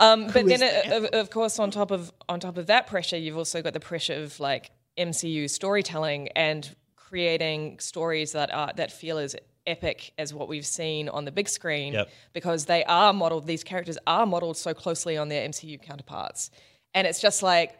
Um, 0.00 0.26
but 0.26 0.46
then, 0.46 0.62
uh, 0.62 0.96
of, 0.96 1.04
of 1.06 1.30
course, 1.30 1.58
on 1.58 1.70
top 1.70 1.90
of 1.90 2.12
on 2.28 2.40
top 2.40 2.56
of 2.58 2.66
that 2.66 2.86
pressure, 2.86 3.16
you've 3.16 3.36
also 3.38 3.62
got 3.62 3.72
the 3.72 3.80
pressure 3.80 4.14
of 4.22 4.38
like 4.40 4.70
MCU 4.98 5.48
storytelling 5.48 6.28
and 6.36 6.74
creating 6.96 7.78
stories 7.78 8.32
that 8.32 8.52
are 8.52 8.72
that 8.76 8.90
feel 8.92 9.18
as 9.18 9.36
epic 9.66 10.12
as 10.18 10.32
what 10.34 10.48
we've 10.48 10.66
seen 10.66 11.08
on 11.08 11.24
the 11.24 11.32
big 11.32 11.48
screen, 11.48 11.92
Yep. 11.94 12.08
because 12.32 12.66
they 12.66 12.84
are 12.84 13.12
modeled. 13.12 13.46
These 13.46 13.64
characters 13.64 13.98
are 14.06 14.26
modeled 14.26 14.56
so 14.56 14.74
closely 14.74 15.16
on 15.16 15.28
their 15.28 15.48
MCU 15.48 15.80
counterparts, 15.80 16.50
and 16.94 17.06
it's 17.06 17.20
just 17.20 17.42
like, 17.42 17.78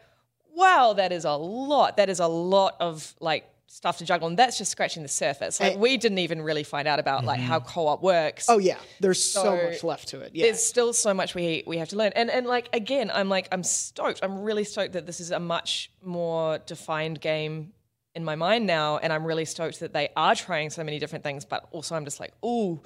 wow, 0.55 0.95
that 0.95 1.13
is 1.13 1.25
a 1.25 1.33
lot. 1.33 1.97
That 1.99 2.09
is 2.09 2.21
a 2.21 2.27
lot 2.29 2.77
of 2.81 3.15
like 3.21 3.49
stuff 3.67 3.99
to 3.99 4.05
juggle, 4.05 4.29
and 4.29 4.39
that's 4.39 4.59
just 4.59 4.71
scratching 4.71 5.03
the 5.03 5.09
surface. 5.09 5.61
Like 5.61 5.73
And- 5.73 5.81
we 5.81 5.97
didn't 5.97 6.19
even 6.19 6.43
really 6.43 6.63
find 6.63 6.89
out 6.89 6.99
about 6.99 7.25
like 7.25 7.41
how 7.41 7.59
mm-hmm. 7.59 7.69
co-op 7.69 8.03
works. 8.03 8.47
Oh 8.49 8.59
yeah, 8.59 8.79
there's 9.01 9.23
so, 9.23 9.43
So 9.43 9.57
much 9.57 9.85
left 9.85 10.09
to 10.09 10.21
it. 10.21 10.33
Yeah, 10.35 10.47
there's 10.47 10.63
still 10.63 10.93
so 10.93 11.13
much 11.13 11.35
we 11.35 11.65
we 11.67 11.79
have 11.79 11.89
to 11.91 11.97
learn. 11.97 12.13
And 12.15 12.31
and 12.31 12.47
like 12.47 12.69
again, 12.73 13.11
I'm 13.13 13.29
like 13.29 13.49
I'm 13.53 13.63
stoked. 13.63 14.21
I'm 14.23 14.43
really 14.43 14.65
stoked 14.65 14.93
that 14.95 15.07
this 15.07 15.21
is 15.21 15.31
a 15.31 15.41
much 15.41 15.91
more 16.03 16.59
defined 16.59 17.21
game 17.21 17.73
in 18.15 18.25
my 18.25 18.35
mind 18.35 18.67
now, 18.67 18.99
and 18.99 19.13
I'm 19.13 19.25
really 19.25 19.45
stoked 19.45 19.81
that 19.81 19.93
they 19.93 20.09
are 20.17 20.35
trying 20.35 20.71
so 20.71 20.83
many 20.83 20.99
different 20.99 21.23
things. 21.23 21.45
But 21.45 21.69
also, 21.71 21.95
I'm 21.95 22.05
just 22.05 22.19
like, 22.19 22.33
ooh, 22.45 22.81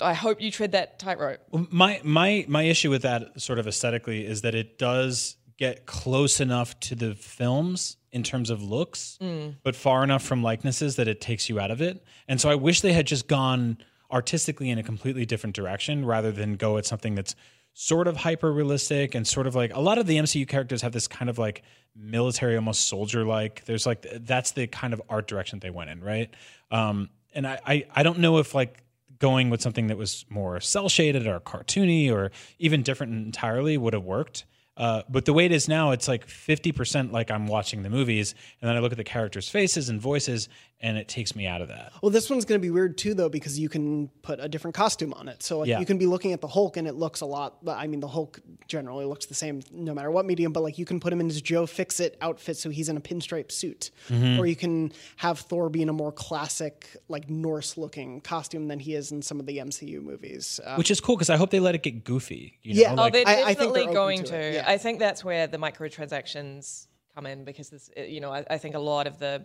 I 0.00 0.12
hope 0.12 0.42
you 0.42 0.50
tread 0.50 0.72
that 0.72 0.98
tightrope. 0.98 1.40
My 1.70 2.00
my 2.02 2.44
my 2.48 2.62
issue 2.64 2.90
with 2.90 3.02
that 3.02 3.40
sort 3.40 3.58
of 3.58 3.66
aesthetically 3.66 4.26
is 4.26 4.42
that 4.42 4.54
it 4.54 4.78
does 4.78 5.36
get 5.62 5.86
close 5.86 6.40
enough 6.40 6.78
to 6.80 6.96
the 6.96 7.14
films 7.14 7.96
in 8.10 8.24
terms 8.24 8.50
of 8.50 8.60
looks, 8.64 9.16
but 9.62 9.76
far 9.76 10.02
enough 10.02 10.24
from 10.24 10.42
likenesses 10.42 10.96
that 10.96 11.06
it 11.06 11.20
takes 11.20 11.48
you 11.48 11.60
out 11.60 11.70
of 11.70 11.80
it. 11.80 12.04
And 12.26 12.40
so 12.40 12.50
I 12.50 12.56
wish 12.56 12.80
they 12.80 12.92
had 12.92 13.06
just 13.06 13.28
gone 13.28 13.78
artistically 14.10 14.70
in 14.70 14.78
a 14.78 14.82
completely 14.82 15.24
different 15.24 15.54
direction 15.54 16.04
rather 16.04 16.32
than 16.32 16.56
go 16.56 16.78
at 16.78 16.84
something 16.84 17.14
that's 17.14 17.36
sort 17.74 18.08
of 18.08 18.16
hyper 18.16 18.52
realistic 18.52 19.14
and 19.14 19.24
sort 19.24 19.46
of 19.46 19.54
like 19.54 19.72
a 19.72 19.80
lot 19.80 19.98
of 19.98 20.06
the 20.08 20.16
MCU 20.16 20.48
characters 20.48 20.82
have 20.82 20.90
this 20.92 21.06
kind 21.06 21.30
of 21.30 21.38
like 21.38 21.62
military, 21.94 22.56
almost 22.56 22.88
soldier 22.88 23.24
like. 23.24 23.64
There's 23.64 23.86
like 23.86 24.04
that's 24.20 24.50
the 24.50 24.66
kind 24.66 24.92
of 24.92 25.00
art 25.08 25.28
direction 25.28 25.60
they 25.60 25.70
went 25.70 25.90
in, 25.90 26.02
right? 26.02 26.28
Um, 26.72 27.08
and 27.34 27.46
I, 27.46 27.60
I 27.64 27.84
I 27.94 28.02
don't 28.02 28.18
know 28.18 28.38
if 28.38 28.52
like 28.52 28.82
going 29.20 29.48
with 29.48 29.62
something 29.62 29.86
that 29.86 29.96
was 29.96 30.24
more 30.28 30.60
cell 30.60 30.88
shaded 30.88 31.24
or 31.28 31.38
cartoony 31.38 32.12
or 32.12 32.32
even 32.58 32.82
different 32.82 33.12
entirely 33.12 33.78
would 33.78 33.94
have 33.94 34.02
worked. 34.02 34.44
Uh, 34.76 35.02
but 35.08 35.26
the 35.26 35.32
way 35.32 35.44
it 35.44 35.52
is 35.52 35.68
now, 35.68 35.90
it's 35.90 36.08
like 36.08 36.26
50% 36.26 37.12
like 37.12 37.30
I'm 37.30 37.46
watching 37.46 37.82
the 37.82 37.90
movies, 37.90 38.34
and 38.60 38.68
then 38.68 38.76
I 38.76 38.80
look 38.80 38.92
at 38.92 38.98
the 38.98 39.04
characters' 39.04 39.48
faces 39.48 39.88
and 39.88 40.00
voices, 40.00 40.48
and 40.82 40.98
it 40.98 41.06
takes 41.08 41.36
me 41.36 41.46
out 41.46 41.62
of 41.62 41.68
that. 41.68 41.92
Well, 42.02 42.10
this 42.10 42.28
one's 42.28 42.44
going 42.44 42.60
to 42.60 42.62
be 42.62 42.70
weird 42.70 42.98
too, 42.98 43.14
though, 43.14 43.28
because 43.28 43.58
you 43.58 43.68
can 43.68 44.08
put 44.22 44.40
a 44.40 44.48
different 44.48 44.74
costume 44.74 45.12
on 45.14 45.28
it. 45.28 45.42
So 45.42 45.60
like, 45.60 45.68
Yeah. 45.68 45.78
you 45.80 45.86
can 45.86 45.96
be 45.96 46.06
looking 46.06 46.32
at 46.32 46.40
the 46.40 46.48
Hulk, 46.48 46.76
and 46.76 46.88
it 46.88 46.94
looks 46.94 47.20
a 47.20 47.26
lot. 47.26 47.58
I 47.66 47.86
mean, 47.86 48.00
the 48.00 48.08
Hulk 48.08 48.40
generally 48.66 49.04
looks 49.04 49.26
the 49.26 49.34
same 49.34 49.62
no 49.70 49.94
matter 49.94 50.10
what 50.10 50.26
medium. 50.26 50.52
But 50.52 50.62
like, 50.64 50.78
you 50.78 50.84
can 50.84 50.98
put 51.00 51.12
him 51.12 51.20
in 51.20 51.28
his 51.28 51.40
Joe 51.40 51.66
Fixit 51.66 52.16
outfit, 52.20 52.56
so 52.56 52.68
he's 52.70 52.88
in 52.88 52.96
a 52.96 53.00
pinstripe 53.00 53.52
suit, 53.52 53.90
Mm-hmm. 54.08 54.40
or 54.40 54.46
you 54.46 54.56
can 54.56 54.92
have 55.16 55.38
Thor 55.38 55.68
be 55.70 55.82
in 55.82 55.88
a 55.88 55.92
more 55.92 56.10
classic, 56.12 56.96
like 57.08 57.30
Norse-looking 57.30 58.20
costume 58.22 58.66
than 58.68 58.78
he 58.80 58.94
is 58.94 59.12
in 59.12 59.22
some 59.22 59.38
of 59.38 59.46
the 59.46 59.58
MCU 59.58 60.00
movies. 60.02 60.58
Uh, 60.64 60.74
Which 60.76 60.90
is 60.90 61.00
cool 61.00 61.16
because 61.16 61.30
I 61.30 61.36
hope 61.36 61.50
they 61.50 61.60
let 61.60 61.74
it 61.74 61.82
get 61.82 62.02
goofy. 62.04 62.58
You 62.62 62.74
Yeah. 62.80 62.94
know? 62.94 63.02
Oh, 63.02 63.04
like, 63.04 63.12
they're 63.12 63.28
I- 63.28 63.32
I 63.32 63.36
think 63.54 63.74
definitely 63.74 63.84
they're 63.84 63.92
going 63.94 64.18
to 64.24 64.24
to. 64.24 64.52
yeah. 64.54 64.64
I 64.66 64.78
think 64.78 64.98
that's 64.98 65.24
where 65.24 65.46
the 65.46 65.58
microtransactions 65.58 66.86
come 67.14 67.26
in 67.26 67.44
because 67.44 67.68
this, 67.70 67.90
you 67.96 68.20
know, 68.20 68.32
I, 68.32 68.44
I 68.50 68.58
think 68.58 68.74
a 68.74 68.78
lot 68.78 69.06
of 69.06 69.18
the 69.18 69.44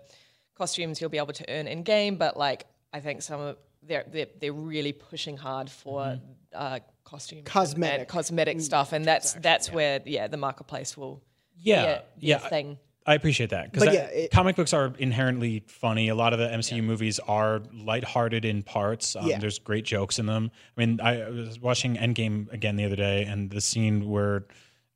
costumes 0.58 1.00
you'll 1.00 1.10
be 1.10 1.18
able 1.18 1.34
to 1.34 1.46
earn 1.50 1.68
in 1.68 1.84
game, 1.84 2.16
but 2.18 2.38
like 2.38 2.66
I 2.94 3.00
think 3.00 3.22
some 3.22 3.40
of 3.40 3.58
they're 3.84 4.06
they're, 4.12 4.28
they're 4.40 4.54
really 4.54 4.94
pushing 4.94 5.38
hard 5.38 5.70
for 5.70 6.02
Mm-hmm. 6.02 6.24
uh, 6.54 6.80
costumes, 7.04 7.44
Cosmetic. 7.46 8.00
and 8.00 8.08
cosmetic 8.08 8.60
stuff, 8.62 8.92
and 8.94 9.06
that's 9.06 9.34
that's 9.34 9.72
where 9.72 10.02
yeah 10.06 10.28
the 10.28 10.38
marketplace 10.38 10.98
will 10.98 11.22
yeah, 11.60 11.84
be 11.86 11.90
a- 11.92 12.04
be 12.20 12.26
a 12.28 12.30
yeah. 12.30 12.50
thing. 12.50 12.78
I 13.06 13.14
appreciate 13.16 13.52
that 13.52 13.72
because 13.72 13.94
yeah, 13.94 14.08
it- 14.08 14.32
comic 14.32 14.58
books 14.58 14.74
are 14.74 14.94
inherently 15.00 15.64
funny. 15.68 16.10
A 16.10 16.16
lot 16.16 16.34
of 16.34 16.40
the 16.40 16.48
MCU 16.48 16.84
movies 16.84 17.20
are 17.20 17.62
lighthearted 17.74 18.44
in 18.44 18.64
parts. 18.64 19.16
Um, 19.16 19.28
Yeah. 19.28 19.40
There's 19.40 19.60
great 19.60 19.86
jokes 19.86 20.20
in 20.20 20.26
them. 20.26 20.52
I 20.76 20.80
mean, 20.86 21.00
I 21.02 21.22
I 21.22 21.30
was 21.30 21.60
watching 21.60 21.96
Endgame 21.96 22.52
again 22.52 22.76
the 22.76 22.84
other 22.84 22.98
day, 22.98 23.24
and 23.24 23.50
the 23.50 23.62
scene 23.62 24.10
where 24.10 24.46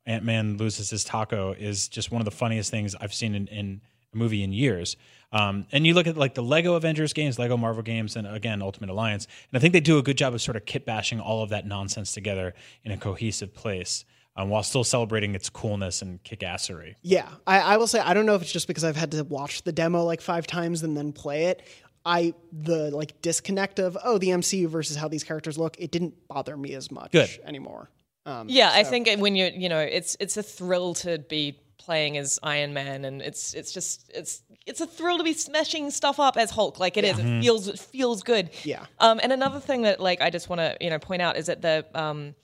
Ant 0.04 0.24
Man 0.24 0.58
loses 0.58 0.90
his 0.90 1.04
taco 1.04 1.52
is 1.52 1.88
just 1.88 2.10
one 2.12 2.20
of 2.20 2.26
the 2.26 2.30
funniest 2.42 2.70
things 2.70 2.94
I've 3.00 3.14
seen 3.14 3.34
in, 3.34 3.46
in 3.46 3.80
a 4.12 4.16
movie 4.16 4.42
in 4.42 4.52
years. 4.52 4.96
Um, 5.32 5.66
and 5.72 5.86
you 5.86 5.94
look 5.94 6.06
at 6.06 6.16
like 6.16 6.34
the 6.34 6.42
Lego 6.42 6.74
Avengers 6.74 7.12
games, 7.12 7.38
Lego 7.38 7.56
Marvel 7.56 7.82
games, 7.82 8.16
and 8.16 8.26
again 8.26 8.62
Ultimate 8.62 8.90
Alliance, 8.90 9.26
and 9.50 9.58
I 9.58 9.60
think 9.60 9.72
they 9.72 9.80
do 9.80 9.98
a 9.98 10.02
good 10.02 10.18
job 10.18 10.34
of 10.34 10.42
sort 10.42 10.56
of 10.56 10.66
kit 10.66 10.84
bashing 10.84 11.20
all 11.20 11.42
of 11.42 11.50
that 11.50 11.66
nonsense 11.66 12.12
together 12.12 12.54
in 12.84 12.92
a 12.92 12.96
cohesive 12.96 13.54
place. 13.54 14.04
Um, 14.34 14.48
while 14.48 14.62
still 14.62 14.82
celebrating 14.82 15.34
its 15.34 15.50
coolness 15.50 16.00
and 16.00 16.24
kickassery. 16.24 16.94
Yeah, 17.02 17.28
I, 17.46 17.60
I 17.60 17.76
will 17.76 17.86
say 17.86 18.00
I 18.00 18.14
don't 18.14 18.24
know 18.24 18.34
if 18.34 18.40
it's 18.40 18.50
just 18.50 18.66
because 18.66 18.82
I've 18.82 18.96
had 18.96 19.10
to 19.10 19.24
watch 19.24 19.60
the 19.60 19.72
demo 19.72 20.04
like 20.04 20.22
five 20.22 20.46
times 20.46 20.82
and 20.82 20.96
then 20.96 21.12
play 21.12 21.48
it. 21.48 21.62
I 22.06 22.32
the 22.50 22.90
like 22.90 23.20
disconnect 23.20 23.78
of 23.78 23.98
oh 24.02 24.16
the 24.16 24.28
MCU 24.28 24.68
versus 24.68 24.96
how 24.96 25.08
these 25.08 25.22
characters 25.22 25.58
look. 25.58 25.76
It 25.78 25.90
didn't 25.90 26.14
bother 26.28 26.56
me 26.56 26.72
as 26.72 26.90
much 26.90 27.12
Good. 27.12 27.28
anymore. 27.44 27.90
Um, 28.24 28.48
Yeah, 28.48 28.70
I 28.72 28.84
think 28.84 29.08
when 29.18 29.34
you're, 29.36 29.48
you 29.48 29.68
know, 29.68 29.80
it's 29.80 30.16
it's 30.20 30.36
a 30.36 30.42
thrill 30.42 30.94
to 30.94 31.18
be 31.18 31.58
playing 31.84 32.16
as 32.16 32.38
Iron 32.42 32.72
Man, 32.72 33.04
and 33.04 33.20
it's 33.20 33.54
it's 33.54 33.72
just 33.72 34.10
it's 34.14 34.42
it's 34.66 34.80
a 34.80 34.86
thrill 34.86 35.18
to 35.18 35.24
be 35.24 35.32
smashing 35.32 35.90
stuff 35.90 36.20
up 36.20 36.36
as 36.36 36.50
Hulk. 36.50 36.78
Like 36.78 36.96
it 36.96 37.04
is, 37.04 37.18
it 37.18 37.42
feels 37.42 37.68
it 37.68 37.78
feels 37.78 38.22
good. 38.22 38.50
Yeah. 38.64 38.86
Um, 39.00 39.20
and 39.22 39.32
another 39.32 39.60
thing 39.60 39.82
that 39.82 40.00
like 40.00 40.20
I 40.20 40.30
just 40.30 40.48
want 40.48 40.60
to 40.60 40.76
you 40.80 40.90
know 40.90 40.98
point 40.98 41.22
out 41.22 41.36
is 41.36 41.46
that 41.46 41.62
the 41.62 41.84
um 41.94 42.34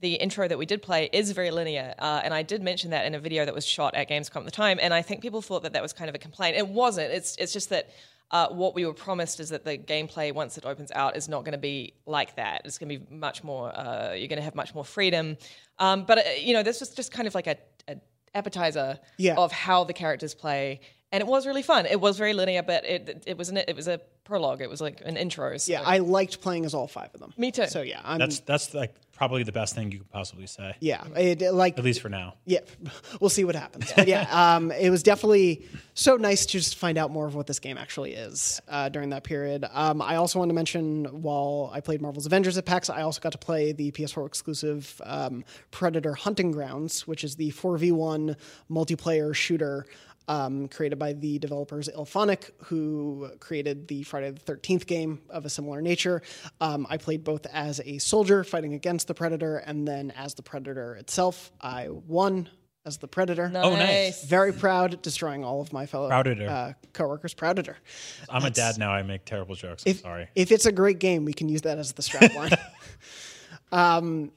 the 0.00 0.14
intro 0.14 0.46
that 0.46 0.58
we 0.58 0.66
did 0.66 0.82
play 0.82 1.08
is 1.12 1.30
very 1.30 1.50
linear, 1.50 1.94
uh, 1.98 2.20
and 2.22 2.34
I 2.34 2.42
did 2.42 2.62
mention 2.62 2.90
that 2.90 3.06
in 3.06 3.14
a 3.14 3.18
video 3.18 3.44
that 3.44 3.54
was 3.54 3.66
shot 3.66 3.94
at 3.94 4.08
Gamescom 4.08 4.36
at 4.36 4.44
the 4.44 4.50
time, 4.50 4.78
and 4.80 4.92
I 4.92 5.02
think 5.02 5.22
people 5.22 5.40
thought 5.42 5.62
that 5.62 5.72
that 5.72 5.82
was 5.82 5.92
kind 5.92 6.08
of 6.08 6.14
a 6.14 6.18
complaint. 6.18 6.56
It 6.56 6.68
wasn't. 6.68 7.12
It's 7.12 7.36
it's 7.36 7.52
just 7.52 7.70
that. 7.70 7.90
Uh, 8.30 8.48
what 8.48 8.74
we 8.74 8.84
were 8.84 8.94
promised 8.94 9.38
is 9.38 9.50
that 9.50 9.64
the 9.64 9.76
gameplay, 9.76 10.34
once 10.34 10.56
it 10.58 10.64
opens 10.64 10.90
out, 10.92 11.14
is 11.14 11.28
not 11.28 11.44
going 11.44 11.52
to 11.52 11.58
be 11.58 11.92
like 12.06 12.34
that. 12.34 12.62
It's 12.64 12.78
going 12.78 12.88
to 12.88 12.98
be 12.98 13.14
much 13.14 13.44
more. 13.44 13.70
Uh, 13.78 14.14
you're 14.14 14.28
going 14.28 14.38
to 14.38 14.42
have 14.42 14.56
much 14.56 14.74
more 14.74 14.84
freedom. 14.84 15.36
Um, 15.78 16.04
but 16.04 16.18
uh, 16.18 16.22
you 16.40 16.54
know, 16.54 16.62
this 16.62 16.80
was 16.80 16.90
just 16.90 17.12
kind 17.12 17.28
of 17.28 17.34
like 17.34 17.46
a 17.46 17.56
appetizer 18.34 18.98
Yeah. 19.18 19.34
of 19.36 19.52
how 19.52 19.84
the 19.84 19.92
characters 19.92 20.34
play, 20.34 20.80
and 21.12 21.20
it 21.20 21.26
was 21.26 21.46
really 21.46 21.62
fun. 21.62 21.86
It 21.86 22.00
was 22.00 22.18
very 22.18 22.32
linear, 22.32 22.62
but 22.62 22.84
it 22.84 23.24
it 23.26 23.38
was 23.38 23.48
an, 23.48 23.58
it 23.58 23.76
was 23.76 23.88
a 23.88 24.00
prologue. 24.24 24.60
It 24.60 24.70
was 24.70 24.80
like 24.80 25.00
an 25.04 25.16
intro. 25.16 25.56
So. 25.58 25.72
yeah, 25.72 25.82
I 25.84 25.98
liked 25.98 26.40
playing 26.40 26.64
as 26.64 26.74
all 26.74 26.88
five 26.88 27.10
of 27.14 27.20
them. 27.20 27.32
Me 27.36 27.50
too. 27.50 27.66
So 27.68 27.82
yeah, 27.82 28.00
I'm 28.04 28.18
That's 28.18 28.40
that's 28.40 28.74
like 28.74 28.94
probably 29.16 29.42
the 29.42 29.52
best 29.52 29.74
thing 29.74 29.92
you 29.92 29.98
could 29.98 30.10
possibly 30.10 30.46
say, 30.46 30.74
yeah, 30.80 31.04
it, 31.16 31.40
like 31.52 31.78
at 31.78 31.84
least 31.84 32.00
for 32.00 32.08
now. 32.08 32.34
yeah, 32.44 32.60
we'll 33.20 33.30
see 33.30 33.44
what 33.44 33.54
happens. 33.54 33.92
But 33.94 34.08
yeah, 34.08 34.26
um, 34.56 34.70
it 34.70 34.90
was 34.90 35.02
definitely 35.02 35.66
so 35.94 36.16
nice 36.16 36.46
to 36.46 36.52
just 36.52 36.76
find 36.76 36.98
out 36.98 37.10
more 37.10 37.26
of 37.26 37.34
what 37.34 37.46
this 37.46 37.58
game 37.58 37.78
actually 37.78 38.14
is 38.14 38.60
uh, 38.68 38.88
during 38.88 39.10
that 39.10 39.24
period. 39.24 39.64
Um, 39.72 40.02
I 40.02 40.16
also 40.16 40.38
want 40.38 40.48
to 40.48 40.54
mention 40.54 41.04
while 41.22 41.70
I 41.72 41.80
played 41.80 42.02
Marvel's 42.02 42.26
Avengers 42.26 42.58
at 42.58 42.66
PAX, 42.66 42.90
I 42.90 43.02
also 43.02 43.20
got 43.20 43.32
to 43.32 43.38
play 43.38 43.72
the 43.72 43.92
PS4 43.92 44.26
exclusive 44.26 45.00
um, 45.04 45.44
Predator 45.70 46.14
Hunting 46.14 46.50
Grounds, 46.50 47.06
which 47.06 47.24
is 47.24 47.36
the 47.36 47.52
4v1 47.52 48.36
multiplayer 48.70 49.34
shooter. 49.34 49.86
Um, 50.26 50.68
created 50.68 50.98
by 50.98 51.12
the 51.12 51.38
developers 51.38 51.88
IllFonic, 51.94 52.50
who 52.64 53.30
created 53.40 53.88
the 53.88 54.04
Friday 54.04 54.30
the 54.30 54.40
13th 54.40 54.86
game 54.86 55.20
of 55.28 55.44
a 55.44 55.50
similar 55.50 55.82
nature. 55.82 56.22
Um, 56.62 56.86
I 56.88 56.96
played 56.96 57.24
both 57.24 57.44
as 57.52 57.78
a 57.84 57.98
soldier 57.98 58.42
fighting 58.42 58.72
against 58.72 59.06
the 59.06 59.12
Predator 59.12 59.58
and 59.58 59.86
then 59.86 60.12
as 60.12 60.32
the 60.32 60.42
Predator 60.42 60.94
itself. 60.96 61.52
I 61.60 61.88
won 61.90 62.48
as 62.86 62.96
the 62.96 63.06
Predator. 63.08 63.50
Oh, 63.54 63.76
nice. 63.76 64.24
Very 64.24 64.52
proud, 64.54 65.02
destroying 65.02 65.44
all 65.44 65.60
of 65.60 65.74
my 65.74 65.84
fellow 65.84 66.08
Prouditor. 66.08 66.48
uh, 66.48 66.72
coworkers. 66.94 67.34
Prouditor. 67.34 67.74
I'm 68.30 68.44
a 68.44 68.50
dad 68.50 68.78
now. 68.78 68.92
I 68.92 69.02
make 69.02 69.26
terrible 69.26 69.54
jokes. 69.56 69.84
I'm 69.86 69.90
If, 69.90 70.00
sorry. 70.00 70.28
if 70.34 70.50
it's 70.52 70.64
a 70.64 70.72
great 70.72 71.00
game, 71.00 71.26
we 71.26 71.34
can 71.34 71.50
use 71.50 71.60
that 71.62 71.76
as 71.78 71.92
the 71.92 72.02
strap 72.02 72.34
line. 72.34 72.52
um, 73.72 74.32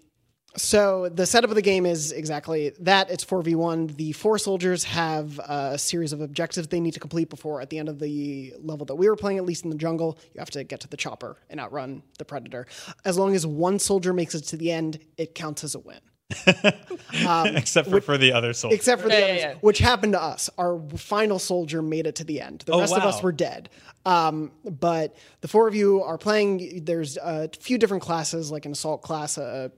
so 0.56 1.08
the 1.10 1.26
setup 1.26 1.50
of 1.52 1.56
the 1.56 1.62
game 1.62 1.86
is 1.86 2.12
exactly 2.12 2.72
that. 2.80 3.12
It's 3.12 3.24
4v1. 3.24 3.95
The 3.95 4.12
four 4.14 4.38
soldiers 4.39 4.84
have 4.86 5.38
a 5.39 5.78
series 5.78 6.14
of 6.14 6.22
objectives 6.22 6.68
they 6.68 6.80
need 6.80 6.93
to 6.95 7.00
complete 7.00 7.30
before, 7.30 7.62
at 7.62 7.70
the 7.70 7.78
end 7.78 7.89
of 7.89 8.00
the 8.00 8.54
level 8.62 8.86
that 8.88 8.95
we 8.95 9.08
were 9.10 9.16
playing, 9.16 9.38
at 9.38 9.45
least 9.45 9.66
in 9.66 9.70
the 9.70 9.76
jungle, 9.78 10.18
you 10.34 10.39
have 10.39 10.50
to 10.52 10.64
get 10.64 10.80
to 10.82 10.88
the 10.88 10.98
chopper 10.98 11.38
and 11.50 11.60
outrun 11.60 12.02
the 12.18 12.26
predator. 12.26 12.66
As 13.06 13.18
long 13.18 13.36
as 13.36 13.45
one 13.45 13.78
soldier 13.80 14.14
makes 14.14 14.34
it 14.34 14.41
to 14.45 14.58
the 14.58 14.72
end, 14.72 15.00
it 15.18 15.36
counts 15.36 15.64
as 15.64 15.76
a 15.76 15.80
win. 15.80 16.00
Except 17.56 17.89
for, 17.89 18.02
for 18.02 18.18
the 18.18 18.34
other 18.34 18.52
soldiers. 18.54 18.80
except 18.80 19.02
for 19.02 19.08
the 19.08 19.14
Yeah, 19.18 19.24
others, 19.26 19.39
yeah, 19.41 19.50
yeah. 19.52 19.56
which 19.62 19.80
happened 19.80 20.14
to 20.14 20.22
us. 20.22 20.50
Our 20.58 20.82
final 20.98 21.39
soldier 21.39 21.82
made 21.82 22.06
it 22.08 22.16
to 22.16 22.24
the 22.24 22.41
end. 22.41 22.64
The 22.66 22.74
Oh, 22.74 22.80
rest 22.80 22.93
of 22.95 23.04
us 23.04 23.22
were 23.24 23.32
dead. 23.32 23.70
Um, 24.06 24.52
but 24.66 25.16
the 25.41 25.48
four 25.48 25.68
of 25.68 25.76
you 25.76 26.02
are 26.04 26.18
playing. 26.18 26.84
There's 26.86 27.18
a 27.18 27.50
few 27.60 27.78
different 27.78 28.04
classes, 28.04 28.52
like 28.52 28.66
an 28.66 28.72
assault 28.74 29.02
class, 29.04 29.38
a 29.38 29.72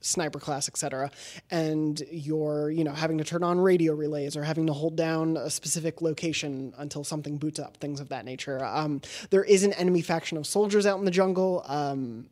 sniper 0.00 0.38
class, 0.38 0.68
etc. 0.68 1.10
And 1.50 2.00
you're, 2.10 2.70
you 2.70 2.84
know, 2.84 2.92
having 2.92 3.18
to 3.18 3.24
turn 3.24 3.42
on 3.42 3.60
radio 3.60 3.94
relays 3.94 4.36
or 4.36 4.42
having 4.42 4.66
to 4.66 4.72
hold 4.72 4.96
down 4.96 5.36
a 5.36 5.50
specific 5.50 6.02
location 6.02 6.74
until 6.78 7.04
something 7.04 7.38
boots 7.38 7.58
up, 7.58 7.76
things 7.78 8.00
of 8.00 8.08
that 8.10 8.24
nature. 8.24 8.64
Um, 8.64 9.00
there 9.30 9.44
is 9.44 9.64
an 9.64 9.72
enemy 9.74 10.02
faction 10.02 10.38
of 10.38 10.46
soldiers 10.46 10.86
out 10.86 10.98
in 10.98 11.04
the 11.04 11.10
jungle. 11.10 11.62
Um, 11.66 12.28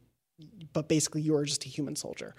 but 0.72 0.88
basically 0.88 1.22
you 1.22 1.34
are 1.36 1.44
just 1.44 1.64
a 1.64 1.68
human 1.68 1.96
soldier. 1.96 2.34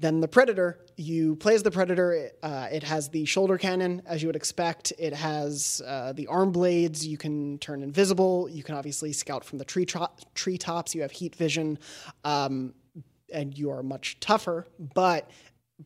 Then 0.00 0.20
the 0.20 0.28
predator, 0.28 0.80
you 0.96 1.36
play 1.36 1.54
as 1.54 1.62
the 1.62 1.70
predator. 1.70 2.30
Uh, 2.42 2.66
it 2.72 2.82
has 2.82 3.10
the 3.10 3.24
shoulder 3.26 3.56
cannon, 3.56 4.02
as 4.06 4.22
you 4.22 4.28
would 4.28 4.34
expect. 4.36 4.92
It 4.98 5.14
has 5.14 5.80
uh, 5.86 6.12
the 6.12 6.26
arm 6.26 6.50
blades. 6.50 7.06
You 7.06 7.16
can 7.16 7.58
turn 7.58 7.82
invisible. 7.82 8.48
You 8.50 8.64
can 8.64 8.74
obviously 8.74 9.12
scout 9.12 9.44
from 9.44 9.58
the 9.58 9.64
tree 9.64 9.86
tro- 9.86 10.08
treetops. 10.34 10.96
You 10.96 11.02
have 11.02 11.12
heat 11.12 11.36
vision, 11.36 11.78
um, 12.24 12.74
and 13.32 13.56
you 13.56 13.70
are 13.70 13.82
much 13.82 14.18
tougher. 14.20 14.66
But 14.78 15.30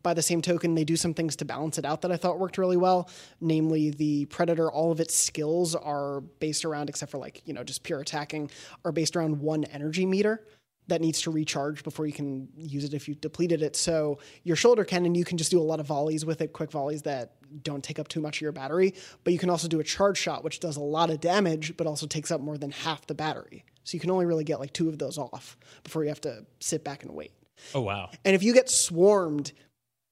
by 0.03 0.15
the 0.15 0.23
same 0.23 0.43
token, 0.43 0.75
they 0.75 0.85
do 0.85 0.97
some 0.97 1.15
things 1.15 1.37
to 1.37 1.45
balance 1.45 1.79
it 1.79 1.85
out 1.85 2.03
that 2.03 2.13
I 2.13 2.17
thought 2.17 2.39
worked 2.39 2.59
really 2.59 2.77
well. 2.77 3.09
Namely, 3.41 3.91
the 3.91 4.27
predator, 4.27 4.71
all 4.71 4.93
of 4.93 5.01
its 5.01 5.15
skills 5.15 5.75
are 5.75 6.21
based 6.21 6.65
around, 6.65 6.89
except 6.89 7.11
for 7.11 7.19
like 7.19 7.43
you 7.47 7.55
know 7.55 7.65
just 7.65 7.83
pure 7.83 8.01
attacking, 8.01 8.51
are 8.85 8.93
based 8.93 9.17
around 9.17 9.41
one 9.41 9.65
energy 9.65 10.07
meter 10.07 10.45
that 10.89 11.01
needs 11.01 11.21
to 11.23 11.31
recharge 11.31 11.85
before 11.85 12.07
you 12.07 12.13
can 12.13 12.49
use 12.57 12.85
it 12.85 12.95
if 12.95 13.09
you've 13.09 13.21
depleted 13.21 13.63
it. 13.63 13.77
So 13.77 14.19
your 14.43 14.57
shoulder 14.57 14.85
cannon, 14.85 15.15
you 15.15 15.25
can 15.25 15.39
just 15.39 15.51
do 15.51 15.61
a 15.61 15.63
lot 15.63 15.81
of 15.81 15.87
volleys 15.87 16.25
with 16.25 16.41
it, 16.41 16.53
quick 16.53 16.71
volleys 16.71 17.03
that 17.03 17.35
don't 17.63 17.85
take 17.85 17.99
up 17.99 18.09
too 18.09 18.21
much 18.21 18.39
of 18.39 18.41
your 18.43 18.53
battery. 18.53 18.95
But 19.25 19.33
you 19.33 19.39
can 19.39 19.51
also 19.51 19.69
do 19.69 19.81
a 19.81 19.85
charge 19.85 20.19
shot, 20.19 20.45
which 20.45 20.61
does 20.61 20.77
a 20.77 20.83
lot 20.83 21.11
of 21.11 21.21
damage, 21.21 21.77
but 21.77 21.87
also 21.87 22.07
takes 22.07 22.31
up 22.31 22.41
more 22.41 22.59
than 22.59 22.71
half 22.71 23.07
the 23.07 23.15
battery. 23.15 23.65
So 23.85 23.95
you 23.95 24.01
can 24.01 24.11
only 24.11 24.27
really 24.27 24.45
get 24.45 24.61
like 24.61 24.73
two 24.73 24.89
of 24.89 24.99
those 24.99 25.19
off 25.19 25.57
before 25.85 26.03
you 26.03 26.09
have 26.09 26.21
to 26.23 26.45
sit 26.61 26.85
back 26.85 27.05
and 27.05 27.15
wait. 27.15 27.33
Oh 27.75 27.81
wow. 27.81 28.11
And 28.25 28.35
if 28.35 28.43
you 28.43 28.53
get 28.53 28.69
swarmed, 28.69 29.53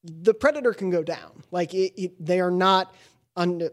the 0.03 0.33
predator 0.33 0.73
can 0.73 0.89
go 0.89 1.03
down. 1.03 1.43
Like 1.51 1.73
it, 1.73 1.93
it, 2.01 2.25
they 2.25 2.39
are 2.39 2.51
not 2.51 2.93
un, 3.35 3.69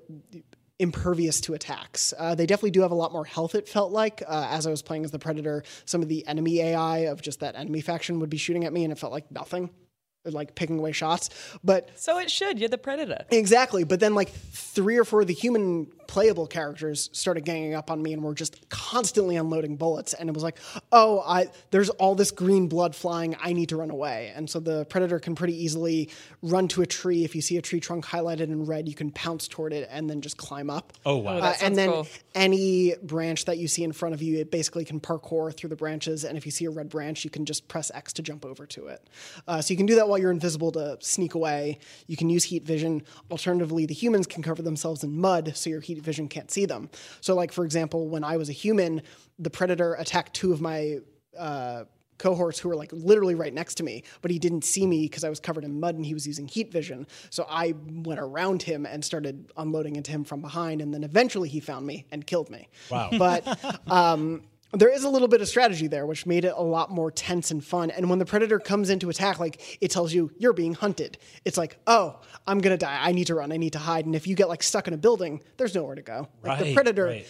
impervious 0.78 1.40
to 1.42 1.54
attacks. 1.54 2.12
Uh, 2.18 2.34
they 2.34 2.46
definitely 2.46 2.70
do 2.72 2.82
have 2.82 2.90
a 2.90 2.96
lot 2.96 3.12
more 3.12 3.24
health. 3.24 3.54
It 3.54 3.68
felt 3.68 3.92
like 3.92 4.22
uh, 4.26 4.48
as 4.50 4.66
I 4.66 4.70
was 4.70 4.82
playing 4.82 5.04
as 5.04 5.10
the 5.10 5.18
predator, 5.18 5.62
some 5.84 6.02
of 6.02 6.08
the 6.08 6.26
enemy 6.26 6.60
AI 6.60 6.98
of 7.06 7.22
just 7.22 7.40
that 7.40 7.54
enemy 7.54 7.80
faction 7.80 8.20
would 8.20 8.30
be 8.30 8.36
shooting 8.38 8.64
at 8.64 8.72
me, 8.72 8.84
and 8.84 8.92
it 8.92 8.98
felt 8.98 9.12
like 9.12 9.30
nothing. 9.30 9.70
like 10.24 10.54
picking 10.54 10.78
away 10.78 10.92
shots. 10.92 11.28
But 11.62 11.90
So 11.96 12.18
it 12.18 12.30
should. 12.30 12.58
You're 12.58 12.70
the 12.70 12.78
predator. 12.78 13.24
Exactly. 13.30 13.84
But 13.84 14.00
then, 14.00 14.14
like, 14.14 14.30
three 14.30 14.96
or 14.96 15.04
four 15.04 15.20
of 15.20 15.26
the 15.26 15.34
human 15.34 15.86
playable 16.08 16.46
characters 16.46 17.10
started 17.12 17.44
ganging 17.44 17.74
up 17.74 17.90
on 17.90 18.02
me 18.02 18.12
and 18.12 18.22
were 18.22 18.34
just 18.34 18.68
constantly 18.68 19.36
unloading 19.36 19.76
bullets. 19.76 20.14
And 20.14 20.28
it 20.28 20.32
was 20.32 20.42
like, 20.42 20.58
oh, 20.92 21.22
I, 21.26 21.48
there's 21.70 21.90
all 21.90 22.14
this 22.14 22.30
green 22.30 22.68
blood 22.68 22.94
flying. 22.94 23.36
I 23.40 23.52
need 23.52 23.68
to 23.70 23.76
run 23.76 23.90
away. 23.90 24.32
And 24.34 24.48
so 24.48 24.60
the 24.60 24.84
predator 24.86 25.18
can 25.18 25.34
pretty 25.34 25.62
easily 25.62 26.10
run 26.42 26.68
to 26.68 26.82
a 26.82 26.86
tree. 26.86 27.24
If 27.24 27.34
you 27.34 27.42
see 27.42 27.56
a 27.56 27.62
tree 27.62 27.80
trunk 27.80 28.04
highlighted 28.04 28.40
in 28.42 28.64
red, 28.64 28.88
you 28.88 28.94
can 28.94 29.10
pounce 29.10 29.48
toward 29.48 29.72
it 29.72 29.88
and 29.90 30.08
then 30.08 30.20
just 30.20 30.36
climb 30.36 30.70
up. 30.70 30.92
Oh, 31.04 31.16
wow. 31.16 31.34
Oh, 31.34 31.38
Uh, 31.38 31.40
that 31.40 31.62
and 31.62 31.76
then 31.76 31.90
cool. 31.90 32.06
any 32.34 32.94
branch 33.02 33.44
that 33.46 33.58
you 33.58 33.68
see 33.68 33.84
in 33.84 33.92
front 33.92 34.14
of 34.14 34.22
you, 34.22 34.38
it 34.38 34.50
basically 34.50 34.84
can 34.84 35.00
parkour 35.00 35.54
through 35.56 35.70
the 35.70 35.76
branches. 35.76 36.24
And 36.24 36.36
if 36.36 36.46
you 36.46 36.52
see 36.52 36.64
a 36.64 36.70
red 36.70 36.88
branch, 36.88 37.24
you 37.24 37.30
can 37.30 37.44
just 37.44 37.66
press 37.68 37.90
X 37.94 38.12
to 38.14 38.22
jump 38.22 38.44
over 38.44 38.66
to 38.66 38.86
it. 38.86 39.08
Uh, 39.48 39.60
so 39.60 39.72
you 39.72 39.76
can 39.76 39.86
do 39.86 39.94
that 39.96 40.08
while 40.08 40.18
you're 40.18 40.30
invisible 40.30 40.72
to 40.72 40.96
sneak 41.00 41.34
away. 41.34 41.78
You 42.06 42.16
can 42.16 42.30
use 42.30 42.44
heat 42.44 42.64
vision. 42.64 43.02
Alternatively, 43.30 43.86
the 43.86 43.94
humans 43.94 44.26
can 44.26 44.42
cover 44.42 44.62
themselves 44.62 45.02
in 45.04 45.18
mud, 45.18 45.52
so 45.56 45.70
your 45.70 45.80
heat 45.80 45.93
vision 46.00 46.28
can't 46.28 46.50
see 46.50 46.66
them. 46.66 46.90
So, 47.20 47.34
like 47.34 47.52
for 47.52 47.64
example, 47.64 48.08
when 48.08 48.24
I 48.24 48.36
was 48.36 48.48
a 48.48 48.52
human, 48.52 49.02
the 49.38 49.50
predator 49.50 49.94
attacked 49.94 50.34
two 50.34 50.52
of 50.52 50.60
my. 50.60 50.98
Uh, 51.38 51.84
cohorts 52.16 52.60
who 52.60 52.68
were 52.68 52.76
like 52.76 52.92
literally 52.92 53.34
right 53.34 53.52
next 53.52 53.74
to 53.74 53.82
me, 53.82 54.04
but 54.22 54.30
he 54.30 54.38
didn't 54.38 54.64
see 54.64 54.86
me 54.86 55.02
because 55.02 55.24
I 55.24 55.28
was 55.28 55.40
covered 55.40 55.64
in 55.64 55.80
mud 55.80 55.96
and 55.96 56.06
he 56.06 56.14
was 56.14 56.26
using 56.26 56.46
heat 56.46 56.70
vision. 56.70 57.06
So 57.30 57.44
I 57.48 57.74
went 57.90 58.20
around 58.20 58.62
him 58.62 58.86
and 58.86 59.04
started 59.04 59.50
unloading 59.56 59.96
into 59.96 60.12
him 60.12 60.22
from 60.22 60.40
behind, 60.40 60.80
and 60.80 60.94
then 60.94 61.02
eventually 61.02 61.48
he 61.48 61.60
found 61.60 61.86
me 61.86 62.06
and 62.12 62.24
killed 62.26 62.50
me. 62.50 62.68
Wow. 62.90 63.10
But 63.18 63.90
um, 63.90 64.42
there 64.74 64.92
is 64.92 65.04
a 65.04 65.08
little 65.08 65.28
bit 65.28 65.40
of 65.40 65.48
strategy 65.48 65.86
there, 65.86 66.06
which 66.06 66.26
made 66.26 66.44
it 66.44 66.54
a 66.56 66.62
lot 66.62 66.90
more 66.90 67.10
tense 67.10 67.50
and 67.50 67.64
fun. 67.64 67.90
And 67.90 68.10
when 68.10 68.18
the 68.18 68.24
predator 68.24 68.58
comes 68.58 68.90
into 68.90 69.08
attack, 69.08 69.38
like 69.38 69.78
it 69.80 69.90
tells 69.90 70.12
you 70.12 70.32
you're 70.38 70.52
being 70.52 70.74
hunted. 70.74 71.18
It's 71.44 71.56
like, 71.56 71.78
oh, 71.86 72.20
I'm 72.46 72.58
gonna 72.58 72.76
die. 72.76 72.98
I 73.00 73.12
need 73.12 73.26
to 73.28 73.34
run. 73.34 73.52
I 73.52 73.56
need 73.56 73.72
to 73.74 73.78
hide. 73.78 74.06
And 74.06 74.14
if 74.14 74.26
you 74.26 74.34
get 74.34 74.48
like 74.48 74.62
stuck 74.62 74.88
in 74.88 74.94
a 74.94 74.98
building, 74.98 75.42
there's 75.56 75.74
nowhere 75.74 75.94
to 75.94 76.02
go. 76.02 76.28
Like 76.42 76.58
the 76.58 76.74
predator 76.74 77.04
right. 77.04 77.26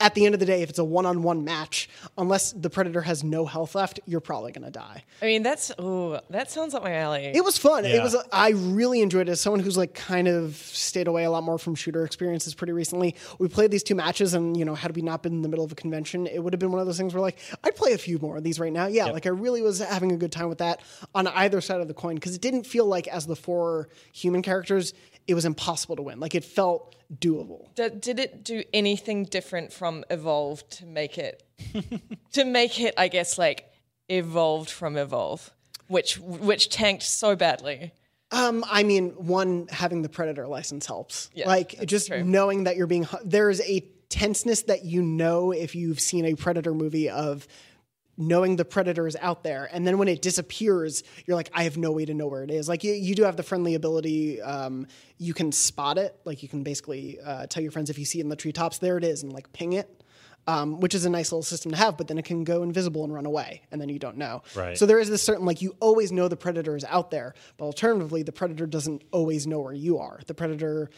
At 0.00 0.14
the 0.14 0.24
end 0.24 0.34
of 0.34 0.40
the 0.40 0.46
day, 0.46 0.62
if 0.62 0.70
it's 0.70 0.78
a 0.78 0.84
one-on-one 0.84 1.44
match, 1.44 1.88
unless 2.16 2.52
the 2.52 2.70
predator 2.70 3.02
has 3.02 3.22
no 3.22 3.44
health 3.44 3.74
left, 3.74 4.00
you're 4.06 4.20
probably 4.20 4.50
gonna 4.50 4.70
die. 4.70 5.04
I 5.20 5.26
mean, 5.26 5.42
that's 5.42 5.70
ooh, 5.80 6.18
that 6.30 6.50
sounds 6.50 6.74
up 6.74 6.82
my 6.82 6.94
alley. 6.94 7.24
It 7.24 7.44
was 7.44 7.58
fun. 7.58 7.84
It 7.84 8.02
was. 8.02 8.16
I 8.32 8.50
really 8.50 9.02
enjoyed 9.02 9.28
it. 9.28 9.32
As 9.32 9.40
someone 9.40 9.60
who's 9.60 9.76
like 9.76 9.94
kind 9.94 10.26
of 10.26 10.56
stayed 10.56 11.06
away 11.06 11.24
a 11.24 11.30
lot 11.30 11.42
more 11.42 11.58
from 11.58 11.74
shooter 11.74 12.04
experiences 12.04 12.54
pretty 12.54 12.72
recently, 12.72 13.14
we 13.38 13.48
played 13.48 13.70
these 13.70 13.82
two 13.82 13.94
matches, 13.94 14.34
and 14.34 14.56
you 14.56 14.64
know, 14.64 14.74
had 14.74 14.96
we 14.96 15.02
not 15.02 15.22
been 15.22 15.32
in 15.32 15.42
the 15.42 15.48
middle 15.48 15.64
of 15.64 15.72
a 15.72 15.76
convention, 15.76 16.26
it 16.26 16.42
would 16.42 16.52
have 16.52 16.60
been 16.60 16.72
one 16.72 16.80
of 16.80 16.86
those 16.86 16.98
things 16.98 17.14
where 17.14 17.20
like 17.20 17.38
I'd 17.62 17.76
play 17.76 17.92
a 17.92 17.98
few 17.98 18.18
more 18.18 18.38
of 18.38 18.44
these 18.44 18.58
right 18.58 18.72
now. 18.72 18.86
Yeah, 18.86 19.06
like 19.06 19.26
I 19.26 19.30
really 19.30 19.62
was 19.62 19.80
having 19.80 20.12
a 20.12 20.16
good 20.16 20.32
time 20.32 20.48
with 20.48 20.58
that 20.58 20.80
on 21.14 21.26
either 21.26 21.60
side 21.60 21.80
of 21.80 21.88
the 21.88 21.94
coin 21.94 22.14
because 22.14 22.34
it 22.34 22.40
didn't 22.40 22.64
feel 22.64 22.86
like 22.86 23.06
as 23.08 23.26
the 23.26 23.36
four 23.36 23.88
human 24.12 24.42
characters, 24.42 24.94
it 25.26 25.34
was 25.34 25.44
impossible 25.44 25.96
to 25.96 26.02
win. 26.02 26.20
Like 26.20 26.34
it 26.34 26.44
felt 26.44 26.96
doable. 27.14 27.74
D- 27.74 27.88
did 27.98 28.18
it 28.18 28.44
do 28.44 28.62
anything 28.72 29.24
different 29.24 29.72
from 29.72 30.04
Evolve 30.10 30.68
to 30.70 30.86
make 30.86 31.18
it 31.18 31.42
to 32.32 32.44
make 32.44 32.80
it, 32.80 32.94
I 32.96 33.08
guess, 33.08 33.38
like 33.38 33.70
evolved 34.08 34.70
from 34.70 34.96
Evolve, 34.96 35.50
which 35.88 36.18
which 36.18 36.68
tanked 36.68 37.02
so 37.02 37.36
badly? 37.36 37.92
Um, 38.32 38.64
I 38.68 38.84
mean, 38.84 39.10
one 39.10 39.66
having 39.70 40.02
the 40.02 40.08
predator 40.08 40.46
license 40.46 40.86
helps. 40.86 41.30
Yeah, 41.34 41.48
like 41.48 41.84
just 41.86 42.08
true. 42.08 42.22
knowing 42.22 42.64
that 42.64 42.76
you're 42.76 42.86
being 42.86 43.06
there 43.24 43.50
is 43.50 43.60
a 43.62 43.80
tenseness 44.08 44.62
that 44.62 44.84
you 44.84 45.02
know 45.02 45.52
if 45.52 45.74
you've 45.74 46.00
seen 46.00 46.24
a 46.24 46.34
predator 46.34 46.74
movie 46.74 47.08
of 47.08 47.46
knowing 48.16 48.56
the 48.56 48.64
predator 48.64 49.06
is 49.06 49.16
out 49.20 49.42
there. 49.42 49.68
And 49.72 49.86
then 49.86 49.98
when 49.98 50.08
it 50.08 50.22
disappears 50.22 51.02
you're 51.26 51.36
like 51.36 51.50
i 51.54 51.64
have 51.64 51.76
no 51.76 51.90
way 51.90 52.04
to 52.04 52.14
know 52.14 52.26
where 52.26 52.42
it 52.42 52.50
is. 52.50 52.68
Like 52.68 52.84
you, 52.84 52.92
you 52.92 53.14
do 53.14 53.22
have 53.24 53.36
the 53.36 53.42
friendly 53.42 53.74
ability 53.74 54.40
um, 54.42 54.86
you 55.18 55.34
can 55.34 55.52
spot 55.52 55.98
it. 55.98 56.18
Like 56.24 56.42
you 56.42 56.48
can 56.48 56.62
basically 56.62 57.18
uh, 57.20 57.46
tell 57.46 57.62
your 57.62 57.72
friends 57.72 57.90
if 57.90 57.98
you 57.98 58.04
see 58.04 58.18
it 58.20 58.22
in 58.22 58.28
the 58.28 58.36
treetops 58.36 58.78
there 58.78 58.98
it 58.98 59.04
is 59.04 59.22
and 59.22 59.32
like 59.32 59.52
ping 59.52 59.72
it. 59.72 60.02
Um, 60.46 60.80
which 60.80 60.94
is 60.94 61.04
a 61.04 61.10
nice 61.10 61.30
little 61.30 61.42
system 61.42 61.70
to 61.70 61.76
have 61.76 61.98
but 61.98 62.08
then 62.08 62.16
it 62.16 62.24
can 62.24 62.44
go 62.44 62.62
invisible 62.62 63.04
and 63.04 63.12
run 63.12 63.26
away 63.26 63.60
and 63.70 63.80
then 63.80 63.90
you 63.90 63.98
don't 63.98 64.16
know. 64.16 64.42
Right. 64.56 64.76
so 64.76 64.86
there 64.86 64.98
is 64.98 65.10
this 65.10 65.22
certain 65.22 65.44
like 65.44 65.60
you 65.60 65.76
always 65.80 66.12
know 66.12 66.28
the 66.28 66.36
predator 66.36 66.74
is 66.76 66.84
out 66.84 67.10
there 67.10 67.34
but 67.58 67.66
alternatively 67.66 68.22
the 68.22 68.32
predator 68.32 68.66
doesn't 68.66 69.02
always 69.12 69.46
know 69.46 69.60
where 69.60 69.74
you 69.74 69.98
are. 69.98 70.18
The 70.26 70.34
predator 70.34 70.90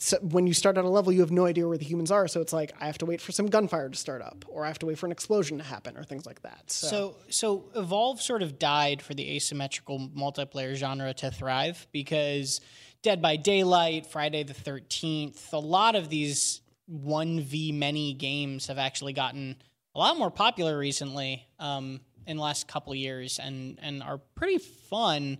so 0.00 0.16
when 0.18 0.46
you 0.46 0.54
start 0.54 0.78
at 0.78 0.84
a 0.84 0.88
level 0.88 1.12
you 1.12 1.20
have 1.20 1.32
no 1.32 1.44
idea 1.44 1.66
where 1.66 1.76
the 1.76 1.84
humans 1.84 2.10
are 2.10 2.26
so 2.28 2.40
it's 2.40 2.52
like 2.52 2.72
i 2.80 2.86
have 2.86 2.96
to 2.96 3.04
wait 3.04 3.20
for 3.20 3.32
some 3.32 3.46
gunfire 3.46 3.88
to 3.88 3.98
start 3.98 4.22
up 4.22 4.44
or 4.48 4.64
i 4.64 4.68
have 4.68 4.78
to 4.78 4.86
wait 4.86 4.96
for 4.96 5.06
an 5.06 5.12
explosion 5.12 5.58
to 5.58 5.64
happen 5.64 5.96
or 5.96 6.04
things 6.04 6.24
like 6.24 6.40
that 6.42 6.70
so, 6.70 6.88
So, 6.88 7.16
so 7.28 7.64
Evolve 7.74 8.22
sort 8.22 8.42
of 8.42 8.58
died 8.58 9.02
for 9.02 9.14
the 9.14 9.28
asymmetrical 9.36 9.98
multiplayer 10.16 10.74
genre 10.74 11.12
to 11.14 11.30
thrive 11.30 11.86
because 11.92 12.60
Dead 13.02 13.22
by 13.22 13.36
Daylight, 13.36 14.06
Friday 14.06 14.42
the 14.42 14.54
13th, 14.54 15.52
a 15.52 15.58
lot 15.58 15.94
of 15.94 16.08
these 16.08 16.62
1v 16.90 17.74
many 17.74 18.14
games 18.14 18.66
have 18.66 18.78
actually 18.78 19.12
gotten 19.12 19.56
a 19.94 19.98
lot 19.98 20.16
more 20.16 20.30
popular 20.30 20.76
recently 20.78 21.46
um, 21.58 22.00
in 22.26 22.36
the 22.38 22.42
last 22.42 22.66
couple 22.66 22.94
years 22.94 23.38
and, 23.38 23.78
and 23.82 24.02
are 24.02 24.18
pretty 24.34 24.58
fun. 24.58 25.38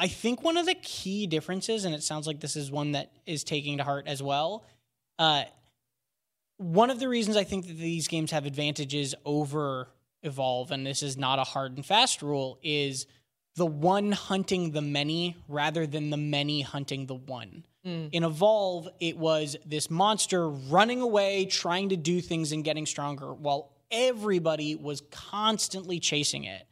I 0.00 0.08
think 0.08 0.42
one 0.42 0.56
of 0.56 0.64
the 0.64 0.74
key 0.74 1.26
differences, 1.26 1.84
and 1.84 1.94
it 1.94 2.02
sounds 2.02 2.26
like 2.26 2.40
this 2.40 2.56
is 2.56 2.70
one 2.70 2.92
that 2.92 3.12
is 3.26 3.44
taking 3.44 3.76
to 3.76 3.84
heart 3.84 4.08
as 4.08 4.22
well, 4.22 4.64
uh, 5.18 5.44
one 6.56 6.88
of 6.88 6.98
the 6.98 7.06
reasons 7.06 7.36
I 7.36 7.44
think 7.44 7.66
that 7.66 7.76
these 7.76 8.08
games 8.08 8.30
have 8.30 8.46
advantages 8.46 9.14
over 9.26 9.88
Evolve, 10.22 10.70
and 10.70 10.86
this 10.86 11.02
is 11.02 11.18
not 11.18 11.38
a 11.38 11.44
hard 11.44 11.76
and 11.76 11.84
fast 11.84 12.22
rule, 12.22 12.58
is 12.62 13.06
the 13.56 13.66
one 13.66 14.12
hunting 14.12 14.70
the 14.70 14.80
many 14.80 15.36
rather 15.48 15.86
than 15.86 16.08
the 16.08 16.16
many 16.16 16.62
hunting 16.62 17.04
the 17.04 17.14
one. 17.14 17.64
In 18.12 18.24
Evolve, 18.24 18.88
it 19.00 19.18
was 19.18 19.56
this 19.66 19.90
monster 19.90 20.48
running 20.48 21.02
away, 21.02 21.44
trying 21.44 21.90
to 21.90 21.96
do 21.96 22.22
things 22.22 22.52
and 22.52 22.64
getting 22.64 22.86
stronger, 22.86 23.34
while 23.34 23.72
everybody 23.90 24.76
was 24.76 25.02
constantly 25.10 25.98
chasing 26.00 26.44
it. 26.44 26.66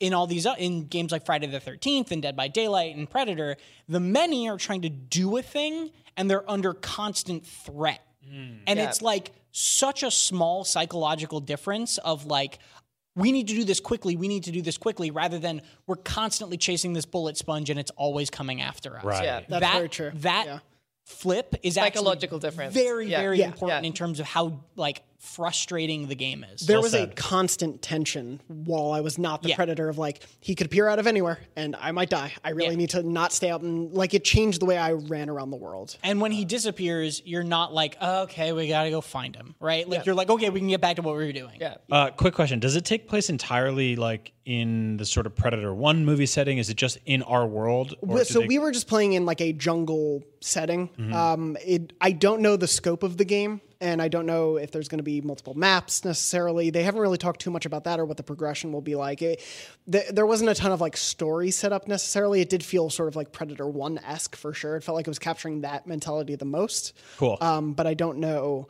In 0.00 0.14
all 0.14 0.26
these, 0.26 0.46
in 0.58 0.86
games 0.86 1.12
like 1.12 1.26
Friday 1.26 1.46
the 1.46 1.60
Thirteenth 1.60 2.10
and 2.10 2.22
Dead 2.22 2.34
by 2.34 2.48
Daylight 2.48 2.96
and 2.96 3.08
Predator, 3.08 3.56
the 3.86 4.00
many 4.00 4.48
are 4.48 4.56
trying 4.56 4.80
to 4.82 4.88
do 4.88 5.36
a 5.36 5.42
thing 5.42 5.90
and 6.16 6.30
they're 6.30 6.48
under 6.50 6.72
constant 6.72 7.46
threat. 7.46 8.00
Mm. 8.26 8.60
And 8.66 8.78
it's 8.78 9.02
like 9.02 9.32
such 9.52 10.02
a 10.02 10.10
small 10.10 10.64
psychological 10.64 11.40
difference 11.40 11.98
of 11.98 12.24
like, 12.24 12.58
we 13.14 13.30
need 13.30 13.48
to 13.48 13.54
do 13.54 13.64
this 13.64 13.78
quickly, 13.80 14.16
we 14.16 14.26
need 14.28 14.44
to 14.44 14.52
do 14.52 14.62
this 14.62 14.78
quickly, 14.78 15.10
rather 15.10 15.38
than 15.38 15.60
we're 15.86 15.96
constantly 15.96 16.56
chasing 16.56 16.94
this 16.94 17.04
bullet 17.04 17.36
sponge 17.36 17.68
and 17.68 17.78
it's 17.78 17.90
always 17.96 18.30
coming 18.30 18.62
after 18.62 18.96
us. 18.96 19.04
Right. 19.04 19.24
Yeah. 19.24 19.40
That's 19.48 19.60
that, 19.60 19.74
very 19.74 19.88
true. 19.88 20.12
That 20.14 20.46
Yeah. 20.46 20.58
flip 21.04 21.56
is 21.62 21.74
Psychological 21.74 22.36
actually 22.38 22.50
difference. 22.50 22.74
Very, 22.74 23.10
Yeah. 23.10 23.20
very 23.20 23.38
Yeah. 23.38 23.46
important 23.46 23.82
Yeah. 23.84 23.88
in 23.88 23.92
terms 23.92 24.20
of 24.20 24.26
how 24.26 24.60
like 24.76 25.02
frustrating 25.20 26.08
the 26.08 26.14
game 26.14 26.44
is. 26.52 26.62
there 26.62 26.78
Well 26.78 26.82
was 26.84 26.94
a 26.94 27.06
constant 27.08 27.82
tension 27.82 28.40
while 28.48 28.90
I 28.92 29.00
was 29.00 29.18
not 29.18 29.42
the 29.42 29.50
Yeah. 29.50 29.56
predator 29.56 29.88
of 29.88 29.98
like 29.98 30.22
he 30.40 30.54
could 30.54 30.66
appear 30.66 30.88
out 30.88 30.98
of 30.98 31.06
anywhere 31.06 31.38
and 31.56 31.76
I 31.76 31.92
might 31.92 32.08
die. 32.10 32.32
I 32.42 32.50
really 32.50 32.70
Yeah. 32.70 32.76
need 32.76 32.90
to 32.90 33.02
not 33.02 33.32
stay 33.32 33.50
out 33.50 33.60
and 33.60 33.92
like 33.94 34.14
it 34.14 34.24
changed 34.24 34.60
the 34.60 34.66
way 34.66 34.78
I 34.78 34.92
ran 34.92 35.28
around 35.28 35.50
the 35.50 35.56
world. 35.58 35.96
And 36.02 36.20
when 36.22 36.32
he 36.32 36.44
disappears, 36.46 37.20
you're 37.24 37.44
not 37.44 37.72
like, 37.74 37.96
oh, 38.00 38.22
okay, 38.22 38.52
we 38.52 38.66
got 38.68 38.84
to 38.84 38.90
go 38.90 39.00
find 39.02 39.36
him, 39.36 39.54
right? 39.60 39.86
Like 39.88 40.06
you're 40.06 40.14
like, 40.14 40.30
okay, 40.30 40.48
we 40.50 40.58
can 40.58 40.68
get 40.68 40.80
back 40.80 40.96
to 40.96 41.02
what 41.02 41.16
we 41.16 41.26
were 41.26 41.32
doing. 41.32 41.58
Yeah. 41.60 41.74
Uh, 41.92 42.10
quick 42.10 42.34
question: 42.34 42.58
Does 42.58 42.74
it 42.76 42.84
take 42.86 43.06
place 43.06 43.28
entirely 43.28 43.96
like 43.96 44.32
in 44.46 44.96
the 44.96 45.04
sort 45.04 45.26
of 45.26 45.36
Predator 45.36 45.72
One 45.74 46.04
movie 46.04 46.26
setting? 46.26 46.58
Is 46.58 46.70
it 46.70 46.76
just 46.76 46.98
in 47.06 47.22
our 47.22 47.46
world? 47.46 47.94
or 48.00 48.14
Well, 48.14 48.24
so 48.24 48.40
they- 48.40 48.46
we 48.46 48.58
were 48.58 48.72
just 48.72 48.88
playing 48.88 49.12
in 49.12 49.26
like 49.26 49.40
a 49.40 49.52
jungle 49.52 50.22
setting. 50.40 50.90
Um, 51.12 51.56
it, 51.64 51.92
I 52.00 52.12
don't 52.12 52.40
know 52.40 52.56
the 52.56 52.66
scope 52.66 53.02
of 53.02 53.16
the 53.16 53.24
game, 53.24 53.60
and 53.80 54.00
I 54.00 54.08
don't 54.08 54.26
know 54.26 54.56
if 54.56 54.70
there's 54.70 54.88
going 54.88 54.98
to 54.98 55.04
be 55.04 55.20
multiple 55.20 55.54
maps 55.54 56.04
necessarily. 56.04 56.70
They 56.70 56.82
haven't 56.82 57.00
really 57.00 57.18
talked 57.18 57.40
too 57.40 57.50
much 57.50 57.66
about 57.66 57.84
that 57.84 58.00
or 58.00 58.04
what 58.04 58.16
the 58.16 58.22
progression 58.22 58.72
will 58.72 58.80
be 58.80 58.94
like. 58.96 59.22
It, 59.22 59.42
th- 59.90 60.08
there 60.08 60.26
wasn't 60.26 60.50
a 60.50 60.54
ton 60.54 60.72
of 60.72 60.80
like 60.80 60.96
story 60.96 61.50
set 61.50 61.72
up 61.72 61.88
necessarily. 61.88 62.40
It 62.40 62.48
did 62.48 62.64
feel 62.64 62.90
sort 62.90 63.08
of 63.08 63.16
like 63.16 63.32
Predator 63.32 63.66
One 63.68 63.98
esque 63.98 64.36
for 64.36 64.52
sure. 64.52 64.76
It 64.76 64.84
felt 64.84 64.96
like 64.96 65.06
it 65.06 65.10
was 65.10 65.18
capturing 65.18 65.60
that 65.62 65.86
mentality 65.86 66.34
the 66.36 66.44
most. 66.44 66.96
Cool. 67.18 67.36
Um, 67.40 67.72
but 67.74 67.86
I 67.86 67.94
don't 67.94 68.18
know 68.18 68.68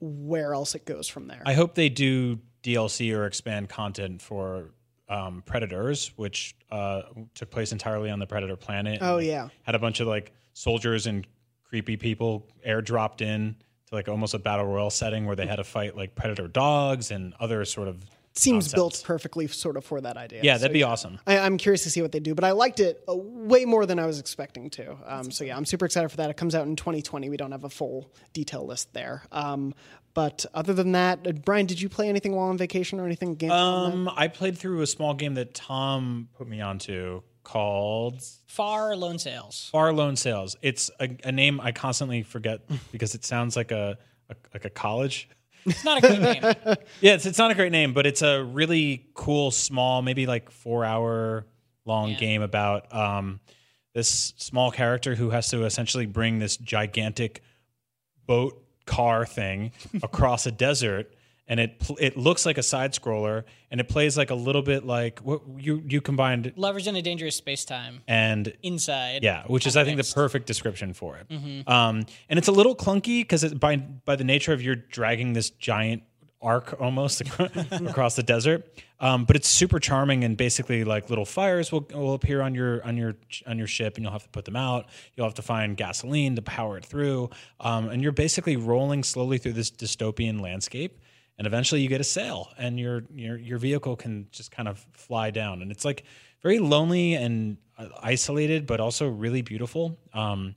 where 0.00 0.54
else 0.54 0.74
it 0.74 0.84
goes 0.84 1.06
from 1.08 1.28
there. 1.28 1.42
I 1.46 1.54
hope 1.54 1.74
they 1.74 1.88
do 1.88 2.40
DLC 2.62 3.14
or 3.16 3.26
expand 3.26 3.68
content 3.68 4.20
for 4.20 4.70
um, 5.08 5.42
Predators, 5.46 6.12
which 6.16 6.56
uh, 6.70 7.02
took 7.34 7.50
place 7.50 7.70
entirely 7.72 8.10
on 8.10 8.18
the 8.18 8.26
Predator 8.26 8.56
planet. 8.56 8.98
Oh, 9.00 9.18
yeah. 9.18 9.48
had 9.62 9.74
a 9.74 9.78
bunch 9.78 10.00
of 10.00 10.08
like 10.08 10.32
soldiers 10.54 11.06
and 11.06 11.26
creepy 11.64 11.96
people 11.96 12.46
airdropped 12.66 13.20
in 13.22 13.56
to 13.88 13.94
like 13.94 14.08
almost 14.08 14.34
a 14.34 14.38
battle 14.38 14.66
royale 14.66 14.90
setting 14.90 15.26
where 15.26 15.36
they 15.36 15.46
had 15.46 15.56
to 15.56 15.64
fight 15.64 15.96
like 15.96 16.14
Predator 16.14 16.48
dogs 16.48 17.10
and 17.10 17.34
other 17.40 17.64
sort 17.64 17.88
of 17.88 18.04
Seems 18.34 18.64
concepts. 18.64 18.74
built 18.74 19.02
perfectly 19.04 19.46
sort 19.46 19.76
of 19.76 19.84
for 19.84 20.00
that 20.00 20.16
idea. 20.16 20.40
Yeah, 20.42 20.56
that'd 20.56 20.72
be 20.72 20.82
awesome. 20.82 21.18
I, 21.26 21.38
I'm 21.38 21.58
curious 21.58 21.82
to 21.82 21.90
see 21.90 22.00
what 22.00 22.12
they 22.12 22.20
do, 22.20 22.34
but 22.34 22.44
I 22.44 22.52
liked 22.52 22.80
it 22.80 23.04
uh, 23.06 23.14
way 23.14 23.66
more 23.66 23.84
than 23.84 23.98
I 23.98 24.06
was 24.06 24.18
expecting 24.18 24.70
to. 24.70 24.96
Um, 25.04 25.30
so 25.30 25.44
yeah, 25.44 25.54
I'm 25.56 25.66
super 25.66 25.84
excited 25.84 26.08
for 26.08 26.16
that. 26.16 26.30
It 26.30 26.38
comes 26.38 26.54
out 26.54 26.66
in 26.66 26.74
2020. 26.74 27.28
We 27.28 27.36
don't 27.36 27.52
have 27.52 27.64
a 27.64 27.68
full 27.68 28.10
detail 28.32 28.66
list 28.66 28.94
there. 28.94 29.22
Um, 29.32 29.74
but 30.14 30.46
other 30.54 30.72
than 30.72 30.92
that, 30.92 31.26
uh, 31.26 31.32
Brian, 31.32 31.66
did 31.66 31.80
you 31.80 31.88
play 31.90 32.08
anything 32.08 32.32
while 32.34 32.48
on 32.48 32.56
vacation 32.56 33.00
or 33.00 33.04
anything? 33.06 33.34
Game 33.34 33.50
Um, 33.50 34.10
I 34.14 34.28
played 34.28 34.56
through 34.56 34.80
a 34.80 34.86
small 34.86 35.12
game 35.14 35.34
that 35.34 35.52
Tom 35.54 36.28
put 36.36 36.48
me 36.48 36.60
onto 36.62 37.22
called 37.44 38.22
Far 38.46 38.94
Lone 38.96 39.18
Sails. 39.18 39.68
Far 39.72 39.92
Lone 39.92 40.16
Sails. 40.16 40.56
It's 40.62 40.90
a, 41.00 41.08
a 41.24 41.32
name 41.32 41.60
I 41.60 41.72
constantly 41.72 42.22
forget 42.22 42.60
because 42.92 43.14
it 43.14 43.24
sounds 43.24 43.56
like 43.56 43.70
a, 43.72 43.98
a 44.30 44.34
like 44.54 44.64
a 44.64 44.70
college. 44.70 45.28
It's 45.64 45.84
not 45.84 45.98
a 45.98 46.00
great 46.00 46.20
name. 46.20 46.42
Yeah, 47.00 47.14
it's, 47.14 47.24
it's 47.26 47.38
not 47.38 47.50
a 47.50 47.54
great 47.54 47.72
name, 47.72 47.92
but 47.92 48.04
it's 48.06 48.22
a 48.22 48.42
really 48.42 49.06
cool, 49.14 49.50
small, 49.50 50.02
maybe 50.02 50.26
like 50.26 50.50
four 50.50 50.84
hour 50.84 51.46
long 51.84 52.10
Yeah. 52.10 52.16
game 52.16 52.42
about 52.42 52.92
um, 52.94 53.40
this 53.94 54.34
small 54.38 54.70
character 54.70 55.14
who 55.14 55.30
has 55.30 55.48
to 55.50 55.64
essentially 55.64 56.06
bring 56.06 56.38
this 56.40 56.56
gigantic 56.56 57.42
boat 58.26 58.64
car 58.86 59.24
thing 59.26 59.70
across 60.02 60.46
a 60.46 60.52
desert. 60.52 61.12
And 61.48 61.58
it 61.58 61.80
pl- 61.80 61.98
it 62.00 62.16
looks 62.16 62.46
like 62.46 62.56
a 62.56 62.62
side 62.62 62.92
scroller, 62.92 63.42
and 63.70 63.80
it 63.80 63.88
plays 63.88 64.16
like 64.16 64.30
a 64.30 64.34
little 64.34 64.62
bit 64.62 64.84
like 64.86 65.18
what 65.20 65.42
you 65.58 65.82
you 65.86 66.00
combined 66.00 66.52
Lovers 66.56 66.86
in 66.86 66.94
a 66.94 67.02
Dangerous 67.02 67.36
Space 67.36 67.64
Time. 67.64 68.00
and 68.06 68.52
Inside. 68.62 69.24
yeah, 69.24 69.42
which 69.48 69.66
is 69.66 69.76
I 69.76 69.84
think 69.84 69.96
the 70.00 70.12
perfect 70.14 70.46
description 70.46 70.94
for 70.94 71.18
it. 71.18 71.68
Um, 71.68 72.06
and 72.28 72.38
it's 72.38 72.48
a 72.48 72.52
little 72.52 72.76
clunky 72.76 73.20
because 73.22 73.52
by 73.54 73.76
by 73.76 74.16
the 74.16 74.24
nature 74.24 74.52
of 74.52 74.62
you're 74.62 74.76
dragging 74.76 75.32
this 75.32 75.50
giant 75.50 76.04
arc 76.40 76.80
almost 76.80 77.20
across 77.70 78.16
the 78.16 78.22
desert. 78.22 78.68
Um, 78.98 79.24
but 79.24 79.34
it's 79.34 79.48
super 79.48 79.80
charming 79.80 80.22
and 80.22 80.36
basically 80.36 80.84
like 80.84 81.08
little 81.10 81.24
fires 81.24 81.72
will, 81.72 81.86
will 81.92 82.14
appear 82.14 82.40
on 82.40 82.54
your 82.54 82.84
on 82.84 82.96
your 82.96 83.16
on 83.48 83.58
your 83.58 83.66
ship 83.66 83.96
and 83.96 84.04
you'll 84.04 84.12
have 84.12 84.22
to 84.22 84.28
put 84.28 84.44
them 84.44 84.56
out. 84.56 84.86
You'll 85.16 85.26
have 85.26 85.34
to 85.34 85.42
find 85.42 85.76
gasoline 85.76 86.36
to 86.36 86.42
power 86.42 86.76
it 86.78 86.84
through, 86.84 87.30
um, 87.58 87.88
and 87.88 88.00
you're 88.00 88.12
basically 88.12 88.56
rolling 88.56 89.02
slowly 89.02 89.38
through 89.38 89.54
this 89.54 89.72
dystopian 89.72 90.40
landscape. 90.40 91.00
And 91.38 91.46
eventually, 91.46 91.80
you 91.80 91.88
get 91.88 92.00
a 92.00 92.04
sail, 92.04 92.50
and 92.58 92.78
your 92.78 93.04
your 93.14 93.36
your 93.38 93.58
vehicle 93.58 93.96
can 93.96 94.28
just 94.30 94.50
kind 94.50 94.68
of 94.68 94.84
fly 94.92 95.30
down. 95.30 95.62
And 95.62 95.70
it's 95.72 95.84
like 95.84 96.04
very 96.42 96.58
lonely 96.58 97.14
and 97.14 97.56
uh, 97.78 97.88
isolated, 98.02 98.66
but 98.66 98.80
also 98.80 99.08
really 99.08 99.42
beautiful. 99.42 99.98
Um, 100.12 100.54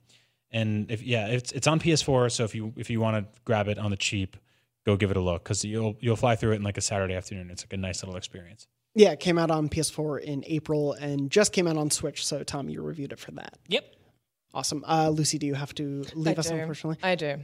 and 0.50 0.90
if 0.90 1.02
yeah, 1.02 1.28
it's 1.28 1.52
it's 1.52 1.66
on 1.66 1.80
PS4. 1.80 2.30
So 2.30 2.44
if 2.44 2.54
you 2.54 2.72
if 2.76 2.90
you 2.90 3.00
want 3.00 3.16
to 3.16 3.40
grab 3.44 3.68
it 3.68 3.78
on 3.78 3.90
the 3.90 3.96
cheap, 3.96 4.36
go 4.84 4.96
give 4.96 5.10
it 5.10 5.16
a 5.16 5.20
look 5.20 5.42
because 5.44 5.64
you'll 5.64 5.96
you'll 6.00 6.16
fly 6.16 6.36
through 6.36 6.52
it 6.52 6.56
in 6.56 6.62
like 6.62 6.78
a 6.78 6.82
Saturday 6.82 7.14
afternoon. 7.14 7.50
It's 7.50 7.64
like 7.64 7.72
a 7.72 7.76
nice 7.76 8.02
little 8.02 8.16
experience. 8.16 8.66
Yeah, 8.94 9.10
it 9.10 9.20
came 9.20 9.36
out 9.36 9.50
on 9.50 9.68
PS4 9.68 10.22
in 10.22 10.42
April 10.46 10.94
and 10.94 11.30
just 11.30 11.52
came 11.52 11.66
out 11.66 11.76
on 11.76 11.90
Switch. 11.90 12.24
So, 12.26 12.42
Tom, 12.42 12.70
you 12.70 12.80
reviewed 12.80 13.12
it 13.12 13.18
for 13.18 13.30
that. 13.32 13.58
Yep. 13.68 13.84
Awesome. 14.54 14.82
Uh, 14.88 15.10
Lucy, 15.10 15.36
do 15.36 15.46
you 15.46 15.52
have 15.52 15.74
to 15.74 16.02
leave 16.14 16.38
I 16.38 16.40
us, 16.40 16.48
do. 16.48 16.54
unfortunately? 16.54 16.98
I 17.02 17.14
do. 17.14 17.40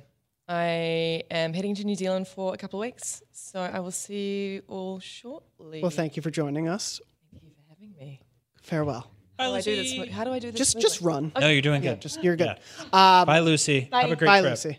I 0.48 1.22
am 1.30 1.52
heading 1.54 1.74
to 1.76 1.84
New 1.84 1.94
Zealand 1.94 2.26
for 2.28 2.52
a 2.52 2.56
couple 2.56 2.80
of 2.80 2.82
weeks, 2.82 3.22
so 3.32 3.60
I 3.60 3.78
will 3.80 3.90
see 3.92 4.54
you 4.54 4.62
all 4.68 4.98
shortly. 5.00 5.80
Well, 5.80 5.90
thank 5.90 6.16
you 6.16 6.22
for 6.22 6.30
joining 6.30 6.68
us. 6.68 7.00
Thank 7.32 7.44
you 7.44 7.50
for 7.50 7.62
having 7.68 7.94
me. 7.98 8.20
Farewell. 8.60 9.10
Bye, 9.38 9.44
How 9.44 9.50
do 9.50 9.56
I 9.56 9.60
do 9.62 9.76
this? 9.76 10.08
How 10.10 10.24
do 10.24 10.32
I 10.32 10.38
do 10.40 10.50
this? 10.50 10.58
Just 10.58 10.72
smoothly? 10.72 10.88
just 10.88 11.00
run. 11.00 11.32
No, 11.38 11.48
you're 11.48 11.62
doing 11.62 11.82
Yeah, 11.82 11.92
good. 11.92 12.02
just 12.02 12.22
you're 12.22 12.36
good. 12.36 12.58
Yeah. 12.92 13.24
Bye, 13.24 13.38
Lucy. 13.40 13.88
Have 13.92 14.10
a 14.10 14.16
great 14.16 14.26
Bye, 14.28 14.40
trip. 14.40 14.50
Lucy. 14.52 14.78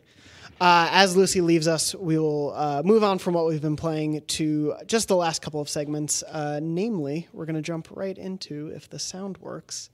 Uh, 0.62 0.88
as 0.92 1.18
Lucy 1.18 1.42
leaves 1.42 1.68
us, 1.68 1.96
we 1.96 2.18
will 2.18 2.54
uh, 2.54 2.82
move 2.86 3.04
on 3.04 3.18
from 3.18 3.34
what 3.34 3.48
we've 3.48 3.62
been 3.62 3.76
playing 3.76 4.22
to 4.28 4.76
just 4.86 5.08
the 5.08 5.16
last 5.16 5.42
couple 5.42 5.60
of 5.60 5.68
segments. 5.68 6.24
Uh, 6.24 6.60
namely, 6.62 7.28
we're 7.34 7.46
going 7.46 7.56
to 7.56 7.62
jump 7.62 7.88
right 7.92 8.18
into, 8.18 8.68
if 8.68 8.88
the 8.90 9.00
sound 9.00 9.38
works, 9.40 9.90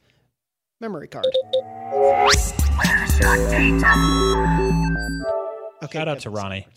memory 0.81 1.07
card. 1.07 1.25
Okay, 5.83 5.97
Shout 5.97 6.07
out 6.07 6.19
to 6.19 6.29
Ronnie. 6.29 6.67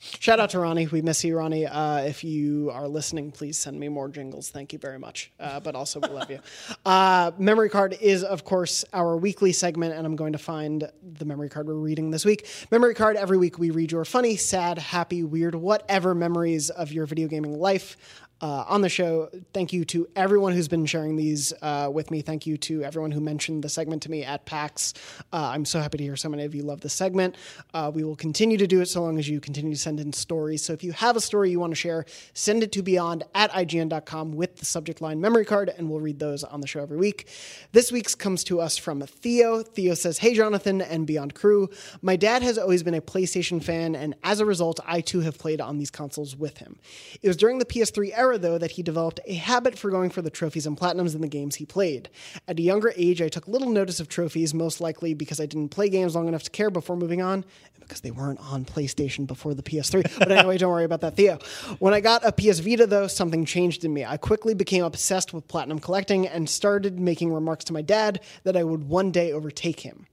Shout 0.00 0.38
out 0.38 0.50
to 0.50 0.60
Ronnie. 0.60 0.86
We 0.86 1.02
miss 1.02 1.24
you, 1.24 1.36
Ronnie. 1.36 1.66
Uh, 1.66 1.98
if 2.02 2.22
you 2.22 2.70
are 2.72 2.86
listening, 2.86 3.32
please 3.32 3.58
send 3.58 3.80
me 3.80 3.88
more 3.88 4.08
jingles. 4.08 4.48
Thank 4.48 4.72
you 4.72 4.78
very 4.78 4.98
much. 4.98 5.32
Uh, 5.40 5.58
but 5.58 5.74
also, 5.74 5.98
we 5.98 6.08
love 6.08 6.30
you. 6.30 6.38
Uh, 6.86 7.32
memory 7.38 7.68
card 7.68 7.96
is, 8.00 8.24
of 8.24 8.44
course, 8.44 8.84
our 8.92 9.16
weekly 9.16 9.52
segment, 9.52 9.92
and 9.92 10.06
I'm 10.06 10.16
going 10.16 10.32
to 10.32 10.38
find 10.38 10.90
the 11.02 11.24
memory 11.24 11.48
card 11.48 11.66
we're 11.66 11.74
reading 11.74 12.10
this 12.10 12.24
week. 12.24 12.46
Memory 12.70 12.94
card, 12.94 13.16
every 13.16 13.36
week 13.36 13.58
we 13.58 13.70
read 13.70 13.92
your 13.92 14.04
funny, 14.04 14.36
sad, 14.36 14.78
happy, 14.78 15.22
weird, 15.22 15.54
whatever 15.54 16.14
memories 16.14 16.70
of 16.70 16.92
your 16.92 17.04
video 17.04 17.28
gaming 17.28 17.58
life. 17.58 17.96
Uh, 18.40 18.64
on 18.68 18.82
the 18.82 18.88
show, 18.88 19.28
thank 19.52 19.72
you 19.72 19.84
to 19.84 20.08
everyone 20.14 20.52
who's 20.52 20.68
been 20.68 20.86
sharing 20.86 21.16
these 21.16 21.52
uh, 21.60 21.90
with 21.92 22.10
me. 22.10 22.22
Thank 22.22 22.46
you 22.46 22.56
to 22.58 22.84
everyone 22.84 23.10
who 23.10 23.20
mentioned 23.20 23.64
the 23.64 23.68
segment 23.68 24.02
to 24.02 24.10
me 24.10 24.22
at 24.22 24.46
PAX. 24.46 24.94
Uh, 25.32 25.50
I'm 25.52 25.64
so 25.64 25.80
happy 25.80 25.98
to 25.98 26.04
hear 26.04 26.14
so 26.14 26.28
many 26.28 26.44
of 26.44 26.54
you 26.54 26.62
love 26.62 26.80
the 26.80 26.88
segment. 26.88 27.34
Uh, 27.74 27.90
we 27.92 28.04
will 28.04 28.14
continue 28.14 28.56
to 28.56 28.68
do 28.68 28.80
it 28.80 28.86
so 28.86 29.02
long 29.02 29.18
as 29.18 29.28
you 29.28 29.40
continue 29.40 29.72
to 29.74 29.80
send 29.80 29.98
in 29.98 30.12
stories. 30.12 30.64
So 30.64 30.72
if 30.72 30.84
you 30.84 30.92
have 30.92 31.16
a 31.16 31.20
story 31.20 31.50
you 31.50 31.58
want 31.58 31.72
to 31.72 31.76
share, 31.76 32.04
send 32.32 32.62
it 32.62 32.70
to 32.72 32.82
beyond 32.82 33.24
at 33.34 33.50
IGN.com 33.50 34.32
with 34.32 34.56
the 34.56 34.64
subject 34.64 35.00
line 35.00 35.20
memory 35.20 35.44
card, 35.44 35.70
and 35.76 35.90
we'll 35.90 36.00
read 36.00 36.20
those 36.20 36.44
on 36.44 36.60
the 36.60 36.68
show 36.68 36.80
every 36.80 36.96
week. 36.96 37.28
This 37.72 37.90
week's 37.90 38.14
comes 38.14 38.44
to 38.44 38.60
us 38.60 38.76
from 38.76 39.00
Theo. 39.00 39.62
Theo 39.64 39.94
says, 39.94 40.18
Hey, 40.18 40.34
Jonathon 40.34 40.80
and 40.80 41.08
Beyond 41.08 41.34
Crew. 41.34 41.70
My 42.02 42.14
dad 42.14 42.42
has 42.42 42.56
always 42.56 42.84
been 42.84 42.94
a 42.94 43.00
PlayStation 43.00 43.62
fan, 43.62 43.96
and 43.96 44.14
as 44.22 44.38
a 44.38 44.46
result, 44.46 44.78
I 44.86 45.00
too 45.00 45.20
have 45.20 45.38
played 45.38 45.60
on 45.60 45.78
these 45.78 45.90
consoles 45.90 46.36
with 46.36 46.58
him. 46.58 46.78
It 47.20 47.26
was 47.26 47.36
during 47.36 47.58
the 47.58 47.64
PS3 47.64 48.12
era, 48.16 48.27
though, 48.36 48.58
that 48.58 48.72
he 48.72 48.82
developed 48.82 49.20
a 49.24 49.34
habit 49.34 49.78
for 49.78 49.90
going 49.90 50.10
for 50.10 50.20
the 50.20 50.30
trophies 50.30 50.66
and 50.66 50.76
platinums 50.76 51.14
in 51.14 51.20
the 51.20 51.28
games 51.28 51.54
he 51.54 51.64
played. 51.64 52.10
At 52.46 52.58
a 52.58 52.62
younger 52.62 52.92
age, 52.96 53.22
I 53.22 53.28
took 53.28 53.48
little 53.48 53.70
notice 53.70 54.00
of 54.00 54.08
trophies, 54.08 54.52
most 54.52 54.80
likely 54.80 55.14
because 55.14 55.40
I 55.40 55.46
didn't 55.46 55.70
play 55.70 55.88
games 55.88 56.14
long 56.14 56.28
enough 56.28 56.42
to 56.42 56.50
care 56.50 56.70
before 56.70 56.96
moving 56.96 57.22
on, 57.22 57.44
and 57.74 57.80
because 57.80 58.00
they 58.00 58.10
weren't 58.10 58.40
on 58.40 58.64
PlayStation 58.64 59.26
before 59.26 59.54
the 59.54 59.62
PS3. 59.62 60.04
But 60.18 60.32
anyway, 60.32 60.58
don't 60.58 60.70
worry 60.70 60.84
about 60.84 61.00
that, 61.02 61.16
Theo. 61.16 61.38
When 61.78 61.94
I 61.94 62.00
got 62.00 62.26
a 62.26 62.32
PS 62.32 62.58
Vita, 62.58 62.86
though, 62.86 63.06
something 63.06 63.44
changed 63.44 63.84
in 63.84 63.94
me. 63.94 64.04
I 64.04 64.16
quickly 64.16 64.52
became 64.52 64.84
obsessed 64.84 65.32
with 65.32 65.48
platinum 65.48 65.78
collecting 65.78 66.26
and 66.26 66.50
started 66.50 66.98
making 66.98 67.32
remarks 67.32 67.64
to 67.66 67.72
my 67.72 67.82
dad 67.82 68.20
that 68.42 68.56
I 68.56 68.64
would 68.64 68.88
one 68.88 69.12
day 69.12 69.32
overtake 69.32 69.80
him. 69.80 70.06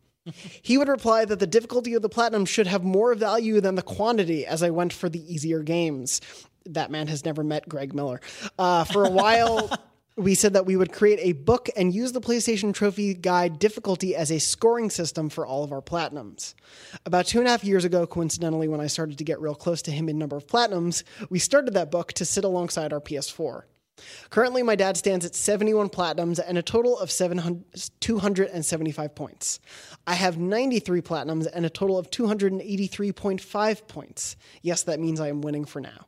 He 0.62 0.78
would 0.78 0.88
reply 0.88 1.26
that 1.26 1.40
the 1.40 1.48
difficulty 1.48 1.94
of 1.94 2.02
the 2.02 2.10
platinum 2.10 2.46
should 2.46 2.68
have 2.68 2.84
more 2.84 3.14
value 3.14 3.62
than 3.62 3.76
the 3.76 3.84
quantity 3.84 4.46
as 4.46 4.64
I 4.64 4.72
went 4.72 4.92
for 4.92 5.08
the 5.08 5.22
easier 5.32 5.62
games. 5.62 6.20
That 6.66 6.92
man 6.92 7.08
has 7.08 7.26
never 7.26 7.44
met 7.44 7.70
Greg 7.70 7.94
Miller. 7.94 8.20
Uh, 8.58 8.84
for 8.84 9.06
a 9.06 9.10
while, 9.10 9.72
we 10.18 10.34
said 10.34 10.54
that 10.54 10.66
we 10.66 10.78
would 10.78 10.94
create 10.94 11.20
a 11.22 11.34
book 11.34 11.70
and 11.76 11.94
use 11.94 12.14
the 12.14 12.22
PlayStation 12.22 12.74
Trophy 12.74 13.14
Guide 13.14 13.60
difficulty 13.60 14.16
as 14.16 14.32
a 14.32 14.40
scoring 14.40 14.90
system 14.90 15.30
for 15.30 15.46
all 15.46 15.64
of 15.64 15.72
our 15.72 15.82
platinums. 15.82 16.54
About 17.06 17.26
two 17.26 17.40
and 17.40 17.48
a 17.48 17.52
half 17.52 17.64
years 17.64 17.86
ago, 17.86 18.08
coincidentally, 18.08 18.68
when 18.68 18.80
I 18.80 18.88
started 18.88 19.18
to 19.18 19.24
get 19.24 19.42
real 19.42 19.56
close 19.56 19.82
to 19.84 19.92
him 19.92 20.08
in 20.08 20.18
number 20.18 20.38
of 20.38 20.48
platinums, 20.48 21.04
we 21.30 21.40
started 21.40 21.74
that 21.74 21.92
book 21.92 22.14
to 22.14 22.26
sit 22.26 22.46
alongside 22.46 22.94
our 22.94 23.02
PS4. 23.02 23.64
Currently, 24.30 24.64
my 24.64 24.76
dad 24.76 24.98
stands 24.98 25.26
at 25.26 25.36
71 25.36 25.90
platinums 25.90 26.40
and 26.46 26.58
a 26.58 26.62
total 26.62 27.00
of 27.00 27.10
275 27.10 29.16
points. 29.16 29.60
I 30.06 30.16
have 30.16 30.38
93 30.38 31.02
platinums 31.02 31.48
and 31.52 31.66
a 31.66 31.70
total 31.70 31.98
of 31.98 32.10
283.5 32.10 33.88
points. 33.88 34.36
Yes, 34.62 34.84
that 34.84 35.00
means 35.00 35.20
I 35.20 35.30
am 35.30 35.42
winning 35.42 35.66
for 35.66 35.80
now. 35.80 36.08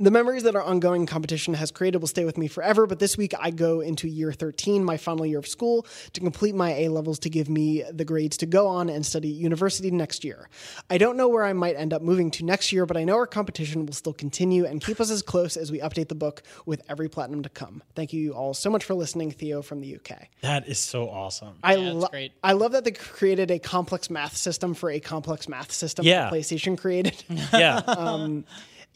The 0.00 0.12
memories 0.12 0.44
that 0.44 0.54
our 0.54 0.62
ongoing 0.62 1.06
competition 1.06 1.54
has 1.54 1.72
created 1.72 1.98
will 1.98 2.06
stay 2.06 2.24
with 2.24 2.38
me 2.38 2.46
forever, 2.46 2.86
but 2.86 3.00
this 3.00 3.16
week 3.18 3.34
I 3.38 3.50
go 3.50 3.80
into 3.80 4.06
year 4.06 4.32
13, 4.32 4.84
my 4.84 4.96
final 4.96 5.26
year 5.26 5.40
of 5.40 5.46
school, 5.48 5.84
to 6.12 6.20
complete 6.20 6.54
my 6.54 6.70
A 6.74 6.88
levels 6.88 7.18
to 7.20 7.28
give 7.28 7.48
me 7.48 7.82
the 7.92 8.04
grades 8.04 8.36
to 8.36 8.46
go 8.46 8.68
on 8.68 8.88
and 8.88 9.04
study 9.04 9.26
university 9.26 9.90
next 9.90 10.22
year. 10.22 10.48
I 10.88 10.98
don't 10.98 11.16
know 11.16 11.26
where 11.28 11.44
I 11.44 11.52
might 11.52 11.74
end 11.74 11.92
up 11.92 12.00
moving 12.00 12.30
to 12.32 12.44
next 12.44 12.70
year, 12.70 12.86
but 12.86 12.96
I 12.96 13.02
know 13.02 13.16
our 13.16 13.26
competition 13.26 13.86
will 13.86 13.92
still 13.92 14.12
continue 14.12 14.64
and 14.64 14.80
keep 14.80 15.00
us 15.00 15.10
as 15.10 15.20
close 15.20 15.56
as 15.56 15.72
we 15.72 15.80
update 15.80 16.06
the 16.08 16.14
book 16.14 16.44
with 16.64 16.80
every 16.88 17.08
platinum 17.08 17.42
to 17.42 17.48
come. 17.48 17.82
Thank 17.96 18.12
you 18.12 18.34
all 18.34 18.54
so 18.54 18.70
much 18.70 18.84
for 18.84 18.94
listening, 18.94 19.32
Theo 19.32 19.62
from 19.62 19.80
the 19.80 19.96
UK. 19.96 20.28
That 20.42 20.68
is 20.68 20.78
so 20.78 21.08
awesome. 21.10 21.58
I, 21.64 21.74
Yeah, 21.74 21.84
that's 21.86 21.96
lo- 21.96 22.08
great. 22.08 22.32
I 22.44 22.52
love 22.52 22.70
that 22.70 22.84
they 22.84 22.92
created 22.92 23.50
a 23.50 23.58
complex 23.58 24.10
math 24.10 24.36
system 24.36 24.74
for 24.74 24.90
a 24.92 25.00
complex 25.00 25.48
math 25.48 25.72
system 25.72 26.04
Yeah. 26.06 26.30
that 26.30 26.32
PlayStation 26.32 26.78
created. 26.78 27.24
Yeah. 27.52 27.82
Um, 27.98 28.44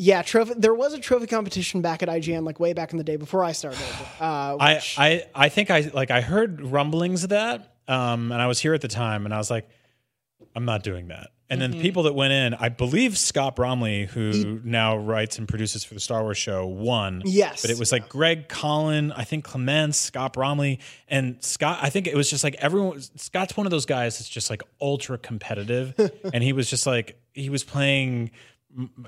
yeah, 0.03 0.23
trophy. 0.23 0.55
There 0.57 0.74
was 0.74 0.95
a 0.95 0.99
trophy 0.99 1.29
competition 1.29 1.81
back 1.81 2.03
at 2.03 2.09
IGN, 2.09 2.45
like 2.45 2.59
way 2.59 2.73
back 2.73 2.91
in 2.91 2.99
the 2.99 3.05
day 3.05 3.15
before 3.15 3.45
I 3.45 3.53
started. 3.53 3.79
Uh, 4.20 4.57
I, 4.59 4.81
I 4.99 5.24
I 5.33 5.49
think 5.49 5.70
I 5.70 5.91
like 5.95 6.11
I 6.11 6.20
heard 6.20 6.61
rumblings 6.61 7.23
of 7.23 7.31
that, 7.31 7.77
um, 7.87 8.33
and 8.33 8.43
I 8.43 8.49
was 8.49 8.59
here 8.59 8.74
at 8.74 8.81
the 8.81 8.89
time, 8.89 9.27
and 9.27 9.33
I 9.33 9.39
was 9.39 9.49
like, 9.49 9.69
I'm 10.57 10.65
not 10.65 10.83
doing 10.83 11.09
that. 11.09 11.31
And 11.51 11.61
then 11.61 11.70
the 11.70 11.81
people 11.83 12.05
that 12.05 12.15
went 12.15 12.33
in, 12.33 12.55
I 12.55 12.70
believe 12.70 13.19
Scott 13.19 13.57
Bromley, 13.57 14.07
who 14.07 14.61
now 14.65 14.97
writes 14.97 15.39
and 15.39 15.47
produces 15.47 15.85
for 15.85 15.93
the 15.93 16.01
Star 16.01 16.23
Wars 16.23 16.39
show, 16.39 16.66
won. 16.66 17.23
Yes. 17.27 17.61
but 17.61 17.70
it 17.70 17.79
was 17.79 17.93
like 17.93 18.09
Greg 18.09 18.49
Colin, 18.49 19.12
I 19.12 19.24
think 19.24 19.45
Clements, 19.45 19.99
Scott 19.99 20.33
Bromley, 20.33 20.81
and 21.09 21.37
Scott. 21.45 21.79
I 21.83 21.91
think 21.91 22.07
it 22.07 22.16
was 22.16 22.31
just 22.31 22.43
like 22.43 22.55
everyone. 22.55 23.03
Scott's 23.16 23.55
one 23.55 23.66
of 23.66 23.70
those 23.70 23.85
guys 23.87 24.19
that's 24.19 24.31
just 24.31 24.49
like 24.49 24.62
ultra 24.81 25.19
competitive, 25.19 25.95
and 26.33 26.43
he 26.43 26.55
was 26.55 26.70
just 26.70 26.87
like 26.87 27.20
he 27.35 27.51
was 27.51 27.65
playing 27.65 28.31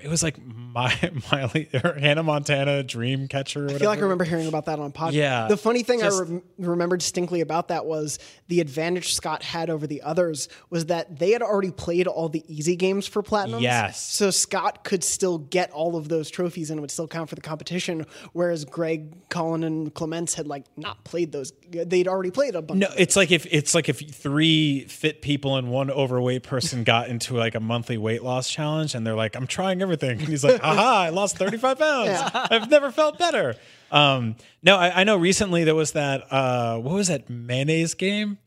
it 0.03 0.09
was 0.09 0.23
like 0.23 0.37
my 0.45 0.95
Miley 1.33 1.69
or 1.83 1.95
Hannah 1.95 2.23
Montana 2.23 2.83
Dream 2.83 3.29
Catcher. 3.29 3.67
Or 3.67 3.71
I 3.71 3.79
feel 3.79 3.89
like 3.89 3.99
I 3.99 4.03
remember 4.03 4.25
hearing 4.25 4.47
about 4.47 4.67
that 4.67 4.79
on 4.79 4.93
podcast. 4.93 5.13
Yeah, 5.13 5.49
The 5.49 5.57
funny 5.57 5.83
thing 5.83 6.01
just- 6.01 6.21
I 6.21 6.25
rem- 6.25 6.43
remember 6.59 6.97
distinctly 6.97 7.41
about 7.41 7.69
that 7.69 7.87
was 7.87 8.19
the 8.49 8.61
advantage 8.61 9.15
Scott 9.15 9.43
had 9.43 9.71
over 9.71 9.87
the 9.87 10.03
others 10.03 10.49
was 10.71 10.87
that 10.87 11.19
they 11.19 11.31
had 11.31 11.43
already 11.43 11.71
played 11.71 12.07
all 12.07 12.29
the 12.29 12.45
easy 12.47 12.77
games 12.77 13.07
for 13.07 13.23
platinum. 13.23 13.63
Yes. 13.63 14.01
So 14.01 14.31
Scott 14.31 14.85
could 14.85 15.03
still 15.03 15.39
get 15.39 15.71
all 15.71 15.97
of 15.97 16.09
those 16.09 16.31
trophies 16.31 16.71
and 16.71 16.81
would 16.81 16.91
still 16.91 17.09
count 17.09 17.29
for 17.31 17.35
the 17.35 17.41
competition, 17.41 18.07
whereas 18.33 18.65
Greg, 18.65 19.29
Colin, 19.31 19.65
and 19.65 19.95
Clements 19.95 20.35
had 20.35 20.47
like 20.47 20.65
not 20.77 21.05
played 21.05 21.33
those. 21.33 21.53
They'd 21.71 22.07
already 22.09 22.31
played 22.31 22.55
a 22.55 22.63
bunch. 22.63 22.81
No, 22.81 22.89
it's 22.97 23.17
like 23.17 23.31
if 23.31 23.47
it's 23.51 23.75
like 23.75 23.89
if 23.89 23.99
three 23.99 24.85
fit 24.89 25.23
people 25.23 25.57
and 25.57 25.71
one 25.71 25.91
overweight 25.91 26.43
person 26.43 26.85
got 26.85 27.09
into 27.09 27.35
like 27.35 27.55
a 27.55 27.61
monthly 27.61 27.97
weight 27.99 28.23
loss 28.23 28.49
challenge, 28.51 28.95
and 28.95 29.07
they're 29.07 29.15
like, 29.17 29.35
"I'm 29.37 29.47
trying 29.55 29.81
everything," 29.81 30.19
and 30.19 30.29
he's 30.29 30.45
like, 30.45 30.61
"Aha! 30.63 31.05
I 31.05 31.09
lost 31.11 31.39
35 31.39 31.79
pounds. 31.79 32.31
I've 32.35 32.69
never 32.71 32.91
felt 32.91 33.19
better." 33.19 33.55
Um, 33.91 34.37
no, 34.63 34.77
I, 34.77 35.01
I 35.01 35.05
know. 35.05 35.17
Recently 35.17 35.65
there 35.65 35.75
was 35.75 35.93
that. 35.93 36.33
Uh, 36.33 36.79
what 36.79 36.95
was 36.95 37.09
that 37.09 37.31
mayonnaise 37.31 37.95
game? 37.95 38.39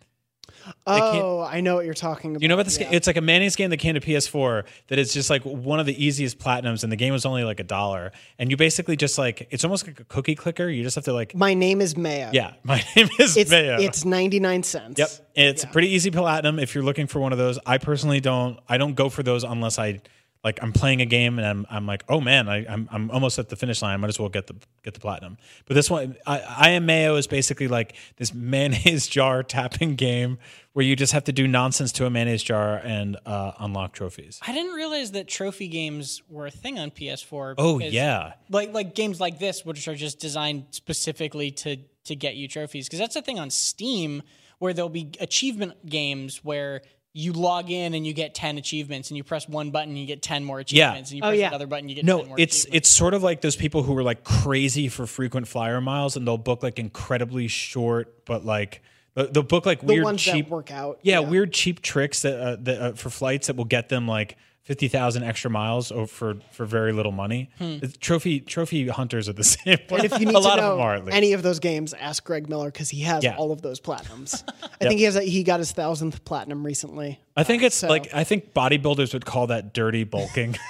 Oh, 0.86 1.42
I 1.42 1.62
know 1.62 1.76
what 1.76 1.86
you're 1.86 1.94
talking 1.94 2.32
about. 2.32 2.42
You 2.42 2.48
know 2.48 2.56
about 2.56 2.66
this 2.66 2.78
yeah. 2.78 2.86
game? 2.86 2.94
It's 2.94 3.08
like 3.08 3.18
a 3.18 3.22
mayonnaise 3.22 3.56
game 3.56 3.70
that 3.70 3.78
came 3.78 3.96
to 3.96 4.02
PS4 4.02 4.64
that 4.88 5.00
is 5.00 5.14
just 5.14 5.30
like 5.30 5.44
one 5.44 5.80
of 5.80 5.86
the 5.86 6.04
easiest 6.04 6.40
platinums, 6.40 6.84
and 6.84 6.92
the 6.92 6.96
game 6.96 7.14
was 7.14 7.26
only 7.26 7.44
like 7.44 7.60
a 7.60 7.64
dollar. 7.64 8.12
And 8.40 8.52
you 8.52 8.58
basically 8.58 8.96
just 8.96 9.18
like 9.18 9.48
it's 9.52 9.64
almost 9.64 9.88
like 9.88 10.00
a 10.00 10.04
cookie 10.06 10.36
clicker. 10.36 10.68
You 10.70 10.84
just 10.84 10.96
have 10.96 11.06
to 11.06 11.14
like, 11.14 11.36
My 11.36 11.54
name 11.54 11.82
is 11.82 11.96
Maya. 11.96 12.30
yeah, 12.34 12.54
my 12.64 12.84
name 12.96 13.10
is 13.20 13.38
It's 13.38 13.52
Mayo. 13.52 13.78
it's 13.80 14.06
99 14.06 14.64
cents. 14.64 15.00
Yep, 15.00 15.10
it's 15.36 15.64
a 15.64 15.68
pretty 15.68 15.90
easy 15.90 16.12
platinum 16.12 16.60
if 16.60 16.76
you're 16.76 16.84
looking 16.84 17.08
for 17.08 17.20
one 17.20 17.32
of 17.32 17.38
those. 17.38 17.60
I 17.66 17.78
personally 17.78 18.20
don't. 18.20 18.60
I 18.68 18.78
don't 18.78 18.96
go 18.96 19.10
for 19.10 19.24
those 19.24 19.44
unless 19.44 19.80
I 19.80 20.02
like 20.48 20.64
I'm 20.64 20.72
playing 20.72 21.02
a 21.02 21.06
game 21.06 21.40
and 21.40 21.46
I'm 21.48 21.66
I'm 21.70 21.86
like, 21.86 22.06
oh 22.08 22.22
man, 22.22 22.48
I, 22.48 22.66
I'm 22.68 22.88
I'm 22.90 23.12
almost 23.12 23.38
at 23.38 23.50
the 23.50 23.58
finish 23.58 23.82
line. 23.82 23.94
I 23.94 23.98
might 23.98 24.08
as 24.08 24.18
well 24.18 24.30
get 24.30 24.48
the 24.48 24.56
get 24.82 24.94
the 24.94 25.02
platinum. 25.02 25.38
But 25.66 25.74
this 25.74 25.90
one, 25.90 26.16
I, 26.26 26.40
I 26.40 26.70
am 26.70 26.86
Mayo 26.86 27.18
is 27.18 27.28
basically 27.28 27.68
like 27.68 27.96
this 28.16 28.34
mayonnaise 28.54 29.08
jar 29.08 29.44
tapping 29.44 29.96
game 29.96 30.38
where 30.72 30.86
you 30.86 30.96
just 30.96 31.12
have 31.12 31.26
to 31.26 31.34
do 31.34 31.48
nonsense 31.48 31.92
to 31.94 32.06
a 32.06 32.10
mayonnaise 32.10 32.44
jar 32.44 32.78
and 32.78 33.18
uh, 33.26 33.52
unlock 33.60 33.92
trophies. 33.92 34.40
I 34.48 34.54
didn't 34.54 34.74
realize 34.74 35.12
that 35.12 35.28
trophy 35.28 35.68
games 35.68 36.22
were 36.30 36.46
a 36.46 36.52
thing 36.52 36.80
on 36.80 36.92
PS4. 36.92 37.56
Oh 37.58 37.80
because- 37.80 37.94
yeah, 37.94 38.34
like 38.50 38.74
like 38.74 38.96
games 38.96 39.20
like 39.20 39.40
this, 39.40 39.66
which 39.66 39.86
are 39.90 39.96
just 39.96 40.20
designed 40.20 40.68
specifically 40.72 41.52
to 41.52 41.78
to 42.06 42.16
get 42.16 42.38
you 42.38 42.48
trophies. 42.48 42.88
Because 42.88 43.00
that's 43.00 43.16
the 43.16 43.22
thing 43.22 43.38
on 43.38 43.50
Steam, 43.50 44.24
where 44.60 44.74
there'll 44.74 44.88
be 44.88 45.12
achievement 45.20 45.86
games 45.86 46.44
where 46.44 46.82
you 47.18 47.34
log 47.34 47.72
in 47.72 47.94
and 47.96 48.06
you 48.06 48.14
get 48.14 48.36
ten 48.36 48.58
achievements, 48.58 49.10
and 49.10 49.18
you 49.18 49.24
press 49.24 49.50
one 49.50 49.72
button, 49.72 49.90
and 49.90 49.98
you 50.00 50.06
get 50.06 50.22
ten 50.22 50.44
more 50.44 50.60
achievements, 50.60 51.10
and 51.10 51.18
you 51.18 51.24
Oh, 51.24 51.30
press 51.30 51.40
yeah. 51.40 51.48
another 51.48 51.66
button, 51.68 51.90
you 51.90 51.96
get 51.96 52.06
No, 52.06 52.20
10 52.20 52.28
more 52.28 52.40
it's 52.40 52.64
achievements. 52.64 52.78
it's 52.78 52.90
sort 52.90 53.14
of 53.14 53.24
like 53.24 53.42
those 53.42 53.56
people 53.56 53.84
who 53.84 53.98
are 53.98 54.04
like 54.04 54.24
crazy 54.24 54.88
for 54.88 55.08
frequent 55.08 55.48
flyer 55.48 55.82
miles, 55.82 56.16
and 56.16 56.28
they'll 56.28 56.38
book 56.38 56.62
like 56.64 56.78
incredibly 56.80 57.48
short, 57.48 58.24
but 58.26 58.46
like 58.46 58.82
they'll 59.16 59.32
they'll 59.32 59.44
book 59.44 59.66
like 59.66 59.80
The 59.82 59.88
weird 59.88 60.04
ones 60.04 60.22
cheap 60.22 60.46
that 60.46 60.52
work 60.52 60.70
out. 60.72 61.00
yeah, 61.02 61.20
weird 61.20 61.52
cheap 61.54 61.82
tricks 61.82 62.22
that, 62.22 62.40
uh, 62.40 62.56
that 62.62 62.82
uh, 62.82 62.94
for 62.94 63.10
flights 63.10 63.48
that 63.48 63.56
will 63.56 63.66
get 63.66 63.90
them 63.90 64.08
like 64.08 64.38
fifty 64.68 64.90
thousand 64.90 65.24
extra 65.24 65.50
miles 65.50 65.92
o- 65.94 66.06
for 66.06 66.36
for 66.52 66.66
very 66.66 66.92
little 66.92 67.14
money. 67.14 67.50
It's- 67.60 67.94
Trophy 68.00 68.42
trophy 68.42 68.88
hunters 68.90 69.30
are 69.30 69.34
the 69.34 69.44
same. 69.56 69.78
Hmm. 69.88 69.96
And 69.96 70.04
if 70.06 70.20
you 70.20 70.26
need 70.26 70.30
a 70.30 70.34
to 70.34 70.40
lot 70.40 70.58
know 70.58 70.72
of 70.74 70.78
them 70.78 70.86
are 70.86 70.96
at 70.96 71.06
least. 71.06 71.16
any 71.18 71.32
of 71.34 71.42
those 71.42 71.60
games, 71.60 71.94
ask 71.94 72.24
Greg 72.26 72.50
Miller 72.50 72.70
because 72.70 72.90
he 72.90 73.02
has 73.02 73.24
Yeah. 73.24 73.38
all 73.38 73.52
of 73.54 73.62
those 73.62 73.80
platinums. 73.80 74.44
I 74.82 74.86
think 74.88 75.00
he 75.00 75.06
has. 75.06 75.16
A, 75.16 75.22
he 75.24 75.44
got 75.44 75.60
his 75.60 75.72
thousandth 75.72 76.24
platinum 76.26 76.66
recently. 76.66 77.20
I 77.38 77.44
think 77.44 77.64
it's 77.64 77.76
so- 77.78 77.88
like 77.88 78.14
I 78.14 78.24
think 78.26 78.54
bodybuilders 78.54 79.14
would 79.14 79.26
call 79.26 79.48
that 79.48 79.74
dirty 79.74 80.04
bulking. 80.04 80.58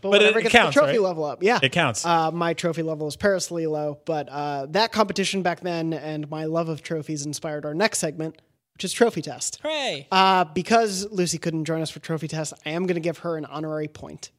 But, 0.00 0.10
whatever 0.10 0.38
it 0.38 0.42
gets 0.42 0.52
counts, 0.52 0.74
the 0.76 0.80
trophy 0.80 0.98
right? 0.98 1.02
level 1.02 1.24
up, 1.24 1.42
yeah, 1.42 1.58
It 1.60 1.72
counts. 1.72 2.06
Uh, 2.06 2.30
my 2.30 2.52
trophy 2.54 2.82
level 2.82 3.08
is 3.08 3.16
perilously 3.16 3.66
low, 3.66 3.98
but 4.04 4.28
uh, 4.28 4.66
that 4.70 4.92
competition 4.92 5.42
back 5.42 5.60
then 5.60 5.92
and 5.92 6.30
my 6.30 6.44
love 6.44 6.68
of 6.68 6.82
trophies 6.82 7.26
inspired 7.26 7.64
our 7.66 7.74
next 7.74 7.98
segment, 7.98 8.40
which 8.78 8.84
is 8.84 8.92
trophy 8.92 9.20
test. 9.20 9.58
hooray. 9.60 10.06
Uh, 10.12 10.44
because 10.44 11.10
Lucy 11.10 11.36
couldn't 11.36 11.64
join 11.64 11.82
us 11.82 11.90
for 11.90 11.98
trophy 11.98 12.28
test, 12.28 12.52
I 12.64 12.70
am 12.70 12.86
going 12.86 12.94
to 12.94 13.00
give 13.00 13.18
her 13.18 13.36
an 13.36 13.44
honorary 13.44 13.88
point. 13.88 14.30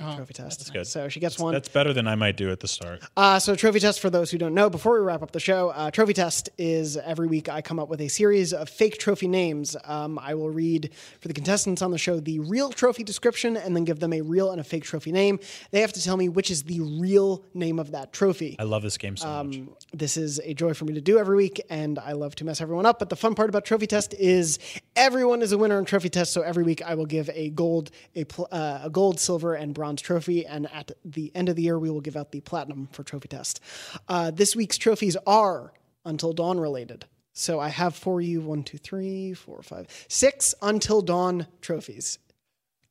Trophy 0.00 0.34
test. 0.34 0.58
That's 0.58 0.70
good. 0.70 0.86
So 0.86 1.08
she 1.08 1.20
gets 1.20 1.38
one. 1.38 1.52
That's 1.52 1.68
better 1.68 1.92
than 1.92 2.06
I 2.08 2.14
might 2.14 2.36
do 2.36 2.50
at 2.50 2.60
the 2.60 2.68
start. 2.68 3.02
Uh, 3.16 3.38
so 3.38 3.54
trophy 3.54 3.80
test 3.80 4.00
for 4.00 4.10
those 4.10 4.30
who 4.30 4.38
don't 4.38 4.54
know. 4.54 4.70
Before 4.70 4.94
we 4.98 5.04
wrap 5.04 5.22
up 5.22 5.32
the 5.32 5.40
show, 5.40 5.70
uh, 5.70 5.90
trophy 5.90 6.12
test 6.14 6.48
is 6.58 6.96
every 6.96 7.26
week 7.26 7.48
I 7.48 7.62
come 7.62 7.78
up 7.78 7.88
with 7.88 8.00
a 8.00 8.08
series 8.08 8.52
of 8.52 8.68
fake 8.68 8.98
trophy 8.98 9.28
names. 9.28 9.76
Um, 9.84 10.18
I 10.18 10.34
will 10.34 10.50
read 10.50 10.90
for 11.20 11.28
the 11.28 11.34
contestants 11.34 11.82
on 11.82 11.90
the 11.90 11.98
show 11.98 12.20
the 12.20 12.38
real 12.40 12.70
trophy 12.70 13.02
description 13.04 13.56
and 13.56 13.76
then 13.76 13.84
give 13.84 14.00
them 14.00 14.12
a 14.12 14.20
real 14.20 14.50
and 14.52 14.60
a 14.60 14.64
fake 14.64 14.84
trophy 14.84 15.12
name. 15.12 15.38
They 15.70 15.80
have 15.80 15.92
to 15.94 16.02
tell 16.02 16.16
me 16.16 16.28
which 16.28 16.50
is 16.50 16.62
the 16.64 16.80
real 16.80 17.44
name 17.54 17.78
of 17.78 17.90
that 17.92 18.12
trophy. 18.12 18.56
I 18.58 18.64
love 18.64 18.82
this 18.82 18.96
game 18.98 19.16
so 19.16 19.28
Um, 19.28 19.48
much. 19.50 19.58
This 19.92 20.16
is 20.16 20.38
a 20.44 20.54
joy 20.54 20.74
for 20.74 20.84
me 20.84 20.94
to 20.94 21.00
do 21.00 21.18
every 21.18 21.36
week, 21.36 21.60
and 21.68 21.98
I 21.98 22.12
love 22.12 22.34
to 22.36 22.44
mess 22.44 22.60
everyone 22.60 22.86
up. 22.86 22.98
But 22.98 23.08
the 23.08 23.16
fun 23.16 23.34
part 23.34 23.48
about 23.48 23.64
Trophy 23.64 23.86
Test 23.86 24.14
is 24.14 24.58
everyone 24.96 25.42
is 25.42 25.50
a 25.52 25.58
winner 25.58 25.78
in 25.78 25.84
Trophy 25.84 26.08
Test. 26.08 26.32
So 26.32 26.42
every 26.42 26.62
week 26.62 26.80
I 26.82 26.94
will 26.94 27.06
give 27.06 27.28
a 27.34 27.50
gold, 27.50 27.90
a, 28.14 28.24
pl- 28.24 28.46
uh, 28.52 28.80
a 28.84 28.90
gold, 28.90 29.18
silver, 29.18 29.54
and 29.54 29.74
bronze 29.74 29.89
trophy, 29.96 30.46
and 30.46 30.70
at 30.72 30.92
the 31.04 31.32
end 31.34 31.48
of 31.48 31.56
the 31.56 31.62
year 31.62 31.78
we 31.78 31.90
will 31.90 32.00
give 32.00 32.16
out 32.16 32.32
the 32.32 32.40
platinum 32.40 32.88
for 32.92 33.02
Trophy 33.02 33.28
Test. 33.28 33.60
Uh, 34.08 34.30
this 34.30 34.54
week's 34.54 34.78
trophies 34.78 35.16
are 35.26 35.72
Until 36.04 36.32
Dawn 36.32 36.58
related. 36.58 37.06
So 37.32 37.60
I 37.60 37.68
have 37.68 37.94
for 37.94 38.20
you 38.20 38.40
one, 38.40 38.64
two, 38.64 38.78
three, 38.78 39.34
four, 39.34 39.62
five, 39.62 39.86
six 40.08 40.54
Until 40.62 41.00
Dawn 41.00 41.46
trophies. 41.60 42.18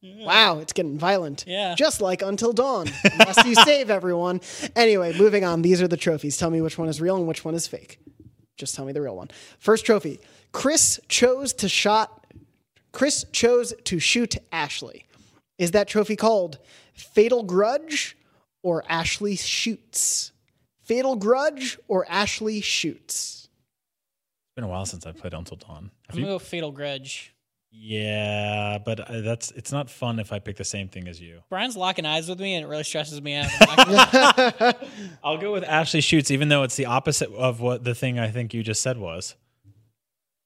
Wow, 0.02 0.60
it's 0.60 0.72
getting 0.72 0.98
violent. 0.98 1.44
Yeah. 1.46 1.76
Just 1.76 2.00
like 2.00 2.22
Until 2.22 2.54
Dawn. 2.54 2.88
Unless 3.04 3.46
you 3.46 3.54
save 3.56 3.90
everyone. 3.90 4.40
Anyway, 4.76 5.18
moving 5.18 5.44
on. 5.44 5.62
These 5.62 5.82
are 5.82 5.90
the 5.90 5.98
trophies. 5.98 6.38
Tell 6.38 6.50
me 6.50 6.62
which 6.62 6.78
one 6.78 6.88
is 6.88 7.02
real 7.02 7.18
and 7.18 7.28
which 7.28 7.44
one 7.44 7.54
is 7.54 7.68
fake. 7.68 8.00
Just 8.56 8.76
tell 8.76 8.86
me 8.86 8.94
the 8.94 9.02
real 9.02 9.18
one. 9.18 9.30
First 9.60 9.86
trophy. 9.86 10.22
Chris 10.54 11.02
chose 11.10 11.54
to 11.56 11.68
shot 11.68 12.20
Chris 12.92 13.26
chose 13.32 13.74
to 13.86 14.00
shoot 14.00 14.38
Ashley. 14.52 15.06
Is 15.60 15.72
that 15.72 15.88
trophy 15.88 16.16
called 16.16 16.58
Fatal 16.94 17.44
Grudge 17.44 18.18
or 18.64 18.84
Ashley 18.90 19.36
Shoots? 19.36 20.32
Fatal 20.82 21.16
Grudge 21.16 21.78
or 21.88 22.06
Ashley 22.10 22.62
Shoots? 22.62 23.50
It's 24.48 24.56
been 24.56 24.64
a 24.64 24.68
while 24.68 24.86
since 24.88 25.06
I've 25.06 25.18
played 25.18 25.34
Until 25.36 25.58
Dawn. 25.58 25.92
Have 26.08 26.16
I'm 26.16 26.18
you? 26.20 26.26
gonna 26.26 26.36
go 26.36 26.40
Fatal 26.40 26.72
Grudge. 26.72 27.36
Yeah, 27.72 28.80
but 28.84 29.00
uh, 29.02 29.22
that's 29.22 29.52
it's 29.52 29.72
not 29.72 29.92
fun 29.92 30.18
if 30.20 30.34
I 30.34 30.40
pick 30.40 30.56
the 30.56 30.64
same 30.64 30.88
thing 30.90 31.08
as 31.08 31.22
you. 31.22 31.42
Brian's 31.50 31.78
locking 31.78 32.04
eyes 32.04 32.28
with 32.28 32.40
me, 32.40 32.56
and 32.56 32.66
it 32.66 32.68
really 32.68 32.84
stresses 32.84 33.22
me 33.22 33.36
out. 33.36 33.46
I'm 33.62 33.92
not 33.94 34.12
gonna- 34.12 34.76
I'll 35.24 35.38
go 35.38 35.52
with 35.54 35.64
Ashley 35.64 36.02
shoots, 36.02 36.32
even 36.32 36.50
though 36.50 36.64
it's 36.64 36.76
the 36.78 36.88
opposite 36.88 37.30
of 37.32 37.62
what 37.62 37.84
the 37.84 37.94
thing 37.94 38.18
I 38.18 38.32
think 38.32 38.56
you 38.56 38.64
just 38.64 38.82
said 38.82 38.98
was, 38.98 39.36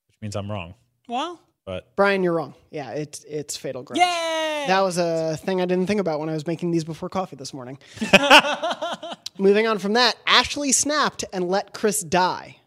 which 0.09 0.17
means 0.21 0.35
I'm 0.35 0.51
wrong. 0.51 0.73
well, 1.07 1.39
But 1.65 1.95
Brian, 1.95 2.23
you're 2.23 2.33
wrong. 2.33 2.53
Yeah, 2.71 2.91
it's 2.91 3.23
it's 3.23 3.55
Fatal 3.55 3.83
Grudge. 3.83 3.99
yay! 3.99 4.65
That 4.67 4.81
was 4.81 4.97
a 4.97 5.37
thing 5.37 5.61
I 5.61 5.65
didn't 5.65 5.87
think 5.87 5.99
about 6.01 6.19
when 6.19 6.29
I 6.29 6.33
was 6.33 6.45
making 6.45 6.71
these 6.71 6.83
before 6.83 7.09
coffee 7.09 7.35
this 7.35 7.53
morning. 7.53 7.77
Moving 9.37 9.65
on 9.67 9.79
from 9.79 9.93
that, 9.93 10.15
Ashley 10.27 10.71
snapped 10.71 11.23
and 11.33 11.47
let 11.47 11.73
Chris 11.73 12.01
die. 12.01 12.57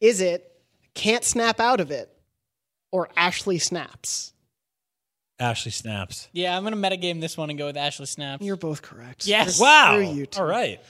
Is 0.00 0.20
it 0.20 0.50
can't 0.94 1.24
snap 1.24 1.60
out 1.60 1.80
of 1.80 1.90
it 1.90 2.10
or 2.90 3.08
Ashley 3.16 3.58
snaps? 3.58 4.32
Ashley 5.38 5.70
snaps. 5.70 6.28
yeah, 6.32 6.56
I'm 6.56 6.64
gonna 6.64 6.76
metagame 6.76 7.20
this 7.20 7.36
one 7.36 7.48
and 7.50 7.58
go 7.58 7.66
with 7.66 7.76
Ashley 7.76 8.06
Snaps. 8.06 8.44
You're 8.44 8.56
both 8.56 8.82
correct. 8.82 9.26
Yes. 9.26 9.58
Wow. 9.60 9.96
you. 9.98 10.26
All 10.36 10.44
right. 10.44 10.80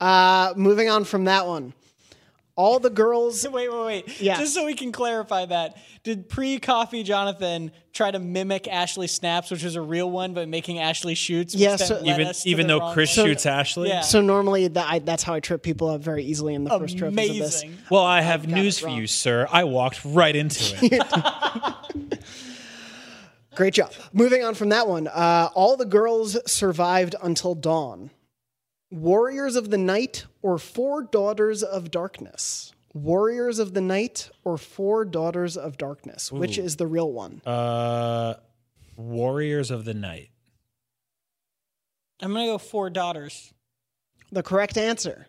Uh, 0.00 0.54
moving 0.56 0.88
on 0.88 1.04
from 1.04 1.24
that 1.24 1.46
one. 1.46 1.74
All 2.60 2.78
the 2.78 2.90
girls. 2.90 3.46
Wait, 3.50 3.72
wait, 3.72 3.84
wait. 3.86 4.20
Yeah. 4.20 4.36
Just 4.38 4.52
so 4.54 4.66
we 4.66 4.74
can 4.74 4.92
clarify 4.92 5.46
that. 5.46 5.78
Did 6.02 6.28
pre 6.28 6.58
coffee 6.58 7.02
Jonathon 7.02 7.72
try 7.94 8.10
to 8.10 8.18
mimic 8.18 8.68
Ashley 8.68 9.06
Snaps, 9.06 9.50
which 9.50 9.64
was 9.64 9.76
a 9.76 9.80
real 9.80 10.10
one, 10.10 10.34
but 10.34 10.46
making 10.48 10.78
Ashley 10.78 11.14
shoots? 11.14 11.54
which 11.54 11.62
Yeah, 11.62 11.76
so- 11.76 12.02
Even 12.04 12.30
even 12.44 12.66
though 12.66 12.92
Chris 12.92 13.16
one? 13.16 13.26
shoots 13.26 13.46
Ashley. 13.46 13.88
Yeah. 13.88 14.02
So 14.02 14.20
normally 14.20 14.68
that 14.68 14.86
I, 14.88 14.98
that's 14.98 15.22
how 15.22 15.32
I 15.34 15.40
trip 15.40 15.62
people 15.62 15.88
up 15.88 16.02
very 16.02 16.22
easily 16.24 16.54
in 16.54 16.64
the 16.64 16.70
first 16.78 16.98
trophies 16.98 17.30
of 17.30 17.36
this. 17.36 17.62
Amazing. 17.62 17.78
Well, 17.90 18.04
I 18.04 18.20
have 18.20 18.42
got 18.46 18.54
news 18.56 18.78
for 18.78 18.88
you, 18.90 19.06
sir. 19.06 19.46
I 19.50 19.64
walked 19.64 20.04
right 20.04 20.36
into 20.36 20.62
it. 20.82 22.14
Great 23.56 23.74
job. 23.74 23.92
Moving 24.12 24.44
on 24.44 24.54
from 24.54 24.68
that 24.68 24.86
one. 24.86 25.08
Uh, 25.08 25.48
all 25.54 25.76
the 25.76 25.84
girls 25.86 26.36
survived 26.50 27.14
until 27.22 27.54
dawn. 27.54 28.10
Warriors 28.90 29.56
of 29.56 29.70
the 29.70 29.78
Night 29.78 30.26
or 30.42 30.58
Four 30.58 31.02
Daughters 31.02 31.62
of 31.62 31.90
Darkness? 31.90 32.72
Warriors 32.92 33.58
of 33.60 33.72
the 33.72 33.80
Night 33.80 34.30
or 34.44 34.58
Four 34.58 35.04
Daughters 35.04 35.56
of 35.56 35.78
Darkness? 35.78 36.32
Which 36.32 36.58
is 36.58 36.76
the 36.76 36.86
real 36.86 37.10
one? 37.12 37.40
uh, 37.46 38.34
Warriors 38.96 39.70
of 39.70 39.84
the 39.84 39.94
Night. 39.94 40.30
I'm 42.20 42.32
gonna 42.32 42.46
go 42.46 42.58
four 42.58 42.90
daughters. 42.90 43.54
The 44.30 44.42
correct 44.42 44.76
answer 44.76 45.26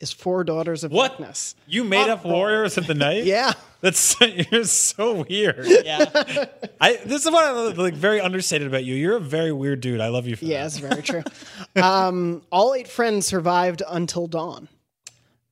is 0.00 0.12
Four 0.12 0.44
Daughters 0.44 0.84
of 0.84 0.92
What? 0.92 1.12
Darkness. 1.18 1.54
You 1.66 1.84
made 1.84 2.08
up 2.10 2.24
Warriors 2.24 2.76
of 2.78 2.86
the 2.86 2.94
Night? 2.94 3.24
Yeah. 3.24 3.52
That's 3.82 4.16
you're 4.20 4.64
so 4.64 5.24
weird. 5.28 5.66
Yeah. 5.66 6.06
I 6.80 6.96
this 7.04 7.24
is 7.26 7.30
what 7.30 7.44
I 7.44 7.50
like 7.74 7.94
very 7.94 8.20
understated 8.20 8.66
about 8.66 8.84
you. 8.84 8.94
You're 8.94 9.16
a 9.16 9.20
very 9.20 9.52
weird 9.52 9.80
dude. 9.80 10.00
I 10.00 10.08
love 10.08 10.26
you 10.26 10.34
for 10.36 10.44
Yeah, 10.46 10.64
that. 10.66 10.72
that's 10.72 10.78
very 10.78 11.02
true. 11.02 11.22
um, 11.80 12.42
all 12.50 12.74
eight 12.74 12.88
friends 12.88 13.26
survived 13.26 13.82
until 13.86 14.26
dawn. 14.26 14.68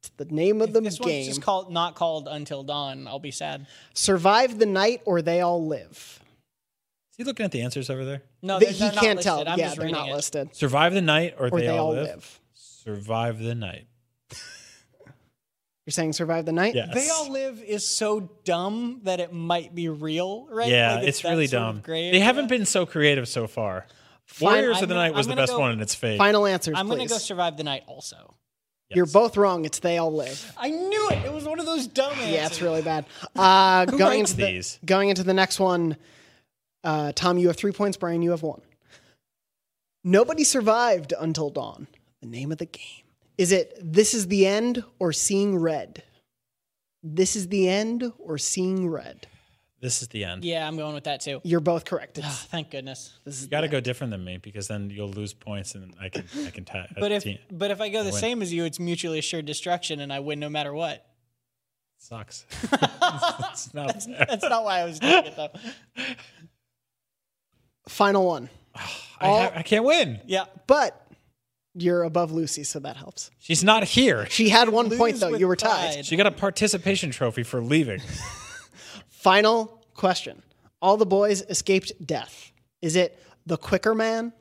It's 0.00 0.08
the 0.16 0.24
name 0.24 0.62
of 0.62 0.72
the 0.72 0.80
this 0.80 0.98
one's 0.98 1.12
game. 1.12 1.26
just 1.26 1.42
called 1.42 1.70
not 1.72 1.94
called 1.94 2.26
Until 2.28 2.62
Dawn. 2.62 3.06
I'll 3.06 3.18
be 3.18 3.30
sad. 3.30 3.66
Survive 3.92 4.58
the 4.58 4.66
night 4.66 5.02
or 5.04 5.22
they 5.22 5.40
all 5.40 5.64
live. 5.66 6.20
Is 7.12 7.16
he 7.18 7.24
looking 7.24 7.44
at 7.44 7.52
the 7.52 7.60
answers 7.62 7.88
over 7.90 8.04
there? 8.04 8.22
No, 8.42 8.58
They- 8.58 8.66
they're- 8.66 8.72
he 8.74 8.78
they're 8.80 8.90
can't 8.92 9.16
listed. 9.18 9.22
tell. 9.22 9.48
I'm 9.48 9.58
yeah, 9.58 9.66
just 9.66 9.78
they're 9.78 9.88
not 9.90 10.08
it. 10.08 10.12
listed. 10.14 10.56
Survive 10.56 10.94
the 10.94 11.02
night 11.02 11.34
or, 11.38 11.48
Or 11.52 11.60
they, 11.60 11.68
all, 11.68 11.90
live? 11.92 12.06
live. 12.06 12.40
Survive 12.54 13.38
the 13.38 13.54
night. 13.54 13.86
You're 15.86 15.92
saying 15.92 16.14
survive 16.14 16.46
the 16.46 16.52
night? 16.52 16.74
Yes. 16.74 16.94
They 16.94 17.10
all 17.10 17.30
live 17.30 17.62
is 17.62 17.86
so 17.86 18.30
dumb 18.44 19.00
that 19.04 19.20
it 19.20 19.32
might 19.34 19.74
be 19.74 19.90
real, 19.90 20.46
right? 20.50 20.68
Yeah, 20.70 20.94
Like, 20.96 21.08
it's 21.08 21.20
that 21.20 21.30
really 21.30 21.46
sort 21.46 21.62
of 21.62 21.74
dumb. 21.74 21.80
gray 21.82 22.02
They 22.04 22.16
area. 22.16 22.24
haven't 22.24 22.48
been 22.48 22.64
so 22.64 22.86
creative 22.86 23.28
so 23.28 23.46
far. 23.46 23.86
Fine, 24.24 24.52
Warriors 24.52 24.78
I'm 24.78 24.84
of 24.84 24.88
the 24.88 24.94
gonna- 24.94 25.08
Night 25.08 25.14
was 25.14 25.26
I'm 25.26 25.30
the 25.32 25.36
best 25.36 25.52
go- 25.52 25.58
one 25.60 25.72
in 25.72 25.80
its 25.82 25.94
fate. 25.94 26.16
Final 26.16 26.46
answers, 26.46 26.74
I'm 26.78 26.86
please. 26.86 26.96
gonna 26.96 27.08
go 27.08 27.18
survive 27.18 27.58
the 27.58 27.64
night. 27.64 27.84
Also, 27.86 28.34
You're 28.90 29.04
both 29.06 29.36
wrong. 29.36 29.64
It's 29.66 29.80
they 29.80 29.98
all 29.98 30.12
live. 30.12 30.52
I 30.56 30.70
knew 30.70 31.08
it. 31.10 31.24
It 31.26 31.32
was 31.32 31.44
one 31.44 31.58
of 31.58 31.66
those 31.66 31.86
dumb 31.86 32.12
answers. 32.12 32.30
Yeah, 32.30 32.46
it's 32.46 32.62
really 32.62 32.80
bad. 32.82 33.04
Uh, 33.36 33.84
Who 33.86 33.98
going 33.98 34.20
writes 34.20 34.30
into 34.30 34.42
the, 34.42 34.52
these? 34.52 34.78
going 34.86 35.08
into 35.10 35.22
the 35.24 35.34
next 35.34 35.58
one, 35.60 35.96
uh, 36.84 37.10
Tom, 37.12 37.36
you 37.36 37.48
have 37.48 37.56
three 37.56 37.72
points. 37.72 37.96
Brian, 37.98 38.22
you 38.22 38.30
have 38.30 38.42
one. 38.42 38.60
Nobody 40.04 40.44
survived 40.44 41.12
until 41.18 41.50
dawn. 41.50 41.88
The 42.22 42.28
name 42.28 42.52
of 42.52 42.58
the 42.58 42.66
game 42.66 43.03
is 43.38 43.52
it. 43.52 43.76
This 43.80 44.14
is 44.14 44.28
the 44.28 44.46
end 44.46 44.84
or 44.98 45.12
seeing 45.12 45.56
red. 45.58 46.02
This 47.02 47.36
is 47.36 47.48
the 47.48 47.68
end 47.68 48.12
or 48.18 48.38
seeing 48.38 48.88
red. 48.88 49.26
This 49.80 50.00
is 50.00 50.08
the 50.08 50.24
end. 50.24 50.44
Yeah, 50.46 50.66
I'm 50.66 50.78
going 50.78 50.94
with 50.94 51.04
that 51.04 51.20
too. 51.20 51.42
You're 51.44 51.60
both 51.60 51.84
correct. 51.84 52.18
Ah, 52.22 52.26
It's, 52.26 52.44
thank 52.44 52.70
goodness. 52.70 53.18
this 53.26 53.36
is 53.36 53.42
You 53.44 53.48
got 53.50 53.60
to 53.62 53.68
go 53.68 53.80
different 53.80 54.12
than 54.12 54.24
me 54.24 54.38
because 54.38 54.66
then 54.66 54.88
you'll 54.88 55.10
lose 55.10 55.34
points 55.34 55.74
and 55.74 55.92
I 56.00 56.08
can 56.08 56.24
I 56.46 56.50
can 56.50 56.64
ta- 56.64 56.86
But 56.98 57.12
if 57.12 57.22
team. 57.24 57.38
but 57.50 57.70
if 57.70 57.82
I 57.82 57.90
go 57.90 58.02
the 58.02 58.10
win. 58.10 58.18
same 58.18 58.40
as 58.40 58.50
you, 58.50 58.64
it's 58.64 58.80
mutually 58.80 59.18
assured 59.18 59.44
destruction, 59.44 60.00
and 60.00 60.10
I 60.10 60.20
win 60.20 60.40
no 60.40 60.48
matter 60.48 60.72
what. 60.72 61.04
sucks. 61.98 62.46
it's 62.62 63.74
not 63.74 64.02
fair. 64.02 64.24
That's 64.26 64.44
not 64.44 64.64
why 64.64 64.78
I 64.80 64.84
was 64.86 64.98
doing 65.00 65.24
it 65.26 65.36
though. 65.36 65.50
final 67.88 68.26
one. 68.26 68.48
I, 68.74 69.26
ha- 69.26 69.52
I 69.56 69.62
can't 69.62 69.84
win. 69.84 70.20
Yeah, 70.26 70.44
But 70.66 71.03
you're 71.74 72.02
above 72.04 72.30
Lucy, 72.32 72.64
so 72.64 72.78
that 72.80 72.96
helps. 72.96 73.30
She's 73.38 73.64
not 73.64 73.84
here. 73.84 74.26
She 74.30 74.48
had 74.48 74.68
one 74.68 74.90
point 74.96 75.16
though. 75.20 75.34
You 75.34 75.48
were 75.48 75.56
tied. 75.56 75.94
pride. 75.94 76.06
She 76.06 76.16
got 76.16 76.26
a 76.26 76.30
participation 76.30 77.10
trophy 77.10 77.42
for 77.42 77.60
leaving. 77.60 78.00
Final 79.08 79.84
question. 79.94 80.42
All 80.82 80.96
the 80.96 81.06
boys 81.06 81.42
escaped 81.42 81.92
death. 82.04 82.52
Is 82.82 82.96
it 82.96 83.18
the 83.46 83.56
Quicker 83.56 83.94
Man, 83.94 84.32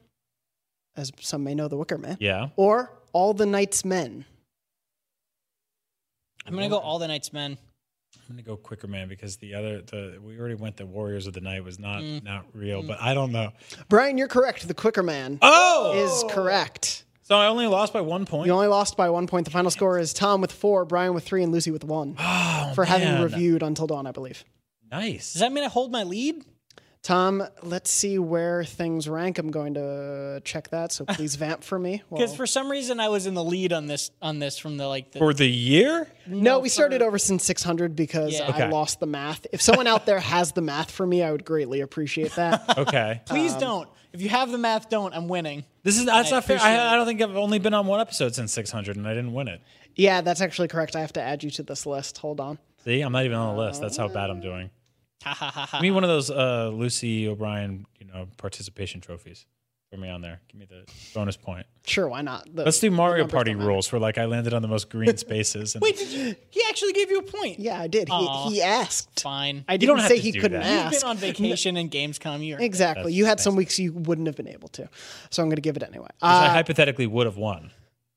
as 0.98 1.12
some 1.22 1.44
may 1.44 1.56
know 1.56 1.68
the 1.68 1.78
Wicker 1.78 1.98
Man, 1.98 2.18
Yeah. 2.20 2.50
or 2.56 2.92
all 3.14 3.34
the 3.34 3.46
Knight's 3.46 3.86
Men? 3.86 4.26
I'm 6.46 6.54
gonna 6.54 6.68
go 6.70 6.78
all 6.80 7.00
the 7.00 7.08
knight's 7.08 7.32
Men. 7.32 7.58
I'm 8.30 8.36
gonna 8.36 8.42
go 8.42 8.58
quicker, 8.58 8.88
man, 8.88 9.08
because 9.08 9.38
the 9.38 9.56
other 9.56 9.82
the 9.82 10.20
we 10.22 10.38
already 10.38 10.56
went. 10.56 10.76
The 10.78 10.86
Warriors 10.86 11.26
of 11.26 11.34
the 11.34 11.40
Night 11.42 11.64
was 11.64 11.80
not 11.80 12.02
Mm. 12.02 12.22
not 12.24 12.46
real, 12.54 12.84
but 12.84 13.02
I 13.02 13.14
don't 13.14 13.32
know. 13.32 13.54
Brian, 13.88 14.18
you're 14.18 14.28
correct. 14.28 14.68
The 14.68 14.74
Quicker 14.74 15.04
Man 15.04 15.40
Oh, 15.42 15.94
is 15.96 16.34
correct. 16.34 17.06
So 17.24 17.36
I 17.38 17.48
only 17.48 17.68
lost 17.68 17.94
by 17.94 18.02
one 18.02 18.26
point. 18.26 18.48
You 18.48 18.54
only 18.54 18.68
lost 18.68 18.96
by 18.96 19.10
one 19.10 19.28
point. 19.28 19.46
The 19.46 19.52
final 19.52 19.72
score 19.72 19.98
is 19.98 20.14
Tom 20.14 20.42
with 20.42 20.52
four, 20.52 20.86
Brian 20.86 21.14
with 21.14 21.24
three, 21.24 21.44
and 21.44 21.52
Lucy 21.52 21.72
with 21.72 21.84
one 21.84 22.16
oh, 22.20 22.72
for 22.76 22.86
having 22.86 23.22
reviewed 23.22 23.64
Until 23.64 23.88
Dawn, 23.88 24.06
I 24.06 24.12
believe. 24.12 24.44
nice. 24.92 25.34
Does 25.34 25.40
that 25.40 25.52
mean 25.52 25.64
I 25.64 25.68
hold 25.68 25.92
my 25.92 26.04
lead? 26.04 26.44
Tom, 27.04 27.46
let's 27.62 27.92
see 27.92 28.18
where 28.18 28.64
things 28.64 29.10
rank. 29.10 29.38
I'm 29.38 29.52
going 29.52 29.74
to 29.74 30.42
check 30.46 30.70
that, 30.70 30.94
so 30.94 31.04
please 31.10 31.36
vamp 31.36 31.62
for 31.62 31.78
me. 31.78 32.02
Because 32.10 32.30
Well, 32.30 32.38
for 32.38 32.48
some 32.48 32.72
reason 32.72 33.02
I 33.02 33.10
was 33.10 33.28
in 33.28 33.34
the 33.34 33.44
lead 33.44 33.74
on 33.74 33.88
this 33.88 34.10
on 34.22 34.40
this 34.40 34.58
from 34.58 34.78
the 34.78 34.88
like 34.88 35.12
the 35.12 35.20
For 35.20 35.34
the 35.34 35.46
year, 35.46 36.08
no, 36.26 36.60
we 36.60 36.70
started 36.70 37.02
over 37.02 37.18
since 37.18 37.44
600 37.44 37.94
because 37.94 38.40
Yeah. 38.40 38.50
I 38.56 38.70
lost 38.70 39.02
the 39.02 39.06
math. 39.06 39.46
If 39.52 39.62
someone 39.62 39.86
out 39.86 40.06
there 40.06 40.22
has 40.22 40.54
the 40.54 40.62
math 40.62 40.92
for 40.92 41.06
me, 41.06 41.22
I 41.22 41.32
would 41.34 41.44
greatly 41.44 41.82
appreciate 41.82 42.36
that. 42.36 42.78
okay. 42.78 43.22
Please 43.26 43.54
um, 43.56 43.60
don't. 43.60 43.90
If 44.14 44.22
you 44.22 44.30
have 44.30 44.52
the 44.52 44.58
math, 44.60 44.90
don't. 44.90 45.14
I'm 45.14 45.28
winning. 45.28 45.66
This 45.82 45.98
is 45.98 46.06
that's 46.06 46.32
I 46.32 46.36
not 46.36 46.46
fair. 46.46 46.60
I. 46.62 46.94
I 46.94 46.96
don't 46.96 47.06
think 47.08 47.22
I've 47.22 47.36
only 47.36 47.60
been 47.60 47.74
on 47.74 47.88
one 47.88 48.00
episode 48.00 48.36
since 48.36 48.54
600, 48.54 48.96
and 48.96 49.08
I 49.08 49.14
didn't 49.14 49.34
win 49.34 49.48
it. 49.48 49.62
yeah, 49.96 50.22
that's 50.22 50.40
actually 50.40 50.68
correct. 50.68 50.96
I 50.96 51.02
have 51.02 51.14
to 51.14 51.22
add 51.22 51.44
you 51.44 51.50
to 51.52 51.64
this 51.64 51.86
list. 51.86 52.20
Hold 52.20 52.40
on. 52.40 52.60
See, 52.86 53.02
I'm 53.02 53.12
not 53.12 53.26
even 53.26 53.38
on 53.38 53.56
the 53.56 53.62
list. 53.62 53.82
That's 53.82 53.98
how 53.98 54.08
bad 54.08 54.30
I'm 54.30 54.42
doing. 54.42 54.70
Give 55.72 55.82
me 55.82 55.92
one 55.92 56.04
of 56.04 56.10
those 56.10 56.30
uh, 56.30 56.70
Lucy 56.74 57.28
O'Brien, 57.28 57.86
you 58.00 58.06
know, 58.08 58.28
participation 58.38 59.00
trophies. 59.02 59.46
Throw 59.94 60.02
me 60.02 60.10
on 60.10 60.22
there. 60.22 60.40
Give 60.48 60.60
me 60.60 60.66
the 60.68 60.92
bonus 61.14 61.38
point. 61.38 61.68
Sure, 61.86 62.08
why 62.08 62.24
not? 62.24 62.48
The- 62.52 62.64
Let's 62.64 62.80
do 62.80 62.90
Mario 62.90 63.18
numbers 63.20 63.32
Party 63.34 63.52
don't 63.52 63.60
matter. 63.60 63.68
rules, 63.70 63.92
where 63.92 64.00
like 64.00 64.18
I 64.18 64.26
landed 64.26 64.52
on 64.52 64.64
the 64.64 64.68
most 64.68 64.90
green 64.90 65.16
spaces. 65.18 65.76
And 65.76 65.84
Wait, 65.84 65.98
did 65.98 66.10
you? 66.10 66.36
He 66.50 66.64
actually 66.68 66.94
gave 66.94 67.12
you 67.12 67.20
a 67.20 67.22
point. 67.22 67.60
Yeah, 67.60 67.80
I 67.80 67.86
did. 67.86 68.08
He, 68.08 68.14
Aw. 68.16 68.50
he 68.50 68.60
asked. 68.64 69.20
Fine. 69.20 69.66
I 69.68 69.78
didn't 69.78 69.90
don't 69.90 70.00
have 70.00 70.08
say 70.10 70.16
to 70.16 70.22
he 70.24 70.32
do 70.32 70.42
couldn't 70.42 70.62
that. 70.62 70.68
You've 70.86 70.94
ask. 70.94 71.02
been 71.02 71.10
on 71.12 71.18
vacation 71.30 71.78
in 71.78 71.90
Gamescom. 71.92 72.48
You're 72.48 72.60
Exactly. 72.60 73.14
you 73.14 73.26
had 73.26 73.40
some 73.40 73.56
weeks 73.56 73.78
you 73.78 73.94
wouldn't 73.94 74.26
have 74.26 74.36
been 74.36 74.48
able 74.48 74.70
to. 74.70 74.90
So 75.30 75.44
I'm 75.44 75.50
going 75.50 75.58
to 75.58 75.62
give 75.62 75.78
it 75.78 75.84
anyway. 75.84 76.06
which 76.06 76.24
I 76.24 76.48
Uh, 76.48 76.50
hypothetically 76.54 77.06
would 77.06 77.28
have 77.28 77.38
won. 77.38 77.70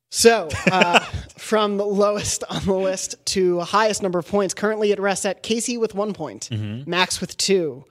so 0.08 0.48
uh, 0.72 1.00
from 1.36 1.76
the 1.76 1.84
lowest 1.84 2.42
on 2.48 2.64
the 2.64 2.72
list 2.72 3.16
to 3.26 3.60
highest 3.60 4.02
number 4.02 4.18
of 4.18 4.26
points, 4.26 4.54
currently 4.54 4.92
it 4.92 4.98
rests 4.98 5.26
at 5.26 5.42
Casey 5.42 5.76
with 5.76 5.94
one 5.94 6.14
point, 6.14 6.48
Mm-hmm. 6.50 6.88
Max 6.90 7.20
with 7.20 7.36
two. 7.36 7.84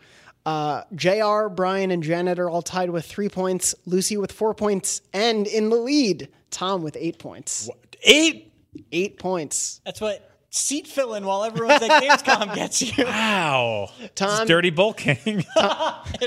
Uh, 0.46 0.84
JR, 0.94 1.48
Brian, 1.48 1.92
and 1.92 2.04
Janet 2.04 2.38
are 2.38 2.50
all 2.50 2.62
tied 2.62 2.92
with 2.92 3.06
three 3.06 3.30
points, 3.30 3.74
Lucy 3.86 4.18
with 4.18 4.32
four 4.32 4.54
points, 4.54 5.02
and 5.14 5.48
in 5.48 5.70
the 5.70 5.76
lead, 5.76 6.30
Tom 6.52 6.84
with 6.84 6.96
eight 7.00 7.18
points. 7.20 7.70
Eight. 8.04 8.52
Eight 8.92 9.18
points. 9.18 9.82
That's 9.86 10.02
what 10.02 10.35
seat 10.56 10.88
filling 10.88 11.26
while 11.26 11.44
everyone's 11.44 11.82
at 11.84 12.02
Gamescom 12.02 12.56
gets 12.56 12.82
you. 12.82 13.03
Wow. 13.03 13.90
This 13.98 14.06
is 14.06 14.11
Tom- 14.15 14.48
dirty 14.48 14.69
bulking. 14.69 15.44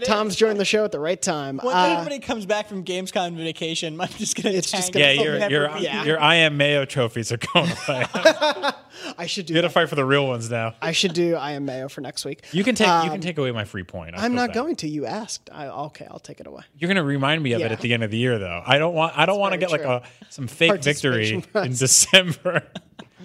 Tom's 0.04 0.36
joined 0.36 0.60
the 0.60 0.64
show 0.64 0.84
at 0.84 0.92
the 0.92 1.00
right 1.00 1.20
time. 1.20 1.58
When 1.62 1.74
Uh, 1.74 1.94
everybody 1.96 2.18
comes 2.20 2.44
back 2.46 2.68
from 2.68 2.84
Gamescom 2.84 3.36
vacation, 3.36 4.00
I'm 4.00 4.08
just 4.08 4.36
gonna. 4.40 4.54
It's 4.54 4.70
just 4.70 4.92
tank 4.92 4.94
gonna 4.94 5.06
yeah, 5.14 5.22
your 5.22 5.48
your 5.50 5.78
Yeah. 5.78 6.04
your 6.04 6.20
I 6.20 6.36
am 6.36 6.56
Mayo 6.56 6.84
trophies 6.84 7.32
are 7.32 7.38
going 7.38 7.70
away. 7.88 8.06
I 9.16 9.26
should 9.26 9.46
do. 9.46 9.54
you 9.54 9.60
got 9.62 9.66
to 9.68 9.72
fight 9.72 9.88
for 9.88 9.94
the 9.94 10.04
real 10.04 10.26
ones 10.26 10.50
now. 10.50 10.74
I 10.82 10.92
should 10.92 11.14
do. 11.14 11.34
I 11.36 11.52
am 11.52 11.64
Mayo 11.64 11.88
for 11.88 12.00
next 12.00 12.24
week. 12.24 12.42
You 12.52 12.64
can 12.64 12.74
take 12.74 12.86
you 13.04 13.10
can 13.10 13.20
take 13.20 13.38
away 13.38 13.50
my 13.52 13.64
free 13.64 13.84
point. 13.84 14.14
I 14.14 14.18
Um, 14.18 14.24
I'm 14.26 14.34
not 14.34 14.48
bad. 14.48 14.54
going 14.54 14.76
to. 14.76 14.88
You 14.88 15.06
asked. 15.06 15.48
I, 15.52 15.68
okay, 15.68 16.06
I'll 16.10 16.18
take 16.18 16.40
it 16.40 16.46
away. 16.46 16.62
You're 16.76 16.88
gonna 16.88 17.02
remind 17.04 17.42
me 17.42 17.52
of 17.52 17.62
it 17.62 17.72
at 17.72 17.80
the 17.80 17.94
end 17.94 18.02
of 18.04 18.10
the 18.10 18.18
year, 18.18 18.38
though. 18.38 18.62
I 18.66 18.78
don't 18.78 18.94
want. 18.94 19.16
I 19.18 19.24
don't 19.26 19.38
want 19.38 19.54
to 19.54 19.58
very 19.58 19.70
get 19.72 19.86
like 19.88 20.02
a 20.02 20.06
some 20.28 20.46
fake 20.48 20.82
victory 20.82 21.42
prize. 21.52 21.66
in 21.66 21.72
December. 21.72 22.64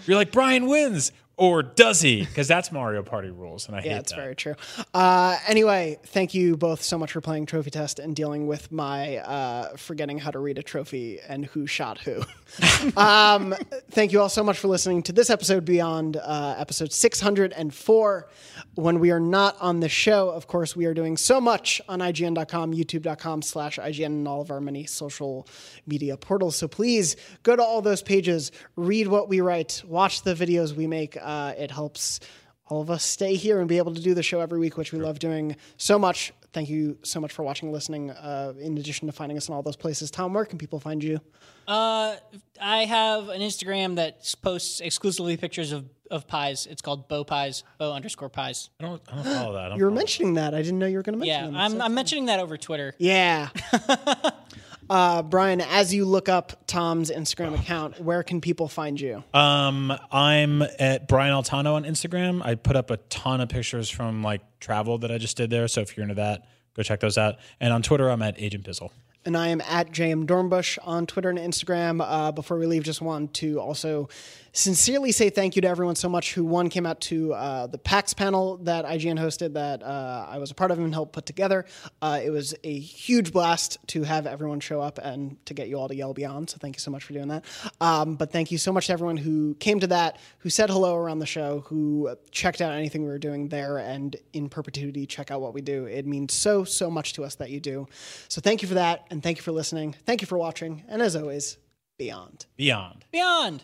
You're 0.05 0.17
like 0.17 0.31
Brian 0.31 0.67
wins, 0.67 1.11
or 1.37 1.63
does 1.63 2.01
he? 2.01 2.21
Because 2.21 2.47
that's 2.47 2.71
Mario 2.71 3.01
Party 3.03 3.29
rules, 3.29 3.67
and 3.67 3.75
I 3.75 3.79
Yeah, 3.79 3.93
hate 3.93 3.99
it's 3.99 4.11
that. 4.11 4.19
very 4.19 4.35
true. 4.35 4.55
Uh, 4.93 5.37
anyway, 5.47 5.97
thank 6.07 6.33
you 6.33 6.55
both 6.57 6.81
so 6.83 6.97
much 6.97 7.11
for 7.11 7.21
playing 7.21 7.45
Trophy 7.47 7.71
Test 7.71 7.97
and 7.99 8.15
dealing 8.15 8.45
with 8.47 8.71
my 8.71 9.17
uh, 9.17 9.75
forgetting 9.77 10.19
how 10.19 10.31
to 10.31 10.39
read 10.39 10.57
a 10.57 10.63
trophy 10.63 11.19
and 11.27 11.45
who 11.45 11.65
shot 11.65 11.99
who. 11.99 12.23
um, 12.97 13.55
thank 13.93 14.11
you 14.11 14.19
all 14.19 14.29
so 14.29 14.43
much 14.43 14.57
for 14.57 14.67
listening 14.67 15.03
to 15.03 15.13
this 15.13 15.29
episode 15.29 15.65
beyond 15.65 16.17
uh, 16.17 16.55
episode 16.57 16.91
604. 16.91 18.27
When 18.73 18.99
we 18.99 19.11
are 19.11 19.19
not 19.19 19.55
on 19.61 19.81
the 19.81 19.89
show, 19.89 20.31
of 20.31 20.47
course, 20.47 20.75
we 20.75 20.85
are 20.85 20.95
doing 20.95 21.15
so 21.15 21.39
much 21.39 21.79
on 21.87 21.99
IGN.com, 21.99 22.73
YouTube.com 22.73 23.43
slash 23.43 23.77
IGN, 23.77 24.07
and 24.07 24.27
all 24.27 24.41
of 24.41 24.49
our 24.49 24.59
many 24.59 24.87
social 24.87 25.47
media 25.85 26.17
portals. 26.17 26.55
So 26.55 26.67
please 26.67 27.15
go 27.43 27.55
to 27.55 27.61
all 27.61 27.83
those 27.83 28.01
pages, 28.01 28.51
read 28.75 29.07
what 29.09 29.29
we 29.29 29.41
write, 29.41 29.83
watch 29.85 30.23
the 30.23 30.33
videos 30.33 30.73
we 30.73 30.87
make. 30.87 31.15
Uh, 31.21 31.53
it 31.55 31.69
helps 31.69 32.19
all 32.69 32.81
of 32.81 32.89
us 32.89 33.03
stay 33.03 33.35
here 33.35 33.59
and 33.59 33.69
be 33.69 33.77
able 33.77 33.93
to 33.93 34.01
do 34.01 34.15
the 34.15 34.23
show 34.23 34.39
every 34.39 34.57
week, 34.57 34.75
which 34.75 34.91
we 34.91 34.97
love 34.97 35.19
doing 35.19 35.55
so 35.77 35.99
much. 35.99 36.33
Thank 36.53 36.69
you 36.69 36.97
so 37.03 37.19
much 37.19 37.33
for 37.33 37.41
watching 37.43 37.67
and 37.69 37.73
listening. 37.73 38.11
Uh, 38.11 38.53
in 38.59 38.77
addition 38.77 39.07
to 39.07 39.11
finding 39.11 39.37
us 39.37 39.47
in 39.49 39.55
all 39.55 39.63
those 39.63 39.75
places, 39.75 40.11
Tom, 40.11 40.33
where 40.33 40.45
can 40.45 40.57
people 40.59 40.79
find 40.79 41.03
you? 41.03 41.19
Uh, 41.67 42.15
I 42.61 42.85
have 42.85 43.29
an 43.29 43.41
Instagram 43.41 43.95
that 43.95 44.33
posts 44.41 44.79
exclusively 44.79 45.35
pictures 45.35 45.71
of, 45.71 45.85
of 46.11 46.27
pies. 46.27 46.67
It's 46.67 46.81
called 46.81 47.07
Bow 47.07 47.23
Pies, 47.23 47.63
Bow 47.79 47.91
underscore 47.93 48.29
Pies. 48.29 48.69
I 48.79 48.83
don't. 48.83 49.01
I 49.11 49.15
don't 49.15 49.23
follow 49.23 49.53
that. 49.53 49.65
I 49.65 49.69
don't 49.69 49.77
You 49.79 49.85
were 49.85 49.89
follow 49.89 49.97
mentioning 49.99 50.33
that. 50.35 50.53
I 50.53 50.61
didn't 50.61 50.77
know 50.77 50.85
you 50.85 50.97
were 50.97 51.03
going 51.03 51.19
to 51.19 51.25
mention 51.25 51.33
Yeah, 51.39 51.45
them. 51.47 51.55
I'm, 51.55 51.71
So- 51.71 51.81
I'm 51.81 51.93
mentioning 51.95 52.25
that 52.25 52.39
over 52.39 52.55
Twitter. 52.57 52.93
yeah. 52.99 53.49
uh, 54.89 55.23
Brian, 55.23 55.61
as 55.61 55.93
you 55.93 56.05
look 56.05 56.29
up 56.29 56.65
Tom's 56.67 57.09
Instagram 57.09 57.55
account, 57.59 57.99
where 57.99 58.23
can 58.23 58.41
people 58.41 58.67
find 58.67 58.99
you? 58.99 59.23
Um, 59.33 59.93
I'm 60.11 60.61
at 60.79 61.07
Brian 61.07 61.33
Altano 61.33 61.73
on 61.73 61.83
Instagram. 61.83 62.45
I 62.45 62.55
put 62.55 62.75
up 62.75 62.91
a 62.91 62.97
ton 62.97 63.41
of 63.41 63.49
pictures 63.49 63.89
from 63.89 64.23
like 64.23 64.41
travel 64.59 64.97
that 64.99 65.11
I 65.11 65.17
just 65.17 65.37
did 65.37 65.49
there. 65.49 65.67
So 65.67 65.81
if 65.81 65.95
you're 65.95 66.03
into 66.03 66.15
that, 66.15 66.47
go 66.75 66.83
check 66.83 66.99
those 66.99 67.17
out. 67.17 67.35
And 67.59 67.73
on 67.73 67.81
Twitter, 67.81 68.09
I'm 68.09 68.21
at 68.21 68.35
Agent 68.41 68.65
Bizzle. 68.65 68.91
And 69.25 69.37
I 69.37 69.47
am 69.47 69.61
at 69.61 69.91
JM 69.91 70.25
Dornbush 70.25 70.77
on 70.83 71.05
Twitter 71.05 71.29
and 71.29 71.39
Instagram. 71.39 72.05
Uh, 72.05 72.31
before 72.33 72.57
we 72.57 72.65
leave, 72.65 72.83
just 72.83 73.01
want 73.01 73.33
to 73.35 73.59
also 73.59 74.09
sincerely 74.53 75.11
say 75.11 75.29
thank 75.29 75.55
you 75.55 75.61
to 75.63 75.67
everyone 75.67 75.95
so 75.95 76.07
much 76.07 76.33
who 76.33 76.45
one 76.45 76.69
came 76.69 76.85
out 76.85 77.01
to 77.01 77.33
uh, 77.33 77.67
the 77.67 77.77
PAX 77.77 78.13
panel 78.13 78.57
that 78.57 78.85
IGN 78.85 79.19
hosted 79.19 79.53
that 79.53 79.81
uh, 79.83 80.27
I 80.29 80.37
was 80.37 80.51
a 80.51 80.53
part 80.53 80.71
of 80.71 80.79
and 80.79 80.93
helped 80.93 81.11
put 81.11 81.25
together. 81.25 81.65
Uh, 82.01 82.19
it 82.23 82.29
was 82.29 82.53
a 82.63 82.77
huge 82.77 83.33
blast 83.33 83.79
to 83.87 84.03
have 84.03 84.27
everyone 84.27 84.59
show 84.59 84.79
up 84.79 84.99
and 85.01 85.43
to 85.47 85.53
get 85.53 85.67
you 85.67 85.79
all 85.79 85.87
to 85.87 85.95
yell 85.95 86.13
beyond. 86.13 86.51
So 86.51 86.57
thank 86.59 86.75
you 86.75 86.79
so 86.79 86.91
much 86.91 87.03
for 87.03 87.13
doing 87.13 87.29
that. 87.29 87.45
Um, 87.81 88.15
but 88.15 88.31
thank 88.31 88.51
you 88.51 88.57
so 88.59 88.71
much 88.71 88.87
to 88.87 88.93
everyone 88.93 89.17
who 89.17 89.55
came 89.55 89.79
to 89.79 89.87
that, 89.87 90.19
who 90.39 90.49
said 90.49 90.69
hello 90.69 90.95
around 90.95 91.19
the 91.19 91.25
show, 91.25 91.63
who 91.67 92.15
checked 92.31 92.61
out 92.61 92.73
anything 92.73 93.03
we 93.03 93.09
were 93.09 93.19
doing 93.19 93.49
there, 93.49 93.79
and 93.79 94.15
in 94.33 94.49
perpetuity 94.49 95.05
check 95.07 95.31
out 95.31 95.41
what 95.41 95.53
we 95.53 95.61
do. 95.61 95.85
It 95.85 96.05
means 96.05 96.33
so 96.33 96.63
so 96.63 96.91
much 96.91 97.13
to 97.13 97.23
us 97.23 97.35
that 97.35 97.49
you 97.49 97.59
do. 97.59 97.87
So 98.27 98.39
thank 98.39 98.61
you 98.61 98.67
for 98.67 98.75
that, 98.75 99.05
and 99.09 99.23
thank 99.23 99.37
you 99.37 99.43
for 99.43 99.51
listening. 99.51 99.95
Thank 100.05 100.21
you 100.21 100.27
for 100.27 100.37
watching, 100.37 100.83
and 100.87 101.01
as 101.01 101.15
always, 101.15 101.57
beyond. 101.97 102.45
Beyond. 102.55 103.05
Beyond. 103.11 103.63